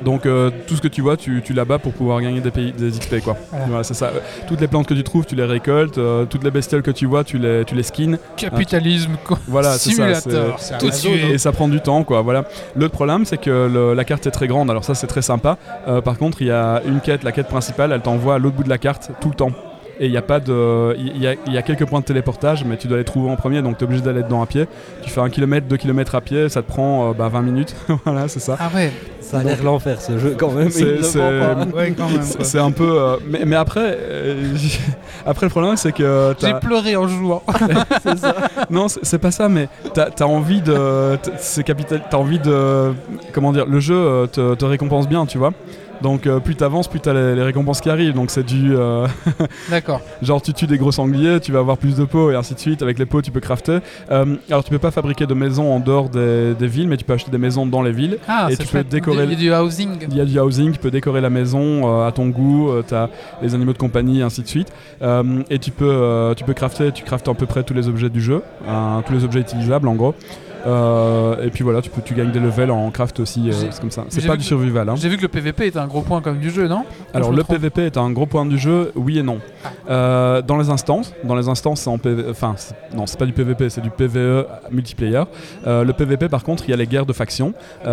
Donc 0.04 0.26
euh, 0.26 0.52
tout 0.68 0.76
ce 0.76 0.82
que 0.82 0.88
tu 0.88 1.02
vois, 1.02 1.18
tu, 1.18 1.42
tu 1.44 1.54
l'abats 1.54 1.80
pour 1.80 1.94
pouvoir 1.94 2.22
gagner 2.22 2.42
des, 2.42 2.52
pays, 2.52 2.72
des 2.74 2.92
XP 2.92 3.22
quoi. 3.24 3.36
Voilà. 3.52 3.66
Voilà, 3.68 3.84
c'est 3.84 3.94
ça. 3.94 4.12
Toutes 4.48 4.62
les 4.62 4.68
plantes 4.68 4.88
que 4.88 4.94
tu 4.94 5.04
trouves, 5.04 5.26
tu 5.26 5.36
les 5.36 5.46
récoltes. 5.46 5.98
euh, 5.98 6.26
toutes 6.26 6.44
les 6.44 6.52
bestioles 6.52 6.82
que 6.84 6.92
tu 6.92 7.06
vois, 7.06 7.24
tu 7.24 7.38
les, 7.38 7.64
tu 7.66 7.76
les 7.76 7.84
skins. 7.84 8.18
Capitalisme, 8.38 9.14
quoi. 9.26 9.40
Voilà, 9.48 9.72
c'est 9.74 9.92
ça. 9.92 10.78
Tout 10.80 10.90
tuer. 10.90 11.32
Et 11.34 11.38
ça 11.38 11.52
prend 11.52 11.68
du 11.68 11.80
temps, 11.82 12.04
quoi. 12.04 12.22
Voilà. 12.22 12.44
L'autre 12.76 12.94
problème, 12.94 13.26
c'est 13.26 13.38
que 13.38 13.50
le- 13.72 13.94
la 13.94 14.04
carte 14.04 14.28
est 14.28 14.32
très 14.32 14.48
grande. 14.48 14.70
Alors 14.70 14.84
ça, 14.84 14.94
c'est 14.96 15.08
très 15.08 15.22
sympa. 15.22 15.58
Euh, 15.88 16.02
par 16.02 16.18
contre, 16.18 16.42
il 16.42 16.48
y 16.48 16.52
a 16.52 16.82
une 16.86 17.00
quête, 17.00 17.24
la 17.24 17.32
quête 17.32 17.48
principale, 17.48 17.92
elle 17.94 18.02
t'envoie 18.02 18.36
à 18.36 18.38
l'autre 18.40 18.56
bout 18.58 18.64
de 18.64 18.70
la 18.70 18.78
carte 18.84 19.12
tout 19.22 19.30
le 19.30 19.36
temps. 19.36 19.52
Et 20.00 20.08
il 20.08 20.12
y 20.12 20.18
a 20.18 20.22
pas 20.24 20.40
de, 20.40 20.96
il 20.98 21.22
y 21.22 21.28
a, 21.28 21.36
il 21.46 21.54
y 21.54 21.58
a 21.58 21.62
quelques 21.62 21.86
points 21.86 22.00
de 22.00 22.06
téléportage, 22.06 22.66
mais 22.66 22.78
tu 22.78 22.88
dois 22.88 22.98
les 22.98 23.04
trouver 23.04 23.30
en 23.30 23.36
premier, 23.36 23.62
donc 23.62 23.78
tu 23.78 23.84
es 23.84 23.88
obligé 23.88 24.02
d'aller 24.02 24.24
dedans 24.24 24.42
à 24.42 24.48
pied. 24.48 24.68
Tu 25.04 25.10
fais 25.10 25.22
un 25.22 25.30
kilomètre, 25.30 25.68
deux 25.68 25.78
kilomètres 25.78 26.16
à 26.16 26.22
pied, 26.22 26.50
ça 26.50 26.62
te 26.64 26.68
prend 26.68 27.10
euh, 27.10 27.14
bah, 27.14 27.30
20 27.30 27.42
minutes. 27.44 27.76
voilà, 28.06 28.28
c'est 28.28 28.40
ça. 28.40 28.58
Ah 28.60 28.70
ouais. 28.74 28.92
Ça 29.22 29.40
a 29.40 29.44
l'air 29.44 29.64
l'enfer 29.64 30.02
ce 30.02 30.18
jeu 30.18 30.36
quand 30.38 30.52
même. 30.52 30.70
C'est-. 30.70 31.18
Ouais, 31.74 31.96
un 32.60 32.72
peu. 32.72 33.00
euh, 33.00 33.18
mais, 33.26 33.46
mais 33.46 33.56
après, 33.56 33.98
euh, 34.00 34.56
après 35.26 35.46
le 35.46 35.50
problème, 35.50 35.78
c'est 35.78 35.92
que 35.92 36.36
J'ai 36.42 36.54
pleuré 36.56 36.96
en 36.96 37.08
jouant. 37.08 37.42
non, 38.70 38.88
c'est 38.88 39.20
pas 39.20 39.32
ça, 39.32 39.48
mais 39.48 39.70
t'as 39.94 40.10
as 40.20 40.28
envie 40.28 40.62
de. 40.62 41.18
C'est 41.38 41.64
capital. 41.64 42.04
T'as 42.10 42.18
envie 42.18 42.40
de. 42.40 42.94
Comment 43.32 43.54
dire 43.54 43.66
Le 43.66 43.80
jeu 43.80 43.96
euh, 43.96 44.28
te, 44.28 44.56
te 44.56 44.66
récompense 44.66 45.08
bien, 45.08 45.26
tu 45.26 45.38
vois. 45.38 45.54
Donc 46.02 46.28
euh, 46.28 46.40
plus 46.40 46.56
t'avances, 46.56 46.88
plus 46.88 47.00
t'as 47.00 47.14
les, 47.14 47.36
les 47.36 47.44
récompenses 47.44 47.80
qui 47.82 47.90
arrivent. 47.90 48.14
Donc 48.14 48.30
c'est 48.32 48.44
du. 48.44 48.76
euh, 48.76 49.08
D'accord. 49.70 50.02
genre 50.22 50.42
tu 50.42 50.54
tues 50.54 50.68
des 50.68 50.78
gros 50.78 50.92
sangliers, 50.92 51.40
tu 51.40 51.52
vas 51.52 51.60
avoir 51.60 51.78
plus 51.78 51.96
de 51.96 52.04
peaux 52.04 52.32
et 52.32 52.36
ainsi 52.36 52.54
de 52.56 52.60
suite. 52.60 52.82
Avec 52.82 53.00
les 53.00 53.06
peaux, 53.06 53.22
tu 53.22 53.32
peux 53.32 53.40
crafter. 53.40 53.80
Euh, 54.12 54.36
alors 54.50 54.64
tu 54.64 54.70
peux 54.70 54.80
pas 54.80 54.92
fabriquer 54.92 55.26
de 55.26 55.34
maisons 55.34 55.72
en 55.74 55.80
dehors 55.80 56.10
des, 56.10 56.54
des 56.56 56.68
villes, 56.68 56.88
mais 56.88 56.98
tu 56.98 57.06
peux 57.06 57.14
acheter 57.14 57.32
des 57.32 57.38
maisons 57.38 57.66
dans 57.66 57.82
les 57.82 57.92
villes. 57.92 58.18
Ah, 58.28 58.48
Et 58.50 58.56
c'est 58.56 58.64
tu 58.64 58.70
peux 58.70 58.84
décorer 58.84 59.24
Il 59.24 59.30
y 59.30 59.34
a 59.34 59.36
du 59.60 59.64
housing. 59.66 59.90
Il 60.10 60.18
y 60.18 60.22
a 60.22 60.26
du 60.26 60.40
housing, 60.40 60.72
tu 60.74 60.80
peux 60.80 60.92
décorer 60.92 61.22
la 61.22 61.30
maison 61.30 61.84
euh, 62.02 62.08
à 62.08 62.12
ton 62.12 62.28
goût, 62.28 62.70
euh, 62.70 62.84
t'as 62.86 63.08
les 63.42 63.54
animaux 63.56 63.74
de 63.74 63.78
compagnie, 63.78 64.20
et 64.20 64.24
ainsi 64.24 64.42
de 64.42 64.48
suite. 64.48 64.68
Et 65.50 65.60
tu 65.60 65.72
peux, 65.72 66.34
tu 66.36 66.44
peux 66.44 66.54
crafter, 66.54 66.92
tu 66.92 67.04
craftes 67.04 67.28
à 67.28 67.34
peu 67.34 67.46
près 67.46 67.64
tous 67.64 67.74
les 67.74 67.88
objets 67.88 68.10
du 68.10 68.22
jeu, 68.22 68.42
hein, 68.68 69.02
tous 69.06 69.14
les 69.14 69.24
objets 69.24 69.40
utilisables 69.42 69.88
en 69.88 69.96
gros. 69.96 70.16
Euh, 70.66 71.44
et 71.46 71.50
puis 71.50 71.64
voilà, 71.64 71.82
tu, 71.82 71.90
peux, 71.90 72.02
tu 72.02 72.14
gagnes 72.14 72.32
des 72.32 72.40
levels 72.40 72.72
en 72.72 72.90
craft 72.92 73.20
aussi, 73.20 73.50
euh, 73.50 73.54
c'est 73.54 73.80
comme 73.82 73.92
ça. 73.92 74.06
C'est 74.10 74.26
pas 74.26 74.38
du 74.38 74.44
survival. 74.44 74.88
hein. 74.90 74.96
J'ai 74.96 75.10
vu 75.10 75.18
que 75.18 75.22
le 75.22 75.28
PVP 75.28 75.68
était 75.68 75.80
un 75.80 75.88
gros 75.88 76.02
point 76.02 76.22
comme 76.22 76.40
du 76.40 76.50
jeu, 76.50 76.68
non? 76.68 76.86
Alors 77.14 77.32
je 77.32 77.38
le 77.38 77.44
trompe 77.44 77.58
PVP 77.58 77.86
est 77.86 77.98
un 77.98 78.10
gros 78.12 78.26
point 78.26 78.46
du 78.46 78.58
jeu, 78.58 78.92
oui 78.96 79.20
et 79.20 79.24
non. 79.24 79.40
Ah. 79.66 79.70
Euh, 79.90 80.42
dans 80.42 80.58
les 80.58 80.70
instances, 80.70 81.14
dans 81.24 81.36
les 81.36 81.50
instances 81.50 81.82
c'est 81.82 81.90
en 81.90 81.98
PV, 81.98 82.26
enfin 82.30 82.56
non 82.96 83.06
c'est 83.06 83.20
pas 83.20 83.26
du 83.26 83.34
PVP, 83.34 83.70
c'est 83.70 83.82
du 83.82 83.90
PVE 83.90 84.46
multiplayer. 84.72 85.24
Le 85.66 85.92
PVP 85.92 86.30
par 86.30 86.44
contre 86.44 86.64
il 86.68 86.72
y 86.72 86.74
a 86.74 86.78
les 86.78 86.88
guerres 86.88 87.06
de 87.06 87.14
factions. 87.14 87.54
Il 87.86 87.90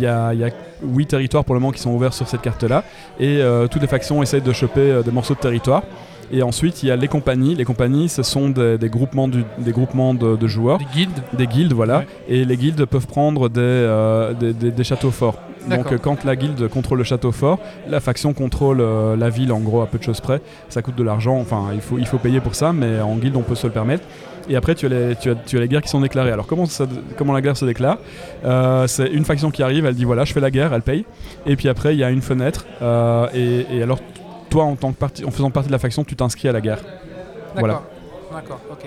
y 0.00 0.02
y, 0.02 0.06
a, 0.06 0.32
il 0.34 0.40
y 0.40 0.44
a 0.44 0.50
8 0.82 1.06
territoires 1.06 1.44
pour 1.44 1.54
le 1.54 1.60
moment 1.60 1.72
qui 1.72 1.80
sont 1.80 1.90
ouverts 1.92 2.12
sur 2.14 2.26
cette 2.28 2.42
carte 2.42 2.64
là 2.64 2.82
et 3.20 3.40
toutes 3.70 3.82
les 3.82 3.88
factions 3.88 4.22
essayent 4.22 4.42
de 4.42 4.52
choper 4.52 5.00
des 5.04 5.10
morceaux 5.10 5.34
de 5.34 5.38
territoire. 5.40 5.82
Et 6.32 6.42
ensuite 6.42 6.82
il 6.82 6.88
y 6.88 6.90
a 6.90 6.96
les 6.96 7.08
compagnies. 7.08 7.54
Les 7.54 7.64
compagnies 7.64 8.08
ce 8.08 8.22
sont 8.22 8.48
des, 8.50 8.78
des 8.78 8.88
groupements, 8.88 9.28
du- 9.28 9.44
des 9.58 9.72
groupements 9.72 10.14
de, 10.14 10.36
de 10.36 10.46
joueurs, 10.46 10.78
Des 10.78 10.86
guildes. 10.94 11.20
des 11.32 11.46
guildes 11.46 11.72
voilà. 11.72 11.98
Ouais. 11.98 12.06
Et 12.28 12.44
les 12.44 12.56
guildes 12.56 12.84
peuvent 12.86 13.06
prendre 13.06 13.48
des, 13.48 13.60
euh, 13.60 14.32
des, 14.34 14.52
des- 14.52 14.70
des 14.70 14.84
châteaux 14.84 15.10
forts. 15.10 15.38
Donc 15.70 15.96
quand 16.02 16.24
la 16.24 16.36
guilde 16.36 16.68
contrôle 16.68 16.98
le 16.98 17.04
château 17.04 17.32
fort, 17.32 17.58
la 17.88 18.00
faction 18.00 18.34
contrôle 18.34 18.80
euh, 18.82 19.16
la 19.16 19.30
ville 19.30 19.50
en 19.50 19.60
gros 19.60 19.80
à 19.80 19.86
peu 19.86 19.96
de 19.98 20.02
choses 20.02 20.20
près. 20.20 20.42
Ça 20.68 20.82
coûte 20.82 20.94
de 20.96 21.02
l'argent, 21.02 21.36
enfin 21.40 21.68
il 21.72 21.80
faut, 21.80 21.96
il 21.98 22.06
faut 22.06 22.18
payer 22.18 22.40
pour 22.40 22.54
ça, 22.54 22.74
mais 22.74 23.00
en 23.00 23.16
guilde 23.16 23.36
on 23.36 23.42
peut 23.42 23.54
se 23.54 23.66
le 23.66 23.72
permettre. 23.72 24.04
Et 24.50 24.56
après 24.56 24.74
tu 24.74 24.84
as 24.84 24.88
les, 24.90 25.16
tu 25.16 25.30
as, 25.30 25.34
tu 25.36 25.56
as 25.56 25.60
les 25.60 25.68
guerres 25.68 25.80
qui 25.80 25.88
sont 25.88 26.02
déclarées. 26.02 26.32
Alors 26.32 26.46
comment, 26.46 26.66
ça- 26.66 26.84
comment 27.16 27.32
la 27.32 27.40
guerre 27.40 27.56
se 27.56 27.64
déclare? 27.64 27.96
Euh, 28.44 28.86
C'est 28.86 29.06
une 29.06 29.24
faction 29.24 29.50
qui 29.50 29.62
arrive, 29.62 29.86
elle 29.86 29.94
dit 29.94 30.04
voilà 30.04 30.24
je 30.26 30.34
fais 30.34 30.40
la 30.40 30.50
guerre, 30.50 30.74
elle 30.74 30.82
paye. 30.82 31.06
Et 31.46 31.56
puis 31.56 31.70
après 31.70 31.94
il 31.94 31.98
y 31.98 32.04
a 32.04 32.10
une 32.10 32.20
fenêtre. 32.20 32.66
euh, 32.82 33.26
et, 33.34 33.64
et 33.74 33.82
alors 33.82 34.00
toi 34.54 34.64
en, 34.64 34.76
tant 34.76 34.92
que 34.92 34.98
partie, 34.98 35.24
en 35.24 35.30
faisant 35.32 35.50
partie 35.50 35.68
de 35.68 35.72
la 35.72 35.78
faction 35.80 36.04
tu 36.04 36.14
t'inscris 36.14 36.48
à 36.48 36.52
la 36.52 36.60
guerre. 36.60 36.78
Voilà. 37.58 37.82
D'accord. 38.32 38.60
Ok. 38.70 38.84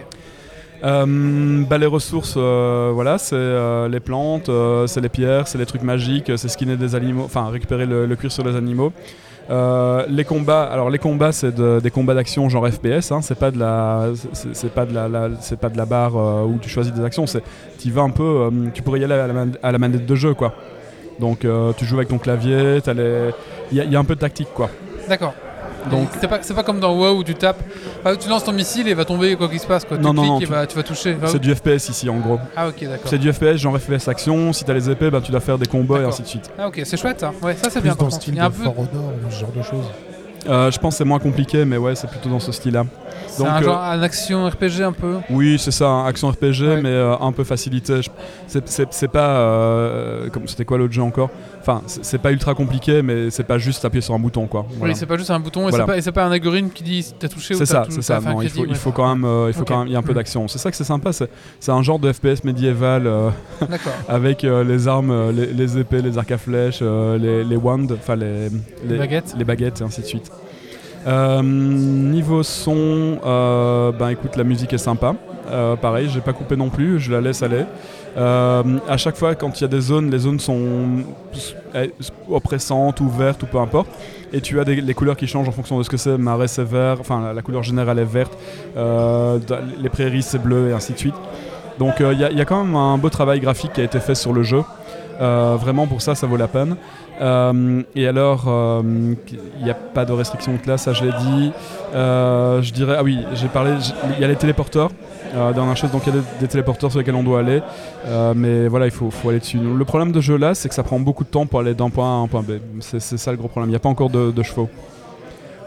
Euh, 0.84 1.64
bah, 1.70 1.78
les 1.78 1.88
ressources, 1.88 2.36
euh, 2.38 2.92
voilà, 2.94 3.18
c'est 3.18 3.36
euh, 3.36 3.90
les 3.90 4.00
plantes, 4.00 4.50
c'est 4.88 5.02
les 5.02 5.10
pierres, 5.10 5.48
c'est 5.48 5.58
les 5.58 5.66
trucs 5.66 5.82
magiques, 5.84 6.32
c'est 6.38 6.48
skinner 6.48 6.78
des 6.78 6.96
animaux, 6.96 7.24
enfin 7.26 7.50
récupérer 7.50 7.86
le, 7.86 8.06
le 8.06 8.16
cuir 8.16 8.32
sur 8.32 8.44
les 8.46 8.56
animaux. 8.56 8.94
Les 9.50 10.24
combats, 10.26 10.64
alors 10.64 10.90
les 10.90 11.00
combats 11.00 11.32
c'est 11.34 11.54
de- 11.54 11.80
des 11.82 11.90
combats 11.92 12.14
d'action 12.14 12.48
genre 12.50 12.68
FPS, 12.70 13.12
hein, 13.12 13.22
c'est 13.22 13.40
pas 13.40 13.50
de 13.52 13.58
la, 13.60 14.08
c'est 14.54 14.72
pas 14.74 14.86
de 14.86 14.94
la, 14.94 15.08
la- 15.10 15.30
c'est 15.42 15.60
pas 15.60 15.70
de 15.70 15.78
la 15.78 15.86
barre 15.86 16.16
où 16.48 16.58
tu 16.62 16.70
choisis 16.70 16.94
des 16.94 17.04
actions, 17.04 17.26
c'est 17.28 17.44
tu 17.80 17.90
vas 17.92 18.04
un 18.04 18.10
peu, 18.10 18.50
tu 18.74 18.82
pourrais 18.84 19.00
y 19.02 19.04
aller 19.06 19.16
à 19.16 19.28
la, 19.28 19.34
man- 19.34 19.58
à 19.64 19.72
la 19.74 19.80
manette 19.80 20.06
de 20.06 20.16
jeu 20.16 20.34
quoi. 20.34 20.54
Donc 21.20 21.46
tu 21.78 21.86
joues 21.86 21.96
avec 21.96 22.10
ton 22.10 22.20
clavier, 22.20 22.80
les, 22.86 23.32
il 23.72 23.78
y, 23.78 23.82
a- 23.82 23.86
il 23.86 23.92
y 23.92 23.96
a 23.96 24.00
un 24.00 24.06
peu 24.06 24.16
de 24.16 24.20
tactique 24.22 24.50
quoi. 24.54 24.70
D'accord. 25.10 25.34
Donc- 25.90 26.10
c'est 26.20 26.28
pas, 26.28 26.40
c'est 26.42 26.54
pas 26.54 26.64
comme 26.64 26.80
dans 26.80 26.94
WoW 26.96 27.18
où 27.20 27.24
tu 27.24 27.34
tapes, 27.36 27.62
enfin, 28.04 28.16
tu 28.16 28.28
lances 28.30 28.44
ton 28.44 28.52
missile 28.54 28.88
et 28.88 28.92
il 28.92 28.96
va 28.96 29.06
tomber 29.06 29.36
quoi 29.36 29.48
qu'il 29.50 29.60
se 29.60 29.68
passe 29.68 29.86
quoi. 29.86 29.98
Non, 29.98 30.10
tu 30.12 30.16
non, 30.16 30.22
cliques 30.22 30.32
non, 30.32 30.40
et 30.40 30.46
tu- 30.46 30.52
va- 30.52 30.68
tu 30.68 30.76
vas 30.76 30.84
toucher. 30.84 31.18
C'est 31.26 31.40
du 31.40 31.54
FPS 31.56 31.90
ici 31.90 32.10
en 32.10 32.18
gros. 32.18 32.40
Ah 32.56 32.68
ok 32.70 32.82
d'accord. 32.84 32.98
C'est 33.06 33.18
du 33.18 33.32
FPS 33.32 33.58
genre 33.58 33.78
FPS 33.80 34.08
action, 34.08 34.54
si 34.54 34.64
t'as 34.64 34.74
les 34.74 34.90
épées, 34.90 35.10
bah, 35.10 35.22
tu 35.24 35.32
dois 35.32 35.40
faire 35.42 35.58
des 35.58 35.68
combos 35.68 35.98
et 35.98 36.04
ainsi 36.04 36.22
de 36.22 36.28
suite. 36.28 36.50
Ah 36.58 36.68
ok 36.68 36.82
c'est 36.84 36.98
chouette 36.98 37.20
ça. 37.20 37.32
Ouais 37.42 37.56
ça 37.56 37.70
c'est 37.70 37.80
Plus 37.80 37.90
bien. 37.90 37.96
dans 37.96 38.10
style 38.10 38.34
Il 38.34 38.38
y 38.38 38.40
a 38.40 38.46
un 38.46 38.50
de 38.50 38.54
peu. 38.56 38.64
Honor 38.66 38.88
ce 39.30 39.40
genre 39.40 39.52
de 39.52 39.62
choses. 39.64 39.86
Euh, 40.48 40.72
je 40.72 40.78
pense 40.80 40.94
que 40.94 40.98
c'est 41.00 41.04
moins 41.06 41.20
compliqué, 41.20 41.66
mais 41.66 41.76
ouais, 41.78 41.96
c'est 41.96 42.08
plutôt 42.10 42.30
dans 42.30 42.40
ce 42.40 42.52
style-là. 42.54 42.86
C'est 43.38 43.44
Donc, 43.44 43.52
un 43.54 43.62
euh, 43.62 43.64
genre 43.64 43.82
un 43.84 44.02
action 44.02 44.46
RPG 44.48 44.82
un 44.84 44.92
peu. 44.92 45.16
Oui, 45.30 45.58
c'est 45.60 45.72
ça, 45.72 45.88
un 45.88 46.06
action 46.08 46.30
RPG, 46.30 46.62
Ouais. 46.68 46.82
mais 46.82 46.90
euh, 46.90 47.16
un 47.20 47.32
peu 47.32 47.44
facilité. 47.44 48.02
C'est 48.48 48.68
c'est- 48.68 48.88
c'est 48.92 49.08
pas. 49.08 49.38
euh, 49.38 50.30
C'était 50.48 50.66
quoi 50.66 50.78
l'autre 50.78 50.94
jeu 50.94 51.02
encore? 51.04 51.30
Enfin, 51.62 51.82
c'est 51.86 52.04
c'est 52.06 52.18
pas 52.18 52.32
ultra 52.32 52.54
compliqué, 52.54 53.02
mais 53.02 53.30
c'est 53.30 53.44
pas 53.44 53.58
juste 53.58 53.84
appuyer 53.86 54.02
sur 54.02 54.14
un 54.14 54.20
bouton, 54.20 54.48
quoi. 54.48 54.66
Voilà. 54.78 54.94
Oui 54.94 54.98
c'est 55.00 55.06
pas 55.06 55.18
juste 55.18 55.32
un 55.32 55.40
bouton 55.40 55.68
et 55.68 55.70
Voilà. 55.70 55.86
c'est 55.86 56.12
pas, 56.12 56.22
c'est 56.22 56.28
un 56.28 56.32
algorithme 56.32 56.70
qui 56.70 56.84
dit 56.84 57.14
t'as 57.20 57.28
touché 57.28 57.54
ou 57.54 57.58
C'est 57.58 57.66
t'as 57.66 57.84
ça, 57.84 57.88
c'est 57.90 58.02
ça. 58.02 58.18
un 58.18 58.22
Non, 58.22 58.42
il 58.42 58.50
faut, 58.50 58.64
il 58.66 58.70
ouais. 58.70 58.76
faut 58.76 58.92
quand 58.92 59.14
même, 59.14 59.26
euh, 59.26 59.48
il 59.50 59.54
faut 59.54 59.66
quand 59.66 59.80
même, 59.80 59.88
y 59.90 59.96
a 59.96 60.00
un 60.00 60.04
peu 60.04 60.12
Mm. 60.14 60.16
d'action. 60.16 60.48
C'est 60.48 60.58
ça 60.60 60.72
que 60.72 60.78
c'est 60.78 60.84
sympa. 60.84 61.12
C'est 61.14 61.30
c'est 61.60 61.72
un 61.72 61.84
genre 61.84 62.00
de 62.00 62.12
FPS 62.12 62.44
médiéval 62.44 63.06
euh, 63.08 63.30
avec 64.08 64.44
euh, 64.44 64.64
les 64.64 64.88
armes, 64.88 65.12
euh, 65.12 65.32
les, 65.32 65.48
les 65.48 65.78
épées, 65.78 66.02
les 66.02 66.18
arcs 66.18 66.32
à 66.32 66.38
flèches, 66.38 66.80
euh, 66.82 67.18
les, 67.18 67.44
les 67.44 67.56
wands, 67.58 67.88
enfin 67.94 68.16
les, 68.16 68.50
Les 68.88 68.98
baguettes. 68.98 69.36
les 69.38 69.44
baguettes 69.44 69.82
et 69.82 69.84
ainsi 69.84 70.02
de 70.02 70.06
suite. 70.06 70.32
Euh, 71.08 71.42
niveau 71.42 72.44
son, 72.44 73.20
euh, 73.26 73.92
ben 73.94 74.10
écoute, 74.10 74.36
la 74.36 74.44
musique 74.44 74.74
est 74.74 74.78
sympa. 74.78 75.16
Euh, 75.50 75.78
pareil, 75.78 76.10
j'ai 76.10 76.20
pas 76.20 76.34
coupé 76.34 76.58
non 76.58 76.70
plus, 76.70 77.00
je 77.00 77.12
la 77.12 77.22
laisse 77.22 77.42
aller. 77.42 77.64
Euh, 78.18 78.64
à 78.90 78.98
chaque 78.98 79.16
fois, 79.16 79.34
quand 79.36 79.60
il 79.60 79.62
y 79.62 79.66
a 79.66 79.70
des 79.70 79.80
zones, 79.80 80.12
les 80.12 80.20
zones 80.20 80.40
sont 80.40 81.04
oppressantes 82.30 83.00
ou 83.00 83.10
vertes 83.10 83.44
ou 83.44 83.46
peu 83.46 83.60
importe. 83.60 83.88
Et 84.34 84.42
tu 84.42 84.60
as 84.60 84.64
les 84.66 84.94
couleurs 84.94 85.16
qui 85.16 85.28
changent 85.28 85.48
en 85.48 85.54
fonction 85.54 85.78
de 85.78 85.84
ce 85.84 85.90
que 85.90 85.96
c'est. 85.96 86.18
Marais 86.18 86.50
c'est 86.50 86.66
vert, 86.66 86.98
enfin 87.00 87.32
la, 87.34 87.42
couleur 87.42 87.64
générale 87.64 88.00
est 88.00 88.04
verte. 88.04 88.38
Les 88.76 89.90
prairies 89.90 90.24
c'est 90.24 90.40
bleu 90.40 90.70
et 90.70 90.74
ainsi 90.74 90.92
de 90.92 90.98
suite. 90.98 91.16
Donc 91.80 92.02
il 92.02 92.20
y 92.20 92.42
a 92.42 92.46
quand 92.46 92.66
même 92.66 92.76
un 92.76 92.98
beau 92.98 93.10
travail 93.10 93.40
graphique 93.40 93.72
qui 93.72 93.80
a 93.80 93.86
été 93.86 94.02
fait 94.02 94.16
sur 94.16 94.34
le 94.34 94.44
jeu. 94.44 94.64
Euh, 95.20 95.58
vraiment 95.60 95.88
pour 95.88 96.02
ça, 96.02 96.16
ça 96.16 96.28
vaut 96.28 96.38
la 96.38 96.48
peine. 96.48 96.76
Euh, 97.22 97.82
et 97.96 98.08
alors, 98.08 98.46
euh, 98.48 98.82
il 99.60 99.64
n'y 99.64 99.70
a 99.70 99.74
pas 99.74 100.06
de 100.06 100.14
restriction 100.14 100.54
de 100.54 100.58
classe, 100.58 100.84
ça 100.84 100.94
je 100.94 101.06
l'ai 101.06 101.12
dit. 101.12 101.52
Je 101.94 102.72
dirais, 102.72 102.96
ah 103.00 103.04
oui, 103.04 103.20
j'ai 103.34 103.48
parlé, 103.48 103.72
il 104.16 104.22
y 104.22 104.24
a 104.24 104.28
les 104.28 104.36
téléporteurs. 104.36 104.92
Dernière 105.34 105.76
chose, 105.76 105.92
donc 105.92 106.04
il 106.08 106.16
y 106.16 106.18
a 106.18 106.22
des, 106.40 106.48
téléporteurs 106.48 106.90
sur 106.90 107.00
lesquels 107.00 107.16
on 107.16 107.24
doit 107.24 107.40
aller. 107.40 107.62
Mais 108.36 108.68
voilà, 108.68 108.86
il 108.86 108.92
faut, 108.92 109.12
aller 109.30 109.40
dessus. 109.40 109.60
Le 109.60 109.86
problème 109.86 110.12
de 110.12 110.22
jeu 110.22 110.38
là, 110.38 110.54
c'est 110.54 110.70
que 110.70 110.76
ça 110.76 110.84
prend 110.84 111.00
beaucoup 111.00 111.24
de 111.24 111.30
temps 111.30 111.46
pour 111.46 111.60
aller 111.60 111.74
d'un 111.74 111.90
point 111.90 112.06
A 112.06 112.14
à 112.14 112.22
un 112.22 112.28
point 112.28 112.44
B. 112.44 112.60
C'est 112.80 113.00
ça 113.00 113.32
le 113.32 113.38
gros 113.38 113.48
problème. 113.48 113.70
Il 113.70 113.74
n'y 113.74 113.78
a 113.78 113.80
pas 113.80 113.90
encore 113.90 114.10
de, 114.10 114.44
chevaux. 114.44 114.70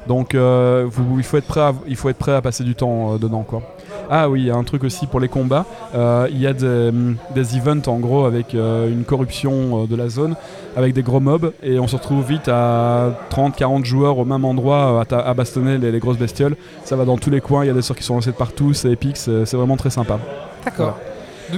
Donc 0.07 0.35
il, 0.35 1.23
faut 1.25 1.37
être 1.37 1.47
prêt 1.47 1.61
à, 1.61 1.75
il 1.87 1.97
faut 1.97 2.09
être 2.09 2.19
prêt 2.19 2.33
à 2.33 2.41
passer 2.41 2.65
du 2.65 2.75
temps 2.75 3.17
dedans. 3.17 3.43
Quoi. 3.43 3.63
Ah 4.13 4.29
oui, 4.29 4.41
il 4.41 4.47
y 4.47 4.51
a 4.51 4.57
un 4.57 4.65
truc 4.65 4.83
aussi 4.83 5.07
pour 5.07 5.21
les 5.21 5.29
combats. 5.29 5.65
Euh, 5.95 6.27
Il 6.33 6.41
y 6.41 6.47
a 6.49 6.53
des, 6.53 6.91
des 7.33 7.57
events 7.57 7.87
en 7.87 8.01
gros 8.01 8.25
avec 8.25 8.57
euh, 8.57 8.91
une 8.91 9.05
corruption 9.05 9.85
euh, 9.85 9.87
de 9.87 9.95
la 9.95 10.09
zone, 10.09 10.35
avec 10.77 10.95
des 10.95 11.03
gros 11.03 11.21
mobs, 11.21 11.53
et 11.63 11.79
on 11.79 11.87
se 11.87 11.95
retrouve 11.95 12.27
vite 12.27 12.49
à 12.49 13.13
30-40 13.31 13.85
joueurs 13.85 14.19
au 14.19 14.25
même 14.25 14.45
endroit 14.45 15.05
à, 15.09 15.35
bastonner 15.35 15.79
les, 15.79 15.93
les 15.93 15.99
grosses 16.01 16.19
bestioles. 16.19 16.57
Ça 16.85 16.97
va 16.97 17.05
dans 17.05 17.19
tous 17.19 17.31
les 17.31 17.41
coins, 17.41 17.65
il 17.65 17.69
y 17.69 17.71
a 17.71 17.75
des 17.75 17.83
sorts 17.83 17.97
qui 17.97 18.03
sont 18.03 18.15
lancés 18.15 18.33
de 18.33 18.37
partout, 18.37 18.73
c'est 18.73 18.91
épique, 18.91 19.17
c'est 19.17 19.55
vraiment 19.55 19.77
très 19.77 19.91
sympa. 19.91 20.19
D'accord. 20.65 20.99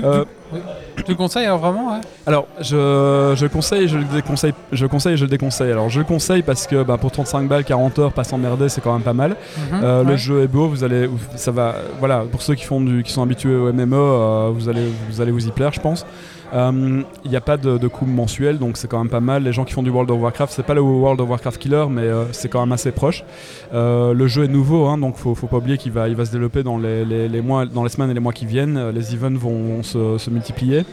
Euh, 0.04 0.24
oui. 0.52 0.60
Tu 1.04 1.10
le 1.12 1.16
conseilles 1.16 1.46
alors 1.46 1.58
vraiment 1.58 1.92
ouais 1.92 2.00
Alors, 2.26 2.46
je, 2.60 3.34
je 3.36 3.46
conseille, 3.46 3.88
je 3.88 3.98
le 3.98 4.04
déconseille, 4.04 4.54
je 4.70 4.86
conseille 4.86 5.14
et 5.14 5.16
je 5.16 5.24
le 5.24 5.30
déconseille. 5.30 5.70
Alors, 5.72 5.88
je 5.88 5.98
le 5.98 6.04
conseille 6.04 6.42
parce 6.42 6.66
que 6.66 6.82
bah, 6.82 6.96
pour 6.98 7.10
35 7.10 7.48
balles, 7.48 7.64
40 7.64 7.98
heures, 7.98 8.12
pas 8.12 8.24
s'emmerder, 8.24 8.68
c'est 8.68 8.80
quand 8.80 8.92
même 8.92 9.02
pas 9.02 9.12
mal. 9.12 9.30
Mhm. 9.30 9.80
Euh, 9.82 10.04
Le 10.04 10.16
jeu 10.16 10.42
est 10.42 10.48
beau, 10.48 10.68
vous 10.68 10.84
allez, 10.84 11.08
ça 11.36 11.50
va, 11.50 11.74
voilà, 11.98 12.24
pour 12.30 12.42
ceux 12.42 12.54
qui 12.54 12.64
font 12.64 12.80
du, 12.80 13.02
qui 13.02 13.12
sont 13.12 13.22
habitués 13.22 13.54
au 13.54 13.72
MMO, 13.72 13.96
euh, 13.96 14.50
vous 14.54 14.68
allez, 14.68 14.86
vous 15.10 15.20
allez 15.20 15.32
vous 15.32 15.46
y 15.46 15.50
plaire, 15.50 15.72
je 15.72 15.80
pense. 15.80 16.06
Euh, 16.52 17.02
Il 17.24 17.30
n'y 17.30 17.36
a 17.36 17.40
pas 17.40 17.56
de, 17.56 17.78
de 17.78 17.88
coût 17.88 18.04
mensuel, 18.06 18.58
donc 18.58 18.76
c'est 18.76 18.86
quand 18.88 18.98
même 18.98 19.08
pas 19.10 19.20
mal. 19.20 19.42
Les 19.42 19.52
gens 19.52 19.64
qui 19.64 19.72
font 19.72 19.82
du 19.82 19.90
World 19.90 20.10
of 20.10 20.20
Warcraft, 20.20 20.52
c'est 20.52 20.62
pas 20.62 20.74
le 20.74 20.80
World 20.82 21.20
of 21.20 21.28
Warcraft 21.28 21.58
killer, 21.58 21.86
mais 21.90 22.02
euh, 22.02 22.24
c'est 22.32 22.48
quand 22.48 22.60
même 22.60 22.72
assez 22.72 22.92
proche. 22.92 23.24
Euh, 23.72 24.12
le 24.12 24.26
jeu 24.26 24.44
est 24.44 24.48
nouveau, 24.48 24.86
hein, 24.86 24.98
donc 24.98 25.16
faut, 25.16 25.34
faut 25.34 25.46
pas 25.46 25.56
oublier 25.58 25.78
qu'il 25.78 25.92
va, 25.92 26.08
il 26.08 26.16
va 26.16 26.24
se 26.26 26.32
développer 26.32 26.62
dans 26.62 26.76
les, 26.78 27.04
les- 27.04 27.28
les 27.28 27.40
mois, 27.40 27.64
dans 27.66 27.82
les 27.84 27.88
semaines 27.90 28.10
et 28.10 28.14
les 28.14 28.20
mois 28.20 28.32
qui 28.34 28.44
viennent. 28.46 28.76
Euh, 28.76 28.92
Les 28.92 29.14
events 29.14 29.38
vont, 29.38 29.62
vont 29.76 29.82
se, 29.82 30.18
se 30.18 30.28
multiplier. 30.30 30.84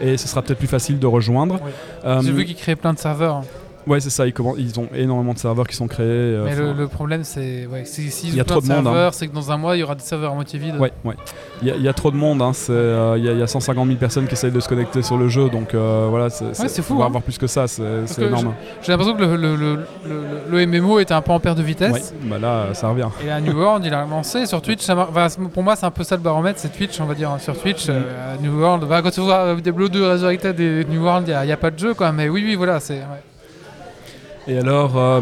Et 0.00 0.16
ce 0.16 0.28
sera 0.28 0.40
peut-être 0.42 0.58
plus 0.58 0.66
facile 0.68 0.98
de 0.98 1.06
rejoindre. 1.06 1.58
Oui. 1.64 1.70
Euh, 2.04 2.20
J'ai 2.22 2.32
vu 2.32 2.44
qu'ils 2.46 2.56
créaient 2.56 2.76
plein 2.76 2.92
de 2.94 2.98
serveurs. 2.98 3.42
Ouais, 3.86 4.00
c'est 4.00 4.10
ça. 4.10 4.24
Ils, 4.26 4.80
ont 4.80 4.88
énormément 4.94 5.32
de 5.34 5.38
serveurs 5.38 5.66
qui 5.66 5.76
sont 5.76 5.88
créés. 5.88 6.06
euh, 6.06 6.44
Mais 6.44 6.54
le, 6.54 6.88
problème, 6.88 7.24
c'est. 7.24 7.66
Ouais, 7.66 7.84
si- 7.84 8.10
s'ils 8.10 8.30
Il 8.30 8.36
y 8.36 8.40
a 8.40 8.42
ouvrent 8.42 8.52
trop 8.52 8.60
de 8.60 8.66
monde, 8.66 8.78
hein. 8.86 8.90
serveurs, 8.90 9.14
c'est 9.14 9.28
que 9.28 9.34
dans 9.34 9.50
un 9.50 9.56
mois, 9.56 9.76
il 9.76 9.80
y 9.80 9.82
aura 9.82 9.94
des 9.94 10.02
serveurs 10.02 10.32
à 10.32 10.34
moitié 10.34 10.58
vides. 10.58 10.76
Ouais, 10.78 10.92
ouais. 11.04 11.14
Il 11.62 11.68
y, 11.68 11.70
a- 11.70 11.76
y 11.76 11.94
trop 11.94 12.10
de 12.10 12.16
monde. 12.16 12.42
hein, 12.42 12.52
c'est, 12.52 12.72
euh, 12.72 13.16
Il 13.18 13.24
y, 13.24 13.28
a- 13.28 13.32
il 13.32 13.38
y 13.38 13.42
a 13.42 13.46
150 13.46 13.86
000 13.86 13.98
personnes 13.98 14.26
qui 14.26 14.34
essayent 14.34 14.50
de 14.52 14.60
se 14.60 14.68
connecter 14.68 15.02
sur 15.02 15.16
le 15.16 15.28
jeu. 15.28 15.48
Donc 15.48 15.74
euh, 15.74 16.06
voilà, 16.10 16.30
c'est, 16.30 16.54
c'est 16.54 16.82
fou, 16.82 16.94
On 16.94 16.98
va 16.98 17.04
hein. 17.04 17.06
avoir 17.08 17.22
plus 17.22 17.38
que 17.38 17.46
ça. 17.46 17.66
C'est, 17.68 17.82
énorme. 18.18 18.54
J'ai 18.82 18.92
l'impression 18.92 19.16
que 19.16 19.22
le, 19.22 19.56
le, 19.56 19.78
le, 20.50 20.66
MMO 20.66 20.98
était 21.00 21.14
un 21.14 21.22
peu 21.22 21.32
en 21.32 21.40
perte 21.40 21.58
de 21.58 21.62
vitesse. 21.62 21.92
Ouais, 21.92 22.28
bah 22.28 22.38
là, 22.38 22.66
ça 22.74 22.88
revient. 22.88 23.08
Et 23.24 23.30
à 23.30 23.40
New 23.40 23.56
World, 23.58 23.84
il 23.84 23.94
a 23.94 24.04
lancé 24.04 24.46
sur 24.46 24.60
Twitch. 24.62 24.82
ça 24.82 24.96
enfin, 24.96 25.26
pour 25.52 25.62
moi, 25.62 25.76
c'est 25.76 25.86
un 25.86 25.90
peu 25.90 26.04
ça 26.04 26.16
le 26.16 26.22
baromètre, 26.22 26.58
c'est 26.58 26.72
Twitch, 26.76 27.00
on 27.00 27.06
va 27.06 27.14
dire, 27.14 27.30
hein, 27.30 27.38
sur 27.38 27.56
Twitch. 27.58 27.88
Mm. 27.88 27.92
euh, 27.92 28.34
à 28.34 28.42
New 28.42 28.58
World, 28.60 28.84
bah, 28.88 29.00
quand 29.02 29.10
tu 29.10 29.20
vois 29.20 29.36
euh, 29.38 29.56
des 29.60 29.72
Blood 29.72 29.90
2 29.92 30.10
Resurrected 30.10 30.58
et 30.60 30.84
New 30.84 31.02
World, 31.02 31.26
il 31.28 31.46
n'y 31.46 31.52
a, 31.52 31.56
pas 31.56 31.70
de 31.70 31.78
jeu, 31.78 31.94
quoi. 31.94 32.12
Mais 32.12 32.28
oui, 32.28 32.42
oui, 32.46 32.54
voilà, 32.54 32.80
c'est. 32.80 32.94
ouais. 32.94 33.22
Et 34.50 34.58
alors, 34.58 34.94
euh, 34.96 35.20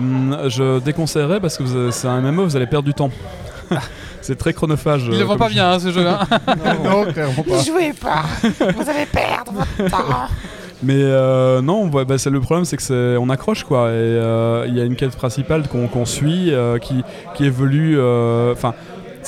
je 0.49 0.79
déconseillerais 0.81 1.39
parce 1.39 1.59
que 1.59 1.91
c'est 1.91 2.09
un 2.09 2.21
MMO, 2.23 2.45
vous 2.45 2.57
allez 2.57 2.67
perdre 2.67 2.87
du 2.87 2.95
temps. 2.95 3.11
c'est 4.23 4.39
très 4.39 4.55
chronophage. 4.55 5.03
Il 5.07 5.15
euh, 5.15 5.19
le 5.19 5.25
vend 5.25 5.33
comme 5.33 5.39
pas 5.41 5.49
bien, 5.51 5.71
hein, 5.73 5.79
ce 5.79 5.93
jeu. 5.93 6.07
hein. 6.07 6.21
non, 6.83 7.05
clairement 7.13 7.43
pas. 7.43 7.63
jouez 7.63 7.93
pas, 7.93 8.23
vous 8.43 8.89
allez 8.89 9.05
perdre 9.13 9.53
votre 9.53 9.91
temps. 9.91 10.29
Mais 10.83 10.95
euh, 10.97 11.61
non, 11.61 11.91
ouais, 11.91 12.05
bah, 12.07 12.17
c'est 12.19 12.31
le 12.31 12.41
problème, 12.41 12.65
c'est 12.65 12.77
que 12.77 12.83
c'est, 12.83 13.17
on 13.19 13.29
accroche 13.29 13.65
quoi. 13.65 13.89
Et 13.89 13.93
euh, 13.95 14.65
il 14.69 14.79
y 14.79 14.81
a 14.81 14.85
une 14.85 14.95
quête 14.97 15.15
principale 15.15 15.65
qu'on, 15.69 16.07
suit 16.07 16.55
euh, 16.55 16.79
qui, 16.79 17.03
qui 17.35 17.45
évolue. 17.45 17.99
euh, 17.99 18.53
Enfin, 18.53 18.75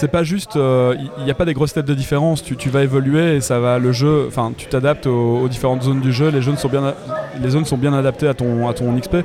c'est 0.00 0.08
pas 0.08 0.22
juste. 0.22 0.56
euh, 0.56 0.94
Il 1.18 1.24
n'y 1.24 1.30
a 1.30 1.34
pas 1.34 1.44
des 1.44 1.52
grosses 1.54 1.74
têtes 1.74 1.84
de 1.86 1.94
différence. 1.94 2.42
Tu, 2.42 2.56
tu 2.56 2.70
vas 2.70 2.82
évoluer 2.82 3.36
et 3.36 3.40
ça 3.40 3.60
va. 3.60 3.78
Le 3.78 3.92
jeu. 3.92 4.24
Enfin, 4.26 4.52
tu 4.56 4.66
t'adaptes 4.66 5.06
aux, 5.06 5.40
aux 5.40 5.48
différentes 5.48 5.82
zones 5.82 6.00
du 6.00 6.10
jeu. 6.12 6.30
Les 6.30 6.40
zones 6.40 6.56
sont 6.56 6.68
bien, 6.68 6.94
les 7.40 7.50
zones 7.50 7.66
sont 7.66 7.76
bien 7.76 7.92
adaptées 7.92 8.26
à 8.28 8.34
ton, 8.34 8.66
à 8.68 8.72
ton 8.72 8.92
XP. 8.98 9.16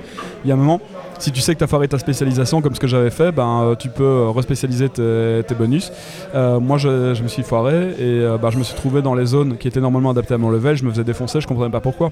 Il 0.43 0.49
y 0.49 0.51
a 0.51 0.55
un 0.55 0.57
moment. 0.57 0.81
Si 1.17 1.31
tu 1.31 1.39
sais 1.39 1.53
que 1.53 1.59
tu 1.59 1.63
as 1.63 1.67
foiré 1.67 1.87
ta 1.87 1.97
spécialisation 1.97 2.61
comme 2.61 2.75
ce 2.75 2.79
que 2.81 2.87
j'avais 2.87 3.09
fait, 3.09 3.31
ben, 3.31 3.61
euh, 3.63 3.75
tu 3.75 3.87
peux 3.87 4.03
euh, 4.03 4.31
respécialiser 4.31 4.89
tes, 4.89 5.43
tes 5.47 5.55
bonus. 5.55 5.89
Euh, 6.35 6.59
moi, 6.59 6.77
je, 6.77 7.13
je 7.13 7.23
me 7.23 7.29
suis 7.29 7.41
foiré 7.43 7.91
et 7.91 8.01
euh, 8.01 8.37
bah, 8.37 8.49
je 8.51 8.57
me 8.57 8.63
suis 8.63 8.75
trouvé 8.75 9.01
dans 9.01 9.15
les 9.15 9.25
zones 9.25 9.55
qui 9.57 9.69
étaient 9.69 9.79
normalement 9.79 10.09
adaptées 10.09 10.33
à 10.33 10.37
mon 10.37 10.49
level. 10.49 10.75
Je 10.75 10.83
me 10.83 10.91
faisais 10.91 11.05
défoncer, 11.05 11.39
je 11.39 11.47
comprenais 11.47 11.71
pas 11.71 11.79
pourquoi. 11.79 12.11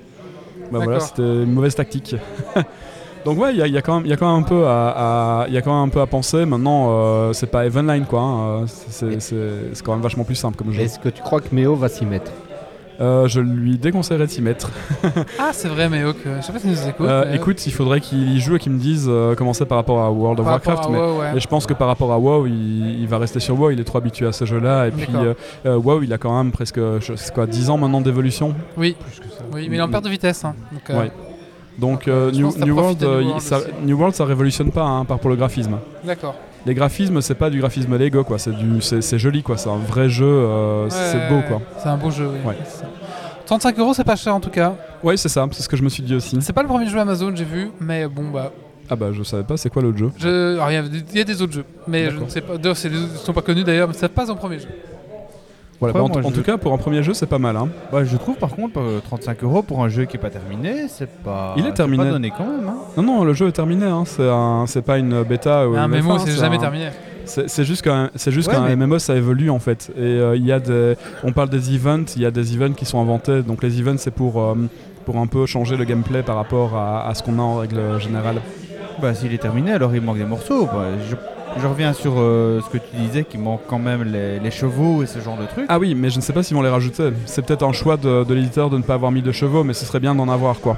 Bah 0.71 0.79
voilà, 0.81 1.01
c'était 1.01 1.21
une 1.21 1.51
mauvaise 1.51 1.75
tactique. 1.75 2.15
Donc 3.25 3.39
ouais, 3.39 3.53
il 3.53 3.57
y, 3.57 3.61
a- 3.61 3.67
il 3.67 3.73
y 3.73 3.77
a 3.77 3.81
quand 3.81 3.95
même, 3.95 4.05
il 4.05 4.09
y 4.09 4.13
a 4.13 4.17
quand 4.17 4.31
même 4.33 4.43
un 4.43 4.47
peu 4.47 4.65
à, 4.67 4.89
à- 5.43 5.47
il 5.47 5.53
y 5.53 5.57
a 5.57 5.61
quand 5.61 5.73
même 5.73 5.87
un 5.87 5.89
peu 5.89 6.01
à 6.01 6.07
penser. 6.07 6.45
Maintenant, 6.45 6.87
euh, 6.89 7.33
c'est 7.33 7.47
pas 7.47 7.65
Evenline 7.65 8.05
quoi. 8.05 8.21
hein, 8.21 8.65
c'est- 8.67 9.81
quand 9.83 9.93
même 9.93 10.01
vachement 10.01 10.23
plus 10.25 10.35
simple 10.35 10.57
comme 10.57 10.71
jeu. 10.71 10.81
Est-ce 10.81 10.99
que 10.99 11.09
tu 11.09 11.21
crois 11.21 11.39
que 11.39 11.53
Méo 11.53 11.75
va 11.75 11.87
s'y 11.89 12.05
mettre? 12.05 12.31
Euh, 13.01 13.27
je 13.27 13.39
lui 13.41 13.77
déconseillerais 13.79 14.27
de 14.27 14.31
s'y 14.31 14.41
mettre. 14.41 14.69
Ah, 15.39 15.49
c'est 15.51 15.67
vrai, 15.67 15.89
mais 15.89 16.03
ok. 16.05 16.17
Je 16.25 16.41
sais 16.45 16.53
pas 16.53 16.59
si 16.59 16.67
nous 16.67 16.87
écoute. 16.87 17.07
Euh, 17.07 17.25
mais- 17.27 17.35
écoute, 17.37 17.65
il 17.65 17.71
faudrait 17.73 17.99
qu'il 18.01 18.31
y 18.33 18.39
joue 18.39 18.55
et 18.55 18.59
qu'il 18.59 18.71
me 18.71 18.79
dise 18.79 19.07
euh, 19.09 19.33
comment 19.35 19.53
c'est 19.53 19.65
par 19.65 19.77
rapport 19.79 19.99
à 20.01 20.11
World 20.11 20.39
of 20.39 20.45
par 20.45 20.53
Warcraft. 20.55 20.89
mais 20.91 20.99
WoW, 20.99 21.19
ouais. 21.19 21.35
Et 21.35 21.39
je 21.39 21.47
pense 21.47 21.65
que 21.65 21.73
par 21.73 21.87
rapport 21.87 22.11
à 22.13 22.19
WoW, 22.19 22.45
il, 22.45 23.01
il 23.01 23.07
va 23.07 23.17
rester 23.17 23.39
sur 23.39 23.59
WoW, 23.59 23.71
il 23.71 23.79
est 23.79 23.83
trop 23.83 23.97
habitué 23.97 24.27
à 24.27 24.31
ce 24.31 24.45
jeu-là. 24.45 24.87
Et 24.87 24.91
puis 24.91 25.07
euh, 25.15 25.33
euh, 25.65 25.75
WoW, 25.77 26.03
il 26.03 26.13
a 26.13 26.17
quand 26.19 26.37
même 26.37 26.51
presque 26.51 26.79
je 26.99 27.15
sais 27.15 27.33
quoi, 27.33 27.47
10 27.47 27.69
ans 27.71 27.77
maintenant 27.77 27.99
d'évolution. 27.99 28.53
Oui. 28.77 28.95
oui, 29.53 29.67
mais 29.69 29.77
il 29.77 29.79
est 29.79 29.81
en 29.81 29.89
perte 29.89 30.03
de 30.05 30.09
vitesse. 30.09 30.45
hein. 30.45 30.53
Donc, 30.71 30.89
euh, 30.91 30.99
Ouais. 31.01 31.11
Donc 31.77 32.07
euh, 32.07 32.31
New, 32.31 32.45
World, 32.47 33.01
New 33.01 33.07
euh, 33.07 33.23
World 33.23 33.41
ça. 33.41 33.59
New 33.83 33.97
World, 33.97 34.15
ça 34.15 34.25
révolutionne 34.25 34.71
pas 34.71 34.83
hein, 34.83 35.05
par 35.05 35.19
pour 35.19 35.29
le 35.29 35.35
graphisme. 35.35 35.77
D'accord. 36.03 36.35
Les 36.65 36.73
graphismes, 36.73 37.19
c'est 37.21 37.35
pas 37.35 37.49
du 37.49 37.59
graphisme 37.59 37.97
Lego, 37.97 38.23
quoi. 38.23 38.37
C'est 38.39 38.55
du, 38.55 38.79
c'est 38.81 39.19
joli, 39.19 39.43
quoi. 39.43 39.57
C'est 39.57 39.69
un 39.69 39.77
vrai 39.77 40.07
jeu. 40.07 40.25
euh, 40.25 40.89
c'est 40.89 41.27
beau, 41.29 41.41
quoi. 41.47 41.61
C'est 41.77 41.89
un 41.89 41.97
beau 41.97 42.09
jeu, 42.11 42.27
oui. 42.31 42.39
Ouais. 42.47 42.55
C'est 42.65 42.79
ça. 42.81 42.85
35 43.45 43.77
euros, 43.79 43.93
c'est 43.93 44.05
pas 44.05 44.15
cher 44.15 44.33
en 44.33 44.39
tout 44.39 44.49
cas. 44.49 44.73
Ouais, 45.03 45.17
c'est 45.17 45.27
ça. 45.29 45.45
C'est 45.51 45.61
ce 45.63 45.67
que 45.67 45.75
je 45.75 45.83
me 45.83 45.89
suis 45.89 46.01
dit 46.03 46.15
aussi. 46.15 46.37
C'est 46.41 46.53
pas 46.53 46.61
le 46.61 46.69
premier 46.69 46.87
jeu 46.87 46.97
Amazon, 46.99 47.33
j'ai 47.35 47.43
vu, 47.43 47.71
mais 47.81 48.07
bon, 48.07 48.29
bah. 48.31 48.51
Ah 48.89 48.95
bah, 48.95 49.07
je 49.11 49.23
savais 49.23 49.43
pas. 49.43 49.57
C'est 49.57 49.69
quoi 49.69 49.81
l'autre 49.81 49.97
jeu 49.97 50.11
Je... 50.17 50.55
alors, 50.55 50.71
Il 50.71 50.73
y, 50.75 50.77
a- 50.77 50.83
il 51.13 51.17
y 51.17 51.21
a 51.21 51.23
des 51.25 51.41
autres 51.41 51.53
jeux, 51.53 51.65
mais 51.87 52.09
je 52.11 52.17
ne 52.19 52.29
sais 52.29 52.41
pas. 52.41 52.57
D'ailleurs, 52.57 52.77
ils 52.85 53.17
sont 53.17 53.33
pas 53.33 53.41
connus 53.41 53.63
d'ailleurs, 53.63 53.87
mais 53.89 53.93
c'est 53.93 54.07
pas 54.09 54.25
son 54.25 54.35
premier 54.35 54.59
jeu. 54.59 54.67
Voilà. 55.91 55.91
Après, 55.91 55.99
bah, 55.99 56.05
en, 56.05 56.21
moi, 56.21 56.27
en 56.27 56.31
je- 56.31 56.35
tout 56.35 56.43
cas, 56.43 56.57
pour 56.57 56.73
un 56.73 56.77
premier 56.77 57.03
jeu, 57.03 57.13
c'est 57.13 57.25
pas 57.27 57.39
mal. 57.39 57.55
Hein. 57.57 57.67
Bah, 57.91 58.03
je 58.03 58.17
trouve 58.17 58.35
par 58.37 58.49
contre 58.49 58.79
euh, 58.79 58.99
35 59.03 59.43
euros 59.43 59.61
pour 59.63 59.83
un 59.83 59.89
jeu 59.89 60.05
qui 60.05 60.17
est 60.17 60.19
pas 60.19 60.29
terminé, 60.29 60.87
c'est 60.87 61.09
pas. 61.09 61.53
Il 61.57 61.63
est 61.65 61.69
c'est 61.69 61.73
terminé. 61.75 62.03
pas 62.03 62.09
donné 62.11 62.31
quand 62.35 62.45
même. 62.45 62.67
Hein. 62.67 62.75
Non, 62.97 63.03
non, 63.03 63.23
le 63.23 63.33
jeu 63.33 63.47
est 63.47 63.51
terminé. 63.51 63.85
Hein. 63.85 64.03
C'est 64.05 64.27
un, 64.29 64.65
c'est 64.67 64.81
pas 64.81 64.97
une 64.97 65.23
bêta 65.23 65.67
ou 65.67 65.75
un 65.75 65.85
une 65.85 65.91
mémo, 65.91 66.13
alpha, 66.13 66.25
c'est 66.25 66.31
c'est 66.31 66.39
jamais 66.39 66.57
un- 66.57 66.59
terminé. 66.59 66.89
C'est 67.25 67.49
c'est 67.49 67.63
juste 67.63 67.81
qu'un 67.83 68.09
c'est 68.15 68.31
juste 68.31 68.49
Ouais, 68.49 68.55
qu'un 68.55 68.75
mais- 68.75 68.75
MMO 68.75 68.99
ça 68.99 69.15
évolue 69.15 69.49
en 69.49 69.59
fait 69.59 69.91
et 69.95 70.01
euh, 70.01 70.35
il 70.35 70.45
y 70.45 70.51
a 70.51 70.59
des 70.59 70.95
on 71.23 71.31
parle 71.31 71.47
des 71.47 71.73
events 71.73 72.03
il 72.17 72.21
y 72.21 72.25
a 72.25 72.31
des 72.31 72.53
events 72.53 72.73
qui 72.73 72.83
sont 72.83 72.99
inventés 73.01 73.43
donc 73.43 73.63
les 73.63 73.79
events 73.79 73.95
c'est 73.97 74.11
pour 74.11 74.41
euh, 74.41 74.55
pour 75.05 75.15
un 75.15 75.27
peu 75.27 75.45
changer 75.45 75.77
le 75.77 75.85
gameplay 75.85 76.21
par 76.21 76.35
rapport 76.35 76.75
à, 76.75 77.07
à 77.07 77.13
ce 77.13 77.23
qu'on 77.23 77.39
a 77.39 77.41
en 77.41 77.55
règle 77.55 77.79
générale. 78.01 78.41
Bah, 79.01 79.13
s'il 79.13 79.33
est 79.33 79.37
terminé, 79.37 79.71
alors 79.71 79.95
il 79.95 80.01
manque 80.01 80.17
des 80.17 80.25
morceaux. 80.25 80.65
Bah, 80.65 80.85
je, 81.09 81.15
je 81.59 81.67
reviens 81.67 81.93
sur 81.93 82.13
euh, 82.17 82.61
ce 82.61 82.69
que 82.69 82.77
tu 82.77 82.95
disais, 82.97 83.23
qu'il 83.23 83.39
manque 83.39 83.61
quand 83.67 83.79
même 83.79 84.03
les, 84.03 84.39
les 84.39 84.51
chevaux 84.51 85.03
et 85.03 85.05
ce 85.05 85.19
genre 85.19 85.37
de 85.37 85.45
trucs. 85.45 85.65
Ah 85.69 85.79
oui 85.79 85.95
mais 85.95 86.09
je 86.09 86.17
ne 86.17 86.21
sais 86.21 86.33
pas 86.33 86.43
s'ils 86.43 86.55
vont 86.55 86.63
les 86.63 86.69
rajouter. 86.69 87.09
C'est 87.25 87.45
peut-être 87.45 87.63
un 87.63 87.71
choix 87.73 87.97
de, 87.97 88.23
de 88.23 88.33
l'éditeur 88.33 88.69
de 88.69 88.77
ne 88.77 88.83
pas 88.83 88.95
avoir 88.95 89.11
mis 89.11 89.21
de 89.21 89.31
chevaux 89.31 89.63
mais 89.63 89.73
ce 89.73 89.85
serait 89.85 89.99
bien 89.99 90.15
d'en 90.15 90.29
avoir 90.29 90.59
quoi. 90.59 90.77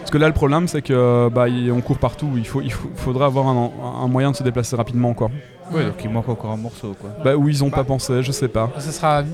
Parce 0.00 0.10
que 0.12 0.18
là 0.18 0.28
le 0.28 0.34
problème 0.34 0.68
c'est 0.68 0.82
que 0.82 1.28
bah 1.28 1.46
on 1.74 1.80
court 1.80 1.98
partout 1.98 2.30
il 2.36 2.46
faut 2.46 2.60
il 2.62 2.72
faut- 2.72 2.90
faudrait 2.94 3.24
avoir 3.26 3.48
un, 3.48 3.70
un 4.04 4.06
moyen 4.08 4.30
de 4.30 4.36
se 4.36 4.42
déplacer 4.44 4.76
rapidement 4.76 5.14
quoi. 5.14 5.30
Ouais, 5.72 5.84
donc 5.84 5.94
il 6.04 6.10
manque 6.10 6.28
encore 6.28 6.52
un 6.52 6.56
morceau. 6.56 6.94
Quoi. 7.00 7.10
Bah 7.24 7.34
où 7.36 7.48
ils 7.48 7.64
ont 7.64 7.70
pas 7.70 7.82
pensé 7.82 8.22
je 8.22 8.30
sais 8.30 8.46
pas. 8.46 8.70
Ce 8.78 8.92
sera 8.92 9.24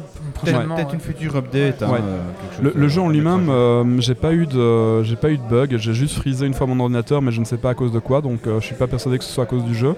Peut-être 0.43 0.95
une 0.95 1.01
future 1.01 1.37
update. 1.37 1.83
hein, 1.83 1.91
Ouais. 1.91 1.99
euh, 2.03 2.19
quelque 2.41 2.65
chose 2.73 2.75
Le, 2.75 2.89
jeu 2.89 3.01
en 3.03 3.11
lui-même, 3.11 3.49
euh, 3.51 4.01
j'ai 4.01 4.15
pas 4.15 4.33
eu 4.33 4.47
de, 4.47 5.03
j'ai 5.03 5.15
pas 5.17 5.29
eu 5.31 5.37
de 5.37 5.43
bug. 5.43 5.77
J'ai 5.77 5.93
juste 5.93 6.17
frisé 6.17 6.47
une 6.47 6.55
fois 6.55 6.67
mon 6.67 6.81
ordinateur, 6.81 7.21
mais 7.23 7.31
je 7.33 7.39
ne 7.41 7.45
sais 7.45 7.59
pas 7.59 7.71
à 7.71 7.75
cause 7.75 7.93
de 7.93 7.99
quoi. 8.01 8.23
Donc, 8.23 8.47
euh, 8.47 8.59
je 8.61 8.65
suis 8.67 8.75
pas 8.75 8.87
persuadé 8.87 9.19
que 9.19 9.25
ce 9.25 9.31
soit 9.33 9.45
à 9.45 9.47
cause 9.47 9.63
du 9.63 9.75
jeu. 9.75 9.95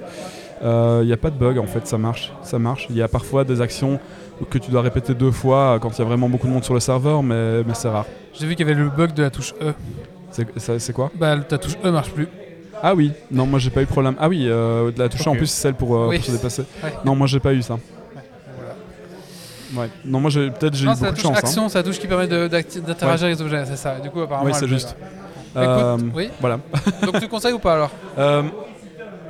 Il 0.65 1.07
n'y 1.07 1.12
a 1.12 1.17
pas 1.17 1.31
de 1.31 1.37
bug 1.37 1.59
en 1.59 1.67
fait, 1.67 1.87
ça 1.87 1.99
marche, 1.99 2.33
ça 2.43 2.59
marche. 2.59 2.87
Il 2.91 2.97
y 2.97 3.03
a 3.03 3.09
parfois 3.09 3.45
des 3.45 3.61
actions 3.61 4.01
que 4.51 4.59
tu 4.59 4.71
dois 4.71 4.81
répéter 4.83 5.15
deux 5.15 5.31
fois 5.31 5.79
quand 5.81 5.91
il 5.97 5.99
y 6.01 6.03
a 6.03 6.05
vraiment 6.07 6.29
beaucoup 6.29 6.47
de 6.47 6.53
monde 6.53 6.65
sur 6.65 6.75
le 6.75 6.81
serveur, 6.81 7.23
mais, 7.23 7.62
mais 7.65 7.75
c'est 7.75 7.89
rare. 7.89 8.07
J'ai 8.33 8.47
vu 8.47 8.57
qu'il 8.57 8.67
y 8.67 8.71
avait 8.71 8.81
le 8.81 8.89
bug 8.89 9.12
de 9.12 9.23
la 9.23 9.31
touche 9.31 9.53
E. 9.62 9.73
C'est, 10.67 10.93
quoi? 10.93 11.11
Bah, 11.15 11.37
ta 11.39 11.59
touche 11.59 11.77
E 11.85 11.91
marche 11.91 12.11
plus. 12.11 12.27
Ah 12.83 12.95
oui, 12.95 13.12
non, 13.31 13.47
moi 13.47 13.59
j'ai 13.59 13.71
pas 13.71 13.83
eu 13.83 13.85
de 13.85 13.91
problème. 13.91 14.17
Ah 14.19 14.29
oui, 14.29 14.47
euh, 14.49 14.91
la 14.97 15.09
touche 15.09 15.27
en 15.27 15.33
Ok. 15.33 15.39
plus 15.39 15.47
c'est 15.47 15.62
celle 15.62 15.75
pour, 15.75 15.95
euh, 15.97 16.09
Oui. 16.09 16.17
pour 16.17 16.27
se 16.27 16.33
déplacer. 16.33 16.62
Ouais. 16.83 16.93
Non, 17.05 17.15
moi 17.15 17.27
j'ai 17.27 17.41
pas 17.41 17.53
eu 17.55 17.62
ça. 17.62 17.79
Ouais. 19.77 19.89
Non, 20.05 20.21
moi 20.21 20.31
j'ai 20.31 20.51
peut-être 20.51 20.75
j'ai 20.75 20.85
eu 20.87 20.89
beaucoup 20.89 21.11
de 21.12 21.17
chance. 21.17 21.37
hein. 21.37 21.39
action, 21.39 21.69
c'est 21.69 21.79
la 21.79 21.85
touche 21.85 21.99
qui 21.99 22.07
permet 22.07 22.27
d'interagir 22.29 23.27
avec 23.27 23.39
les 23.39 23.43
objets, 23.45 23.65
c'est 23.67 23.77
ça. 23.77 23.99
Du 24.01 24.11
coup, 24.11 24.21
apparemment. 24.21 24.47
Oui, 24.47 24.55
c'est 24.55 24.69
juste. 24.69 24.97
Euh, 25.57 25.97
Écoute, 25.97 26.11
oui. 26.15 26.31
Voilà. 26.41 26.59
Donc, 27.03 27.15
tu 27.15 27.21
le 27.23 27.29
conseilles 27.29 27.53
ou 27.55 27.59
pas 27.61 27.75
alors? 27.75 27.91
Euh, 28.19 28.43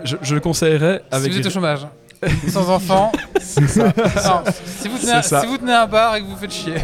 je, 0.04 0.16
je 0.22 0.34
le 0.34 0.40
conseillerais 0.40 1.02
avec 1.10 1.24
Si 1.32 1.38
vous 1.38 1.38
êtes 1.40 1.46
au 1.46 1.50
chômage, 1.54 1.80
sans 2.48 2.70
enfant. 2.70 3.10
C'est 3.40 3.66
ça. 3.68 3.84
Non, 3.84 4.42
si, 4.80 4.88
vous 4.88 4.98
tenez 4.98 5.22
si 5.22 5.46
vous 5.46 5.58
tenez 5.58 5.72
un 5.74 5.86
bar 5.86 6.16
et 6.16 6.22
que 6.22 6.26
vous 6.26 6.36
faites 6.36 6.52
chier, 6.52 6.74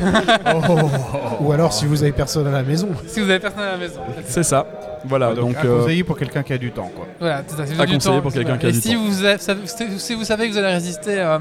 Ou 1.40 1.52
alors 1.52 1.72
si 1.72 1.86
vous 1.86 2.02
avez 2.02 2.12
personne 2.12 2.46
à 2.46 2.50
la 2.50 2.62
maison. 2.62 2.88
si 3.06 3.20
vous 3.20 3.30
avez 3.30 3.38
personne 3.40 3.62
à 3.62 3.72
la 3.72 3.76
maison. 3.78 4.00
C'est 4.26 4.42
ça. 4.42 4.66
Voilà, 5.07 5.28
donc, 5.34 5.54
donc, 5.54 5.64
euh, 5.64 5.80
conseiller 5.80 6.04
pour 6.04 6.18
quelqu'un 6.18 6.42
qui 6.42 6.53
a 6.53 6.58
du 6.58 6.70
temps. 6.72 6.90
Quoi. 6.95 7.07
Voilà, 7.18 7.42
c'est 7.46 7.57
ça. 7.57 7.66
Si 7.66 7.72
vous 7.74 7.80
À 7.80 7.84
avez 7.84 7.92
du 7.92 7.96
conseiller 7.99 8.16
temps, 8.16 8.22
pour 8.22 8.32
quelqu'un 8.32 8.58
qui 8.58 8.66
a 8.66 8.68
Et 8.68 8.72
du 8.72 8.80
si 8.80 8.92
temps. 8.95 9.00
vous, 9.03 9.24
avez- 9.24 9.38
si 9.99 10.14
vous 10.14 10.24
savez 10.24 10.46
que 10.49 10.53
vous 10.53 10.58
allez 10.58 10.74
résister 10.74 11.18
euh, 11.20 11.38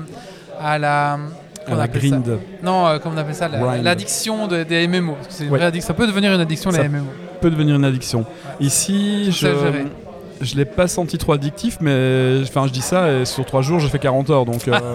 à 0.61 0.79
la. 0.79 1.19
on 1.67 1.75
la 1.75 1.83
appelle 1.83 2.01
ça 2.01 2.07
grind. 2.07 2.37
Non, 2.63 2.87
euh, 2.87 2.99
comment 3.03 3.15
on 3.15 3.17
appelle 3.17 3.35
ça. 3.35 3.49
L'addiction 3.83 4.47
de- 4.47 4.63
des 4.63 4.87
MMO. 4.87 5.13
Parce 5.15 5.27
que 5.27 5.33
c'est 5.33 5.43
une 5.43 5.49
Ouais. 5.51 5.57
vraie 5.57 5.67
addiction. 5.67 5.87
Ça 5.87 5.93
peut 5.93 6.07
devenir 6.07 6.33
une 6.33 6.39
addiction, 6.39 6.71
Ça- 6.71 6.81
les 6.81 6.87
MMO. 6.87 7.05
peut 7.41 7.49
devenir 7.51 7.75
une 7.75 7.83
addiction. 7.85 8.25
Ici, 8.61 9.31
je. 9.33 9.47
Je 10.41 10.55
l'ai 10.55 10.65
pas 10.65 10.87
senti 10.87 11.17
trop 11.17 11.33
addictif, 11.33 11.77
mais 11.81 12.39
enfin 12.43 12.65
je 12.67 12.71
dis 12.71 12.81
ça 12.81 13.11
et 13.11 13.25
sur 13.25 13.45
trois 13.45 13.61
jours 13.61 13.79
j'ai 13.79 13.89
fait 13.89 13.99
40 13.99 14.29
heures, 14.29 14.45
donc 14.45 14.67
euh, 14.67 14.73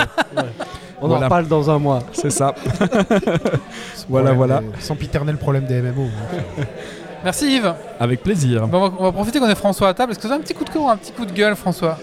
On 1.02 1.08
Voilà. 1.08 1.26
en 1.26 1.28
parle 1.28 1.48
dans 1.48 1.70
un 1.70 1.78
mois. 1.78 1.98
C'est 2.12 2.30
ça. 2.30 2.54
Ce 3.94 4.04
Voilà, 4.08 4.32
voilà. 4.32 4.60
des- 4.60 4.80
Sempiternel 4.80 5.36
problème 5.36 5.64
des 5.66 5.82
MMO. 5.82 6.06
Merci 7.24 7.56
Yves. 7.56 7.74
Avec 8.00 8.22
plaisir. 8.22 8.66
Bon, 8.68 8.78
on, 8.78 8.88
va, 8.88 8.94
on 9.00 9.02
va 9.04 9.12
profiter 9.12 9.38
qu'on 9.38 9.48
est 9.48 9.54
François 9.54 9.88
à 9.88 9.94
table. 9.94 10.12
Est-ce 10.12 10.18
que 10.20 10.26
tu 10.26 10.32
as 10.32 10.36
un 10.36 10.40
petit 10.40 10.54
coup 10.54 10.64
de 10.64 10.70
cœur 10.70 10.82
ou 10.82 10.88
un 10.88 10.96
petit 10.96 11.12
coup 11.12 11.26
de 11.26 11.32
gueule, 11.32 11.56
François? 11.56 11.98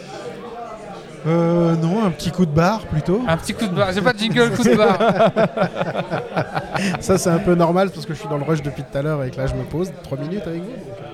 Euh, 1.27 1.76
non, 1.76 2.03
un 2.05 2.09
petit 2.11 2.31
coup 2.31 2.45
de 2.45 2.51
barre 2.51 2.81
plutôt. 2.88 3.22
Un 3.27 3.38
petit 3.38 3.53
coup 3.53 3.65
de 3.68 3.73
barre. 3.76 3.91
J'ai 3.93 4.01
pas 4.01 4.13
de 4.13 4.19
jingle, 4.19 4.51
coup 4.51 4.63
de 4.63 4.76
barre. 4.76 4.97
Ça, 6.99 7.18
c'est 7.18 7.30
un 7.30 7.38
peu 7.39 7.55
normal 7.55 7.89
parce 7.91 8.05
que 8.05 8.13
je 8.13 8.19
suis 8.19 8.27
dans 8.30 8.38
le 8.38 8.43
rush 8.43 8.61
depuis 8.61 8.84
tout 8.84 8.97
à 8.97 9.01
l'heure 9.01 9.23
et 9.23 9.30
que 9.31 9.38
là, 9.38 9.45
je 9.47 9.53
me 9.55 9.63
pose 9.63 9.91
3 10.03 10.18
minutes 10.18 10.45
avec 10.47 10.61
vous. 10.61 10.69
donc, 10.69 11.10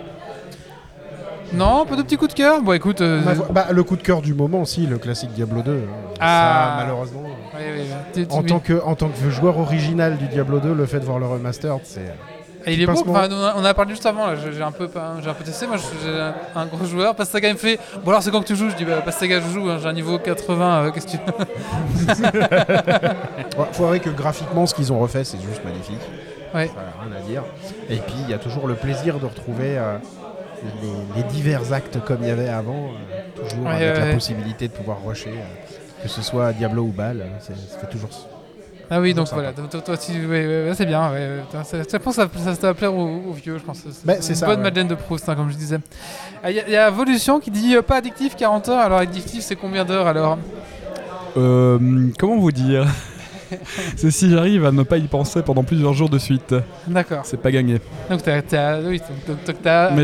Non, 1.53 1.85
pas 1.85 1.95
de 1.95 2.01
petit 2.03 2.17
coup 2.17 2.27
de 2.27 2.33
cœur 2.33 2.61
Bon, 2.61 2.73
écoute. 2.73 3.01
euh, 3.01 3.21
euh, 3.25 3.35
bah, 3.51 3.67
le 3.71 3.83
coup 3.83 3.95
de 3.95 4.01
cœur 4.01 4.21
du 4.21 4.33
moment, 4.33 4.65
si, 4.65 4.85
le 4.85 4.97
classique 4.97 5.31
Diablo 5.31 5.61
2. 5.61 5.71
hein. 5.71 5.75
Ah. 6.19 6.75
Ça, 6.77 6.83
malheureusement. 6.83 7.21
oui, 7.23 7.63
oui, 7.73 7.81
oui. 7.83 7.87
Tu- 8.13 8.27
tu- 8.27 8.35
En 8.35 8.43
tant, 8.43 8.59
que, 8.59 8.81
en 8.83 8.95
tant 8.95 9.07
que 9.09 9.29
joueur 9.29 9.57
original 9.57 10.17
du 10.17 10.27
Diablo 10.27 10.59
2, 10.59 10.73
le 10.73 10.85
fait 10.85 10.99
de 10.99 11.05
voir 11.05 11.19
le 11.19 11.25
remastered, 11.25 11.79
c'est. 11.83 12.13
Et 12.65 12.73
il 12.73 12.81
est 12.81 12.85
beau, 12.85 13.01
enfin, 13.07 13.29
on, 13.55 13.63
a, 13.63 13.73
parlé 13.73 13.91
juste 13.91 14.05
avant, 14.05 14.25
j'ai 14.35 14.61
un, 14.61 14.73
peu, 14.73 14.89
un 14.93 15.33
peu 15.33 15.43
testé, 15.45 15.67
moi 15.67 15.77
j'ai 15.77 16.19
un, 16.19 16.33
un 16.53 16.65
gros 16.65 16.83
joueur, 16.85 17.15
Pastaga 17.15 17.47
il 17.47 17.53
me 17.53 17.57
fait, 17.57 17.79
bon 18.03 18.09
alors 18.11 18.21
c'est 18.21 18.29
quand 18.29 18.41
que 18.41 18.47
tu 18.47 18.57
joues? 18.57 18.69
Je 18.69 18.75
dis, 18.75 18.83
bah 18.83 18.99
Pastaga 19.05 19.39
je 19.39 19.47
joue, 19.53 19.69
hein, 19.69 19.77
j'ai 19.81 19.87
un 19.87 19.93
niveau 19.93 20.19
80, 20.19 20.83
euh, 20.83 20.91
qu'est-ce 20.91 21.05
que 21.05 21.11
tu... 21.11 21.17
Ouais, 23.57 23.65
faut 23.71 23.85
avouer 23.85 24.01
que 24.01 24.09
graphiquement, 24.09 24.65
ce 24.65 24.75
qu'ils 24.75 24.91
ont 24.91 24.99
refait, 24.99 25.23
c'est 25.23 25.39
juste 25.41 25.63
magnifique. 25.63 26.01
Ouais. 26.53 26.67
Ça, 26.67 26.73
rien 27.05 27.17
à 27.17 27.21
dire. 27.21 27.43
Et 27.89 27.97
puis, 27.97 28.15
il 28.25 28.29
y 28.29 28.33
a 28.33 28.37
toujours 28.37 28.67
le 28.67 28.75
plaisir 28.75 29.19
de 29.19 29.25
retrouver 29.25 29.77
euh, 29.77 29.97
les, 30.63 31.21
les 31.21 31.23
divers 31.23 31.71
actes 31.73 31.99
comme 32.03 32.19
il 32.21 32.27
y 32.27 32.31
avait 32.31 32.49
avant, 32.49 32.91
euh, 32.91 33.41
toujours 33.47 33.65
Ouais, 33.67 33.73
avec 33.73 33.87
ouais, 33.87 33.99
la 33.99 34.05
ouais. 34.07 34.13
possibilité 34.13 34.67
de 34.67 34.73
pouvoir 34.73 34.97
rusher, 35.05 35.29
euh, 35.31 36.03
que 36.03 36.07
ce 36.09 36.21
soit 36.21 36.53
Diablo 36.53 36.83
ou 36.83 36.91
Bal, 36.91 37.21
euh, 37.21 37.25
c'est- 37.39 37.53
ça 37.53 37.79
fait 37.79 37.87
toujours. 37.87 38.09
Ah 38.89 39.01
oui, 39.01 39.13
donc 39.13 39.27
voilà, 39.33 39.51
toi, 39.51 39.81
toi, 39.81 39.97
tu- 39.97 40.13
ouais, 40.13 40.47
ouais, 40.47 40.69
ouais, 40.69 40.71
c'est 40.73 40.85
bien, 40.85 41.11
je 41.13 41.97
pense 41.97 42.15
que 42.15 42.21
ça, 42.21 42.29
ça, 42.41 42.55
ça 42.55 42.67
va 42.67 42.73
plaire 42.73 42.93
aux, 42.93 43.21
aux 43.29 43.33
vieux, 43.33 43.57
je 43.57 43.63
pense. 43.63 43.83
Bah, 44.05 44.13
c'est 44.21 44.29
une 44.29 44.35
ça, 44.35 44.45
bonne 44.45 44.59
ouais. 44.59 44.63
Madeleine 44.63 44.87
de 44.87 44.95
Proust, 44.95 45.27
hein, 45.27 45.35
comme 45.35 45.51
je 45.51 45.57
disais. 45.57 45.79
Il 46.45 46.51
y, 46.51 46.59
a- 46.61 46.69
y 46.69 46.75
a 46.77 46.89
Volution 46.89 47.41
qui 47.41 47.51
dit, 47.51 47.75
euh, 47.75 47.81
pas 47.81 47.97
addictif, 47.97 48.37
40 48.37 48.69
heures, 48.69 48.79
alors 48.79 48.99
addictif 48.99 49.43
c'est 49.43 49.57
combien 49.57 49.83
d'heures 49.83 50.07
alors? 50.07 50.37
Euh, 51.35 52.09
comment 52.17 52.37
vous 52.37 52.51
dire? 52.53 52.87
C'est 53.95 54.11
si 54.11 54.29
j'arrive 54.29 54.65
à 54.65 54.71
ne 54.71 54.83
pas 54.83 54.97
y 54.97 55.07
penser 55.07 55.41
pendant 55.41 55.63
plusieurs 55.63 55.93
jours 55.93 56.09
de 56.09 56.17
suite. 56.17 56.55
D'accord, 56.87 57.21
C'est 57.23 57.41
pas 57.41 57.51
gagné. 57.51 57.79
donc 58.09 58.23
t'as, 58.23 58.81
oui, 58.81 59.01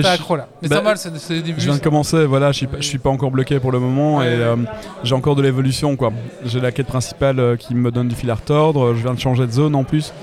accro 0.05 0.35
là. 0.35 0.47
Mais 0.61 0.67
bah, 0.67 0.75
c'est 0.75 0.83
normal, 0.83 0.97
c'est, 0.97 1.35
le 1.35 1.41
début. 1.41 1.59
Je 1.59 1.65
viens 1.65 1.77
de 1.77 1.81
commencer, 1.81 2.25
voilà, 2.25 2.51
je 2.51 2.57
suis 2.57 2.67
suis 2.81 2.97
pas 2.97 3.09
encore 3.09 3.31
bloqué 3.31 3.59
pour 3.59 3.71
le 3.71 3.79
moment 3.79 4.17
Ouais, 4.17 4.27
et 4.27 4.39
euh, 4.39 4.55
j'ai 5.03 5.15
encore 5.15 5.35
de 5.35 5.41
l'évolution 5.41 5.95
quoi. 5.95 6.11
J'ai 6.45 6.59
la 6.59 6.71
quête 6.71 6.87
principale 6.87 7.39
euh, 7.39 7.55
qui 7.55 7.75
me 7.75 7.91
donne 7.91 8.07
du 8.07 8.15
fil 8.15 8.29
à 8.29 8.35
retordre, 8.35 8.93
je 8.93 9.01
viens 9.01 9.13
de 9.13 9.19
changer 9.19 9.45
de 9.45 9.51
zone 9.51 9.75
en 9.75 9.83
plus. 9.83 10.13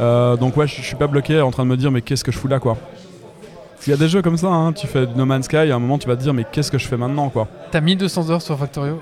Euh, 0.00 0.36
donc 0.36 0.56
ouais, 0.56 0.66
je, 0.66 0.80
suis 0.80 0.96
pas 0.96 1.06
bloqué 1.06 1.40
en 1.40 1.50
train 1.50 1.64
de 1.64 1.70
me 1.70 1.76
dire 1.76 1.90
mais 1.90 2.02
qu'est-ce 2.02 2.24
que 2.24 2.32
je 2.32 2.38
fous 2.38 2.48
là 2.48 2.58
quoi? 2.58 2.76
Il 3.86 3.90
y 3.90 3.92
a 3.92 3.96
des 3.96 4.08
jeux 4.08 4.22
comme 4.22 4.36
ça, 4.36 4.48
hein, 4.48 4.72
tu 4.72 4.86
fais 4.86 5.06
No 5.16 5.24
Man's 5.24 5.46
Sky, 5.46 5.56
à 5.56 5.74
un 5.74 5.78
moment 5.78 5.98
tu 5.98 6.08
vas 6.08 6.16
te 6.16 6.22
dire 6.22 6.34
mais 6.34 6.44
qu'est-ce 6.50 6.70
que 6.70 6.78
je 6.78 6.86
fais 6.86 6.96
maintenant 6.96 7.28
quoi? 7.30 7.48
T'as 7.70 7.80
1200 7.80 8.30
heures 8.30 8.42
sur 8.42 8.58
Factorio? 8.58 9.00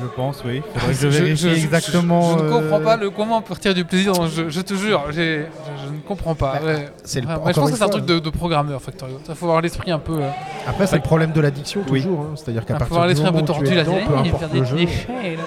Je 0.00 0.06
pense, 0.14 0.42
oui. 0.44 0.62
Faudrait 0.74 0.88
que 0.94 1.00
je 1.00 1.00
Je- 1.10 1.22
vérifie 1.22 1.42
je- 1.42 1.48
je- 1.48 1.54
exactement. 1.64 2.38
Je, 2.38 2.44
ne 2.44 2.48
euh, 2.48 2.60
comprends 2.60 2.80
pas 2.80 2.96
le 2.96 3.10
comment 3.10 3.42
retirer 3.48 3.74
du 3.74 3.84
plaisir 3.84 4.12
dans 4.12 4.24
le 4.24 4.28
jeu. 4.30 4.46
Je 4.50 4.60
te 4.60 4.74
jure, 4.74 5.04
je, 5.10 5.12
je 5.14 5.92
ne 5.92 6.00
comprends 6.06 6.34
pas. 6.34 6.54
Bah, 6.54 6.60
ouais. 6.66 6.72
Le, 6.74 7.20
Ouais, 7.26 7.32
encore 7.32 7.46
ouais, 7.46 7.52
je 7.54 7.60
pense 7.60 7.70
que 7.70 7.76
c'est 7.76 7.82
un 7.84 7.88
truc 7.88 8.04
de, 8.04 8.18
de 8.18 8.30
programmeur, 8.30 8.80
Factorio. 8.82 9.18
Il 9.28 9.34
faut 9.34 9.46
avoir 9.46 9.60
l'esprit 9.62 9.90
un 9.90 9.98
peu. 9.98 10.18
euh, 10.22 10.28
Après, 10.66 10.86
c'est 10.86 10.96
le 10.96 11.02
problème 11.02 11.32
de 11.32 11.40
l'addiction 11.40 11.82
Oui. 11.90 12.02
toujours. 12.02 12.20
hein. 12.20 12.34
C'est-à-dire 12.36 12.64
qu'à 12.66 12.74
faut 12.74 12.78
partir 12.80 12.96
avoir 12.96 13.06
du 13.08 13.12
l'esprit 13.14 13.28
un 13.28 13.32
moment 13.32 13.44
peu 13.46 13.52
où 13.52 13.54
tu 13.56 13.60
tordu 13.64 13.72
es 13.72 13.76
là. 13.76 13.82
dedans, 13.84 14.06
peu 14.06 14.12
il 14.24 14.28
importe 14.28 14.40
faire 14.42 14.52
le 14.54 14.60
des 14.60 14.66
jeu. 14.66 14.76
déchets, 14.76 15.36
là. 15.36 15.42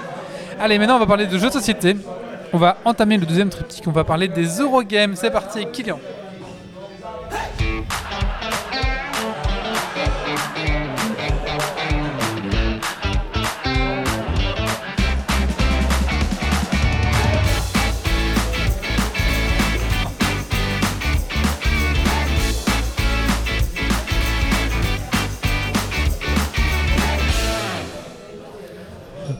Allez, 0.62 0.80
maintenant 0.80 0.96
on 0.96 1.00
va 1.00 1.06
parler 1.06 1.28
de 1.28 1.38
jeux 1.38 1.48
de 1.48 1.54
société. 1.54 1.96
On 2.52 2.58
va 2.58 2.78
entamer 2.86 3.18
le 3.18 3.26
deuxième 3.28 3.50
triptyque. 3.50 3.84
On 3.88 3.92
va 3.92 4.04
parler 4.04 4.28
des 4.28 4.46
Eurogames. 4.60 5.14
C'est 5.16 5.30
parti 5.32 5.66
Kylian. 5.72 6.00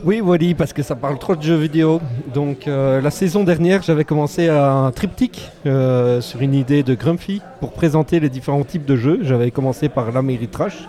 Oui, 0.02 0.22
Wally, 0.22 0.54
parce 0.54 0.72
que 0.72 0.82
ça 0.82 0.94
parle 0.94 1.18
trop 1.18 1.36
de 1.36 1.42
jeux 1.42 1.56
vidéo. 1.56 2.00
Donc, 2.32 2.66
euh, 2.66 3.02
la 3.02 3.10
saison 3.10 3.44
dernière, 3.44 3.82
j'avais 3.82 4.04
commencé 4.04 4.48
un 4.48 4.90
triptyque 4.92 5.50
euh, 5.66 6.22
sur 6.22 6.40
une 6.40 6.54
idée 6.54 6.82
de 6.82 6.94
Grumpy 6.94 7.42
pour 7.60 7.72
présenter 7.72 8.18
les 8.18 8.30
différents 8.30 8.64
types 8.64 8.86
de 8.86 8.96
jeux. 8.96 9.18
J'avais 9.20 9.50
commencé 9.50 9.90
par 9.90 10.10
l'Améritrash. 10.10 10.88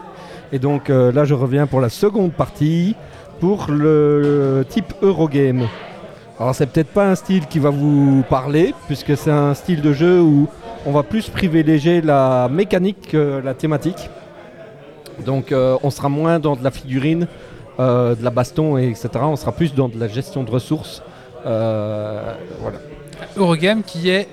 Et 0.53 0.59
donc, 0.59 0.89
euh, 0.89 1.11
là, 1.11 1.25
je 1.25 1.33
reviens 1.33 1.67
pour 1.67 1.81
la 1.81 1.89
seconde 1.89 2.31
partie 2.31 2.95
pour 3.41 3.69
le 3.69 4.65
type 4.69 4.93
Eurogame. 5.01 5.67
Alors, 6.39 6.55
c'est 6.55 6.67
peut-être 6.67 6.93
pas 6.93 7.09
un 7.09 7.15
style 7.15 7.47
qui 7.47 7.59
va 7.59 7.69
vous 7.69 8.23
parler, 8.29 8.73
puisque 8.87 9.17
c'est 9.17 9.31
un 9.31 9.53
style 9.55 9.81
de 9.81 9.91
jeu 9.91 10.21
où 10.21 10.47
on 10.85 10.93
va 10.93 11.03
plus 11.03 11.27
privilégier 11.27 11.99
la 11.99 12.47
mécanique 12.49 13.09
que 13.11 13.41
la 13.43 13.55
thématique. 13.55 14.09
Donc, 15.25 15.53
on 15.53 15.89
sera 15.89 16.07
moins 16.07 16.39
dans 16.39 16.55
de 16.55 16.63
la 16.63 16.71
figurine 16.71 17.27
euh, 17.79 18.15
de 18.15 18.23
la 18.23 18.29
baston, 18.29 18.77
et 18.77 18.89
etc. 18.89 19.09
On 19.21 19.35
sera 19.35 19.51
plus 19.51 19.73
dans 19.73 19.89
de 19.89 19.99
la 19.99 20.07
gestion 20.07 20.43
de 20.43 20.51
ressources. 20.51 21.01
Euh. 21.45 22.33
Eurogame 23.37 23.83
qui 23.83 24.09
est 24.09 24.27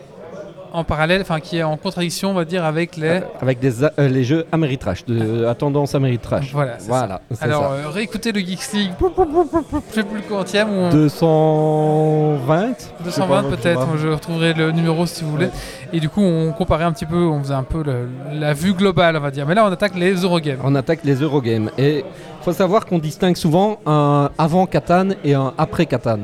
en 0.73 0.85
parallèle, 0.85 1.20
enfin 1.23 1.40
qui 1.40 1.59
est 1.59 1.62
en 1.62 1.77
contradiction, 1.77 2.31
on 2.31 2.35
va 2.35 2.45
dire, 2.45 2.65
avec 2.65 2.97
les. 2.97 3.20
Avec 3.40 3.59
des, 3.61 3.85
a- 3.85 3.93
euh, 3.99 4.09
les 4.09 4.24
jeux 4.24 4.47
Ameritrash, 4.53 5.05
de, 5.07 5.45
à 5.47 5.55
tendance 5.55 5.95
Ameritrash. 5.95 6.53
Voilà, 6.53 6.77
Voilà, 6.86 7.20
Alors, 7.40 7.62
ça. 7.65 7.70
euh, 7.73 7.89
réécoutez 7.89 8.32
le 8.32 8.40
Geeks 8.40 8.73
League. 8.73 8.90
Je 9.01 9.95
sais 9.95 10.03
plus 10.05 10.16
le 10.19 10.28
quantième. 10.28 10.69
Ou... 10.70 10.90
220 10.90 12.39
220 12.47 12.74
je 13.05 13.11
sais 13.11 13.20
pas, 13.27 13.43
peut-être, 13.43 13.86
je 13.99 14.09
retrouverai 14.09 14.53
le 14.55 14.70
numéro 14.73 15.07
si 15.07 15.24
vous 15.24 15.31
voulez. 15.31 15.49
Et 15.93 16.01
du 16.01 16.09
coup, 16.09 16.20
on 16.23 16.53
comparait 16.53 16.85
un 16.85 16.93
petit 16.93 17.07
peu, 17.07 17.16
on 17.16 17.40
faisait 17.43 17.55
un 17.55 17.62
peu 17.62 17.82
le- 17.82 18.09
la 18.39 18.53
vue 18.53 18.74
globale, 18.74 19.16
on 19.16 19.20
va 19.20 19.31
dire. 19.31 19.47
Mais 19.47 19.55
là, 19.55 19.65
on 19.66 19.73
attaque 19.73 19.95
les 19.95 20.15
Eurogames. 20.15 20.59
On 20.65 20.74
attaque 20.74 21.01
les 21.05 21.15
Eurogames. 21.16 21.70
Et 21.78 21.99
il 21.99 22.45
faut 22.45 22.53
savoir 22.53 22.86
qu'on 22.86 22.99
distingue 22.99 23.36
souvent 23.36 23.78
un 23.86 24.31
avant 24.39 24.66
Catan 24.66 25.09
et 25.24 25.35
un 25.35 25.53
après 25.59 25.86
Catan. 25.86 26.19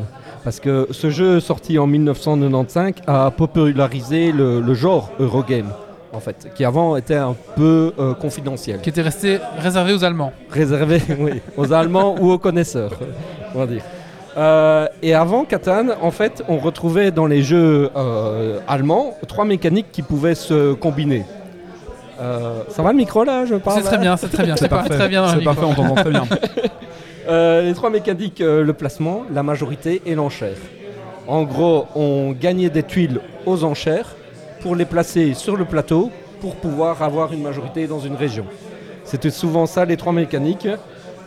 Parce 0.45 0.61
que 0.61 0.89
ce 0.91 1.09
jeu 1.09 1.41
sorti 1.41 1.79
en 1.79 1.87
1995 1.87 2.93
a 3.07 3.31
popularisé 3.31 4.31
le, 4.31 4.61
le 4.61 4.75
genre 4.75 5.11
Eurogame, 5.19 5.71
en 6.13 6.21
fait, 6.21 6.51
qui 6.55 6.65
avant 6.67 6.97
était 6.97 7.17
un 7.17 7.35
peu 7.57 7.95
euh, 7.99 8.13
confidentiel. 8.13 8.81
Qui 8.83 8.91
était 8.91 9.01
resté 9.01 9.39
réservé 9.59 9.95
aux 9.95 10.05
Allemands. 10.05 10.33
réservé 10.51 11.01
oui, 11.19 11.41
aux 11.57 11.73
Allemands 11.73 12.17
ou 12.21 12.31
aux 12.31 12.39
connaisseurs, 12.39 12.93
on 13.55 13.59
va 13.59 13.67
dire. 13.67 13.83
Euh, 14.37 14.87
et 15.03 15.15
avant 15.15 15.45
Catan, 15.45 15.87
en 16.03 16.11
fait, 16.11 16.43
on 16.49 16.59
retrouvait 16.59 17.11
dans 17.11 17.27
les 17.27 17.43
jeux 17.43 17.91
euh, 17.97 18.59
allemands 18.67 19.15
trois 19.29 19.45
mécaniques 19.45 19.93
qui 19.93 20.03
pouvaient 20.03 20.35
se 20.35 20.75
combiner. 20.75 21.25
Euh, 22.21 22.63
ça 22.69 22.83
va 22.83 22.93
le 22.93 22.97
micro 22.97 23.25
là 23.25 23.45
Je 23.45 23.57
parle? 23.57 23.81
C'est 23.81 23.89
très 23.89 23.99
bien, 23.99 24.17
c'est 24.17 24.29
très 24.29 24.45
bien. 24.45 24.57
C'est 24.57 24.69
parfait, 24.69 24.95
très 24.95 25.09
bien. 25.09 25.27
c'est 25.29 25.43
parfait, 25.45 25.65
on 25.65 25.75
t'entend 25.75 25.95
très 25.95 26.11
bien. 26.11 26.25
Euh, 27.29 27.63
les 27.63 27.75
trois 27.75 27.91
mécaniques, 27.91 28.41
euh, 28.41 28.63
le 28.63 28.73
placement, 28.73 29.23
la 29.33 29.43
majorité 29.43 30.03
et 30.05 30.15
l'enchère. 30.15 30.57
En 31.27 31.43
gros, 31.45 31.87
on 31.95 32.33
gagnait 32.33 32.71
des 32.71 32.83
tuiles 32.83 33.21
aux 33.47 33.65
enchères 33.65 34.15
pour 34.61 34.77
les 34.77 34.85
placer 34.85 35.35
sur 35.35 35.57
le 35.57 35.65
plateau 35.65 36.11
pour 36.41 36.57
pouvoir 36.57 37.03
avoir 37.03 37.33
une 37.33 37.43
majorité 37.43 37.87
dans 37.87 38.01
une 38.01 38.15
région. 38.15 38.45
C'était 39.05 39.31
souvent 39.31 39.67
ça 39.67 39.85
les 39.85 39.97
trois 39.97 40.13
mécaniques. 40.13 40.69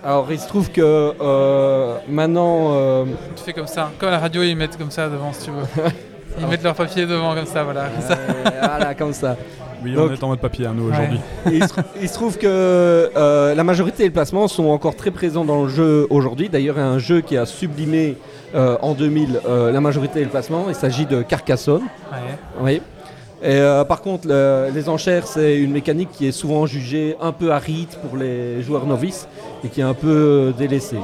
Alors 0.03 0.31
il 0.31 0.39
se 0.39 0.47
trouve 0.47 0.71
que 0.71 1.13
euh, 1.19 1.97
maintenant, 2.07 3.05
Tu 3.35 3.43
fais 3.43 3.53
comme 3.53 3.67
ça. 3.67 3.91
Comme 3.97 4.09
à 4.09 4.13
la 4.13 4.19
radio, 4.19 4.43
ils 4.43 4.55
mettent 4.55 4.77
comme 4.77 4.91
ça 4.91 5.09
devant 5.09 5.33
si 5.33 5.45
tu 5.45 5.51
veux. 5.51 5.83
Ils 6.39 6.45
mettent 6.45 6.61
leur 6.61 6.75
papier 6.75 7.07
devant 7.07 7.33
comme 7.33 7.47
ça, 7.47 7.63
voilà. 7.63 7.87
Comme 7.87 8.01
ça. 8.03 8.17
voilà 8.61 8.93
comme 8.93 9.13
ça. 9.13 9.35
Oui, 9.83 9.93
Donc- 9.93 10.09
on 10.09 10.13
est 10.13 10.23
en 10.23 10.27
mode 10.29 10.39
papier, 10.39 10.65
hein, 10.65 10.73
nous, 10.75 10.89
aujourd'hui. 10.89 11.19
Il, 11.51 11.63
se, 11.63 11.73
il 12.01 12.09
se 12.09 12.13
trouve 12.13 12.37
que 12.37 12.47
euh, 12.47 13.53
la 13.55 13.63
majorité 13.63 14.03
des 14.03 14.09
placements 14.09 14.47
sont 14.47 14.65
encore 14.67 14.95
très 14.95 15.11
présents 15.11 15.45
dans 15.45 15.63
le 15.63 15.69
jeu 15.69 16.07
aujourd'hui. 16.09 16.49
D'ailleurs, 16.49 16.75
il 16.77 16.79
y 16.79 16.83
a 16.83 16.87
un 16.87 16.99
jeu 16.99 17.21
qui 17.21 17.37
a 17.37 17.45
sublimé 17.45 18.17
euh, 18.55 18.77
en 18.81 18.93
2000 18.93 19.39
euh, 19.47 19.71
la 19.71 19.81
majorité 19.81 20.19
des 20.19 20.25
placements. 20.25 20.65
Il 20.69 20.75
s'agit 20.75 21.05
de 21.05 21.21
Carcassonne. 21.21 21.83
Ouais. 22.11 22.17
Oui. 22.61 22.81
Et 23.43 23.51
euh, 23.51 23.83
par 23.83 24.01
contre, 24.01 24.27
le- 24.27 24.69
les 24.73 24.89
enchères, 24.89 25.27
c'est 25.27 25.57
une 25.59 25.71
mécanique 25.71 26.09
qui 26.11 26.27
est 26.27 26.31
souvent 26.31 26.65
jugée 26.65 27.15
un 27.21 27.31
peu 27.31 27.51
aride 27.51 27.89
pour 28.01 28.17
les 28.17 28.63
joueurs 28.63 28.87
novices 28.87 29.27
et 29.63 29.67
qui 29.67 29.81
est 29.81 29.83
un 29.83 29.93
peu 29.93 30.07
euh, 30.07 30.51
délaissée. 30.57 30.97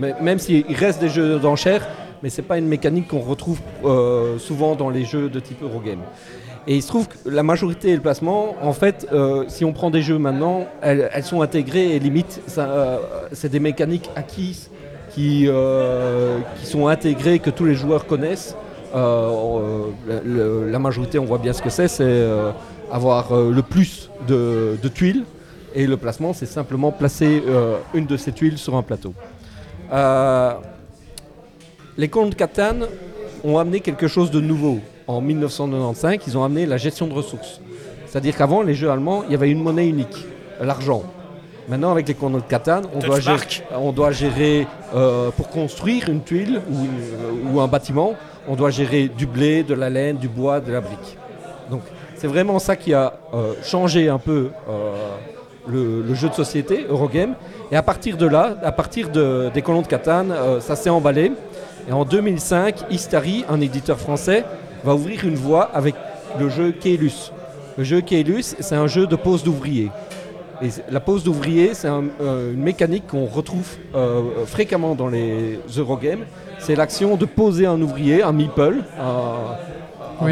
Mais, 0.00 0.14
même 0.20 0.40
s'il 0.40 0.64
reste 0.74 1.00
des 1.00 1.08
jeux 1.08 1.38
d'enchères, 1.38 1.86
mais 2.20 2.30
c'est 2.30 2.42
pas 2.42 2.58
une 2.58 2.66
mécanique 2.66 3.06
qu'on 3.06 3.20
retrouve 3.20 3.60
euh, 3.84 4.38
souvent 4.38 4.74
dans 4.74 4.90
les 4.90 5.04
jeux 5.04 5.28
de 5.28 5.38
type 5.38 5.62
Eurogame. 5.62 6.00
Et 6.70 6.76
il 6.76 6.82
se 6.82 6.88
trouve 6.88 7.08
que 7.08 7.16
la 7.30 7.42
majorité 7.42 7.88
et 7.88 7.94
le 7.96 8.02
placement, 8.02 8.54
en 8.60 8.74
fait, 8.74 9.08
euh, 9.10 9.46
si 9.48 9.64
on 9.64 9.72
prend 9.72 9.90
des 9.90 10.02
jeux 10.02 10.18
maintenant, 10.18 10.66
elles, 10.82 11.24
sont 11.24 11.40
intégrées 11.40 11.96
et 11.96 11.98
limite, 11.98 12.42
euh, 12.58 12.98
c'est 13.32 13.48
des 13.48 13.58
mécaniques 13.58 14.10
acquises 14.14 14.70
qui, 15.08 15.46
euh, 15.48 16.38
qui 16.60 16.66
sont 16.66 16.86
intégrés, 16.86 17.38
que 17.38 17.48
tous 17.48 17.64
les 17.64 17.74
joueurs 17.74 18.06
connaissent. 18.06 18.54
La 18.94 20.78
majorité, 20.78 21.18
on 21.18 21.24
voit 21.24 21.38
bien 21.38 21.54
ce 21.54 21.62
que 21.62 21.70
c'est, 21.70 21.88
c'est 21.88 22.26
avoir 22.92 23.34
le 23.34 23.62
plus 23.62 24.10
de, 24.28 24.76
tuiles. 24.94 25.24
Et 25.74 25.86
le 25.86 25.96
placement, 25.96 26.34
c'est 26.34 26.44
simplement 26.44 26.92
placer 26.92 27.42
une 27.94 28.04
de 28.04 28.18
ces 28.18 28.32
tuiles 28.32 28.58
sur 28.58 28.76
un 28.76 28.82
plateau. 28.82 29.14
Les 31.96 32.08
comptes 32.08 32.34
Catan 32.34 32.80
ont 33.42 33.56
amené 33.56 33.80
quelque 33.80 34.06
chose 34.06 34.30
de 34.30 34.42
nouveau. 34.42 34.80
En 35.08 35.20
1995, 35.20 36.18
ils 36.26 36.36
ont 36.38 36.44
amené 36.44 36.66
la 36.66 36.76
gestion 36.76 37.06
de 37.06 37.14
ressources. 37.14 37.60
C'est-à-dire 38.06 38.36
qu'avant, 38.36 38.62
les 38.62 38.74
jeux 38.74 38.90
allemands, 38.90 39.24
il 39.26 39.32
y 39.32 39.34
avait 39.34 39.50
une 39.50 39.62
monnaie 39.62 39.88
unique, 39.88 40.26
l'argent. 40.60 41.02
Maintenant, 41.68 41.90
avec 41.90 42.08
les 42.08 42.14
comptes 42.14 42.34
de 42.34 42.40
Catan, 42.40 42.82
on, 42.94 42.98
doit 43.00 43.20
gérer, 43.20 43.38
on 43.78 43.92
doit 43.92 44.10
gérer, 44.12 44.66
euh, 44.94 45.30
pour 45.36 45.48
construire 45.48 46.08
une 46.08 46.22
tuile 46.22 46.60
ou, 46.70 46.74
une- 46.84 47.54
ou 47.56 47.60
un 47.60 47.66
bâtiment, 47.68 48.14
on 48.48 48.54
doit 48.54 48.70
gérer 48.70 49.08
du 49.08 49.26
blé, 49.26 49.62
de 49.62 49.74
la 49.74 49.90
laine, 49.90 50.16
du 50.16 50.28
bois, 50.28 50.60
de 50.60 50.72
la 50.72 50.80
brique. 50.80 51.18
Donc, 51.70 51.82
c'est 52.16 52.26
vraiment 52.26 52.58
ça 52.58 52.76
qui 52.76 52.94
a 52.94 53.14
euh, 53.34 53.52
changé 53.62 54.08
un 54.08 54.18
peu 54.18 54.48
euh, 54.68 54.94
le, 55.68 56.00
le 56.02 56.14
jeu 56.14 56.30
de 56.30 56.34
société, 56.34 56.86
Eurogame. 56.88 57.34
Et 57.70 57.76
à 57.76 57.82
partir 57.82 58.16
de 58.16 58.26
là, 58.26 58.56
à 58.62 58.72
partir 58.72 59.10
de- 59.10 59.50
des 59.52 59.60
colons 59.60 59.82
de 59.82 59.86
Catane, 59.86 60.32
euh, 60.32 60.60
ça 60.60 60.74
s'est 60.76 60.88
emballé. 60.90 61.32
Et 61.88 61.92
en 61.92 62.04
2005, 62.06 62.84
Istari, 62.90 63.44
un 63.50 63.60
éditeur 63.60 63.98
français, 63.98 64.44
va 64.84 64.94
ouvrir 64.94 65.24
une 65.24 65.34
voie 65.36 65.64
avec 65.74 65.94
le 66.38 66.48
jeu 66.48 66.72
Keylus. 66.72 67.32
Le 67.76 67.84
jeu 67.84 68.00
Keylus, 68.00 68.56
c'est 68.60 68.74
un 68.74 68.86
jeu 68.86 69.06
de 69.06 69.16
pose 69.16 69.42
d'ouvrier. 69.44 69.90
Et 70.60 70.68
la 70.90 70.98
pose 71.00 71.22
d'ouvrier, 71.22 71.72
c'est 71.74 71.86
un- 71.88 72.04
euh, 72.20 72.52
une 72.52 72.62
mécanique 72.62 73.06
qu'on 73.06 73.26
retrouve 73.26 73.68
euh, 73.94 74.44
fréquemment 74.46 74.94
dans 74.96 75.06
les 75.08 75.60
Eurogames. 75.76 76.24
C'est 76.58 76.74
l'action 76.74 77.16
de 77.16 77.24
poser 77.24 77.66
un 77.66 77.80
ouvrier, 77.80 78.22
un 78.24 78.32
meeple, 78.32 78.78
un, 79.00 80.26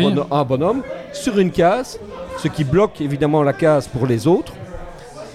bonhomme, 0.44 0.82
sur 1.12 1.38
une 1.38 1.52
case, 1.52 2.00
ce 2.38 2.48
qui 2.48 2.64
bloque 2.64 3.00
évidemment 3.00 3.44
la 3.44 3.52
case 3.52 3.86
pour 3.86 4.04
les 4.06 4.26
autres, 4.26 4.52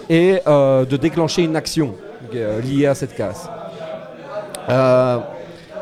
et 0.09 0.39
euh, 0.45 0.83
de 0.83 0.97
déclencher 0.97 1.43
une 1.43 1.55
action 1.55 1.95
euh, 2.35 2.59
liée 2.61 2.87
à 2.87 2.93
cette 2.95 3.15
case. 3.15 3.49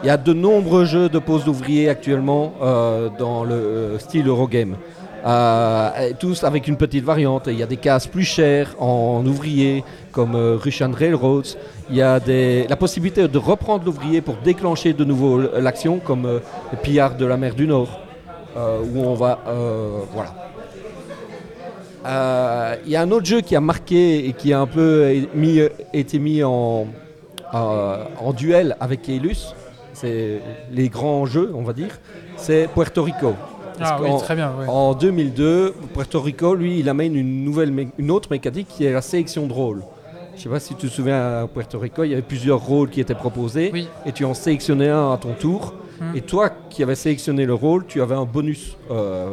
Il 0.01 0.07
y 0.07 0.09
a 0.09 0.15
de 0.15 0.31
nombreux 0.31 0.85
jeux 0.85 1.09
de 1.09 1.19
pose 1.19 1.43
d'ouvriers 1.43 1.89
actuellement 1.89 2.53
euh, 2.61 3.09
dans 3.19 3.43
le 3.43 3.53
euh, 3.53 3.99
style 3.99 4.27
Eurogame. 4.29 4.77
Euh, 5.25 6.11
tous 6.17 6.45
avec 6.45 6.69
une 6.69 6.77
petite 6.77 7.03
variante. 7.03 7.47
Il 7.47 7.59
y 7.59 7.63
a 7.63 7.65
des 7.65 7.75
cases 7.75 8.07
plus 8.07 8.23
chères 8.23 8.73
en 8.79 9.21
ouvrier, 9.25 9.83
comme 10.13 10.35
Russian 10.35 10.91
Railroads. 10.93 11.57
Il 11.89 11.97
y 11.97 12.01
a 12.01 12.17
la 12.69 12.75
possibilité 12.77 13.27
de 13.27 13.37
reprendre 13.37 13.83
l'ouvrier 13.83 14.21
pour 14.21 14.35
déclencher 14.37 14.93
de 14.93 15.03
nouveau 15.03 15.37
l'action, 15.59 15.99
comme 15.99 16.25
euh, 16.25 16.39
de 17.19 17.25
la 17.25 17.35
mer 17.35 17.53
du 17.53 17.67
Nord, 17.67 17.99
où 18.55 19.01
on 19.01 19.15
va. 19.15 19.39
voilà. 20.13 20.33
Il 22.85 22.89
y 22.89 22.95
a 22.95 23.01
un 23.01 23.11
autre 23.11 23.25
jeu 23.25 23.41
qui 23.41 23.57
a 23.57 23.61
marqué 23.61 24.29
et 24.29 24.31
qui 24.31 24.53
a 24.53 24.61
un 24.61 24.67
peu 24.67 25.13
été 25.91 26.19
mis 26.19 26.41
en, 26.41 26.87
en 27.51 28.33
duel 28.33 28.77
avec 28.79 29.01
Keylus. 29.01 29.53
C'est 30.01 30.39
les 30.71 30.89
grands 30.89 31.25
jeux, 31.25 31.51
on 31.53 31.61
va 31.61 31.73
dire. 31.73 31.99
C'est 32.37 32.67
Puerto 32.73 33.03
Rico. 33.03 33.33
Ah 33.81 33.97
oui, 34.01 34.09
qu'en- 34.09 34.17
très 34.17 34.35
bien. 34.35 34.51
ouais. 34.59 34.65
en 34.67 34.93
2002, 34.93 35.73
Puerto 35.93 36.19
Rico, 36.21 36.53
lui, 36.55 36.79
il 36.79 36.89
amène 36.89 37.15
une, 37.15 37.43
nouvelle 37.45 37.73
une 37.97 38.11
autre 38.11 38.29
mécanique 38.31 38.67
qui 38.69 38.85
est 38.85 38.91
la 38.93 39.01
sélection 39.01 39.47
de 39.47 39.53
rôles. 39.53 39.81
Je 40.35 40.43
sais 40.43 40.49
pas 40.49 40.59
si 40.59 40.73
tu 40.75 40.87
te 40.87 40.91
souviens, 40.93 41.43
à 41.43 41.47
Puerto 41.47 41.79
Rico, 41.79 42.03
il 42.03 42.09
y 42.11 42.13
avait 42.13 42.21
plusieurs 42.21 42.59
rôles 42.65 42.89
qui 42.89 43.01
étaient 43.01 43.15
proposés 43.15 43.71
Oui. 43.73 43.87
et 44.05 44.11
tu 44.13 44.23
en 44.25 44.33
sélectionnais 44.33 44.89
un 44.89 45.11
à 45.13 45.17
ton 45.17 45.33
tour. 45.33 45.73
Hmm. 45.99 46.15
Et 46.15 46.21
toi 46.21 46.49
qui 46.69 46.81
avais 46.81 46.95
sélectionné 46.95 47.45
le 47.45 47.53
rôle, 47.53 47.85
tu 47.85 48.01
avais 48.01 48.15
un 48.15 48.23
bonus. 48.23 48.77
Euh, 48.89 49.31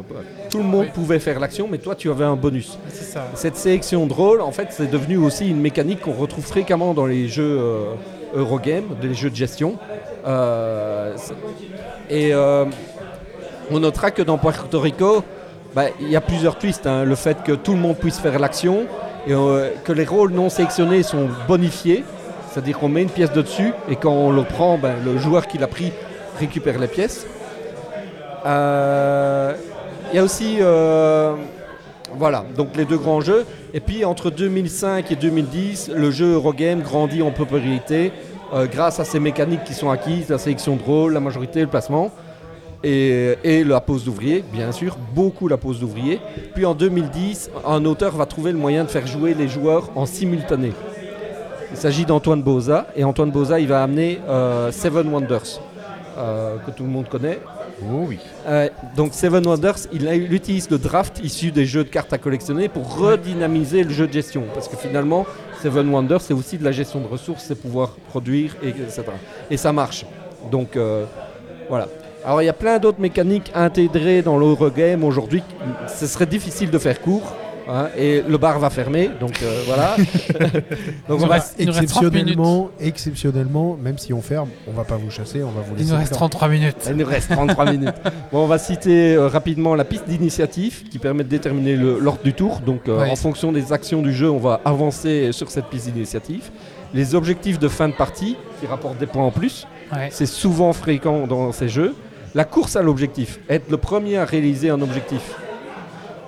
tout 0.51 0.59
le 0.59 0.65
monde 0.65 0.87
Oui. 0.87 0.91
pouvait 0.93 1.21
faire 1.21 1.39
l'action, 1.39 1.69
mais 1.71 1.79
toi 1.79 1.95
tu 1.95 2.11
avais 2.11 2.25
un 2.25 2.35
bonus. 2.35 2.77
C'est 2.89 3.05
ça. 3.05 3.25
Cette 3.35 3.57
sélection 3.57 4.05
de 4.09 4.13
rôle, 4.13 4.41
en 4.41 4.51
fait, 4.51 4.69
c'est 4.71 4.91
devenu 4.91 5.17
aussi 5.17 5.49
une 5.49 5.61
mécanique 5.61 6.01
qu'on 6.01 6.13
retrouve 6.13 6.45
fréquemment 6.45 6.93
dans 6.93 7.07
les 7.07 7.29
jeux 7.29 7.57
euh, 7.61 7.93
Eurogame, 8.37 8.85
les 9.03 9.15
jeux 9.15 9.31
de 9.31 9.37
gestion. 9.37 9.77
Euh, 10.27 11.17
et 12.11 12.35
euh, 12.35 12.65
on 13.71 13.81
notera 13.81 14.11
que 14.11 14.23
dans 14.23 14.39
Puerto 14.39 14.79
Rico, 14.79 15.25
bah, 15.75 15.87
il 16.01 16.11
y 16.11 16.17
a 16.17 16.21
plusieurs 16.21 16.59
twists. 16.59 16.87
hein. 16.87 17.05
Le 17.05 17.15
fait 17.15 17.43
que 17.43 17.53
tout 17.53 17.73
le 17.73 17.79
monde 17.79 17.97
puisse 17.97 18.19
faire 18.19 18.39
l'action 18.39 18.87
et 19.27 19.33
euh, 19.33 19.71
que 19.85 19.93
les 19.93 20.05
rôles 20.05 20.33
non 20.33 20.49
sélectionnés 20.51 21.03
sont 21.03 21.29
bonifiés. 21.49 22.05
C'est-à-dire 22.51 22.79
qu'on 22.79 22.89
met 22.89 23.03
une 23.03 23.11
pièce 23.11 23.33
de 23.33 23.43
dessus 23.43 23.73
et 23.89 23.97
quand 23.97 24.13
on 24.13 24.31
le 24.31 24.45
prend, 24.45 24.79
ben, 24.79 24.95
le 25.05 25.19
joueur 25.19 25.47
qui 25.47 25.59
l'a 25.59 25.67
pris 25.67 25.93
récupère 26.39 26.79
les 26.79 26.89
pièces. 26.89 27.27
Il 28.45 30.15
y 30.15 30.19
a 30.19 30.23
aussi 30.23 30.61
voilà, 32.15 32.45
donc 32.57 32.77
les 32.77 32.85
deux 32.85 32.97
grands 32.97 33.21
jeux. 33.21 33.45
Et 33.75 33.81
puis 33.81 34.05
entre 34.05 34.31
2005 34.31 35.11
et 35.13 35.17
2010, 35.17 35.91
le 35.95 36.11
jeu 36.11 36.35
Eurogame 36.35 36.81
grandit 36.81 37.23
en 37.23 37.31
popularité 37.31 38.13
euh, 38.53 38.67
grâce 38.67 39.01
à 39.01 39.05
ces 39.05 39.21
mécaniques 39.21 39.65
qui 39.65 39.75
sont 39.75 39.91
acquises, 39.91 40.29
la 40.29 40.39
sélection 40.39 40.77
de 40.77 40.83
rôle, 40.83 41.13
la 41.13 41.21
majorité, 41.21 41.61
le 41.61 41.67
placement. 41.67 42.11
Et, 42.85 43.65
la 43.65 43.81
pose 43.81 44.05
d'ouvrier, 44.05 44.45
bien 44.53 44.71
sûr, 44.71 44.97
beaucoup 45.13 45.49
la 45.49 45.57
pose 45.57 45.81
d'ouvrier. 45.81 46.21
Puis 46.55 46.65
en 46.65 46.75
2010, 46.75 47.51
un 47.67 47.85
auteur 47.85 48.15
va 48.15 48.27
trouver 48.27 48.53
le 48.53 48.59
moyen 48.59 48.85
de 48.85 48.89
faire 48.89 49.07
jouer 49.09 49.35
les 49.35 49.49
joueurs 49.49 49.91
en 49.97 50.07
simultané. 50.07 50.73
Il 51.73 51.77
s'agit 51.77 52.05
d'Antoine 52.05 52.43
Boza, 52.43 52.87
et 52.95 53.03
Antoine 53.03 53.33
Boza, 53.33 53.59
il 53.59 53.67
va 53.67 53.83
amener 53.83 54.21
euh, 54.29 54.71
Seven 54.71 55.13
Wonders, 55.13 55.61
euh, 56.17 56.59
que 56.65 56.71
tout 56.71 56.85
le 56.85 56.89
monde 56.89 57.09
connaît. 57.09 57.41
Oh 57.83 58.05
oui. 58.09 58.19
Euh, 58.47 58.69
donc 58.97 59.13
Seven 59.13 59.47
Wonders, 59.47 59.87
il, 59.93 60.07
utilise 60.33 60.71
le 60.71 60.79
draft 60.79 61.21
issu 61.23 61.51
des 61.51 61.67
jeux 61.67 61.85
de 61.85 61.89
cartes 61.89 62.13
à 62.13 62.19
collectionner 62.19 62.69
pour 62.69 62.97
redynamiser 62.97 63.85
le 63.85 63.91
jeu 63.91 64.07
de 64.07 64.13
gestion. 64.13 64.45
Parce 64.55 64.69
que 64.69 64.77
finalement, 64.77 65.27
Seven 65.63 65.89
Wonders, 65.91 66.23
c'est 66.23 66.35
aussi 66.35 66.57
de 66.57 66.65
la 66.65 66.73
gestion 66.73 67.01
de 67.01 67.07
ressources, 67.07 67.45
c'est 67.45 67.61
pouvoir 67.61 67.91
produire, 68.09 68.57
et, 68.63 68.71
etc. 68.71 69.03
Et 69.51 69.57
ça 69.57 69.73
marche. 69.73 70.07
Donc 70.51 70.77
euh, 70.77 71.05
voilà. 71.69 71.89
Alors 72.25 72.43
il 72.43 72.47
y 72.47 72.49
a 72.51 72.55
plein 72.55 72.79
d'autres 72.79 73.01
mécaniques 73.01 73.53
intégrées 73.55 74.23
dans 74.23 74.39
l'Eurogame 74.39 75.05
aujourd'hui. 75.05 75.43
Ce 75.87 76.07
serait 76.07 76.27
difficile 76.27 76.71
de 76.71 76.79
faire 76.79 77.01
court. 77.01 77.37
Hein, 77.69 77.89
et 77.97 78.23
le 78.27 78.39
bar 78.39 78.59
va 78.59 78.71
fermer, 78.71 79.11
donc 79.21 79.41
euh, 79.43 79.63
voilà. 79.67 79.97
donc 81.09 81.21
on 81.23 81.27
va, 81.27 81.39
Il 81.59 81.67
nous 81.67 81.73
reste 81.73 81.89
30 81.89 82.05
Exceptionnellement, 82.05 82.71
exceptionnellement, 82.81 83.77
même 83.83 83.99
si 83.99 84.13
on 84.13 84.23
ferme, 84.23 84.49
on 84.69 84.73
va 84.73 84.85
pas 84.85 84.97
vous 84.97 85.11
chasser, 85.11 85.43
on 85.43 85.51
va 85.51 85.61
vous 85.63 85.75
Il 85.77 85.79
laisser. 85.81 85.93
nous 85.93 85.99
reste 85.99 86.11
le 86.13 86.15
temps. 86.15 86.29
33 86.29 86.49
minutes. 86.49 86.77
Il 86.89 86.97
nous 86.97 87.07
reste 87.07 87.31
33 87.31 87.71
minutes. 87.73 87.95
Bon, 88.33 88.45
on 88.45 88.47
va 88.47 88.59
citer 88.59 89.15
euh, 89.15 89.29
rapidement 89.29 89.75
la 89.75 89.85
piste 89.85 90.09
d'initiative 90.09 90.85
qui 90.91 90.99
permet 90.99 91.23
de 91.25 91.29
déterminer 91.29 91.77
l'ordre 91.77 92.23
du 92.25 92.33
tour. 92.33 92.61
Donc, 92.61 92.89
euh, 92.89 93.01
Ouais. 93.01 93.11
en 93.11 93.17
fonction 93.17 93.53
des 93.53 93.73
actions 93.73 94.03
du 94.03 94.13
jeu, 94.13 94.31
on 94.31 94.39
va 94.39 94.61
avancer 94.65 95.31
sur 95.33 95.51
cette 95.51 95.67
piste 95.67 95.87
d'initiative. 95.91 96.51
Les 96.95 97.15
objectifs 97.15 97.59
de 97.59 97.69
fin 97.69 97.89
de 97.89 97.95
partie 97.95 98.37
qui 98.61 98.67
rapportent 98.67 98.99
des 98.99 99.07
points 99.07 99.25
en 99.25 99.31
plus. 99.31 99.67
Ouais. 99.93 100.09
C'est 100.11 100.27
souvent 100.27 100.73
fréquent 100.73 101.27
dans 101.27 101.53
ces 101.53 101.69
jeux. 101.69 101.95
La 102.35 102.45
course 102.45 102.77
à 102.77 102.83
l'objectif, 102.83 103.39
être 103.49 103.71
le 103.71 103.77
premier 103.77 104.19
à 104.19 104.25
réaliser 104.25 104.71
un 104.71 104.81
objectif. 104.83 105.35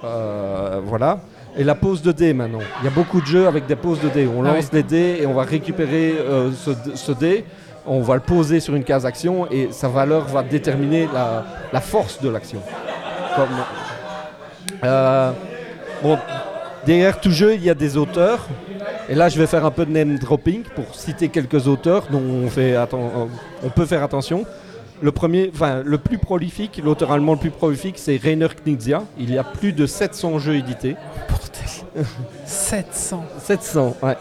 Euh, 0.05 0.81
voilà. 0.85 1.19
Et 1.57 1.65
la 1.65 1.75
pose 1.75 2.03
de 2.03 2.13
dés 2.13 2.33
maintenant. 2.35 2.61
Il 2.81 2.85
y 2.85 2.89
a 2.89 2.91
beaucoup 2.91 3.21
de 3.21 3.27
jeux 3.27 3.47
avec 3.49 3.67
des 3.67 3.77
poses 3.77 4.01
de 4.01 4.09
dés. 4.09 4.27
On 4.29 4.45
Ah 4.45 4.55
lance 4.55 4.65
oui. 4.73 4.83
des 4.83 4.83
dés 4.83 5.19
et 5.23 5.27
on 5.27 5.35
va 5.35 5.43
récupérer 5.43 6.15
euh, 6.19 6.51
ce, 6.53 6.71
ce 6.95 7.13
dé. 7.13 7.45
On 7.87 8.01
va 8.03 8.15
le 8.15 8.21
poser 8.21 8.61
sur 8.61 8.75
une 8.75 8.85
case 8.85 9.07
action 9.07 9.51
et 9.51 9.69
sa 9.73 9.89
valeur 9.89 10.25
va 10.27 10.43
déterminer 10.43 11.09
la, 11.13 11.45
la 11.73 11.81
force 11.81 12.21
de 12.21 12.29
l'action. 12.29 12.61
Comme, 13.35 13.49
euh, 14.85 15.31
bon, 16.03 16.19
derrière 16.87 17.19
tout 17.21 17.31
jeu, 17.31 17.55
il 17.55 17.65
y 17.65 17.71
a 17.71 17.75
des 17.75 17.97
auteurs. 17.97 18.47
Et 19.09 19.15
là, 19.15 19.29
je 19.31 19.39
vais 19.39 19.47
faire 19.47 19.65
un 19.65 19.71
peu 19.71 19.87
de 19.87 19.91
name 19.91 20.19
dropping 20.19 20.63
pour 20.75 20.95
citer 20.95 21.29
quelques 21.31 21.67
auteurs 21.67 22.05
dont 22.11 22.23
on, 22.23 22.49
fait 22.49 22.77
on 23.65 23.71
peut 23.71 23.87
faire 23.87 24.03
attention. 24.03 24.45
Le 25.01 25.13
premier, 25.13 25.51
enfin, 25.55 25.83
le 25.85 25.99
plus 25.99 26.19
prolifique, 26.19 26.81
l'auteur 26.85 27.13
allemand 27.13 27.33
le 27.33 27.39
plus 27.39 27.51
prolifique, 27.51 27.95
c'est 27.99 28.17
Rainer 28.17 28.49
Knizia. 28.65 29.03
Il 29.19 29.33
y 29.33 29.39
a 29.39 29.45
plus 29.45 29.73
de 29.73 29.87
700 29.87 30.39
jeux 30.39 30.57
édités. 30.57 30.97
Bordel. 31.29 32.07
700. 32.45 33.25
700, 33.41 33.97
ouais. 34.03 34.17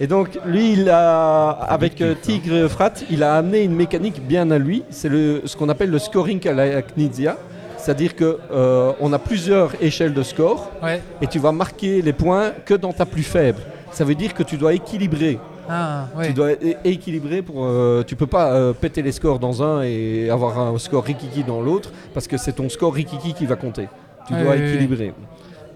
Et 0.00 0.06
donc, 0.06 0.38
lui, 0.46 0.72
il 0.72 0.88
a, 0.90 1.50
avec 1.50 2.00
euh, 2.00 2.14
Tigre 2.20 2.66
Frat, 2.68 2.92
il 3.10 3.22
a 3.22 3.34
amené 3.36 3.62
une 3.62 3.74
mécanique 3.74 4.20
bien 4.26 4.50
à 4.50 4.58
lui. 4.58 4.82
C'est 4.90 5.08
le, 5.08 5.42
ce 5.44 5.56
qu'on 5.56 5.68
appelle 5.68 5.90
le 5.90 5.98
scoring 5.98 6.46
à 6.48 6.52
la 6.52 6.82
Knizia. 6.82 7.36
C'est-à-dire 7.76 8.12
qu'on 8.14 9.12
a 9.12 9.18
plusieurs 9.18 9.72
échelles 9.82 10.14
de 10.14 10.22
score 10.22 10.70
Ouais. 10.82 11.02
et 11.20 11.26
tu 11.26 11.40
vas 11.40 11.50
marquer 11.50 12.00
les 12.00 12.12
points 12.12 12.52
que 12.64 12.74
dans 12.74 12.92
ta 12.92 13.04
plus 13.06 13.24
faible. 13.24 13.58
Ça 13.90 14.04
veut 14.04 14.14
dire 14.14 14.34
que 14.34 14.44
tu 14.44 14.56
dois 14.56 14.72
équilibrer. 14.72 15.38
Ah, 15.68 16.06
ouais. 16.16 16.28
Tu 16.28 16.32
dois 16.34 16.52
é- 16.52 16.76
équilibrer 16.84 17.42
pour. 17.42 17.64
euh, 17.64 18.02
tu 18.06 18.16
peux 18.16 18.26
pas 18.26 18.52
euh, 18.52 18.72
péter 18.72 19.02
les 19.02 19.12
scores 19.12 19.38
dans 19.38 19.62
un 19.62 19.82
et 19.82 20.28
avoir 20.30 20.58
un 20.58 20.78
score 20.78 21.04
rikiki 21.04 21.44
dans 21.44 21.60
l'autre 21.60 21.90
parce 22.14 22.26
que 22.26 22.36
c'est 22.36 22.52
ton 22.52 22.68
score 22.68 22.92
rikiki 22.94 23.34
qui 23.34 23.46
va 23.46 23.56
compter. 23.56 23.88
Tu 24.26 24.34
dois 24.34 24.56
équilibrer. 24.56 25.12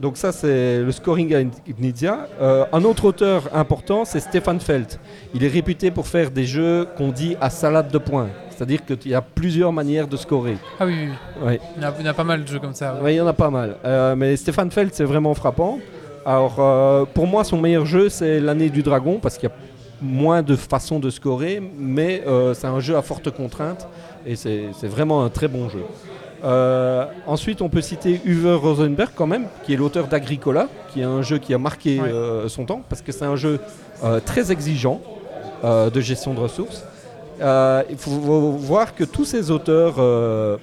Donc 0.00 0.18
ça, 0.18 0.30
c'est 0.30 0.80
le 0.82 0.92
scoring 0.92 1.34
à 1.34 1.42
Knizia. 1.72 2.28
Euh, 2.40 2.66
un 2.70 2.84
autre 2.84 3.06
auteur 3.06 3.44
important, 3.54 4.04
c'est 4.04 4.20
Stéphane 4.20 4.60
Feld. 4.60 4.88
Il 5.34 5.42
est 5.42 5.48
réputé 5.48 5.90
pour 5.90 6.06
faire 6.06 6.30
des 6.30 6.44
jeux 6.44 6.86
qu'on 6.98 7.08
dit 7.08 7.34
à 7.40 7.48
salade 7.48 7.90
de 7.90 7.96
points. 7.98 8.28
C'est-à-dire 8.50 8.84
qu'il 8.84 9.10
y 9.10 9.14
a 9.14 9.22
plusieurs 9.22 9.72
manières 9.72 10.06
de 10.06 10.16
scorer. 10.18 10.58
Ah 10.78 10.84
oui, 10.86 11.08
oui. 11.42 11.58
Il, 11.76 11.82
y 11.82 11.86
en 11.86 11.88
a, 11.88 11.92
il 11.98 12.04
y 12.04 12.08
en 12.08 12.10
a 12.10 12.14
pas 12.14 12.24
mal 12.24 12.42
de 12.42 12.48
jeux 12.48 12.58
comme 12.58 12.74
ça. 12.74 12.98
ouais. 13.02 13.14
Il 13.14 13.16
y 13.16 13.20
en 13.22 13.26
a 13.26 13.32
pas 13.32 13.48
mal. 13.50 13.76
Euh, 13.86 14.14
mais 14.16 14.36
Stéphane 14.36 14.70
Feld, 14.70 14.90
c'est 14.92 15.04
vraiment 15.04 15.32
frappant. 15.34 15.78
Alors, 16.26 16.56
euh, 16.58 17.04
pour 17.14 17.26
moi, 17.26 17.44
son 17.44 17.58
meilleur 17.58 17.86
jeu, 17.86 18.08
c'est 18.10 18.40
l'année 18.40 18.68
du 18.68 18.82
dragon, 18.82 19.18
parce 19.22 19.38
qu'il 19.38 19.48
y 19.48 19.52
a 19.52 19.54
moins 20.02 20.42
de 20.42 20.56
façons 20.56 20.98
de 20.98 21.10
scorer, 21.10 21.62
mais 21.78 22.22
euh, 22.26 22.54
c'est 22.54 22.66
un 22.66 22.80
jeu 22.80 22.96
à 22.96 23.02
forte 23.02 23.30
contrainte, 23.30 23.86
et 24.26 24.36
c'est 24.36 24.70
vraiment 24.84 25.24
un 25.24 25.28
très 25.30 25.48
bon 25.48 25.68
jeu. 25.68 25.82
Euh, 26.44 27.06
ensuite, 27.26 27.62
on 27.62 27.68
peut 27.68 27.80
citer 27.80 28.20
Uwe 28.24 28.54
Rosenberg 28.56 29.10
quand 29.14 29.26
même, 29.26 29.46
qui 29.64 29.72
est 29.72 29.76
l'auteur 29.76 30.06
d'Agricola, 30.06 30.68
qui 30.92 31.00
est 31.00 31.04
un 31.04 31.22
jeu 31.22 31.38
qui 31.38 31.54
a 31.54 31.58
marqué 31.58 31.98
euh, 32.00 32.48
son 32.48 32.64
temps, 32.66 32.82
parce 32.88 33.02
que 33.02 33.10
c'est 33.12 33.24
un 33.24 33.36
jeu 33.36 33.58
très 34.26 34.52
exigeant 34.52 35.00
de 35.64 36.00
gestion 36.00 36.34
de 36.34 36.40
ressources. 36.40 36.84
Il 37.40 37.96
faut 37.96 38.10
vo- 38.10 38.50
voir 38.52 38.94
que 38.94 39.04
tous 39.04 39.24
ces 39.24 39.50
auteurs, 39.50 39.94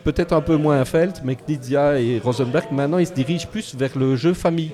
peut-être 0.03 0.33
un 0.33 0.41
peu 0.41 0.55
moins 0.55 0.85
Feld, 0.85 1.15
mais 1.23 1.35
Knizia 1.35 1.99
et 1.99 2.19
Rosenberg, 2.23 2.65
maintenant 2.71 2.99
ils 2.99 3.07
se 3.07 3.13
dirigent 3.13 3.47
plus 3.47 3.75
vers 3.75 3.97
le 3.97 4.15
jeu 4.15 4.33
famille. 4.33 4.71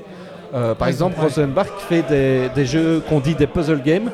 Par 0.78 0.88
exemple. 0.88 1.20
Rosenberg 1.20 1.70
fait 1.88 2.04
des, 2.10 2.50
des 2.54 2.66
jeux 2.66 3.02
qu'on 3.08 3.20
dit 3.20 3.36
des 3.36 3.48
puzzle 3.48 3.82
games, 3.82 4.10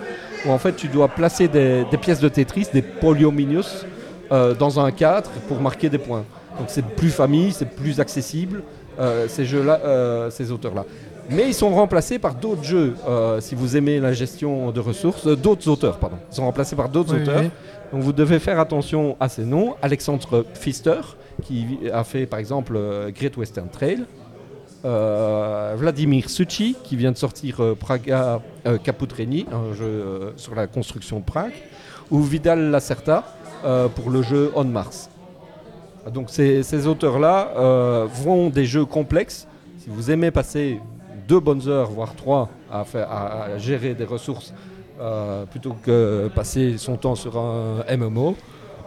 où 0.45 0.51
en 0.51 0.57
fait 0.57 0.75
tu 0.75 0.87
dois 0.87 1.07
placer 1.07 1.47
des, 1.47 1.85
des 1.89 1.97
pièces 1.97 2.19
de 2.19 2.29
Tetris, 2.29 2.67
des 2.73 2.81
polyominius, 2.81 3.85
euh, 4.31 4.53
dans 4.53 4.79
un 4.79 4.91
cadre 4.91 5.29
pour 5.47 5.59
marquer 5.61 5.89
des 5.89 5.97
points. 5.99 6.23
Donc 6.57 6.67
c'est 6.69 6.85
plus 6.85 7.09
famille, 7.11 7.51
c'est 7.51 7.69
plus 7.69 7.99
accessible, 7.99 8.63
euh, 8.99 9.27
ces 9.27 9.45
jeux-là, 9.45 9.79
euh, 9.83 10.29
ces 10.29 10.51
auteurs-là. 10.51 10.85
Mais 11.29 11.47
ils 11.47 11.53
sont 11.53 11.69
remplacés 11.71 12.19
par 12.19 12.35
d'autres 12.35 12.63
jeux, 12.63 12.93
si 13.39 13.55
vous 13.55 13.75
aimez 13.75 13.99
la 13.99 14.13
gestion 14.13 14.69
de 14.71 14.79
ressources, 14.79 15.25
d'autres 15.25 15.67
auteurs, 15.67 15.97
pardon. 15.97 16.17
Ils 16.31 16.35
sont 16.35 16.45
remplacés 16.45 16.75
par 16.75 16.87
d'autres 16.87 17.15
Oui, 17.15 17.23
auteurs. 17.23 17.41
oui. 17.41 17.49
Donc 17.91 18.01
vous 18.03 18.13
devez 18.13 18.37
faire 18.37 18.59
attention 18.59 19.17
à 19.19 19.27
ces 19.27 19.43
noms. 19.43 19.75
Alexandre 19.81 20.45
Pfister, 20.53 21.01
qui 21.41 21.79
a 21.91 22.03
fait 22.03 22.27
par 22.27 22.37
exemple 22.37 22.79
Great 23.15 23.35
Western 23.37 23.69
Trail. 23.69 24.03
Euh, 24.85 25.73
Vladimir 25.77 26.29
Suchi, 26.29 26.75
qui 26.83 26.95
vient 26.95 27.11
de 27.11 27.17
sortir 27.17 27.59
euh, 27.59 27.73
Praga 27.73 28.39
euh, 28.67 28.77
Caputreni, 28.77 29.47
un 29.51 29.73
jeu 29.73 30.33
sur 30.37 30.53
la 30.53 30.67
construction 30.67 31.19
de 31.19 31.25
Prague. 31.25 31.53
Ou 32.11 32.21
Vidal 32.21 32.69
Lacerta 32.69 33.23
pour 33.95 34.11
le 34.11 34.21
jeu 34.21 34.51
On 34.53 34.63
Mars. 34.63 35.09
Donc 36.13 36.29
ces, 36.29 36.85
auteurs-là 36.85 38.07
font 38.13 38.51
des 38.51 38.65
jeux 38.65 38.85
complexes. 38.85 39.47
Si 39.79 39.89
vous 39.89 40.11
aimez 40.11 40.29
passer 40.29 40.79
deux 41.27 41.39
bonnes 41.39 41.67
heures, 41.67 41.89
voire 41.89 42.13
trois, 42.13 42.49
à, 42.71 43.57
gérer 43.57 43.95
des 43.95 44.03
ressources 44.03 44.53
plutôt 45.49 45.75
que 45.81 46.29
passer 46.35 46.77
son 46.77 46.95
temps 46.95 47.15
sur 47.15 47.39
un 47.39 47.83
MMO, 47.97 48.35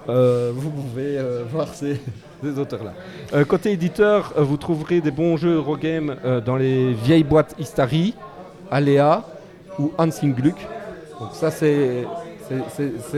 euh, 0.08 0.52
vous 0.54 0.70
pouvez 0.70 1.18
euh, 1.18 1.44
voir 1.50 1.74
ces, 1.74 2.00
ces 2.42 2.58
auteurs-là. 2.58 2.94
Euh, 3.34 3.44
côté 3.44 3.72
éditeur, 3.72 4.32
vous 4.36 4.56
trouverez 4.56 5.00
des 5.00 5.10
bons 5.10 5.36
jeux 5.36 5.56
Eurogame 5.56 6.16
dans 6.44 6.56
les 6.56 6.92
vieilles 6.92 7.24
boîtes 7.24 7.54
Istari, 7.58 8.14
Alea 8.70 9.24
ou 9.78 9.92
Hansing 9.98 10.34
Gluck. 10.34 10.56
Donc 11.20 11.30
ça, 11.32 11.50
c'est 11.50 12.06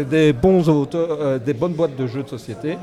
des 0.08 0.32
bons 0.32 0.68
auteurs, 0.68 1.38
des 1.40 1.54
bonnes 1.54 1.74
boîtes 1.74 1.96
de 1.96 2.06
jeux 2.06 2.22
de 2.22 2.28
société. 2.28 2.78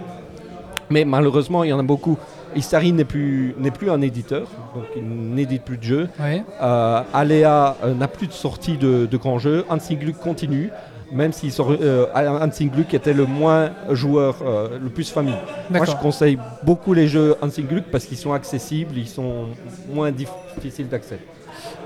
Mais 0.89 1.03
malheureusement, 1.03 1.63
il 1.63 1.69
y 1.69 1.73
en 1.73 1.79
a 1.79 1.83
beaucoup. 1.83 2.17
Istari 2.55 2.93
n'est 2.93 3.05
plus, 3.05 3.55
plus 3.73 3.91
un 3.91 4.01
éditeur, 4.01 4.47
donc 4.73 4.85
il 4.95 5.03
n'édite 5.03 5.63
plus 5.63 5.77
de 5.77 5.83
jeux. 5.83 6.09
Euh, 6.19 7.01
Alea 7.13 7.75
n'a 7.95 8.07
plus 8.07 8.27
de 8.27 8.31
sortie 8.31 8.77
de, 8.77 9.05
de 9.05 9.17
grands 9.17 9.37
jeux. 9.39 9.65
Hansing 9.69 9.99
Gluck 9.99 10.17
continue, 10.17 10.71
même 11.11 11.31
si 11.31 11.53
euh, 11.59 12.05
Hansing 12.13 12.69
Gluck 12.69 12.93
était 12.93 13.13
le 13.13 13.25
moins 13.25 13.69
joueur, 13.91 14.35
euh, 14.45 14.77
le 14.81 14.89
plus 14.89 15.09
famille. 15.09 15.35
Moi, 15.69 15.85
je 15.85 15.91
conseille 15.93 16.37
beaucoup 16.63 16.93
les 16.93 17.07
jeux 17.07 17.35
Hansing 17.41 17.67
Gluck 17.67 17.85
parce 17.91 18.05
qu'ils 18.05 18.17
sont 18.17 18.33
accessibles, 18.33 18.97
ils 18.97 19.07
sont 19.07 19.45
moins 19.93 20.11
difficiles 20.11 20.87
d'accès. 20.89 21.19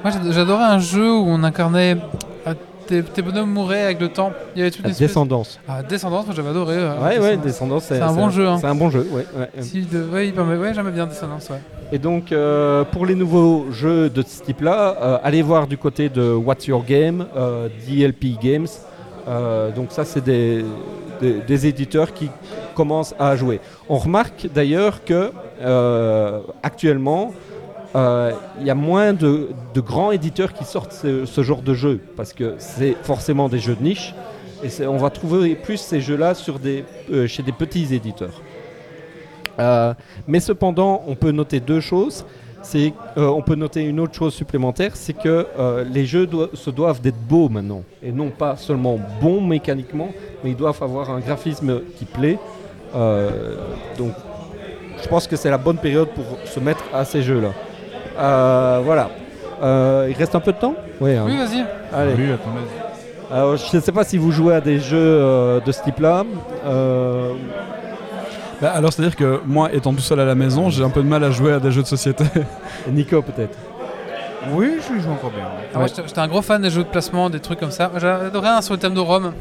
Moi 0.04 0.12
j'ad- 0.12 0.32
j'adorais 0.32 0.64
un 0.66 0.80
jeu 0.80 1.12
où 1.14 1.26
on 1.28 1.44
incarnait. 1.44 1.98
tes, 2.88 3.04
tes 3.04 3.22
bonhommes 3.22 3.52
mouraient 3.52 3.84
avec 3.84 4.02
le 4.02 4.10
temps. 4.10 4.34
Il 4.54 4.60
y 4.60 4.62
avait 4.64 4.72
toute 4.72 4.84
une 4.84 4.90
espèce- 4.92 5.08
Descendance. 5.08 5.60
Ah, 5.66 5.82
Descendance, 5.82 6.26
moi 6.26 6.36
j'avais 6.36 6.50
adoré. 6.50 6.76
euh, 6.76 7.00
Ouais, 7.02 7.20
ouais, 7.20 7.38
Descendance. 7.38 7.86
C'est 7.86 8.02
un 8.02 8.12
bon 8.12 8.30
jeu, 8.30 8.46
hein. 8.48 8.58
C'est 8.60 8.68
un 8.68 8.76
bon 8.76 8.90
jeu, 8.90 9.08
ouais. 9.12 9.26
ouais. 9.38 9.50
Si, 9.62 9.84
de... 9.84 10.04
ouais, 10.04 10.28
il 10.28 10.34
permet- 10.34 10.58
ouais, 10.58 10.74
j'aimais 10.74 10.92
bien 10.92 11.06
Descendance, 11.08 11.50
ouais. 11.52 11.62
Et 11.94 12.00
donc, 12.00 12.32
euh, 12.34 12.84
pour 12.84 13.06
les 13.06 13.16
nouveaux 13.16 13.68
jeux 13.72 14.10
de 14.10 14.22
ce 14.24 14.42
type-là, 14.44 14.98
euh, 15.02 15.18
allez 15.24 15.42
voir 15.42 15.68
du 15.68 15.78
côté 15.78 16.10
de 16.10 16.34
What's 16.34 16.66
Your 16.68 16.84
Game, 16.84 17.28
euh, 17.38 17.70
DLP 17.88 18.36
Games. 18.42 18.68
Euh, 19.28 19.72
donc 19.72 19.92
ça, 19.92 20.06
c'est 20.06 20.24
des, 20.24 20.66
éditeurs 21.68 22.14
qui 22.14 22.30
commencent 22.76 23.16
à 23.20 23.36
jouer. 23.36 23.60
On 23.90 23.98
remarque 23.98 24.48
d'ailleurs 24.54 25.04
que 25.04 25.32
euh, 25.62 26.40
actuellement, 26.64 27.34
euh, 27.96 28.32
il 28.60 28.66
y 28.66 28.70
a 28.70 28.76
moins 28.76 29.14
de, 29.14 29.50
grands 29.76 30.12
éditeurs 30.12 30.54
qui 30.54 30.64
sortent 30.64 30.94
ce, 30.94 31.26
ce 31.26 31.44
genre 31.44 31.62
de 31.62 31.74
jeu 31.74 32.00
parce 32.16 32.34
que 32.34 32.56
c'est 32.58 32.96
forcément 33.04 33.50
des 33.50 33.60
jeux 33.60 33.76
de 33.76 33.84
niche. 33.84 34.16
Et 34.64 34.86
on 34.86 34.98
va 34.98 35.10
trouver 35.10 35.56
plus 35.56 35.78
ces 35.78 36.02
jeux-là 36.02 36.34
chez 36.36 37.44
des 37.44 37.52
petits 37.52 37.94
éditeurs. 37.94 38.42
Mais 40.28 40.40
cependant, 40.40 41.04
on 41.08 41.16
peut 41.16 41.32
noter 41.32 41.60
deux 41.60 41.80
choses. 41.80 42.26
C'est, 42.64 42.94
euh, 43.18 43.28
on 43.28 43.42
peut 43.42 43.56
noter 43.56 43.82
une 43.84 44.00
autre 44.00 44.14
chose 44.14 44.34
supplémentaire, 44.34 44.92
c'est 44.96 45.14
que 45.14 45.48
euh, 45.58 45.84
les 45.92 46.06
jeux 46.06 46.28
doivent- 46.28 46.50
se 46.54 46.70
doivent 46.70 47.02
d'être 47.02 47.20
beaux 47.20 47.50
maintenant, 47.50 47.82
et 48.04 48.12
non 48.12 48.30
pas 48.30 48.56
seulement 48.56 49.00
bons 49.20 49.42
mécaniquement, 49.42 50.10
mais 50.44 50.52
ils 50.52 50.56
doivent 50.56 50.82
avoir 50.82 51.10
un 51.10 51.20
graphisme 51.20 51.82
qui 51.98 52.06
plaît. 52.06 52.38
Euh, 52.96 53.56
donc, 53.98 54.12
je 55.02 55.08
pense 55.08 55.26
que 55.28 55.36
c'est 55.36 55.50
la 55.50 55.58
bonne 55.58 55.78
période 55.78 56.10
pour 56.10 56.24
se 56.46 56.60
mettre 56.60 56.84
à 56.94 57.04
ces 57.04 57.24
jeux-là. 57.24 57.50
Euh, 58.20 58.82
voilà. 58.84 59.10
Euh, 59.64 60.08
il 60.10 60.16
reste 60.16 60.36
un 60.36 60.40
peu 60.40 60.52
de 60.52 60.58
temps? 60.58 60.76
Oui. 61.00 61.16
hein. 61.16 61.24
Oui, 61.26 61.38
vas-y. 61.38 61.66
Allez. 61.94 62.14
Oui, 62.18 62.32
attends, 62.32 62.52
vas-y. 62.52 63.36
Alors, 63.36 63.56
je 63.56 63.76
ne 63.78 63.82
sais 63.82 63.92
pas 63.94 64.04
si 64.04 64.18
vous 64.18 64.32
jouez 64.32 64.54
à 64.54 64.62
des 64.62 64.80
jeux 64.80 64.98
euh, 65.00 65.60
de 65.62 65.72
ce 65.72 65.82
type-là. 65.84 66.26
Bah, 68.62 68.72
alors, 68.76 68.94
c'est-à-dire 68.94 69.16
que 69.16 69.42
moi, 69.46 69.74
étant 69.74 69.94
tout 69.94 70.02
seul 70.02 70.20
à 70.20 70.26
la 70.26 70.36
maison, 70.36 70.70
j'ai 70.70 70.84
un 70.84 70.90
peu 70.90 71.02
de 71.02 71.08
mal 71.08 71.24
à 71.24 71.32
jouer 71.32 71.54
à 71.54 71.60
des 71.60 71.72
jeux 71.72 71.82
de 71.82 71.88
société. 71.88 72.24
Nico, 72.92 73.22
peut-être. 73.22 73.58
Oui, 74.54 74.74
je 74.80 75.00
joue 75.02 75.12
encore 75.12 75.32
bien. 75.32 75.46
Ah, 75.76 75.86
j'étais 75.88 76.20
un 76.20 76.28
gros 76.28 76.42
fan 76.42 76.62
des 76.62 76.70
jeux 76.70 76.84
de 76.84 76.90
placement, 76.90 77.30
des 77.30 77.40
trucs 77.40 77.60
comme 77.60 77.72
ça. 77.72 77.92
J'adorais 77.98 78.50
un 78.50 78.62
sur 78.62 78.74
le 78.74 78.80
thème 78.80 78.94
de 78.94 79.00
Rome. 79.00 79.34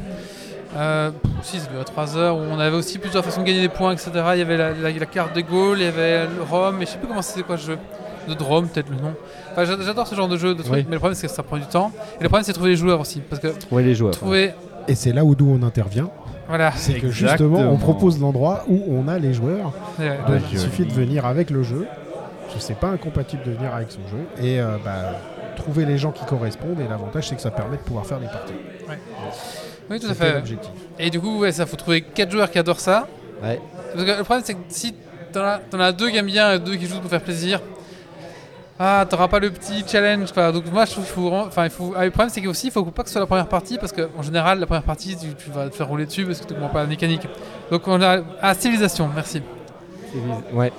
Euh, 0.77 1.11
si, 1.43 1.59
ça 1.59 1.67
durait 1.69 1.83
3 1.83 2.17
heures, 2.17 2.37
où 2.37 2.39
on 2.39 2.57
avait 2.59 2.75
aussi 2.77 2.97
plusieurs 2.97 3.25
façons 3.25 3.41
de 3.41 3.45
gagner 3.47 3.61
des 3.61 3.69
points, 3.69 3.91
etc. 3.91 4.09
Il 4.33 4.39
y 4.39 4.41
avait 4.41 4.57
la, 4.57 4.71
la- 4.71 4.91
la 4.91 5.05
carte 5.05 5.35
de 5.35 5.41
Gaulle, 5.41 5.79
il 5.79 5.83
y 5.85 5.87
avait 5.87 6.25
le 6.25 6.43
Rome, 6.49 6.81
et 6.81 6.85
je 6.85 6.91
sais 6.91 6.97
plus 6.97 7.07
comment 7.07 7.21
c'était 7.21 7.43
quoi 7.43 7.57
ce 7.57 7.67
jeu. 7.67 7.77
De 8.27 8.35
Drome, 8.35 8.67
peut-être 8.67 8.89
le 8.89 8.95
nom. 8.97 9.13
Enfin, 9.51 9.65
j'a- 9.65 9.81
j'adore 9.83 10.07
ce 10.07 10.13
genre 10.15 10.27
de 10.29 10.37
jeu, 10.37 10.53
de 10.53 10.61
trucs, 10.61 10.71
Oui. 10.73 10.85
mais 10.87 10.93
le 10.93 10.99
problème 10.99 11.15
c'est 11.15 11.25
que 11.27 11.33
ça 11.33 11.41
prend 11.43 11.57
du 11.57 11.65
temps. 11.65 11.91
Et 12.19 12.23
le 12.23 12.29
problème 12.29 12.43
c'est 12.45 12.51
de 12.51 12.55
trouver 12.57 12.69
les 12.69 12.75
joueurs 12.77 12.99
aussi. 13.01 13.19
Parce 13.19 13.41
que 13.41 13.47
Oui, 13.71 13.83
les 13.83 13.95
joueurs. 13.95 14.13
trouver. 14.13 14.53
Et 14.87 14.93
c'est 14.95 15.11
là 15.11 15.25
où 15.25 15.33
d'où 15.35 15.49
on 15.59 15.63
intervient. 15.65 16.09
Voilà. 16.51 16.73
C'est 16.75 16.99
que 16.99 17.09
justement, 17.09 17.59
on 17.59 17.77
propose 17.77 18.19
l'endroit 18.19 18.65
où 18.67 18.83
on 18.89 19.07
a 19.07 19.17
les 19.17 19.33
joueurs. 19.33 19.71
Ouais. 19.97 20.17
Donc, 20.17 20.27
Ouais, 20.27 20.41
il 20.51 20.59
suffit 20.59 20.85
de 20.85 20.91
venir 20.91 21.25
avec 21.25 21.49
le 21.49 21.63
jeu. 21.63 21.87
Je 22.53 22.59
sais 22.59 22.73
pas 22.73 22.89
incompatible 22.89 23.41
de 23.43 23.51
venir 23.51 23.73
avec 23.73 23.89
son 23.89 24.01
jeu. 24.11 24.25
Et 24.45 24.59
euh, 24.59 24.75
bah, 24.83 25.13
trouver 25.55 25.85
les 25.85 25.97
gens 25.97 26.11
qui 26.11 26.25
correspondent. 26.25 26.81
Et 26.81 26.89
l'avantage, 26.89 27.29
c'est 27.29 27.35
que 27.35 27.41
ça 27.41 27.51
permet 27.51 27.77
de 27.77 27.81
pouvoir 27.83 28.05
faire 28.05 28.19
des 28.19 28.25
parties. 28.25 28.53
Oui, 29.89 29.97
tout 29.97 30.07
à 30.07 30.13
fait. 30.13 30.43
Et 30.99 31.09
du 31.09 31.21
coup, 31.21 31.39
ouais, 31.39 31.53
ça 31.53 31.65
faut 31.65 31.77
trouver 31.77 32.01
4 32.01 32.29
joueurs 32.29 32.51
qui 32.51 32.59
adorent 32.59 32.81
ça. 32.81 33.07
Ouais. 33.41 33.59
Parce 33.93 34.05
que 34.05 34.17
le 34.17 34.23
problème, 34.25 34.43
c'est 34.45 34.53
que 34.55 34.59
si 34.67 34.93
t'en 35.31 35.41
as, 35.41 35.59
t'en 35.59 35.79
as 35.79 35.93
deux 35.93 36.09
qui 36.09 36.17
aiment 36.17 36.25
bien 36.25 36.53
et 36.55 36.59
deux 36.59 36.75
qui 36.75 36.85
jouent 36.85 36.99
pour 36.99 37.09
faire 37.09 37.21
plaisir, 37.21 37.61
ah, 38.83 39.05
t'auras 39.07 39.27
pas 39.27 39.39
le 39.39 39.51
petit 39.51 39.83
challenge. 39.87 40.31
Quoi. 40.31 40.51
Donc 40.51 40.63
moi, 40.71 40.85
je 40.85 40.91
trouve 40.91 41.03
qu'il 41.05 41.13
faut. 41.13 41.31
Enfin, 41.31 41.65
il 41.65 41.69
faut. 41.69 41.93
ah, 41.95 42.03
le 42.05 42.09
problème, 42.11 42.29
c'est 42.33 42.41
qu'aussi, 42.41 42.67
il 42.67 42.71
faut 42.71 42.83
pas 42.85 43.03
que 43.03 43.09
ce 43.09 43.13
soit 43.13 43.21
la 43.21 43.27
première 43.27 43.47
partie 43.47 43.77
parce 43.77 43.91
qu'en 43.91 44.21
général, 44.23 44.59
la 44.59 44.65
première 44.65 44.83
partie, 44.83 45.15
tu, 45.15 45.27
tu 45.35 45.51
vas 45.51 45.69
te 45.69 45.75
faire 45.75 45.87
rouler 45.87 46.05
dessus 46.05 46.25
parce 46.25 46.39
que 46.41 46.47
tu 46.47 46.53
comprends 46.53 46.69
pas 46.69 46.81
la 46.81 46.87
mécanique. 46.87 47.27
Donc 47.69 47.87
on 47.87 48.01
a. 48.01 48.21
Ah, 48.41 48.53
civilisation, 48.55 49.09
merci. 49.13 49.41
Ouais. 50.53 50.71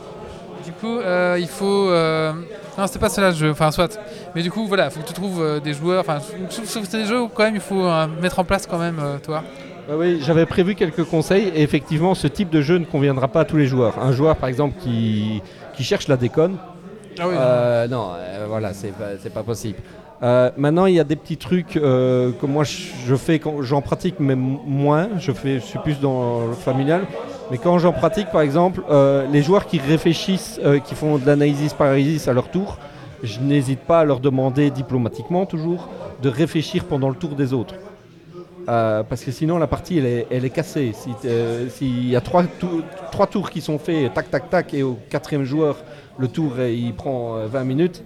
Du 0.64 0.72
coup, 0.72 0.98
euh, 0.98 1.36
il 1.40 1.48
faut. 1.48 1.88
euh, 1.90 2.32
Non, 2.78 2.86
c'était 2.86 2.98
pas 2.98 3.08
cela 3.08 3.30
le 3.30 3.36
jeu, 3.36 3.50
enfin, 3.50 3.70
soit. 3.70 3.98
Mais 4.34 4.42
du 4.42 4.50
coup, 4.50 4.66
voilà, 4.66 4.86
il 4.86 4.90
faut 4.90 5.00
que 5.00 5.06
tu 5.08 5.14
trouves 5.14 5.42
euh, 5.42 5.60
des 5.60 5.72
joueurs. 5.72 6.00
Enfin, 6.00 6.18
je 6.50 6.54
trouve 6.56 6.82
que 6.82 6.88
c'est 6.88 6.98
des 7.02 7.06
jeux 7.06 7.22
où 7.22 7.28
quand 7.28 7.44
même 7.44 7.54
il 7.54 7.60
faut 7.60 7.84
euh, 7.84 8.06
mettre 8.20 8.38
en 8.38 8.44
place 8.44 8.66
quand 8.66 8.78
même, 8.78 9.00
toi. 9.24 9.42
Ouais, 9.88 9.94
oui, 9.96 10.20
j'avais 10.24 10.46
prévu 10.46 10.74
quelques 10.76 11.04
conseils 11.04 11.48
et 11.54 11.62
effectivement, 11.62 12.14
ce 12.14 12.28
type 12.28 12.50
de 12.50 12.60
jeu 12.62 12.78
ne 12.78 12.84
conviendra 12.84 13.26
pas 13.28 13.40
à 13.40 13.44
tous 13.44 13.56
les 13.56 13.66
joueurs. 13.66 13.98
Un 13.98 14.12
joueur, 14.12 14.36
par 14.36 14.48
exemple, 14.48 14.74
qui, 14.80 15.42
qui 15.74 15.82
cherche 15.82 16.06
la 16.06 16.16
déconne, 16.16 16.56
Ah 17.18 17.24
euh, 17.26 17.88
non, 17.88 18.10
euh, 18.16 18.46
voilà, 18.48 18.72
c'est 18.72 18.92
pas, 18.92 19.10
c'est 19.20 19.32
pas 19.32 19.42
possible. 19.42 19.78
Euh, 20.22 20.50
maintenant, 20.56 20.86
il 20.86 20.94
y 20.94 21.00
a 21.00 21.04
des 21.04 21.16
petits 21.16 21.36
trucs 21.36 21.76
euh, 21.76 22.30
que 22.40 22.46
moi 22.46 22.62
je 22.64 23.14
fais 23.16 23.38
quand 23.40 23.60
j'en 23.62 23.82
pratique, 23.82 24.16
mais 24.20 24.34
m- 24.34 24.58
moins. 24.64 25.08
Je, 25.18 25.32
fais, 25.32 25.54
je 25.56 25.64
suis 25.64 25.78
plus 25.80 25.98
dans 26.00 26.46
le 26.46 26.54
familial. 26.54 27.02
Mais 27.50 27.58
quand 27.58 27.78
j'en 27.78 27.92
pratique, 27.92 28.28
par 28.30 28.40
exemple, 28.40 28.82
les 29.30 29.42
joueurs 29.42 29.66
qui 29.66 29.78
réfléchissent, 29.78 30.58
qui 30.84 30.94
font 30.94 31.18
de 31.18 31.26
l'analysis 31.26 31.74
paralysis 31.74 32.26
à 32.28 32.32
leur 32.32 32.48
tour, 32.48 32.78
je 33.22 33.40
n'hésite 33.40 33.80
pas 33.80 34.00
à 34.00 34.04
leur 34.04 34.20
demander 34.20 34.70
diplomatiquement 34.70 35.44
toujours 35.44 35.88
de 36.22 36.28
réfléchir 36.30 36.84
pendant 36.84 37.08
le 37.10 37.14
tour 37.16 37.30
des 37.30 37.52
autres. 37.52 37.74
Parce 38.64 39.22
que 39.24 39.32
sinon 39.32 39.58
la 39.58 39.66
partie 39.66 39.98
elle 39.98 40.44
est, 40.44 40.50
cassée. 40.50 40.92
Si, 40.94 41.10
S'il 41.70 42.08
y 42.08 42.16
a 42.16 42.20
trois, 42.22 42.44
trois 43.10 43.26
tours 43.26 43.50
qui 43.50 43.60
sont 43.60 43.78
faits, 43.78 44.14
tac 44.14 44.30
tac 44.30 44.48
tac, 44.48 44.72
et 44.72 44.82
au 44.82 44.96
quatrième 45.10 45.44
joueur, 45.44 45.76
le 46.18 46.28
tour 46.28 46.52
euh, 46.58 46.70
il 46.70 46.94
prend 46.94 47.36
euh, 47.38 47.46
20 47.46 47.64
minutes, 47.64 48.02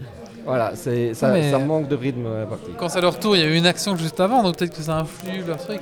voilà, 0.47 0.73
c'est, 0.74 1.12
ça, 1.15 1.33
Mais- 1.33 1.51
ça 1.51 1.59
manque 1.59 1.89
de 1.89 1.97
rythme 1.97 2.27
à 2.27 2.39
la 2.41 2.47
partie. 2.47 2.70
Quand 2.78 2.89
c'est 2.89 3.01
leur 3.01 3.19
tour, 3.19 3.37
il 3.37 3.43
y 3.43 3.45
a 3.45 3.49
eu 3.49 3.57
une 3.57 3.66
action 3.66 3.97
juste 3.97 4.20
avant, 4.20 4.43
donc 4.43 4.57
peut-être 4.57 4.77
que 4.77 4.83
ça 4.83 4.99
influe 4.99 5.43
leur 5.47 5.59
truc. 5.59 5.81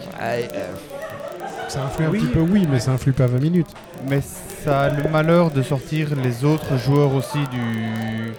Ça 1.69 1.83
influe 1.83 2.05
un 2.07 2.11
Oui. 2.11 2.19
petit 2.21 2.27
peu, 2.29 2.41
oui, 2.41 2.67
mais 2.71 2.79
ça 2.81 2.93
influe 2.93 3.13
pas 3.13 3.27
20 3.27 3.39
minutes. 3.41 3.67
Mais 4.09 4.21
ça 4.21 4.83
a 4.83 4.89
le 4.91 5.09
malheur 5.09 5.51
de 5.51 5.63
sortir 5.63 6.09
les 6.23 6.45
autres 6.45 6.77
joueurs 6.79 7.15
aussi 7.15 7.39
du 7.51 8.33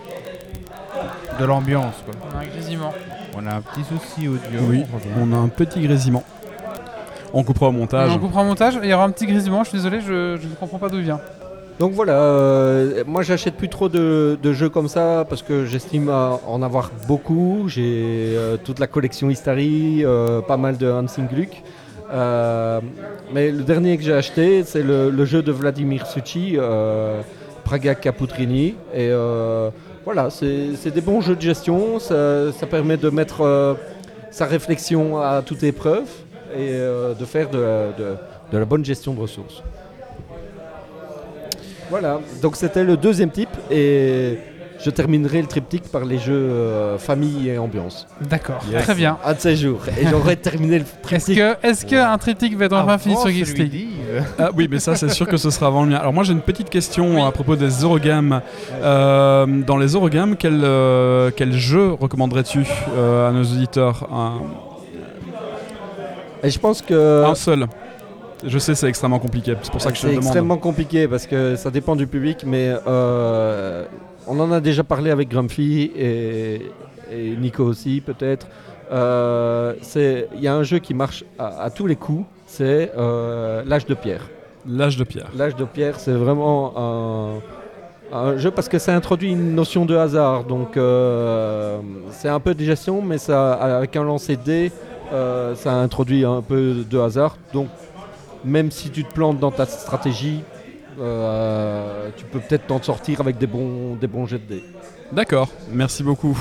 de 1.40 1.45
l'ambiance. 1.45 1.95
quoi. 2.06 2.14
On 2.32 2.38
a 2.38 2.41
un 2.41 2.45
grésillement. 2.45 2.94
On 3.38 3.45
a 3.45 3.56
un 3.56 3.62
petit 3.62 3.84
souci 3.84 4.28
audio. 4.28 4.60
Oui, 4.70 4.84
on 5.20 5.34
a 5.34 5.36
un 5.38 5.48
petit 5.49 5.82
grésillement. 5.82 6.24
On 7.34 7.44
coupera 7.44 7.68
au 7.68 7.72
montage. 7.74 8.10
On 8.12 8.20
coupera 8.20 8.41
en 8.41 8.45
montage, 8.45 8.80
il 8.82 8.90
y 8.90 8.94
aura 8.94 9.03
un 9.03 9.10
petit 9.12 9.26
grésillement, 9.26 9.64
je 9.66 9.70
suis 9.70 9.78
désolé, 9.78 9.99
je 9.99 10.34
ne 10.38 10.56
comprends 10.57 10.78
pas 10.78 10.88
d'où 10.88 10.98
il 10.98 11.03
vient. 11.03 11.20
Donc 11.77 11.91
voilà, 11.91 12.14
euh, 12.14 13.03
moi 13.06 13.22
j'achète 13.22 13.56
plus 13.56 13.68
trop 13.68 13.89
de, 13.89 14.38
jeux 14.53 14.69
comme 14.69 14.88
ça 14.88 15.26
parce 15.27 15.41
que 15.41 15.65
j'estime 15.65 16.10
en 16.10 16.61
avoir 16.61 16.91
beaucoup. 17.07 17.65
J'ai 17.68 18.34
euh, 18.38 18.56
toute 18.64 18.80
la 18.80 18.88
collection 18.88 19.30
Histari, 19.30 20.06
euh, 20.06 20.39
pas 20.41 20.56
mal 20.56 20.77
de 20.77 20.89
Hansing 20.89 21.27
Gluck. 21.27 21.49
Euh, 22.14 22.80
mais 23.34 23.52
le 23.52 23.64
dernier 23.64 23.97
que 23.97 24.03
j'ai 24.03 24.14
acheté, 24.14 24.64
c'est 24.64 24.84
le, 24.84 25.26
jeu 25.26 25.41
de 25.41 25.52
Vladimir 25.52 26.07
Suchi, 26.07 26.53
euh, 26.57 27.22
Praga 27.65 27.93
Caputrini. 27.93 28.76
Et 28.93 29.11
voilà, 30.06 30.30
c'est 30.30 30.91
des 30.93 31.02
bons 31.02 31.19
jeux 31.19 31.35
de 31.35 31.41
gestion. 31.41 31.99
Ça, 31.99 32.68
permet 32.72 32.95
de 32.95 33.10
mettre 33.10 33.76
sa 34.31 34.45
réflexion 34.45 35.18
à 35.18 35.41
toute 35.41 35.64
épreuve 35.64 36.07
et 36.57 36.72
de 36.72 37.26
faire 37.26 37.49
de- 37.49 38.15
de 38.52 38.57
la 38.57 38.65
bonne 38.65 38.85
gestion 38.85 39.14
de 39.14 39.19
ressources. 39.19 39.61
Voilà, 41.90 42.20
donc 42.41 42.56
c'était 42.56 42.84
le 42.84 42.98
deuxième 42.98 43.30
type 43.30 43.49
et 43.70 44.40
je 44.84 44.90
terminerai 44.90 45.41
le 45.41 45.48
triptyque 45.48 45.84
par 45.90 46.03
les 46.03 46.18
jeux 46.18 46.34
euh, 46.34 46.98
famille 46.98 47.48
et 47.49 47.57
ambiance. 47.57 48.07
D'accord, 48.22 48.60
Yes. 48.70 48.84
très 48.84 48.94
bien. 48.95 49.18
Un 49.24 49.34
de 49.34 49.40
ces 49.40 49.56
jours. 49.56 49.82
Et 49.99 50.06
j'aurais 50.07 50.36
terminé 50.36 50.80
le 50.80 50.84
Est-ce 50.86 51.02
triptyque. 51.02 51.38
que, 51.38 51.56
est-ce 51.68 51.86
que 51.86 51.95
un 51.95 52.18
triptyque 52.18 52.57
va 52.57 52.66
être 52.66 52.76
enfin 52.76 52.98
fini 52.98 53.16
sur 53.16 53.30
Geeks 53.30 53.57
League. 53.57 53.88
Ah 54.38 54.49
oui, 54.56 54.68
mais 54.70 54.80
ça, 54.80 54.95
c'est 54.95 55.10
sûr 55.10 55.28
que 55.28 55.38
ce 55.38 55.49
sera 55.49 55.68
avant 55.68 55.84
le 55.84 55.91
mien. 55.91 55.98
Alors, 55.98 56.12
moi, 56.12 56.24
j'ai 56.24 56.34
une 56.34 56.41
petite 56.41 56.70
question 56.70 57.26
à 57.26 57.32
propos 57.32 57.56
des 57.56 57.70
Eurogames. 57.70 58.41
Euh, 58.82 59.45
dans 59.66 59.78
les 59.78 59.88
Eurogames, 59.94 60.36
quel, 60.38 60.60
euh, 60.64 61.32
quel 61.36 61.53
jeu 61.53 61.91
recommanderais-tu 61.94 62.64
euh, 62.98 63.30
à 63.30 63.32
nos 63.32 63.44
auditeurs 63.44 64.07
un, 64.12 64.41
Et 66.44 66.49
je 66.49 66.60
pense 66.60 66.82
que 66.82 67.24
un 67.24 67.36
seul? 67.36 67.66
Je 68.47 68.59
sais, 68.59 68.76
c'est 68.76 68.88
extrêmement 68.88 69.19
compliqué. 69.19 69.55
C'est 69.63 69.72
pour 69.72 69.81
ça 69.81 69.89
que 69.91 69.95
je 69.97 70.01
te 70.01 70.07
c'est 70.07 70.11
demande. 70.11 70.23
extrêmement 70.26 70.57
compliqué 70.57 71.07
parce 71.07 71.26
que 71.26 71.55
ça 71.55 71.72
dépend 71.72 71.95
du 71.95 72.05
public, 72.07 72.43
mais 72.45 72.73
euh, 72.88 73.84
on 74.27 74.39
en 74.39 74.51
a 74.51 74.59
déjà 74.59 74.84
parlé 74.84 75.09
avec 75.11 75.30
Grumpy 75.30 75.91
et, 75.95 76.61
et 77.11 77.35
Nico 77.38 77.63
aussi 77.63 78.01
peut-être. 78.05 78.47
Euh, 78.91 79.73
c'est- 79.81 80.27
Il 80.35 80.41
y 80.41 80.47
a 80.47 80.53
un 80.55 80.63
jeu 80.63 80.77
qui 80.80 80.93
marche 80.93 81.23
à, 81.39 81.63
à 81.63 81.69
tous 81.72 81.88
les 81.88 81.95
coups, 81.95 82.26
c'est 82.45 82.91
euh, 82.97 83.63
L'âge 83.65 83.85
de 83.88 83.95
pierre. 83.95 84.30
L'âge 84.67 84.97
de 84.97 85.03
pierre. 85.03 85.30
L'âge 85.35 85.55
de 85.55 85.65
pierre, 85.65 85.99
c'est 85.99 86.11
vraiment 86.13 86.73
un, 88.13 88.15
un 88.15 88.38
jeu 88.38 88.51
parce 88.51 88.69
que 88.69 88.77
ça 88.80 88.95
introduit 88.95 89.31
une 89.31 89.55
notion 89.55 89.85
de 89.85 89.95
hasard. 89.95 90.43
Donc 90.43 90.77
c'est 92.11 92.30
un 92.30 92.39
peu 92.39 92.53
de 92.53 92.63
gestion, 92.63 93.01
mais 93.01 93.17
ça, 93.17 93.53
avec 93.53 93.95
un 93.95 94.03
lancer 94.03 94.35
de 94.38 94.43
dés, 94.43 94.72
ça 95.55 95.73
introduit 95.73 96.26
un 96.26 96.41
peu 96.41 96.84
de 96.89 96.99
hasard. 96.99 97.38
Donc 97.53 97.67
même 98.45 98.72
si 98.72 98.89
tu 98.89 99.03
te 99.03 99.13
plantes 99.13 99.39
dans 99.39 99.51
ta 99.51 99.65
stratégie, 99.65 100.41
euh, 100.99 102.09
tu 102.15 102.23
peux 102.26 102.39
peut-être 102.39 102.67
t'en 102.67 102.81
sortir 102.81 103.19
avec 103.19 103.38
des 103.38 103.47
bons, 103.47 103.95
des 103.95 104.07
bons 104.07 104.26
jets 104.26 104.39
de 104.39 104.55
dés. 104.55 104.63
D'accord, 105.11 105.49
merci 105.72 106.03
beaucoup. 106.03 106.38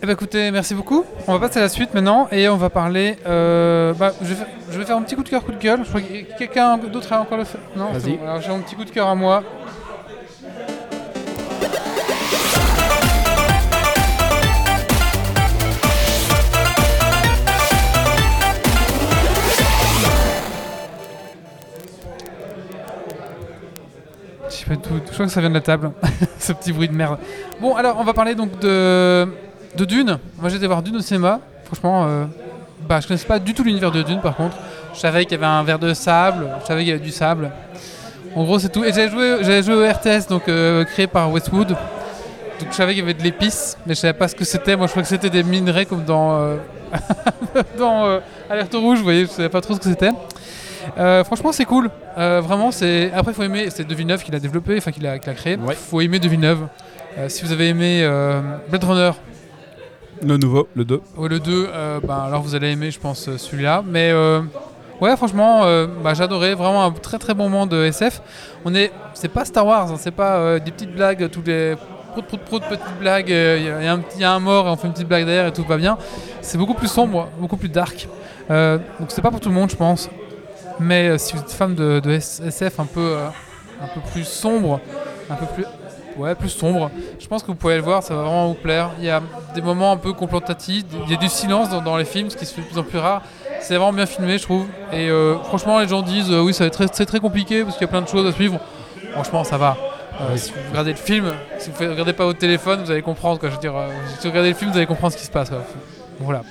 Eh 0.00 0.06
ben 0.06 0.12
écoutez, 0.12 0.52
merci 0.52 0.76
beaucoup. 0.76 1.04
On 1.26 1.32
va 1.32 1.40
passer 1.40 1.58
à 1.58 1.62
la 1.62 1.68
suite 1.68 1.92
maintenant 1.92 2.28
et 2.30 2.48
on 2.48 2.56
va 2.56 2.70
parler. 2.70 3.16
euh, 3.26 3.92
bah, 3.94 4.12
je, 4.22 4.28
vais 4.28 4.34
faire, 4.36 4.46
je 4.70 4.78
vais 4.78 4.84
faire 4.84 4.96
un 4.96 5.02
petit 5.02 5.16
coup 5.16 5.24
de 5.24 5.28
cœur, 5.28 5.44
coup 5.44 5.50
de 5.50 5.58
gueule. 5.58 5.80
Je 5.82 5.88
crois 5.88 6.00
que 6.00 6.38
quelqu'un 6.38 6.78
d'autre 6.78 7.12
a 7.12 7.20
encore 7.20 7.36
le 7.36 7.42
fait. 7.44 7.58
Non, 7.74 7.86
bon. 7.92 8.18
Alors 8.22 8.40
j'ai 8.40 8.50
mon 8.50 8.60
petit 8.60 8.76
coup 8.76 8.84
de 8.84 8.90
cœur 8.90 9.08
à 9.08 9.16
moi. 9.16 9.42
Je 24.68 25.12
crois 25.12 25.26
que 25.26 25.32
ça 25.32 25.40
vient 25.40 25.50
de 25.50 25.54
la 25.54 25.60
table. 25.60 25.92
Ce 26.38 26.52
petit 26.52 26.72
bruit 26.72 26.88
de 26.88 26.94
merde. 26.94 27.18
Bon, 27.60 27.74
alors 27.74 27.96
on 27.98 28.04
va 28.04 28.12
parler 28.12 28.34
donc 28.34 28.58
de, 28.60 29.26
de 29.76 29.84
Dune. 29.84 30.18
Moi 30.38 30.54
été 30.54 30.66
voir 30.66 30.82
Dune 30.82 30.96
au 30.96 31.00
cinéma. 31.00 31.40
Franchement, 31.64 32.06
euh, 32.06 32.24
bah, 32.88 33.00
je 33.00 33.08
connaissais 33.08 33.26
pas 33.26 33.38
du 33.38 33.54
tout 33.54 33.62
l'univers 33.62 33.90
de 33.90 34.02
Dune 34.02 34.20
par 34.20 34.36
contre. 34.36 34.56
Je 34.94 35.00
savais 35.00 35.24
qu'il 35.24 35.32
y 35.32 35.34
avait 35.36 35.46
un 35.46 35.62
verre 35.62 35.78
de 35.78 35.94
sable, 35.94 36.48
je 36.62 36.66
savais 36.66 36.80
qu'il 36.80 36.88
y 36.88 36.92
avait 36.92 37.04
du 37.04 37.10
sable. 37.10 37.50
En 38.34 38.44
gros, 38.44 38.58
c'est 38.58 38.68
tout. 38.68 38.84
Et 38.84 38.92
j'avais 38.92 39.08
joué, 39.08 39.36
j'avais 39.42 39.62
joué 39.62 39.74
au 39.74 39.88
RTS, 39.88 40.28
donc 40.28 40.48
euh, 40.48 40.84
créé 40.84 41.06
par 41.06 41.30
Westwood. 41.30 41.68
Donc 41.68 42.68
je 42.70 42.74
savais 42.74 42.92
qu'il 42.92 43.00
y 43.00 43.04
avait 43.04 43.14
de 43.14 43.22
l'épice, 43.22 43.76
mais 43.86 43.94
je 43.94 44.00
savais 44.00 44.12
pas 44.12 44.28
ce 44.28 44.34
que 44.34 44.44
c'était. 44.44 44.76
Moi 44.76 44.86
je 44.86 44.92
crois 44.92 45.02
que 45.02 45.08
c'était 45.08 45.30
des 45.30 45.42
minerais 45.42 45.86
comme 45.86 46.04
dans, 46.04 46.40
euh, 46.40 46.56
dans 47.78 48.06
euh, 48.06 48.18
Alerte 48.50 48.74
Rouge, 48.74 48.98
vous 48.98 49.04
voyez, 49.04 49.26
je 49.26 49.30
savais 49.30 49.48
pas 49.48 49.60
trop 49.60 49.74
ce 49.74 49.78
que 49.78 49.88
c'était. 49.88 50.10
Euh, 50.96 51.24
franchement, 51.24 51.52
c'est 51.52 51.64
cool. 51.64 51.90
Euh, 52.16 52.40
vraiment, 52.40 52.70
c'est. 52.70 53.10
Après, 53.12 53.32
faut 53.32 53.42
aimer. 53.42 53.68
C'est 53.70 53.86
De 53.86 53.94
Villeneuve 53.94 54.22
qui 54.22 54.30
l'a 54.30 54.40
développé, 54.40 54.76
enfin 54.78 54.90
qui 54.92 55.00
l'a 55.00 55.18
qui 55.18 55.26
l'a 55.28 55.34
créé. 55.34 55.56
Ouais. 55.56 55.74
Faut 55.74 56.00
aimer 56.00 56.18
De 56.18 56.28
Villeneuve. 56.28 56.66
Euh, 57.18 57.28
si 57.28 57.44
vous 57.44 57.52
avez 57.52 57.68
aimé 57.68 58.00
euh, 58.02 58.40
Blade 58.68 58.84
Runner, 58.84 59.10
Le 60.22 60.36
nouveau, 60.36 60.68
le 60.74 60.84
2. 60.84 61.00
Ouais, 61.16 61.28
le 61.28 61.38
2, 61.40 61.68
euh, 61.72 62.00
ben, 62.02 62.16
alors 62.26 62.42
vous 62.42 62.54
allez 62.54 62.70
aimer, 62.70 62.90
je 62.90 62.98
pense, 63.00 63.28
celui-là. 63.36 63.82
Mais 63.86 64.12
ouais, 65.00 65.16
franchement, 65.16 65.62
bah, 66.02 66.14
j'adorais 66.14 66.54
vraiment 66.54 66.84
un 66.84 66.90
très 66.92 67.18
très 67.18 67.34
bon 67.34 67.48
moment 67.48 67.66
de 67.66 67.84
SF. 67.84 68.20
On 68.64 68.74
est, 68.74 68.92
c'est 69.14 69.28
pas 69.28 69.44
Star 69.44 69.66
Wars, 69.66 69.90
hein, 69.90 69.96
c'est 69.98 70.10
pas 70.10 70.58
des 70.58 70.70
petites 70.70 70.92
blagues, 70.92 71.28
tous 71.30 71.42
les 71.46 71.74
prout 72.12 72.24
prout 72.26 72.40
prout 72.40 72.62
petites 72.68 72.98
blagues. 73.00 73.28
Il 73.28 73.34
y, 73.64 73.70
a- 73.70 73.82
y 73.82 73.86
un 73.86 73.98
petit- 73.98 74.18
y 74.20 74.24
a 74.24 74.32
un 74.32 74.40
mort 74.40 74.66
et 74.66 74.70
on 74.70 74.76
fait 74.76 74.86
une 74.88 74.92
petite 74.92 75.06
blague 75.08 75.24
derrière 75.24 75.46
et 75.46 75.52
tout 75.52 75.64
va 75.64 75.76
bien. 75.76 75.96
C'est 76.40 76.58
beaucoup 76.58 76.74
plus 76.74 76.88
sombre, 76.88 77.28
beaucoup 77.38 77.56
plus 77.56 77.68
dark. 77.68 78.08
Euh, 78.50 78.78
donc 78.98 79.10
c'est 79.10 79.22
pas 79.22 79.30
pour 79.30 79.40
tout 79.40 79.50
le 79.50 79.54
monde, 79.54 79.70
je 79.70 79.76
pense. 79.76 80.08
Mais 80.80 81.08
euh, 81.08 81.18
si 81.18 81.34
vous 81.34 81.40
êtes 81.40 81.50
fan 81.50 81.74
de, 81.74 82.00
SF 82.10 82.80
un 82.80 82.86
peu, 82.86 83.00
euh, 83.00 83.28
un 83.82 83.88
peu 83.88 84.00
plus 84.12 84.24
sombre, 84.24 84.80
un 85.30 85.34
peu 85.34 85.46
plus 85.46 85.64
Ouais, 86.18 86.34
plus 86.34 86.48
sombre. 86.48 86.90
Je 87.20 87.28
pense 87.28 87.42
que 87.42 87.46
vous 87.46 87.54
pouvez 87.54 87.76
le 87.76 87.82
voir, 87.82 88.02
ça 88.02 88.12
va 88.16 88.22
vraiment 88.22 88.48
vous 88.48 88.54
plaire. 88.54 88.90
Il 88.98 89.04
y 89.04 89.10
a 89.10 89.22
des 89.54 89.62
moments 89.62 89.92
un 89.92 89.96
peu 89.96 90.12
contemplatifs, 90.12 90.84
il 91.06 91.12
y 91.12 91.14
a 91.14 91.16
du 91.16 91.28
silence 91.28 91.70
dans, 91.70 91.80
dans 91.80 91.96
les 91.96 92.04
films, 92.04 92.28
ce 92.28 92.36
qui 92.36 92.44
se 92.44 92.54
fait 92.54 92.62
de 92.62 92.66
plus 92.66 92.78
en 92.78 92.82
plus 92.82 92.98
rare. 92.98 93.22
C'est 93.60 93.76
vraiment 93.76 93.92
bien 93.92 94.06
filmé, 94.06 94.36
je 94.36 94.42
trouve. 94.42 94.66
Et 94.92 95.08
euh, 95.08 95.38
franchement, 95.44 95.78
les 95.78 95.86
gens 95.86 96.02
disent 96.02 96.32
euh, 96.32 96.40
oui, 96.40 96.52
ça 96.52 96.64
va 96.64 96.68
être 96.68 96.90
très, 96.90 97.04
très 97.06 97.20
compliqué 97.20 97.62
parce 97.62 97.76
qu'il 97.76 97.86
y 97.86 97.88
a 97.88 97.92
plein 97.92 98.02
de 98.02 98.08
choses 98.08 98.26
à 98.26 98.32
suivre. 98.32 98.58
Franchement, 99.12 99.44
ça 99.44 99.58
va. 99.58 99.76
Euh, 100.20 100.36
si 100.36 100.50
vous 100.50 100.58
regardez 100.70 100.90
le 100.90 100.96
film, 100.96 101.32
si 101.58 101.70
vous 101.70 101.84
ne 101.84 101.90
regardez 101.90 102.12
pas 102.12 102.24
votre 102.24 102.40
téléphone, 102.40 102.82
vous 102.82 102.90
allez 102.90 103.02
comprendre. 103.02 103.38
Quoi. 103.38 103.50
Je 103.50 103.54
veux 103.54 103.60
dire, 103.60 103.74
si 104.18 104.24
vous 104.24 104.30
regardez 104.30 104.50
le 104.50 104.56
film, 104.56 104.72
vous 104.72 104.76
allez 104.76 104.86
comprendre 104.86 105.12
ce 105.12 105.18
qui 105.18 105.24
se 105.24 105.30
passe. 105.30 105.50
quoi. 105.50 105.62
Voilà. 106.18 106.42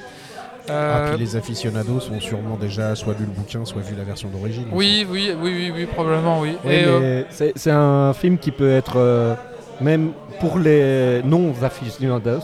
Ah, 0.70 0.74
Euh, 0.74 1.10
puis 1.16 1.20
les 1.24 1.36
aficionados 1.36 2.10
ont 2.12 2.20
sûrement 2.20 2.58
déjà 2.60 2.94
soit 2.96 3.14
lu 3.14 3.26
le 3.26 3.32
bouquin, 3.32 3.64
soit 3.66 3.82
vu 3.82 3.96
la 3.98 4.04
version 4.04 4.30
d'origine. 4.30 4.66
oui, 4.72 5.06
oui, 5.10 5.32
oui, 5.42 5.52
oui, 5.56 5.72
oui, 5.76 5.86
probablement, 5.86 6.40
oui. 6.42 6.58
Euh, 6.66 7.00
mais 7.22 7.26
c'est, 7.30 7.54
c'est 7.56 7.72
un 7.72 8.14
film 8.14 8.38
qui 8.38 8.52
peut 8.52 8.72
être, 8.72 8.98
euh, 8.98 9.34
même 9.82 10.12
pour 10.40 10.60
les 10.60 11.22
non-aficionados, 11.24 12.44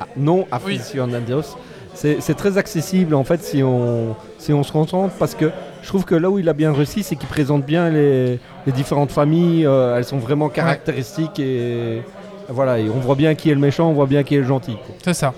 ah, 0.00 0.06
non-aficionados, 0.16 1.56
c'est, 1.94 2.20
c'est 2.20 2.34
très 2.34 2.58
accessible 2.58 3.14
en 3.14 3.24
fait 3.24 3.42
si 3.42 3.62
on, 3.62 4.14
si 4.38 4.52
on 4.52 4.62
se 4.62 4.70
concentre 4.70 5.14
parce 5.18 5.34
que 5.34 5.50
je 5.82 5.88
trouve 5.88 6.04
que 6.04 6.14
là 6.14 6.30
où 6.30 6.38
il 6.38 6.48
a 6.48 6.52
bien 6.52 6.72
réussi, 6.72 7.02
c'est 7.02 7.16
qu'il 7.16 7.28
présente 7.28 7.64
bien 7.66 7.90
les, 7.90 8.38
les 8.66 8.72
différentes 8.72 9.10
familles, 9.10 9.66
euh, 9.66 9.96
elles 9.96 10.04
sont 10.04 10.18
vraiment 10.18 10.48
caractéristiques 10.48 11.38
et 11.40 12.02
voilà, 12.48 12.78
et 12.78 12.88
on 12.88 12.98
voit 13.00 13.14
bien 13.14 13.34
qui 13.34 13.50
est 13.50 13.54
le 13.54 13.60
méchant, 13.60 13.88
on 13.88 13.92
voit 13.92 14.06
bien 14.06 14.22
qui 14.22 14.36
est 14.36 14.38
le 14.38 14.44
gentil. 14.44 14.76
C'est 15.04 15.14
ça. 15.14 15.34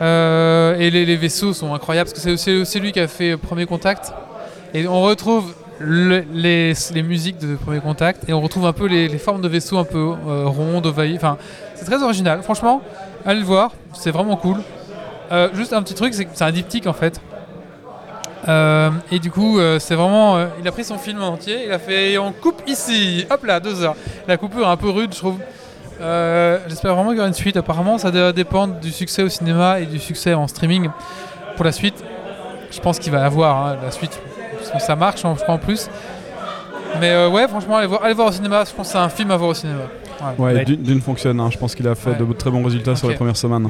Euh, 0.00 0.76
et 0.78 0.90
les, 0.90 1.16
vaisseaux 1.16 1.52
sont 1.52 1.74
incroyables 1.74 2.10
parce 2.10 2.24
que 2.24 2.36
c'est 2.36 2.56
aussi, 2.56 2.80
lui 2.80 2.92
qui 2.92 3.00
a 3.00 3.08
fait 3.08 3.36
Premier 3.36 3.66
Contact. 3.66 4.12
Et 4.72 4.86
on 4.88 5.02
retrouve 5.02 5.54
le- 5.78 6.24
les, 6.32 6.74
musiques 7.02 7.38
de 7.38 7.56
Premier 7.56 7.80
Contact 7.80 8.28
et 8.28 8.32
on 8.32 8.40
retrouve 8.40 8.66
un 8.66 8.72
peu 8.72 8.86
les, 8.86 9.08
formes 9.18 9.40
de 9.40 9.48
vaisseaux 9.48 9.78
un 9.78 9.84
peu 9.84 10.14
euh, 10.26 10.46
rondes, 10.46 10.86
ovaillées. 10.86 11.16
Enfin, 11.16 11.38
c'est 11.74 11.84
très 11.84 12.02
original. 12.02 12.42
Franchement, 12.42 12.82
allez 13.24 13.40
le 13.40 13.46
voir, 13.46 13.72
c'est 13.92 14.10
vraiment 14.10 14.36
cool. 14.36 14.56
Euh, 15.32 15.48
juste 15.54 15.72
un 15.72 15.82
petit 15.82 15.94
truc, 15.94 16.14
c'est 16.14 16.42
un 16.42 16.52
diptyque 16.52 16.86
en 16.86 16.92
fait. 16.92 17.20
Euh, 18.46 18.90
et 19.10 19.20
du 19.20 19.30
coup, 19.30 19.58
c'est 19.78 19.94
vraiment. 19.94 20.38
il 20.60 20.68
a 20.68 20.72
pris 20.72 20.84
son 20.84 20.98
film 20.98 21.22
en 21.22 21.28
entier, 21.28 21.64
il 21.66 21.72
a 21.72 21.78
fait 21.78 22.18
on 22.18 22.32
coupe 22.32 22.62
ici, 22.66 23.24
hop 23.30 23.44
là, 23.44 23.60
deux 23.60 23.82
heures. 23.82 23.96
La 24.28 24.36
coupure 24.36 24.66
est 24.66 24.70
un 24.70 24.76
peu 24.76 24.90
rude, 24.90 25.14
je 25.14 25.18
trouve. 25.18 25.38
Euh, 26.00 26.58
J'espère 26.68 26.94
vraiment 26.94 27.10
qu'il 27.10 27.18
y 27.18 27.20
aura 27.20 27.28
une 27.28 27.34
suite. 27.34 27.56
Apparemment, 27.56 27.98
ça 27.98 28.10
doit 28.10 28.32
dépendre 28.32 28.74
du 28.80 28.90
succès 28.90 29.22
au 29.22 29.28
cinéma 29.28 29.80
et 29.80 29.86
du 29.86 29.98
succès 29.98 30.34
en 30.34 30.46
streaming. 30.48 30.90
Pour 31.56 31.64
la 31.64 31.72
suite, 31.72 32.02
je 32.70 32.80
pense 32.80 32.98
qu'il 32.98 33.12
va 33.12 33.20
y 33.20 33.22
avoir 33.22 33.66
hein, 33.66 33.76
la 33.82 33.90
suite. 33.90 34.18
Parce 34.58 34.70
que 34.70 34.78
ça 34.78 34.96
marche, 34.96 35.24
hein, 35.24 35.34
je 35.36 35.42
crois 35.42 35.54
en 35.54 35.58
plus. 35.58 35.88
Mais 37.00 37.10
euh, 37.10 37.28
ouais, 37.28 37.46
franchement, 37.48 37.76
allez 37.76 37.86
voir, 37.86 38.04
allez 38.04 38.14
voir 38.14 38.28
au 38.28 38.32
cinéma. 38.32 38.64
Je 38.64 38.72
pense 38.74 38.86
que 38.88 38.92
c'est 38.92 38.98
un 38.98 39.08
film 39.08 39.30
à 39.30 39.36
voir 39.36 39.50
au 39.50 39.54
cinéma. 39.54 39.82
Ouais. 40.38 40.64
Dune 40.64 40.82
Dune 40.82 41.00
fonctionne. 41.00 41.40
hein. 41.40 41.48
Je 41.50 41.58
pense 41.58 41.74
qu'il 41.74 41.86
a 41.88 41.94
fait 41.94 42.10
Ouais. 42.10 42.16
de 42.16 42.32
très 42.32 42.50
bons 42.50 42.64
résultats 42.64 42.96
sur 42.96 43.08
les 43.08 43.14
premières 43.16 43.36
semaines. 43.36 43.68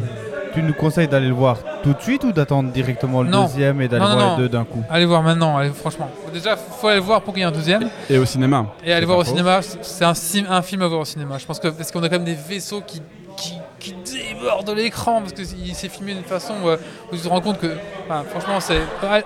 Tu 0.55 0.63
nous 0.63 0.73
conseilles 0.73 1.09
d'aller 1.09 1.27
le 1.27 1.35
voir 1.35 1.57
tout 1.83 1.93
de 1.95 2.01
suite 2.01 2.23
ou 2.23 2.31
d'attendre 2.31 2.71
directement 2.71 3.23
le 3.23 3.29
Non. 3.29 3.43
deuxième 3.47 3.81
et 3.81 3.89
d'aller 3.89 4.05
voir 4.05 4.17
non. 4.17 4.37
les 4.37 4.43
deux 4.45 4.49
d'un 4.49 4.63
coup 4.65 4.85
Allez 4.89 5.05
voir 5.05 5.21
maintenant, 5.21 5.57
allez, 5.57 5.71
franchement. 5.71 6.09
Déjà, 6.33 6.55
faut 6.57 6.87
aller 6.87 6.99
le 7.01 7.03
voir 7.03 7.23
pour 7.23 7.35
qu'il 7.35 7.41
y 7.43 7.45
ait 7.45 7.49
un 7.49 7.53
deuxième. 7.53 7.89
Et 8.09 8.19
au 8.19 8.25
cinéma. 8.25 8.67
Et 8.85 8.93
aller 8.93 9.05
voir 9.05 9.19
au 9.19 9.25
cinéma, 9.25 9.61
c'est 9.83 10.05
un, 10.05 10.15
film 10.15 10.83
à 10.83 10.87
voir 10.87 11.01
au 11.01 11.05
cinéma. 11.05 11.39
Je 11.39 11.45
pense 11.47 11.59
que 11.59 11.67
parce 11.69 11.91
qu'on 11.91 12.03
a 12.05 12.09
quand 12.09 12.17
même 12.17 12.25
des 12.25 12.37
vaisseaux 12.37 12.83
qui, 12.87 13.03
qui, 13.37 13.55
qui 13.81 13.97
débordent 14.05 14.71
l'écran 14.77 15.21
parce 15.23 15.33
qu'il 15.33 15.75
s'est 15.75 15.89
filmé 15.89 16.15
d'une 16.15 16.23
façon 16.23 16.55
où, 16.65 16.69
euh, 16.69 16.77
où 17.13 17.17
tu 17.17 17.23
te 17.23 17.29
rends 17.29 17.41
compte 17.41 17.59
que, 17.59 17.75
enfin, 18.09 18.23
franchement, 18.31 18.61
c'est 18.61 18.79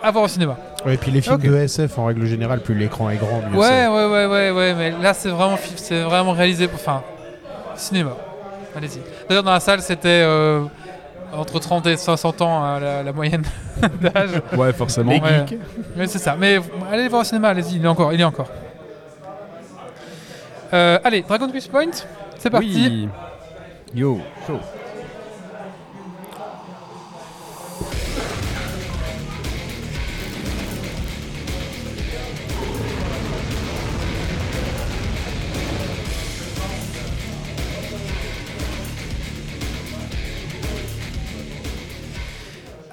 à, 0.02 0.10
voir 0.10 0.24
au 0.24 0.28
cinéma. 0.28 0.56
Ouais, 0.86 0.94
et 0.94 0.96
puis 0.96 1.10
les 1.10 1.20
films 1.20 1.36
de 1.36 1.54
SF 1.56 1.98
en 1.98 2.06
règle 2.06 2.24
générale, 2.24 2.60
plus 2.60 2.74
l'écran 2.74 3.10
est 3.10 3.16
grand, 3.16 3.42
mieux 3.50 3.58
Ouais, 3.58 3.66
c'est. 3.68 3.86
ouais, 3.88 4.06
ouais, 4.06 4.26
ouais, 4.26 4.50
ouais, 4.50 4.74
mais 4.74 4.92
là 5.02 5.12
c'est 5.12 5.28
vraiment, 5.28 5.58
c'est 5.76 6.00
vraiment 6.02 6.32
réalisé 6.32 6.68
pour, 6.68 6.78
enfin, 6.78 7.02
cinéma. 7.78 8.12
Allez-y. 8.76 9.00
D'ailleurs 9.28 9.42
dans 9.42 9.52
la 9.52 9.60
salle 9.60 9.80
c'était 9.80 10.22
euh, 10.24 10.64
entre 11.32 11.58
30 11.58 11.86
et 11.86 11.96
60 11.96 12.42
ans 12.42 12.64
euh, 12.64 12.80
la, 12.80 13.02
la 13.02 13.12
moyenne 13.12 13.42
d'âge. 14.00 14.42
Ouais, 14.56 14.72
forcément. 14.72 15.12
Les 15.12 15.20
Ouais. 15.20 15.44
Mais 15.96 16.06
c'est 16.06 16.18
ça. 16.18 16.36
Mais 16.38 16.58
allez 16.92 17.08
voir 17.08 17.22
au 17.22 17.24
cinéma, 17.24 17.48
allez-y, 17.48 17.76
il 17.76 17.84
est 17.84 17.88
encore, 17.88 18.12
il 18.12 18.20
est 18.20 18.24
encore. 18.24 18.48
Euh, 20.72 20.98
allez, 21.02 21.22
Dragon 21.22 21.48
Quest 21.50 21.70
Point, 21.70 21.90
c'est 22.38 22.50
parti. 22.50 22.68
Oui. 22.74 23.08
Yo, 23.94 24.20
chaud. 24.46 24.60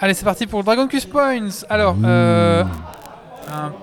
Allez, 0.06 0.14
c'est 0.14 0.24
parti 0.24 0.46
pour 0.46 0.64
Dragon 0.64 0.88
Quest 0.88 1.10
Points. 1.10 1.50
Alors, 1.68 1.96
euh, 2.06 2.64
un- 3.52 3.74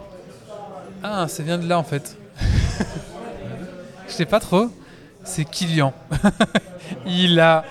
ah, 1.02 1.26
ça 1.26 1.42
vient 1.42 1.58
de 1.58 1.68
là 1.68 1.76
en 1.76 1.82
fait. 1.82 2.16
Je 4.06 4.12
sais 4.12 4.24
pas 4.24 4.38
trop. 4.38 4.68
C'est 5.24 5.44
Kylian. 5.44 5.92
il 7.06 7.40
a, 7.40 7.64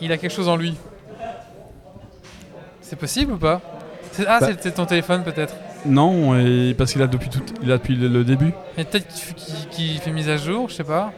il 0.00 0.10
a 0.10 0.18
quelque 0.18 0.32
chose 0.34 0.48
en 0.48 0.56
lui. 0.56 0.76
C'est 2.82 2.96
possible 2.96 3.34
ou 3.34 3.38
pas? 3.38 3.60
C'est- 4.10 4.26
Ah, 4.26 4.40
Bah. 4.40 4.48
c'est- 4.60 4.72
ton 4.72 4.84
téléphone 4.86 5.22
peut-être. 5.22 5.54
Non, 5.86 6.36
et 6.40 6.74
parce 6.76 6.90
qu'il 6.92 7.02
a 7.02 7.06
depuis 7.06 7.28
tout, 7.30 7.38
il 7.62 7.70
a 7.70 7.78
depuis 7.78 7.94
le, 7.94 8.08
le 8.08 8.24
début. 8.24 8.52
Et 8.78 8.82
peut-être 8.84 9.06
qu'il 9.70 9.96
fait 10.00 10.10
mise 10.10 10.28
à 10.28 10.38
jour, 10.38 10.68
je 10.70 10.74
sais 10.74 10.82
pas. 10.82 11.12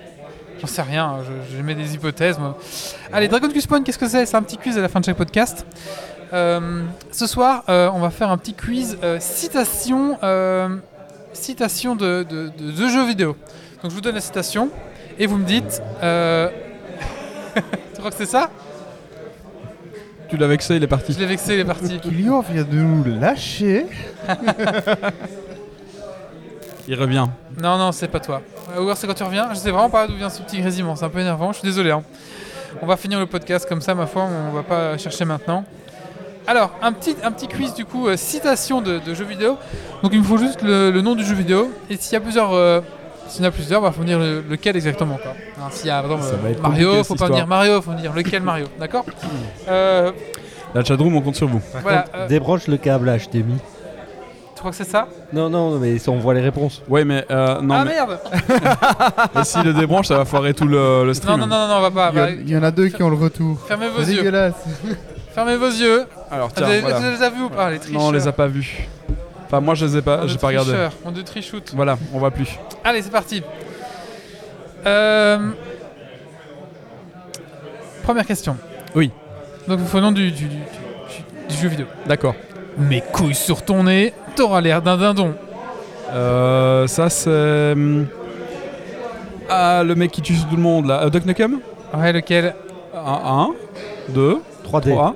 J'en 0.60 0.66
sais 0.66 0.82
rien, 0.82 1.16
je, 1.50 1.56
je 1.56 1.62
mets 1.62 1.74
des 1.74 1.94
hypothèses 1.94 2.38
moi. 2.38 2.58
Allez, 3.10 3.26
Dragon 3.28 3.48
Quest 3.48 3.66
Point, 3.68 3.82
qu'est-ce 3.82 3.98
que 3.98 4.06
c'est? 4.06 4.26
C'est 4.26 4.36
un 4.36 4.42
petit 4.42 4.58
quiz 4.58 4.76
à 4.76 4.82
la 4.82 4.88
fin 4.90 5.00
de 5.00 5.06
chaque 5.06 5.16
podcast. 5.16 5.64
Euh, 6.32 6.82
ce 7.10 7.26
soir, 7.26 7.62
euh, 7.68 7.90
on 7.92 8.00
va 8.00 8.10
faire 8.10 8.30
un 8.30 8.38
petit 8.38 8.54
quiz 8.54 8.96
euh, 9.02 9.18
citation, 9.20 10.16
euh, 10.22 10.68
citation 11.32 11.94
de, 11.94 12.22
de- 12.28 12.50
de- 12.56 12.70
de 12.72 12.88
jeux 12.88 13.06
vidéo. 13.06 13.36
Donc 13.82 13.90
je 13.90 13.94
vous 13.96 14.00
donne 14.00 14.14
la 14.14 14.20
citation 14.20 14.70
et 15.18 15.26
vous 15.26 15.36
me 15.36 15.44
dites. 15.44 15.82
euh, 16.02 16.48
tu 17.54 17.98
crois 17.98 18.10
que 18.10 18.16
c'est 18.16 18.24
ça? 18.26 18.48
Tu 20.30 20.38
l'as 20.38 20.46
vexé, 20.46 20.76
il 20.76 20.82
est 20.82 20.86
parti. 20.86 21.12
Je 21.12 21.18
l'ai 21.18 21.26
vexé, 21.26 21.52
il 21.54 21.60
est 21.60 21.64
parti. 21.66 22.00
Kylian 22.02 22.40
vient 22.40 22.62
de 22.64 22.76
nous 22.76 23.04
lâcher. 23.20 23.86
Il 26.88 26.98
revient. 27.00 27.26
Non, 27.60 27.78
non, 27.78 27.92
c'est 27.92 28.08
pas 28.08 28.18
toi. 28.18 28.42
Ou 28.76 28.80
alors 28.80 28.96
c'est 28.96 29.06
quand 29.06 29.14
tu 29.14 29.22
reviens. 29.22 29.48
Je 29.52 29.58
sais 29.58 29.70
vraiment 29.70 29.90
pas 29.90 30.06
d'où 30.08 30.16
vient 30.16 30.28
ce 30.30 30.42
petit 30.42 30.60
grésillement. 30.60 30.96
C'est 30.96 31.04
un 31.04 31.10
peu 31.10 31.20
énervant. 31.20 31.52
Je 31.52 31.58
suis 31.58 31.68
désolé. 31.68 31.90
hein. 31.92 32.02
On 32.80 32.86
va 32.86 32.96
finir 32.96 33.20
le 33.20 33.26
podcast 33.26 33.68
comme 33.68 33.80
ça, 33.80 33.94
ma 33.94 34.06
foi. 34.06 34.24
On 34.24 34.50
va 34.52 34.62
pas 34.64 34.98
chercher 34.98 35.24
maintenant. 35.24 35.64
Alors, 36.46 36.70
un 36.82 36.92
petit, 36.92 37.16
un 37.22 37.30
petit 37.30 37.46
quiz 37.48 37.74
du 37.74 37.84
coup, 37.84 38.08
euh, 38.08 38.16
citation 38.16 38.80
de, 38.82 38.98
de 38.98 39.14
jeux 39.14 39.24
vidéo. 39.24 39.56
Donc 40.02 40.12
il 40.12 40.18
me 40.18 40.24
faut 40.24 40.38
juste 40.38 40.62
le, 40.62 40.90
le 40.90 41.00
nom 41.00 41.14
du 41.14 41.24
jeu 41.24 41.34
vidéo. 41.34 41.70
Et 41.88 41.96
s'il 41.96 42.12
y 42.14 42.16
a 42.16 42.20
plusieurs, 42.20 42.52
euh, 42.52 42.80
s'il 43.28 43.42
y 43.42 43.46
en 43.46 43.48
a 43.48 43.52
plusieurs, 43.52 43.80
bah, 43.80 43.92
faut 43.92 44.02
me 44.02 44.06
dire 44.06 44.18
le- 44.18 44.42
lequel 44.50 44.74
exactement. 44.76 45.18
quoi. 45.22 45.32
Hein, 45.60 45.68
s'il 45.70 45.86
y 45.86 45.90
a 45.90 46.02
par 46.02 46.12
exemple, 46.12 46.24
euh, 46.46 46.62
Mario, 46.62 47.04
faut 47.04 47.14
pas 47.14 47.28
me 47.28 47.34
dire. 47.34 47.46
Mario, 47.46 47.80
faut 47.80 47.92
me 47.92 47.98
dire 47.98 48.12
lequel 48.12 48.42
Mario. 48.42 48.66
D'accord 48.80 49.04
Euh, 49.68 50.10
La 50.74 50.82
chatroom, 50.84 51.14
on 51.16 51.20
compte 51.20 51.36
sur 51.36 51.46
vous. 51.48 51.60
Par 51.72 51.82
Voilà, 51.82 52.02
contre, 52.02 52.16
euh, 52.18 52.26
débranche 52.26 52.66
le 52.66 52.76
câble 52.76 53.06
HDMI. 53.08 53.54
Tu 54.54 54.58
crois 54.58 54.70
que 54.70 54.76
c'est 54.76 54.90
ça 54.90 55.08
Non, 55.32 55.48
non, 55.50 55.78
mais 55.78 55.96
on 56.08 56.18
voit 56.18 56.34
les 56.34 56.40
réponses. 56.40 56.82
Ouais, 56.88 57.04
mais 57.04 57.24
euh, 57.30 57.60
non, 57.60 57.74
Ah 57.74 57.84
mais, 57.84 57.90
merde 57.94 58.18
et 59.40 59.44
s'il 59.44 59.62
le 59.62 59.72
débranche, 59.74 60.06
ça 60.08 60.16
va 60.18 60.24
foirer 60.24 60.54
tout 60.54 60.66
le, 60.68 61.04
le 61.04 61.14
stream. 61.14 61.38
non, 61.40 61.46
non, 61.46 61.56
non, 61.56 61.68
non, 61.68 61.74
on 61.78 61.80
va 61.80 61.90
pas. 61.90 62.10
Il 62.12 62.18
y, 62.18 62.20
en- 62.20 62.24
bah, 62.26 62.30
il 62.46 62.50
y 62.50 62.56
en 62.56 62.62
a 62.62 62.70
deux 62.70 62.88
qui 62.88 63.02
ont 63.02 63.10
le 63.10 63.16
retour. 63.16 63.58
fermez 63.66 63.88
vos 63.88 64.02
C'est 64.02 64.10
yeux. 64.12 64.18
dégueulasse. 64.18 64.54
Fermez 65.34 65.56
vos 65.56 65.68
yeux. 65.68 66.04
Alors 66.30 66.48
Vous 66.48 66.54
tiens, 66.56 66.66
avez, 66.66 66.80
voilà. 66.80 66.98
vous 66.98 67.10
les 67.10 67.22
avez 67.22 67.36
vu 67.36 67.42
ou 67.44 67.48
pas 67.48 67.70
les 67.70 67.78
tricheurs 67.78 68.00
Non, 68.00 68.08
on 68.08 68.12
les 68.12 68.28
a 68.28 68.32
pas 68.32 68.46
vus. 68.46 68.88
Enfin, 69.46 69.60
moi, 69.60 69.74
je 69.74 69.84
les 69.86 69.96
ai 69.98 70.02
pas, 70.02 70.26
j'ai 70.26 70.38
pas 70.38 70.48
regardé. 70.48 70.72
Mon 71.04 71.10
dieu 71.10 71.22
trichoute. 71.22 71.72
Voilà, 71.74 71.96
on 72.12 72.18
voit 72.18 72.30
plus. 72.30 72.58
Allez, 72.84 73.02
c'est 73.02 73.10
parti. 73.10 73.42
Euh, 74.86 75.38
Première 78.02 78.26
question. 78.26 78.56
Oui. 78.94 79.10
Donc, 79.68 79.78
du, 79.78 80.10
du- 80.12 80.30
du- 80.32 80.48
du- 80.48 80.56
du 81.48 81.54
jeu 81.56 81.68
vidéo. 81.68 81.86
D'accord. 82.06 82.34
Mes 82.78 83.00
couilles 83.00 83.34
sur 83.34 83.62
ton 83.62 83.84
nez, 83.84 84.12
t'auras 84.34 84.60
l'air 84.60 84.82
d'un 84.82 84.96
dindon. 84.96 85.34
Euh, 86.12 86.86
ça, 86.86 87.08
c'est. 87.10 87.72
hum, 87.72 88.06
Ah, 89.48 89.82
le 89.84 89.94
mec 89.94 90.10
qui 90.10 90.22
tue 90.22 90.34
tout 90.34 90.56
le 90.56 90.62
monde 90.62 90.86
là. 90.86 91.02
Euh, 91.04 91.10
Duck 91.10 91.26
Nukem 91.26 91.60
Ouais, 91.94 92.12
lequel? 92.12 92.54
1, 92.94 93.50
2, 94.08 94.38
3D. 94.80 94.90
3. 94.92 95.14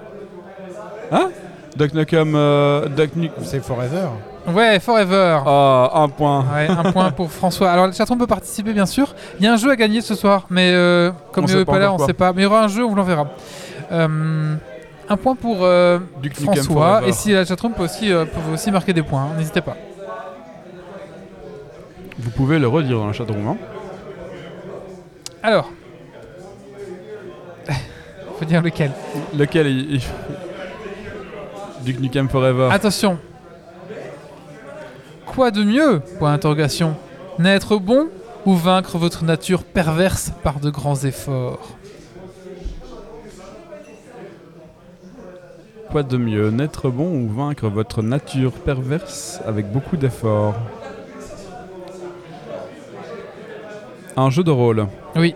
Hein 1.13 1.29
Duck 1.77 1.95
Nukem. 1.95 2.35
Euh, 2.35 2.89
Duck 2.89 3.15
Nu- 3.17 3.31
C'est 3.43 3.61
Forever. 3.63 4.09
Ouais, 4.53 4.79
Forever. 4.81 5.41
Ah, 5.45 5.91
un 5.95 6.09
point. 6.09 6.45
Ouais, 6.55 6.69
un 6.69 6.93
point 6.93 7.11
pour 7.11 7.31
François. 7.31 7.71
Alors, 7.71 7.87
le 7.87 7.93
chatron 7.93 8.17
peut 8.17 8.27
participer, 8.29 8.73
bien 8.73 8.87
sûr. 8.87 9.15
Il 9.39 9.45
y 9.45 9.49
a 9.49 9.53
un 9.53 9.57
jeu 9.57 9.71
à 9.71 9.77
gagner 9.77 10.01
ce 10.01 10.15
soir, 10.15 10.47
mais 10.51 10.71
euh, 10.73 11.11
comme 11.33 11.45
On 11.45 11.49
il 11.49 11.57
n'est 11.57 11.65
pas 11.65 11.73
pas 11.73 11.79
là, 11.81 11.93
on 11.93 11.97
quoi. 11.97 12.07
sait 12.07 12.13
pas. 12.13 12.33
Mais 12.33 12.43
il 12.43 12.45
y 12.45 12.47
aura 12.47 12.63
un 12.63 12.69
jeu, 12.69 12.85
on 12.85 12.89
vous 12.91 12.95
l'enverra. 12.95 13.27
Euh, 13.93 14.55
un 15.09 15.17
point 15.17 15.35
pour 15.35 15.59
euh, 15.63 15.99
François. 16.43 17.03
Et 17.07 17.13
si 17.13 17.33
la 17.33 17.45
chatroom 17.45 17.73
peut 17.73 17.85
aussi, 17.85 18.13
euh, 18.13 18.25
peut 18.25 18.53
aussi 18.55 18.71
marquer 18.71 18.93
des 18.93 19.03
points, 19.03 19.23
hein, 19.23 19.37
n'hésitez 19.37 19.61
pas. 19.61 19.77
Vous 22.19 22.31
pouvez 22.31 22.59
le 22.59 22.69
redire 22.69 22.99
dans 22.99 23.07
la 23.09 23.13
chatroom. 23.13 23.47
Hein. 23.49 23.57
Alors. 25.43 25.71
Faut 28.39 28.45
dire 28.45 28.63
lequel. 28.63 28.93
Lequel 29.37 29.67
il... 29.67 30.01
Duck 31.85 32.01
Nukem 32.01 32.29
Forever. 32.29 32.69
Attention. 32.73 33.19
Quoi 35.25 35.51
de 35.51 35.63
mieux 35.65 36.01
Point 36.19 36.33
d'interrogation. 36.33 36.97
N'être 37.39 37.77
bon 37.79 38.09
ou 38.45 38.55
vaincre 38.55 38.99
votre 38.99 39.25
nature 39.25 39.63
perverse 39.65 40.33
par 40.43 40.61
de 40.61 40.71
grands 40.71 40.97
efforts 41.05 41.77
Quoi 45.91 46.03
de 46.03 46.17
mieux 46.17 46.51
N'être 46.51 46.91
bon 46.91 47.09
ou 47.23 47.29
vaincre 47.29 47.69
votre 47.69 48.03
nature 48.03 48.53
perverse 48.53 49.41
avec 49.47 49.71
beaucoup 49.71 49.97
d'efforts 49.97 50.55
Un 54.17 54.31
jeu 54.31 54.43
de 54.43 54.51
rôle. 54.51 54.87
Oui, 55.15 55.35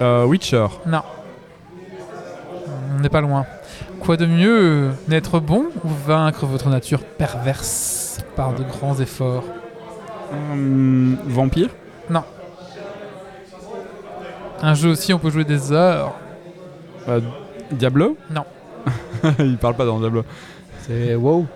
Euh, 0.00 0.24
Witcher. 0.24 0.66
non. 0.86 1.02
On 2.98 3.00
n'est 3.00 3.08
pas 3.08 3.20
loin. 3.20 3.46
Quoi 4.00 4.16
de 4.16 4.26
mieux 4.26 4.90
N'être 5.06 5.38
bon 5.38 5.66
ou 5.84 5.88
vaincre 5.88 6.46
votre 6.46 6.68
nature 6.68 7.04
perverse 7.04 8.18
par 8.34 8.52
de 8.54 8.64
grands 8.64 8.98
efforts 8.98 9.44
Hum, 10.32 11.16
vampire? 11.26 11.70
Un 14.60 14.74
jeu 14.74 14.90
aussi, 14.90 15.14
on 15.14 15.20
peut 15.20 15.30
jouer 15.30 15.44
des 15.44 15.70
heures. 15.70 16.14
Euh, 17.08 17.20
Diablo? 17.70 18.16
Non. 18.28 18.42
Il 19.38 19.56
parle 19.56 19.74
pas 19.74 19.86
dans 19.86 20.00
Diablo. 20.00 20.24
C'est 20.80 21.14
WoW. 21.14 21.46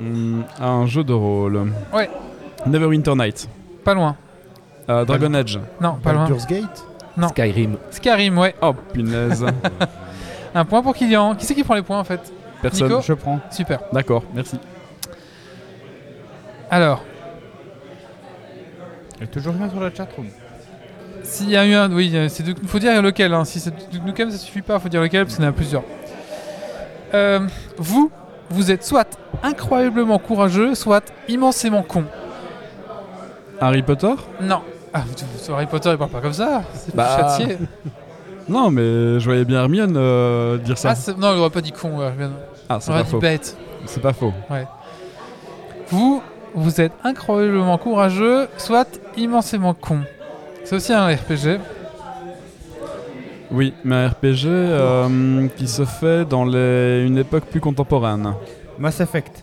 Hum, 0.00 0.44
un 0.58 0.86
jeu 0.86 1.04
de 1.04 1.12
rôle. 1.12 1.70
Ouais. 1.92 2.08
Neverwinter 2.66 3.14
Night. 3.14 3.48
Pas 3.84 3.92
loin. 3.92 4.16
Euh, 4.88 5.04
Dragon 5.04 5.34
Age. 5.34 5.60
Non, 5.80 5.96
pas 6.02 6.12
loin. 6.14 6.22
Baldur's 6.22 6.46
Gate? 6.46 6.84
Non. 7.18 7.28
Skyrim. 7.28 7.76
Skyrim, 7.90 8.38
ouais. 8.38 8.54
Oh 8.62 8.72
punaise. 8.92 9.44
Un 10.54 10.64
point 10.64 10.82
pour 10.82 10.94
Kylian. 10.94 11.34
Qui 11.34 11.44
c'est 11.44 11.54
qui 11.54 11.64
prend 11.64 11.74
les 11.74 11.82
points 11.82 11.98
en 11.98 12.04
fait? 12.04 12.20
Personne. 12.62 12.88
Nico? 12.88 13.00
Je 13.02 13.12
prends. 13.12 13.40
Super. 13.50 13.80
D'accord, 13.92 14.22
merci. 14.34 14.58
Alors. 16.70 17.04
Il 19.16 19.22
y 19.22 19.24
a 19.24 19.26
toujours 19.26 19.54
rien 19.54 19.68
sur 19.68 19.80
la 19.80 19.92
chatroom. 19.92 20.26
S'il 21.24 21.50
y 21.50 21.56
a 21.56 21.66
eu 21.66 21.74
un. 21.74 21.92
Oui, 21.92 22.10
euh, 22.14 22.28
c'est 22.28 22.42
Duke- 22.44 22.64
faut 22.66 22.78
dire 22.78 23.02
lequel. 23.02 23.34
Hein. 23.34 23.44
Si 23.44 23.58
c'est 23.60 23.90
Duke 23.90 24.04
Nukem, 24.04 24.30
ça 24.30 24.38
suffit 24.38 24.62
pas, 24.62 24.78
faut 24.78 24.88
dire 24.88 25.02
lequel, 25.02 25.24
parce 25.24 25.34
qu'il 25.34 25.44
y 25.44 25.46
en 25.46 25.50
a 25.50 25.54
plusieurs. 25.54 25.82
Euh, 27.14 27.40
vous, 27.76 28.10
vous 28.50 28.70
êtes 28.70 28.84
soit 28.84 29.18
incroyablement 29.42 30.18
courageux, 30.18 30.74
soit 30.74 31.12
immensément 31.28 31.82
con. 31.82 32.04
Harry 33.60 33.82
Potter? 33.82 34.14
Non. 34.40 34.62
Ah, 34.94 35.02
sur 35.40 35.54
Harry 35.54 35.66
Potter, 35.66 35.90
il 35.92 35.98
parle 35.98 36.10
pas 36.10 36.20
comme 36.20 36.32
ça. 36.32 36.62
C'est 36.74 36.94
Bah, 36.94 37.16
châtié. 37.38 37.58
Non, 38.48 38.70
mais 38.70 39.20
je 39.20 39.24
voyais 39.24 39.44
bien 39.44 39.60
Hermione 39.60 39.94
euh, 39.96 40.56
dire 40.58 40.78
ça. 40.78 40.94
Ah, 40.96 41.10
non, 41.18 41.34
il 41.34 41.38
aurait 41.40 41.50
pas 41.50 41.60
dit 41.60 41.72
con. 41.72 41.98
ouais, 41.98 42.10
bien. 42.12 42.30
Ah, 42.68 42.78
Il 42.78 42.82
c'est 42.82 42.90
aurait 42.90 43.00
pas 43.00 43.04
dit 43.04 43.10
faux. 43.10 43.18
bête. 43.18 43.56
C'est 43.86 44.00
pas 44.00 44.12
faux. 44.12 44.32
Vous, 45.90 46.22
vous 46.54 46.80
êtes 46.80 46.92
incroyablement 47.04 47.76
courageux, 47.78 48.48
soit 48.56 48.88
immensément 49.16 49.74
con. 49.74 50.00
C'est 50.64 50.76
aussi 50.76 50.92
un 50.92 51.06
RPG. 51.08 51.60
Oui, 53.50 53.72
mais 53.84 53.94
un 53.96 54.08
RPG 54.08 54.44
euh, 54.46 55.48
qui 55.56 55.68
se 55.68 55.84
fait 55.86 56.24
dans 56.26 56.44
les- 56.44 57.04
une 57.06 57.16
époque 57.18 57.44
plus 57.44 57.60
contemporaine. 57.60 58.34
Mass 58.78 59.00
Effect. 59.00 59.42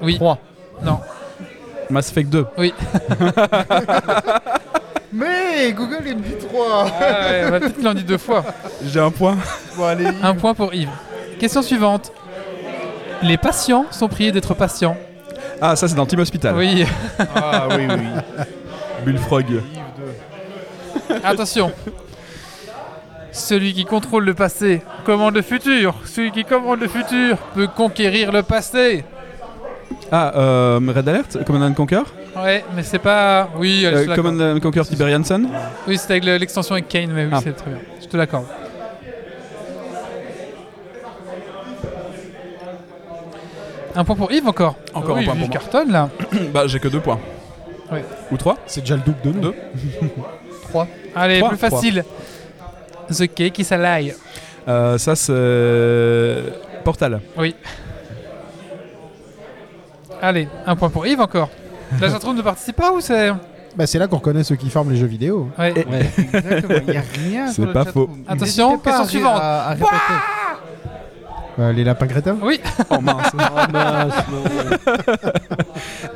Oui. 0.00 0.16
3. 0.16 0.38
Non. 0.82 0.98
Mass 1.90 2.10
Effect 2.10 2.30
2. 2.30 2.46
Mais 5.16 5.72
Google 5.72 6.02
il 6.06 6.16
me 6.18 6.22
dit 6.22 6.34
3 6.46 6.66
Ah 7.00 7.30
ouais, 7.30 7.50
bah, 7.50 7.60
peut-être 7.60 7.76
qu'il 7.76 7.88
en 7.88 7.94
dit 7.94 8.04
deux 8.04 8.18
fois. 8.18 8.44
J'ai 8.84 9.00
un 9.00 9.10
point. 9.10 9.36
Bon, 9.76 9.84
allez. 9.84 10.08
Un 10.22 10.34
point 10.34 10.52
pour 10.52 10.74
Yves. 10.74 10.90
Question 11.40 11.62
suivante. 11.62 12.12
Les 13.22 13.38
patients 13.38 13.86
sont 13.90 14.08
priés 14.08 14.30
d'être 14.30 14.52
patients. 14.52 14.96
Ah, 15.60 15.74
ça 15.74 15.88
c'est 15.88 15.94
dans 15.94 16.04
Team 16.04 16.20
Hospital. 16.20 16.54
Oui. 16.54 16.84
Ah 17.34 17.66
oui, 17.76 17.86
oui. 17.88 18.44
Bullfrog. 19.06 19.62
Attention. 21.24 21.72
Celui 23.32 23.72
qui 23.72 23.86
contrôle 23.86 24.24
le 24.24 24.34
passé 24.34 24.82
commande 25.04 25.34
le 25.34 25.42
futur. 25.42 25.94
Celui 26.04 26.30
qui 26.30 26.44
commande 26.44 26.80
le 26.80 26.88
futur 26.88 27.38
peut 27.54 27.68
conquérir 27.68 28.32
le 28.32 28.42
passé. 28.42 29.04
Ah, 30.12 30.32
euh, 30.36 30.80
Red 30.94 31.08
Alert 31.08 31.44
Command 31.44 31.62
and 31.70 31.74
Conquer 31.74 32.02
Ouais, 32.36 32.64
mais 32.74 32.82
c'est 32.82 32.98
pas. 32.98 33.48
Oui, 33.58 33.80
je 33.82 33.86
Euh, 33.86 33.90
te 34.04 34.08
l'accorde. 34.10 34.16
Command 34.28 34.56
and 34.56 34.60
Conquer 34.60 34.82
Tiberian 34.84 35.24
Sun 35.24 35.48
Oui, 35.88 35.96
c'était 35.98 36.12
avec 36.14 36.24
le- 36.24 36.36
l'extension 36.36 36.74
avec 36.74 36.88
Kane, 36.88 37.10
mais 37.12 37.24
oui, 37.24 37.30
Ah. 37.32 37.40
c'est 37.42 37.52
très 37.56 37.70
bien. 37.70 37.80
Je 38.00 38.06
te 38.06 38.16
l'accorde. 38.16 38.46
Un 43.94 44.04
point 44.04 44.16
pour 44.16 44.30
Yves 44.30 44.46
encore. 44.48 44.76
Encore 44.94 45.16
oui, 45.16 45.22
un 45.22 45.24
point 45.24 45.34
pour 45.34 45.40
moi. 45.48 45.48
cartonne 45.48 45.90
là. 45.90 46.10
Bah, 46.52 46.66
j'ai 46.66 46.78
que 46.78 46.88
deux 46.88 47.00
points. 47.00 47.18
Ouais. 47.90 48.04
Ou 48.30 48.36
trois 48.36 48.58
C'est 48.66 48.80
déjà 48.82 48.96
le 48.96 49.02
double 49.02 49.20
de 49.22 49.30
nous. 49.32 49.40
Deux. 49.40 49.54
3. 50.68 50.86
Allez, 51.14 51.38
Trois, 51.38 51.48
plus 51.50 51.58
facile. 51.58 52.04
The 53.08 53.26
Cake 53.32 53.58
is 53.60 53.72
a 53.72 54.00
lie. 54.00 54.12
Euh, 54.68 54.98
Ça 54.98 55.14
c'est. 55.14 56.52
Portal. 56.84 57.20
Allez, 60.22 60.48
un 60.66 60.76
point 60.76 60.90
pour 60.90 61.06
Yves 61.06 61.20
encore. 61.20 61.48
La 62.00 62.10
chatroom 62.10 62.36
ne 62.36 62.42
participe 62.42 62.76
pas 62.76 62.92
ou 62.92 63.00
c'est. 63.00 63.32
Bah, 63.76 63.86
c'est 63.86 63.98
là 63.98 64.06
qu'on 64.08 64.16
reconnaît 64.16 64.42
ceux 64.44 64.56
qui 64.56 64.70
forment 64.70 64.90
les 64.90 64.96
jeux 64.96 65.06
vidéo. 65.06 65.50
Ouais. 65.58 65.74
Exactement, 65.76 66.78
il 66.86 66.90
n'y 66.92 66.96
a 66.96 67.02
rien 67.14 67.46
C'est 67.48 67.66
pas 67.72 67.84
faux. 67.84 68.08
Attention, 68.26 68.78
question 68.78 69.04
suivante. 69.04 69.38
à- 69.40 69.66
à 69.66 69.70
répéter. 69.70 69.90
Euh, 71.58 71.72
les 71.72 71.84
lapins 71.84 72.06
crétins 72.06 72.36
Oui. 72.42 72.60
Oh 72.90 73.00
mince. 73.00 73.30
Ah 73.38 73.66
mince, 73.72 74.14
non. 74.30 74.44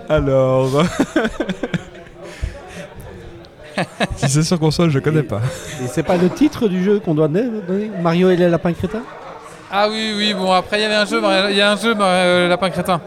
Alors. 0.09 0.83
si 4.17 4.29
c'est 4.29 4.43
sur 4.43 4.59
console, 4.59 4.91
je 4.91 4.99
connais 4.99 5.23
pas. 5.23 5.41
Et 5.83 5.87
c'est 5.87 6.03
pas 6.03 6.17
le 6.17 6.29
titre 6.29 6.69
du 6.69 6.83
jeu 6.83 7.01
qu'on 7.01 7.15
doit 7.15 7.29
donner 7.29 7.91
Mario 8.03 8.31
et 8.31 8.37
les 8.37 8.49
lapins 8.49 8.73
crétins? 8.73 9.03
Ah 9.73 9.87
oui, 9.89 10.13
oui, 10.17 10.35
bon, 10.35 10.51
après 10.53 10.79
il 10.79 10.83
y 10.83 10.85
avait 10.85 10.95
un 10.97 11.05
jeu, 11.07 11.21
Mario- 11.21 11.49
il 11.51 11.57
y 11.57 11.61
a 11.61 11.71
un 11.73 11.77
jeu, 11.77 11.95
Mario- 11.95 12.13
euh, 12.27 12.49
Lapin 12.49 12.71
Crétin. 12.71 13.01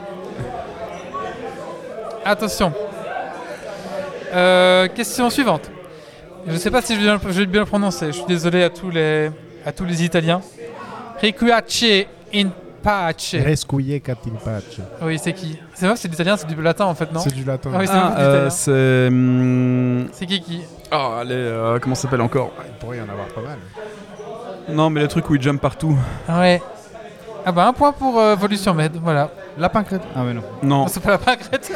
Attention. 2.26 2.74
Euh, 4.34 4.88
question 4.88 5.30
suivante. 5.30 5.70
Je 6.48 6.58
sais 6.58 6.72
pas 6.72 6.82
si 6.82 6.96
je 6.96 7.00
vais 7.00 7.06
bien, 7.06 7.20
je 7.24 7.40
vais 7.40 7.46
bien 7.46 7.62
le 7.62 7.66
prononcer, 7.68 8.08
je 8.08 8.12
suis 8.18 8.26
désolé 8.26 8.64
à 8.64 8.70
tous 8.70 8.90
les, 8.90 9.30
à 9.66 9.72
tous 9.72 9.86
les 9.86 10.04
Italiens. 10.04 10.42
Riquiace 11.22 12.06
in 12.34 12.50
pace. 12.82 13.36
Rescuye 13.36 14.02
Catinpatch. 14.02 14.80
Oui, 15.02 15.18
c'est 15.18 15.32
qui? 15.34 15.58
C'est 15.74 15.86
vrai, 15.88 15.96
c'est 15.96 16.10
l'italien, 16.10 16.36
c'est 16.36 16.48
du 16.48 16.62
latin 16.62 16.86
en 16.86 16.96
fait, 16.96 17.12
non? 17.14 17.22
C'est 17.22 17.34
du 17.34 17.46
latin. 17.46 17.72
Ah 17.74 17.78
oui, 17.80 17.88
c'est 17.88 17.94
Ah, 17.96 18.16
euh, 18.18 18.26
d'italien. 18.26 18.50
c'est. 18.50 19.08
hum, 19.08 20.08
C'est 20.12 20.26
qui 20.26 20.42
qui? 20.42 20.62
Oh, 20.92 21.14
allez, 21.22 21.34
euh, 21.36 21.80
comment 21.80 21.96
ça 21.96 22.04
s'appelle 22.04 22.22
encore? 22.22 22.52
Il 22.68 22.74
pourrait 22.80 22.98
y 22.98 23.02
en 23.02 23.08
avoir 23.10 23.28
pas 23.28 23.42
mal. 23.42 23.58
Non, 24.70 24.90
mais 24.90 25.00
les 25.02 25.08
trucs 25.08 25.30
où 25.30 25.36
il 25.36 25.42
jump 25.42 25.62
partout. 25.62 25.98
Ouais. 26.28 26.62
Ah 27.46 27.52
bah 27.52 27.68
un 27.68 27.74
point 27.74 27.92
pour 27.92 28.18
euh, 28.20 28.36
Volution 28.36 28.74
Med, 28.74 28.94
voilà. 29.02 29.30
Lapin 29.58 29.84
crétin. 29.84 30.06
Ah, 30.16 30.22
mais 30.26 30.34
non. 30.34 30.42
Non, 30.64 30.88
C'est 30.88 31.02
pas 31.02 31.12
Lapin 31.12 31.36
Crétin 31.36 31.74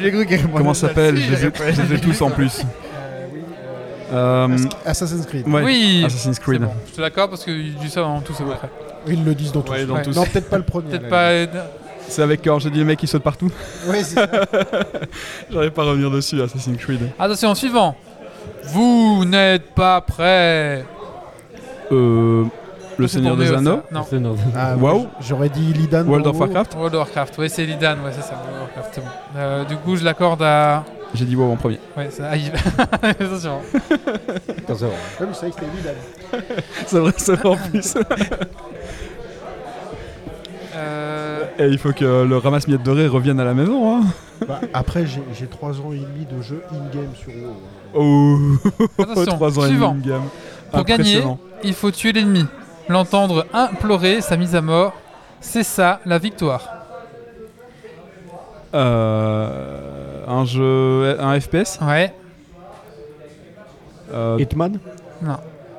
J'ai 0.00 0.12
cru 0.12 0.24
qu'il 0.26 0.48
comment 0.50 0.72
ça 0.74 0.88
s'appelle 0.88 1.16
Je 1.16 1.30
les 1.32 1.46
ai- 1.46 1.52
je 1.72 1.82
les 1.82 1.94
ai 1.94 2.00
tous 2.00 2.20
en 2.22 2.30
plus. 2.30 2.62
Euh, 4.10 4.56
Assassin's 4.86 5.26
Creed. 5.26 5.46
ouais, 5.48 5.62
Oui 5.62 6.02
Assassin's 6.06 6.36
C'est 6.36 6.42
Creed. 6.42 6.62
bon, 6.62 6.70
je 6.90 6.94
te 6.96 7.00
l'accorde 7.00 7.30
parce 7.30 7.44
qu'ils 7.44 7.74
disent 7.74 7.92
ça 7.92 8.00
dans 8.00 8.20
tous 8.20 8.34
à 8.40 8.44
peu 8.44 8.50
près. 8.52 8.70
Ils 9.06 9.22
le 9.24 9.34
disent 9.34 9.52
dans 9.52 9.60
tous. 9.60 9.72
Ouais, 9.72 9.84
dans 9.84 9.94
Ouais. 9.96 10.02
tous. 10.02 10.16
Non, 10.16 10.24
peut-être 10.24 10.48
pas 10.48 10.56
le 10.58 10.62
premier. 10.64 10.90
Peut-être 10.90 11.08
pas. 11.10 11.30
C'est 12.08 12.22
avec 12.22 12.42
quand 12.42 12.58
j'ai 12.58 12.70
dit 12.70 12.78
les 12.78 12.84
mecs 12.84 12.98
qui 12.98 13.06
sautent 13.06 13.22
partout. 13.22 13.50
Ouais, 13.86 14.02
c'est 14.02 14.14
ça. 14.14 14.26
J'arrive 15.50 15.72
pas 15.72 15.82
à 15.82 15.86
revenir 15.86 16.10
dessus, 16.10 16.40
Assassin's 16.40 16.78
Creed. 16.78 17.00
Attention, 17.18 17.54
suivant. 17.54 17.94
Vous 18.64 19.24
n'êtes 19.26 19.74
pas 19.74 20.00
prêt. 20.00 20.86
Euh, 21.92 22.44
le 22.98 23.08
Seigneur 23.08 23.36
des 23.36 23.52
Anneaux. 23.52 23.80
ça. 23.92 24.18
Non. 24.18 24.36
Ah, 24.56 24.76
ouais, 24.76 25.06
J'aurais 25.20 25.48
dit 25.48 25.72
Lidan. 25.72 26.04
World 26.06 26.26
of. 26.26 26.38
Warcraft. 26.38 26.74
World 26.74 26.94
of 26.94 27.00
Warcraft, 27.00 27.38
ouais, 27.38 27.48
c'est 27.48 27.64
Lidan, 27.64 27.94
ouais, 28.04 28.10
c'est 28.12 28.22
ça. 28.22 28.34
World 28.34 28.54
of 28.54 28.60
Warcraft, 28.76 28.90
c'est 28.94 29.00
bon. 29.00 29.06
Euh, 29.36 29.64
du 29.64 29.76
coup, 29.76 29.96
je 29.96 30.04
l'accorde 30.04 30.42
à. 30.42 30.84
J'ai 31.14 31.24
dit 31.24 31.36
WoW 31.36 31.52
en 31.52 31.56
premier. 31.56 31.80
Ouais, 31.96 32.08
c'est 32.10 32.22
à 32.22 32.36
Yves. 32.36 32.52
Attention. 33.02 33.60
Je 34.68 34.74
savais 34.74 35.50
que 35.50 35.56
c'était 35.56 35.66
Lidan. 35.76 35.94
C'est 36.86 36.98
vrai, 36.98 37.12
c'est 37.16 37.34
vrai 37.36 37.48
en 37.48 37.56
plus. 37.56 37.94
Euh, 40.76 41.44
Et 41.58 41.66
il 41.66 41.78
faut 41.78 41.92
que 41.92 42.24
le 42.24 42.36
ramasse-miettes 42.36 42.82
doré 42.82 43.06
revienne 43.06 43.40
à 43.40 43.44
la 43.44 43.54
maison. 43.54 43.96
Hein. 43.96 44.00
Bah, 44.46 44.60
après, 44.74 45.06
j'ai 45.06 45.22
j'ai 45.38 45.46
3 45.46 45.80
ans 45.80 45.92
et 45.92 45.96
demi 45.98 46.26
de 46.30 46.42
jeu 46.42 46.62
in-game 46.70 47.10
sur 47.14 47.30
WoW. 47.32 47.56
Oh, 47.94 49.02
Attention, 49.02 49.32
3 49.36 49.58
ans 49.58 49.62
et 49.62 49.68
demi 49.68 49.68
suivant. 49.70 49.90
in 49.92 50.06
game. 50.08 50.22
Pour 50.72 50.84
gagner, 50.84 51.22
il 51.64 51.72
faut 51.74 51.90
tuer 51.90 52.12
l'ennemi. 52.12 52.44
L'entendre 52.88 53.46
implorer 53.52 54.20
sa 54.20 54.36
mise 54.36 54.54
à 54.54 54.62
mort. 54.62 54.94
C'est 55.40 55.62
ça, 55.62 56.00
la 56.06 56.18
victoire. 56.18 56.68
Euh, 58.74 60.24
un 60.26 60.44
jeu, 60.44 61.16
un 61.20 61.38
FPS. 61.38 61.78
Ouais. 61.82 62.12
Euh, 64.12 64.36
Hitman 64.38 64.78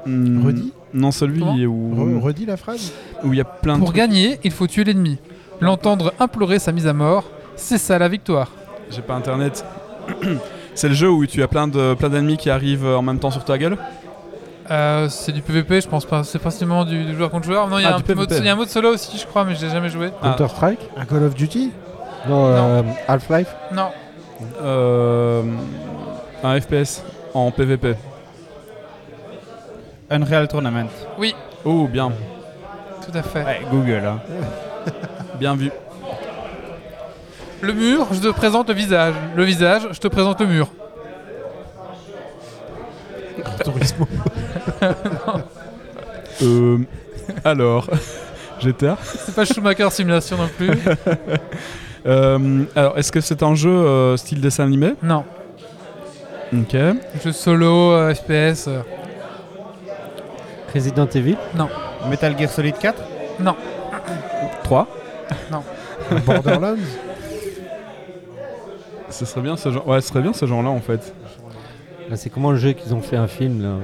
hmm, 0.05 0.45
Redis 0.45 0.73
Non, 0.93 1.11
celui 1.11 1.39
Comment 1.39 1.53
où 1.53 2.19
Re- 2.19 2.21
redis 2.21 2.45
la 2.45 2.57
phrase 2.57 2.93
où 3.23 3.33
il 3.33 3.37
y 3.37 3.41
a 3.41 3.45
plein 3.45 3.73
de 3.75 3.79
Pour 3.79 3.89
trucs. 3.89 3.97
gagner, 3.97 4.39
il 4.43 4.51
faut 4.51 4.67
tuer 4.67 4.83
l'ennemi. 4.83 5.17
L'entendre 5.61 6.13
implorer 6.19 6.59
sa 6.59 6.71
mise 6.71 6.87
à 6.87 6.93
mort. 6.93 7.25
C'est 7.55 7.77
ça, 7.79 7.97
la 7.99 8.07
victoire. 8.07 8.51
J'ai 8.91 9.01
pas 9.01 9.15
internet. 9.15 9.65
C'est 10.75 10.87
le 10.89 10.95
jeu 10.95 11.09
où 11.09 11.25
tu 11.25 11.43
as 11.43 11.47
plein 11.47 11.67
de 11.67 11.93
plein 11.95 12.09
d'ennemis 12.09 12.37
qui 12.37 12.49
arrivent 12.49 12.85
en 12.85 13.01
même 13.01 13.19
temps 13.19 13.31
sur 13.31 13.43
ta 13.43 13.57
gueule? 13.57 13.77
Euh, 14.71 15.09
c'est 15.09 15.31
du 15.31 15.41
PVP, 15.41 15.81
je 15.81 15.87
pense 15.87 16.05
pas. 16.05 16.23
C'est 16.23 16.39
principalement 16.39 16.85
du, 16.85 17.03
du 17.05 17.15
joueur 17.15 17.31
contre 17.31 17.45
joueur. 17.45 17.67
Non, 17.67 17.79
il 17.79 17.83
y, 17.83 17.85
a 17.85 17.95
Ah, 17.95 18.01
il 18.07 18.45
y 18.45 18.49
a 18.49 18.53
un 18.53 18.55
mode 18.55 18.69
solo 18.69 18.93
aussi, 18.93 19.17
je 19.17 19.25
crois, 19.25 19.43
mais 19.43 19.55
je 19.55 19.65
l'ai 19.65 19.71
jamais 19.71 19.89
joué. 19.89 20.11
Ah. 20.21 20.29
Counter-Strike 20.29 20.79
Un 20.97 21.05
Call 21.05 21.23
of 21.23 21.33
Duty 21.33 21.71
Non, 22.27 22.45
euh, 22.47 22.81
Half-Life 23.07 23.55
Non. 23.73 23.89
Euh, 24.61 25.43
un 26.43 26.59
FPS 26.61 27.03
en 27.33 27.51
PVP. 27.51 27.95
Unreal 30.11 30.47
Tournament. 30.47 30.89
Oui, 31.17 31.35
Oh, 31.65 31.87
bien, 31.91 32.11
tout 33.05 33.17
à 33.17 33.21
fait. 33.21 33.43
Ouais, 33.43 33.61
Google. 33.69 34.03
Hein. 34.05 34.19
bien 35.39 35.55
vu. 35.55 35.71
Le 37.61 37.73
mur, 37.73 38.07
je 38.13 38.19
te 38.19 38.27
présente 38.29 38.69
le 38.69 38.75
visage. 38.75 39.13
Le 39.35 39.43
visage, 39.43 39.87
je 39.91 39.99
te 39.99 40.07
présente 40.07 40.39
le 40.39 40.47
mur. 40.47 40.69
Turismo. 43.63 44.07
Euh, 46.41 46.77
alors, 47.43 47.85
GTA. 48.61 48.97
C'est 49.03 49.35
pas 49.35 49.43
Schumacher 49.43 49.89
Simulation 49.89 50.37
non 50.37 50.47
plus. 50.57 50.69
Euh, 52.05 52.63
alors, 52.77 52.97
est-ce 52.97 53.11
que 53.11 53.19
c'est 53.19 53.43
un 53.43 53.55
jeu 53.55 53.69
euh, 53.69 54.15
style 54.15 54.39
dessin 54.39 54.63
animé? 54.63 54.93
Non. 55.03 55.25
Ok. 56.53 56.73
Jeu 57.21 57.31
solo, 57.33 57.91
euh, 57.91 58.13
FPS. 58.15 58.69
euh, 58.69 58.79
Resident 60.73 61.07
Evil? 61.13 61.35
Metal 62.09 62.39
Gear 62.39 62.49
Solid 62.49 62.77
4. 62.77 63.01
Non. 63.41 63.55
3. 64.63 64.87
Borderlands? 66.25 66.77
Ce 69.09 69.25
serait 69.25 69.41
bien 69.41 69.57
ce 69.57 69.69
genre. 69.69 69.85
Ouais, 69.85 69.99
ce 69.99 70.07
serait 70.07 70.21
bien 70.21 70.31
ce 70.33 70.45
genre-là 70.45 70.69
en 70.69 70.79
fait. 70.79 71.13
Là, 72.09 72.15
c'est 72.17 72.29
comment 72.29 72.51
le 72.51 72.57
jeu 72.57 72.73
qu'ils 72.73 72.93
ont 72.93 73.01
fait 73.01 73.17
un 73.17 73.27
film, 73.27 73.61
là 73.61 73.75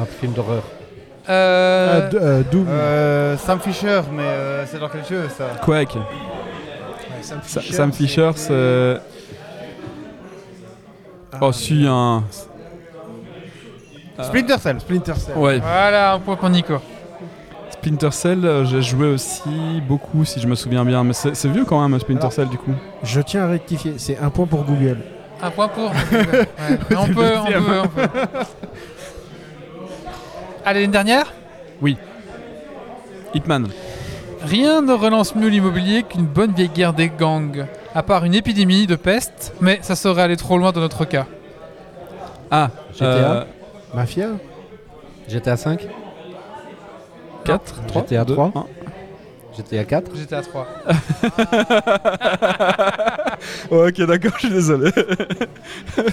Un 0.00 0.04
film 0.04 0.32
d'horreur. 0.32 0.62
Euh, 1.28 2.00
Ah, 2.06 2.08
D- 2.08 2.18
euh, 2.20 2.42
Doom. 2.50 2.66
Euh, 2.68 3.36
Sam 3.38 3.58
Fisher, 3.60 4.00
mais 4.12 4.22
euh, 4.22 4.66
c'est 4.66 4.78
dans 4.78 4.88
quel 4.88 5.04
jeu 5.04 5.28
ça? 5.36 5.44
Quake. 5.64 5.94
Ouais, 5.96 6.02
Sam 7.22 7.40
Sa- 7.42 7.60
Fisher, 7.60 7.74
Sam 7.74 7.92
Fisher, 7.92 8.30
c'est. 8.34 8.96
Ah, 11.32 11.38
Oh, 11.40 11.52
si, 11.52 11.84
un. 11.86 12.24
Splinter 14.22 14.58
Cell. 14.58 14.80
Splinter 14.80 15.14
Cell. 15.14 15.36
Ouais, 15.36 15.58
Voilà, 15.60 16.14
un 16.14 16.18
point 16.18 16.34
pour 16.36 16.48
Nico. 16.50 16.74
Splinter 17.70 18.10
Cell, 18.10 18.44
euh, 18.44 18.64
j'ai 18.64 18.82
joué 18.82 19.06
aussi 19.12 19.80
beaucoup 19.86 20.24
si 20.24 20.40
je 20.40 20.48
me 20.48 20.56
souviens 20.56 20.84
bien. 20.84 21.04
Mais 21.04 21.12
c'est 21.12 21.36
c'est 21.36 21.48
vieux 21.48 21.64
quand 21.64 21.86
même, 21.86 21.98
Splinter 22.00 22.20
Alors- 22.22 22.32
Cell 22.32 22.48
du 22.48 22.58
coup. 22.58 22.72
Je 23.04 23.20
tiens 23.20 23.44
à 23.44 23.46
rectifier, 23.48 23.94
c'est 23.98 24.18
un 24.18 24.30
point 24.30 24.46
pour 24.46 24.64
Google. 24.64 24.98
Un 25.40 25.50
point 25.50 25.68
pour. 25.68 25.90
Ouais. 25.90 26.48
On 26.96 27.06
peut, 27.06 27.34
on 27.38 27.62
peut, 27.62 27.80
on 27.84 27.88
peut. 27.88 28.08
Allez, 30.64 30.84
une 30.84 30.90
dernière? 30.90 31.32
Hitman. 33.34 33.68
Rien 34.42 34.80
ne 34.82 34.92
relance 34.92 35.34
mieux 35.34 35.48
l'immobilier 35.48 36.02
qu'une 36.02 36.26
bonne 36.26 36.52
vieille 36.52 36.68
guerre 36.68 36.92
des 36.92 37.08
gangs. 37.08 37.66
À 37.94 38.02
part 38.02 38.24
une 38.24 38.34
épidémie 38.34 38.86
de 38.86 38.96
peste, 38.96 39.52
mais 39.60 39.80
ça 39.82 39.96
serait 39.96 40.22
aller 40.22 40.36
trop 40.36 40.58
loin 40.58 40.72
dans 40.72 40.80
notre 40.80 41.04
cas. 41.04 41.26
Ah, 42.50 42.70
GTA 42.94 43.46
Mafia? 43.94 44.28
GTA 45.28 45.56
5 45.56 45.86
4, 47.44 47.86
3, 47.86 48.02
GTA 48.02 48.24
2, 48.24 48.34
3. 48.34 48.52
1. 49.60 49.64
GTA 49.64 49.84
4 49.84 50.10
J'étais 50.16 50.34
à 50.36 50.42
3. 50.42 50.66
ok, 53.70 54.02
d'accord, 54.02 54.32
je 54.34 54.38
suis 54.38 54.50
désolé. 54.50 54.90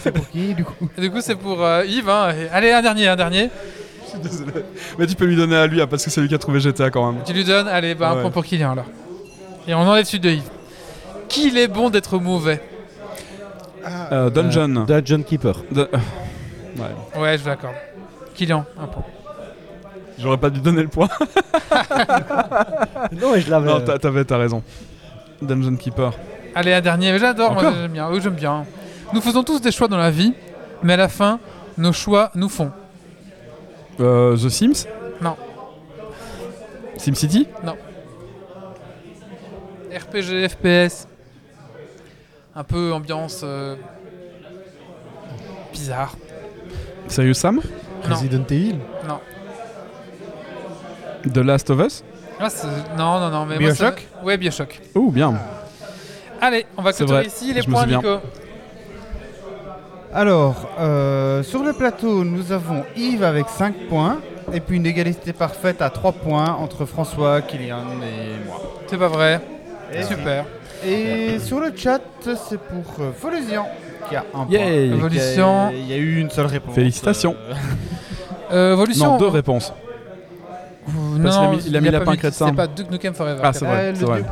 C'est 0.02 0.12
pour 0.12 0.30
qui 0.30 0.54
du 0.54 0.64
coup? 0.64 0.90
Du 0.98 1.12
coup, 1.12 1.22
c'est 1.22 1.36
pour 1.36 1.64
euh, 1.64 1.86
Yves. 1.86 2.10
hein. 2.10 2.34
Et- 2.34 2.50
Allez, 2.50 2.72
un 2.72 2.82
dernier, 2.82 3.08
un 3.08 3.16
dernier. 3.16 3.50
Je 4.06 4.10
suis 4.10 4.20
désolé. 4.20 4.52
Mais 4.98 5.08
tu 5.08 5.16
peux 5.16 5.26
lui 5.26 5.36
donner 5.36 5.56
à 5.56 5.68
lui, 5.68 5.82
hein, 5.82 5.88
parce 5.88 6.04
que 6.04 6.10
c'est 6.10 6.22
lui 6.22 6.28
qui 6.28 6.36
a 6.36 6.38
trouvé 6.38 6.60
GTA 6.60 6.90
quand 6.90 7.12
même. 7.12 7.22
Tu 7.26 7.34
lui 7.34 7.44
donnes, 7.44 7.68
allez, 7.68 7.96
bah, 7.96 8.12
un 8.12 8.22
point 8.22 8.32
pour 8.32 8.46
Kylian 8.46 8.72
alors. 8.74 8.86
Et 9.68 9.74
on 9.74 9.80
enlève 9.80 10.06
celui 10.06 10.20
de 10.20 10.30
Yves. 10.30 10.50
Qu'il 11.28 11.58
est 11.58 11.68
bon 11.68 11.90
d'être 11.90 12.20
mauvais? 12.20 12.62
Euh, 14.12 14.30
Dungeon. 14.30 14.78
Euh, 14.78 14.86
Dungeon 15.02 15.24
Keeper. 15.24 15.62
De- 15.72 15.90
Ouais. 16.78 17.22
Ouais, 17.22 17.38
je 17.38 17.44
vous 17.44 17.48
l'accorde. 17.50 17.76
Kylian, 18.34 18.66
un 18.78 18.88
point. 18.88 19.04
J'aurais 20.18 20.38
pas 20.38 20.50
dû 20.50 20.60
donner 20.62 20.82
le 20.82 20.88
point. 20.88 21.10
Non, 23.12 23.32
mais 23.34 23.42
je 23.42 23.50
l'avais. 23.50 23.68
non, 23.68 23.82
t'as- 23.82 24.00
t'avais, 24.00 24.26
t'as 24.26 24.38
raison. 24.38 24.64
Dungeon 25.42 25.76
Keeper. 25.76 26.12
Allez, 26.56 26.74
un 26.74 26.82
dernier. 26.82 27.12
Mais 27.12 27.20
J'adore, 27.20 27.54
moi 27.54 27.62
Encore 27.64 27.76
j'aime 27.76 27.92
bien. 27.92 28.10
Oui, 28.10 28.20
j'aime 28.22 28.34
bien. 28.34 28.66
Nous 29.14 29.22
faisons 29.22 29.44
tous 29.44 29.62
des 29.62 29.72
choix 29.72 29.88
dans 29.88 29.98
la 29.98 30.10
vie, 30.12 30.34
mais 30.84 30.94
à 30.94 30.98
la 30.98 31.08
fin, 31.08 31.40
nos 31.78 31.94
choix 31.94 32.32
nous 32.36 32.50
font. 32.50 32.72
Euh, 34.00 34.36
The 34.36 34.50
Sims? 34.50 34.88
Non. 35.22 35.36
SimCity? 36.98 37.48
RPG, 39.94 40.50
FPS. 40.50 41.08
Un 42.56 42.64
peu 42.64 42.92
ambiance 42.94 43.42
euh, 43.44 43.76
bizarre. 45.72 46.16
Serious 47.08 47.34
Sam? 47.36 47.56
Non. 48.08 48.16
Resident 48.16 48.46
Evil? 48.50 48.78
Non. 49.08 49.20
The 51.34 51.38
Last 51.38 51.70
of 51.70 51.80
Us 51.86 52.04
Ah, 52.40 52.48
non, 52.98 53.20
non, 53.20 53.30
non. 53.30 53.46
Mais 53.46 53.56
moi, 53.60 53.70
Bioshock 53.72 54.00
ça- 54.00 54.26
Ouais, 54.26 54.38
Bioshock. 54.38 54.80
Oh, 54.96 55.10
bien. 55.12 55.34
Allez, 56.42 56.66
on 56.78 56.82
va 56.82 56.92
clôturer 56.94 57.26
ici 57.26 57.54
les 57.54 57.62
je 57.62 57.70
points. 57.70 57.86
Nico. 57.86 58.20
Alors, 60.14 60.70
euh, 60.80 61.44
sur 61.44 61.64
le 61.64 61.74
plateau, 61.74 62.24
nous 62.24 62.52
avons 62.52 62.84
Yves 62.96 63.24
avec 63.24 63.48
5 63.50 63.76
points. 63.90 64.20
Et 64.54 64.60
puis 64.60 64.78
une 64.78 64.86
égalité 64.86 65.34
parfaite 65.34 65.82
à 65.82 65.90
3 65.90 66.12
points 66.12 66.52
entre 66.62 66.86
François, 66.86 67.42
Kylian 67.42 67.80
et 68.04 68.46
moi. 68.48 68.62
C'est 68.88 68.98
pas 68.98 69.08
vrai. 69.08 69.42
Et, 69.92 70.04
Super. 70.04 70.46
et 70.86 71.40
sur 71.40 71.60
le 71.60 71.74
chat, 71.76 72.00
c'est 72.22 72.60
pour 72.60 72.84
euh, 73.00 73.10
Volusian 73.20 73.66
qui 74.08 74.16
a 74.16 74.24
un 74.36 74.46
Yay. 74.50 74.90
point. 74.90 75.72
Il 75.74 75.88
y 75.88 75.94
a 75.94 75.98
eu 75.98 76.20
une 76.20 76.30
seule 76.30 76.46
réponse. 76.46 76.76
Félicitations. 76.76 77.36
Euh, 78.52 78.76
Euh. 78.78 78.86
Non, 78.98 79.18
deux 79.18 79.28
réponses. 79.28 79.74
Non, 80.88 81.58
il 81.66 81.76
a 81.76 81.82
mis 81.82 81.90
mis- 81.90 82.18
crétin. 82.18 82.48
C'est 82.48 82.56
pas 82.56 82.68
Duke 82.68 82.92
Nukem 82.92 83.14
Forever. 83.14 83.42
Ah, 83.44 83.54
c'est 83.54 83.66
vrai, 83.66 83.94
c'est 83.96 84.06
vrai. 84.06 84.24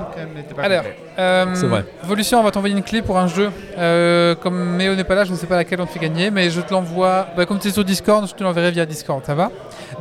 pas 0.55 0.61
Alors, 0.61 0.83
euh, 1.17 1.45
vrai. 1.63 1.85
On 2.33 2.43
va 2.43 2.51
t'envoyer 2.51 2.75
une 2.75 2.83
clé 2.83 3.01
pour 3.01 3.17
un 3.17 3.27
jeu. 3.27 3.49
Euh, 3.77 4.35
comme 4.35 4.75
Méo 4.75 4.95
n'est 4.95 5.03
pas 5.03 5.15
là, 5.15 5.23
je 5.23 5.31
ne 5.31 5.37
sais 5.37 5.47
pas 5.47 5.55
laquelle 5.55 5.81
on 5.81 5.85
te 5.85 5.91
fait 5.91 5.99
gagner, 5.99 6.29
mais 6.29 6.49
je 6.49 6.61
te 6.61 6.71
l'envoie. 6.71 7.27
Bah, 7.35 7.45
comme 7.45 7.59
tu 7.59 7.67
es 7.67 7.71
sur 7.71 7.83
Discord, 7.83 8.27
je 8.27 8.33
te 8.33 8.43
l'enverrai 8.43 8.71
via 8.71 8.85
Discord, 8.85 9.23
ça 9.25 9.33
va 9.33 9.51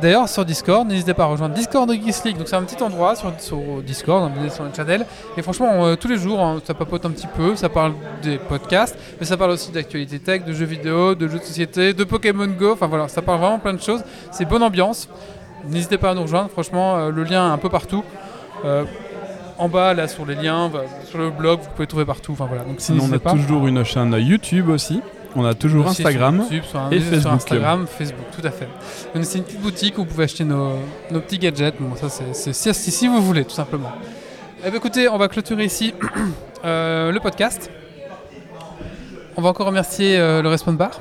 D'ailleurs, 0.01 0.27
sur 0.29 0.45
Discord, 0.45 0.87
n'hésitez 0.87 1.13
pas 1.13 1.23
à 1.23 1.27
rejoindre 1.27 1.55
Discord 1.55 1.87
de 1.89 1.93
Geeks 1.93 2.23
League. 2.25 2.37
Donc, 2.37 2.47
c'est 2.47 2.55
un 2.55 2.63
petit 2.63 2.81
endroit 2.83 3.15
sur, 3.15 3.31
sur 3.39 3.57
Discord, 3.85 4.31
sur 4.51 4.63
le 4.63 4.69
channel. 4.75 5.05
Et 5.37 5.41
franchement, 5.41 5.85
euh, 5.85 5.95
tous 5.95 6.07
les 6.07 6.17
jours, 6.17 6.39
hein, 6.39 6.59
ça 6.65 6.73
papote 6.73 7.05
un 7.05 7.11
petit 7.11 7.27
peu. 7.27 7.55
Ça 7.55 7.69
parle 7.69 7.93
des 8.21 8.37
podcasts, 8.37 8.97
mais 9.19 9.25
ça 9.25 9.37
parle 9.37 9.51
aussi 9.51 9.71
d'actualité 9.71 10.19
tech, 10.19 10.45
de 10.45 10.53
jeux 10.53 10.65
vidéo, 10.65 11.15
de 11.15 11.27
jeux 11.27 11.39
de 11.39 11.43
société, 11.43 11.93
de 11.93 12.03
Pokémon 12.03 12.47
Go. 12.47 12.73
Enfin 12.73 12.87
voilà, 12.87 13.07
ça 13.07 13.21
parle 13.21 13.39
vraiment 13.39 13.59
plein 13.59 13.73
de 13.73 13.81
choses. 13.81 14.03
C'est 14.31 14.45
bonne 14.45 14.63
ambiance. 14.63 15.07
N'hésitez 15.67 15.97
pas 15.97 16.11
à 16.11 16.13
nous 16.13 16.23
rejoindre. 16.23 16.49
Franchement, 16.49 16.95
euh, 16.97 17.11
le 17.11 17.23
lien 17.23 17.49
est 17.49 17.53
un 17.53 17.57
peu 17.57 17.69
partout. 17.69 18.03
Euh, 18.65 18.83
en 19.57 19.69
bas, 19.69 19.93
là, 19.93 20.07
sur 20.07 20.25
les 20.25 20.35
liens, 20.35 20.69
bah, 20.69 20.81
sur 21.05 21.17
le 21.19 21.29
blog, 21.29 21.59
vous 21.61 21.69
pouvez 21.75 21.87
trouver 21.87 22.05
partout. 22.05 22.33
Enfin 22.33 22.45
voilà. 22.47 22.63
Donc, 22.63 22.75
Sinon, 22.79 23.05
on 23.09 23.13
a 23.13 23.19
pas. 23.19 23.31
toujours 23.31 23.67
une 23.67 23.83
chaîne 23.83 24.13
YouTube 24.13 24.69
aussi. 24.69 25.01
On 25.35 25.45
a 25.45 25.53
toujours 25.55 25.87
Aussi 25.87 26.01
Instagram. 26.03 26.35
sur 26.43 26.53
YouTube, 26.53 26.63
sur, 26.69 26.79
un- 26.79 26.89
et 26.91 26.99
sur 26.99 27.09
Facebook. 27.09 27.33
Instagram, 27.33 27.87
Facebook, 27.87 28.25
tout 28.39 28.45
à 28.47 28.51
fait. 28.51 28.67
C'est 29.23 29.37
une 29.39 29.43
petite 29.43 29.61
boutique 29.61 29.97
où 29.97 30.01
vous 30.01 30.07
pouvez 30.07 30.25
acheter 30.25 30.43
nos, 30.43 30.73
nos 31.09 31.19
petits 31.21 31.39
gadgets. 31.39 31.73
Bon, 31.79 31.95
ça, 31.95 32.07
c'est 32.09 32.53
si, 32.53 32.73
si- 32.73 32.91
si 32.91 33.07
vous 33.07 33.19
voulez, 33.21 33.43
tout 33.43 33.49
simplement. 33.55 33.91
Eh 34.63 34.69
bien, 34.69 34.77
écoutez, 34.77 35.09
on 35.09 35.17
va 35.17 35.27
clôturer 35.29 35.65
ici 35.65 35.93
euh, 36.65 37.11
le 37.11 37.19
podcast. 37.19 37.71
On 39.35 39.41
va 39.41 39.49
encore 39.49 39.65
remercier 39.67 40.19
euh, 40.19 40.43
le 40.43 40.49
Respawn 40.49 40.77
Bar 40.77 40.91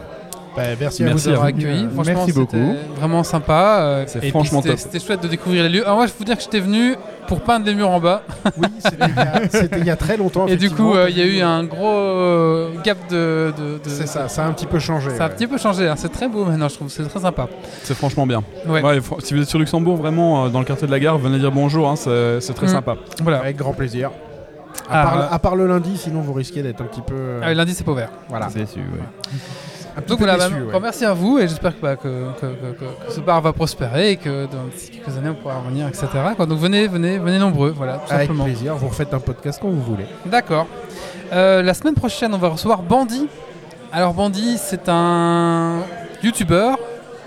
Bah, 0.55 0.63
merci, 0.79 1.03
Merci 1.03 1.05
à 1.05 1.05
vous 1.05 1.07
de 1.07 1.13
nous 1.13 1.29
avoir 1.29 1.45
à 1.47 1.51
vous. 1.51 1.57
accueillis. 1.59 1.85
Euh, 1.85 1.91
Franchement, 1.95 2.13
merci 2.17 2.33
beaucoup. 2.33 2.75
Vraiment 2.97 3.23
sympa. 3.25 3.79
euh, 3.81 4.05
C'est 4.07 4.29
franchement 4.31 4.61
c'était- 4.61 4.75
top. 4.75 4.79
C'était 4.81 5.01
chouette 5.01 5.23
de 5.23 5.29
découvrir 5.29 5.63
les 5.63 5.69
lieux. 5.71 5.83
Alors 5.85 5.97
moi, 5.97 6.07
je 6.07 6.13
peux 6.13 6.19
vous 6.19 6.25
dire 6.25 6.37
que 6.37 6.43
j'étais 6.43 6.61
venu 6.61 6.95
pour 7.27 7.41
peindre 7.41 7.65
les 7.65 7.75
murs 7.75 7.89
en 7.91 8.01
bas. 8.01 8.23
Oui, 8.59 8.67
c'était 8.79 8.97
il 9.09 9.15
y 9.17 9.19
a- 9.21 9.49
c'était 9.51 9.79
il 9.81 9.87
y 9.87 9.91
a 9.91 9.97
très 9.97 10.17
longtemps. 10.19 10.47
Et 10.49 10.57
du 10.57 10.71
coup, 10.71 10.95
euh, 10.95 11.09
il 11.09 11.17
y 11.19 11.23
a 11.23 11.25
eu 11.25 11.41
un 11.41 11.65
gros 11.65 11.89
euh, 11.89 12.71
gap 12.85 12.99
de. 13.11 13.53
de- 13.57 13.79
de- 13.83 13.89
C'est 13.89 14.07
ça, 14.07 14.29
ça 14.29 14.45
a 14.45 14.49
un 14.49 14.53
petit 14.53 14.67
peu 14.67 14.79
changé. 14.79 15.11
Ça 15.17 15.25
a 15.25 15.27
un 15.29 15.31
petit 15.31 15.47
peu 15.47 15.57
changé. 15.57 15.89
hein. 15.89 15.95
C'est 15.97 16.13
très 16.13 16.29
beau 16.29 16.45
maintenant, 16.45 16.69
je 16.69 16.75
trouve. 16.75 16.89
C'est 16.91 17.05
très 17.09 17.21
sympa. 17.21 17.49
C'est 17.85 17.95
franchement 17.95 18.27
bien. 18.27 18.43
Ouais. 18.67 18.83
Ouais, 18.83 18.99
fr- 18.99 19.25
si 19.25 19.33
vous 19.35 19.41
êtes 19.43 19.49
sur 19.49 19.59
Luxembourg, 19.59 19.97
vraiment, 19.97 20.45
euh, 20.45 20.49
dans 20.51 20.59
le 20.59 20.65
quartier 20.67 20.87
de 20.87 20.93
la 20.93 21.01
gare, 21.01 21.17
venez 21.19 21.39
dire 21.39 21.51
bonjour, 21.53 21.89
hein, 21.89 21.97
c'est 21.97 22.41
c'est 22.41 22.53
très 22.55 22.67
Mm. 22.67 22.71
sympa. 22.71 22.97
Voilà. 23.23 23.39
Avec 23.39 23.57
grand 23.57 23.73
plaisir. 23.73 24.11
Ah, 24.91 25.01
À, 25.01 25.05
part, 25.05 25.17
ouais. 25.19 25.25
à 25.31 25.39
part 25.39 25.57
le 25.57 25.67
lundi, 25.67 25.97
sinon 25.97 26.21
vous 26.21 26.33
risquez 26.35 26.63
d'être 26.63 26.81
un 26.83 26.85
petit 26.87 27.03
peu. 27.03 27.41
Ah 27.43 27.47
oui, 27.49 27.55
lundi, 27.55 27.73
c'est 27.73 27.85
pas 27.85 27.93
ouvert. 27.93 28.11
voilà. 28.29 28.47
Déçu, 28.47 28.79
ouais. 28.81 29.39
Donc 30.09 30.19
voilà, 30.19 30.37
déçu, 30.37 30.51
bah, 30.51 30.67
ouais. 30.67 30.73
bon, 30.73 30.81
merci 30.81 31.05
à 31.05 31.13
vous 31.13 31.39
et 31.39 31.49
j'espère 31.49 31.77
que, 31.77 31.83
bah, 31.83 31.97
que, 31.97 32.09
ce 33.11 33.21
bar 33.21 33.41
va 33.41 33.53
prospérer 33.53 34.13
et 34.13 34.17
que 34.17 34.47
dans 34.47 34.65
quelques 34.91 35.17
années 35.19 35.29
on 35.31 35.35
pourra 35.35 35.57
revenir, 35.59 35.87
etc. 35.89 36.07
quoi. 36.37 36.47
Donc 36.47 36.59
venez, 36.59 36.87
venez, 36.89 37.19
venez 37.19 37.39
nombreux, 37.39 37.71
voilà, 37.71 37.95
tout 37.99 38.13
Avec 38.13 38.29
simplement. 38.29 38.45
plaisir, 38.45 38.75
vous 38.77 38.89
refaites 38.89 39.13
un 39.13 39.21
podcast 39.21 39.59
quand 39.61 39.69
vous 39.69 39.83
voulez. 39.83 40.07
D'accord. 40.27 40.67
Euh, 41.33 41.63
la 41.63 41.75
semaine 41.75 41.95
prochaine, 41.95 42.33
on 42.35 42.39
va 42.39 42.49
recevoir 42.49 42.83
Bandy. 42.83 43.29
Alors 43.93 44.15
Bandy, 44.15 44.57
c'est 44.59 44.89
un 44.89 45.81
YouTuber, 46.23 46.73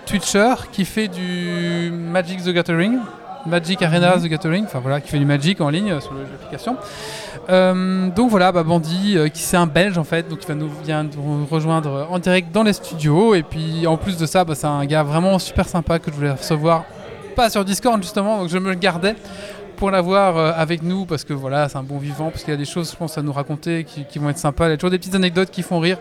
Twitcher 0.05 0.53
qui 0.71 0.85
fait 0.85 1.07
du 1.07 1.91
Magic 1.93 2.43
the 2.43 2.49
Gathering, 2.49 2.97
Magic 3.45 3.81
Arena 3.83 4.17
the 4.17 4.25
Gathering, 4.25 4.65
enfin 4.65 4.79
voilà, 4.79 5.01
qui 5.01 5.09
fait 5.09 5.19
du 5.19 5.25
Magic 5.25 5.61
en 5.61 5.69
ligne 5.69 5.91
euh, 5.91 5.99
sur 5.99 6.13
le- 6.13 6.21
l'application. 6.23 6.77
Euh, 7.49 8.09
donc 8.09 8.29
voilà, 8.29 8.51
bah, 8.51 8.63
Bandy, 8.63 9.17
euh, 9.17 9.27
qui 9.27 9.41
c'est 9.41 9.57
un 9.57 9.67
Belge 9.67 9.97
en 9.97 10.03
fait, 10.03 10.27
donc 10.27 10.39
il 10.41 10.47
va 10.47 10.55
nous 10.55 10.69
vient 10.83 11.03
nous 11.03 11.45
rejoindre 11.45 12.07
en 12.09 12.19
direct 12.19 12.51
dans 12.51 12.63
les 12.63 12.73
studios. 12.73 13.35
Et 13.35 13.43
puis 13.43 13.85
en 13.87 13.97
plus 13.97 14.17
de 14.17 14.25
ça, 14.25 14.43
bah, 14.43 14.55
c'est 14.55 14.67
un 14.67 14.85
gars 14.85 15.03
vraiment 15.03 15.37
super 15.39 15.67
sympa 15.67 15.99
que 15.99 16.11
je 16.11 16.15
voulais 16.15 16.31
recevoir, 16.31 16.85
pas 17.35 17.49
sur 17.49 17.63
Discord 17.65 18.01
justement, 18.01 18.39
donc 18.39 18.49
je 18.49 18.57
me 18.57 18.69
le 18.69 18.75
gardais 18.75 19.15
pour 19.75 19.91
l'avoir 19.91 20.37
euh, 20.37 20.51
avec 20.55 20.81
nous 20.83 21.05
parce 21.05 21.23
que 21.23 21.33
voilà, 21.33 21.67
c'est 21.69 21.77
un 21.77 21.83
bon 21.83 21.97
vivant, 21.97 22.29
parce 22.31 22.43
qu'il 22.43 22.51
y 22.51 22.55
a 22.55 22.57
des 22.57 22.65
choses, 22.65 22.91
je 22.91 22.95
pense, 22.95 23.17
à 23.17 23.21
nous 23.21 23.33
raconter 23.33 23.83
qui, 23.83 24.05
qui 24.05 24.19
vont 24.19 24.29
être 24.29 24.37
sympas. 24.37 24.67
Il 24.67 24.71
y 24.71 24.73
a 24.73 24.77
toujours 24.77 24.91
des 24.91 24.97
petites 24.97 25.15
anecdotes 25.15 25.51
qui 25.51 25.61
font 25.61 25.79
rire. 25.79 25.97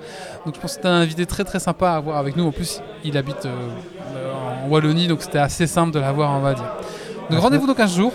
Donc 0.46 0.54
je 0.54 0.60
pense 0.60 0.72
que 0.72 0.76
c'était 0.76 0.88
un 0.88 1.00
invité 1.00 1.26
très 1.26 1.44
très 1.44 1.58
sympa 1.58 1.90
à 1.90 1.96
avoir 1.96 2.16
avec 2.16 2.36
nous. 2.36 2.46
En 2.46 2.52
plus, 2.52 2.80
il 3.04 3.18
habite 3.18 3.46
en 3.46 4.68
Wallonie, 4.70 5.08
donc 5.08 5.22
c'était 5.22 5.38
assez 5.38 5.66
simple 5.66 5.92
de 5.92 5.98
l'avoir, 5.98 6.30
on 6.32 6.40
va 6.40 6.54
dire. 6.54 6.72
Donc 7.30 7.40
rendez-vous 7.40 7.66
dans 7.66 7.74
15 7.74 7.96
jours 7.96 8.12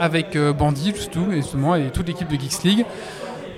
avec 0.00 0.34
euh, 0.34 0.52
Bandy, 0.52 0.92
justement, 0.96 1.30
et, 1.30 1.36
justement, 1.36 1.76
et 1.76 1.90
toute 1.92 2.08
l'équipe 2.08 2.26
de 2.28 2.40
Geeks 2.40 2.64
League. 2.64 2.84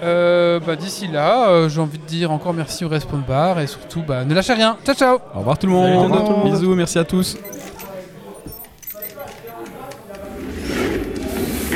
Euh, 0.02 0.58
bah, 0.58 0.74
D'ici 0.74 1.06
là, 1.06 1.48
euh, 1.48 1.68
j'ai 1.68 1.80
envie 1.80 1.98
de 1.98 2.04
dire 2.04 2.32
encore 2.32 2.52
merci 2.52 2.84
au 2.84 2.88
Respawn 2.88 3.22
Bar 3.26 3.60
et 3.60 3.68
surtout, 3.68 4.02
bah, 4.06 4.24
ne 4.24 4.34
lâchez 4.34 4.52
rien. 4.52 4.76
Ciao 4.84 4.94
ciao 4.96 5.18
Au 5.34 5.38
revoir 5.38 5.56
tout 5.58 5.68
le 5.68 5.72
Salut 5.74 5.86
tout 5.96 6.02
le 6.02 6.08
monde. 6.08 6.44
monde. 6.44 6.52
Bisous, 6.52 6.74
merci 6.74 6.98
à 6.98 7.04
tous. 7.04 7.36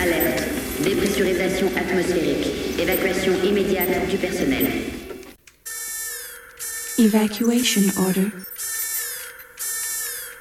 Alerte. 0.03 0.43
Dépressurisation 0.83 1.69
atmosphérique. 1.77 2.81
Évacuation 2.81 3.33
immédiate 3.45 4.09
du 4.11 4.17
personnel. 4.17 4.67
Evacuation 6.99 7.83
order. 7.99 8.29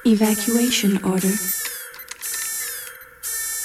Evacuation 0.04 0.90
order. 1.04 1.55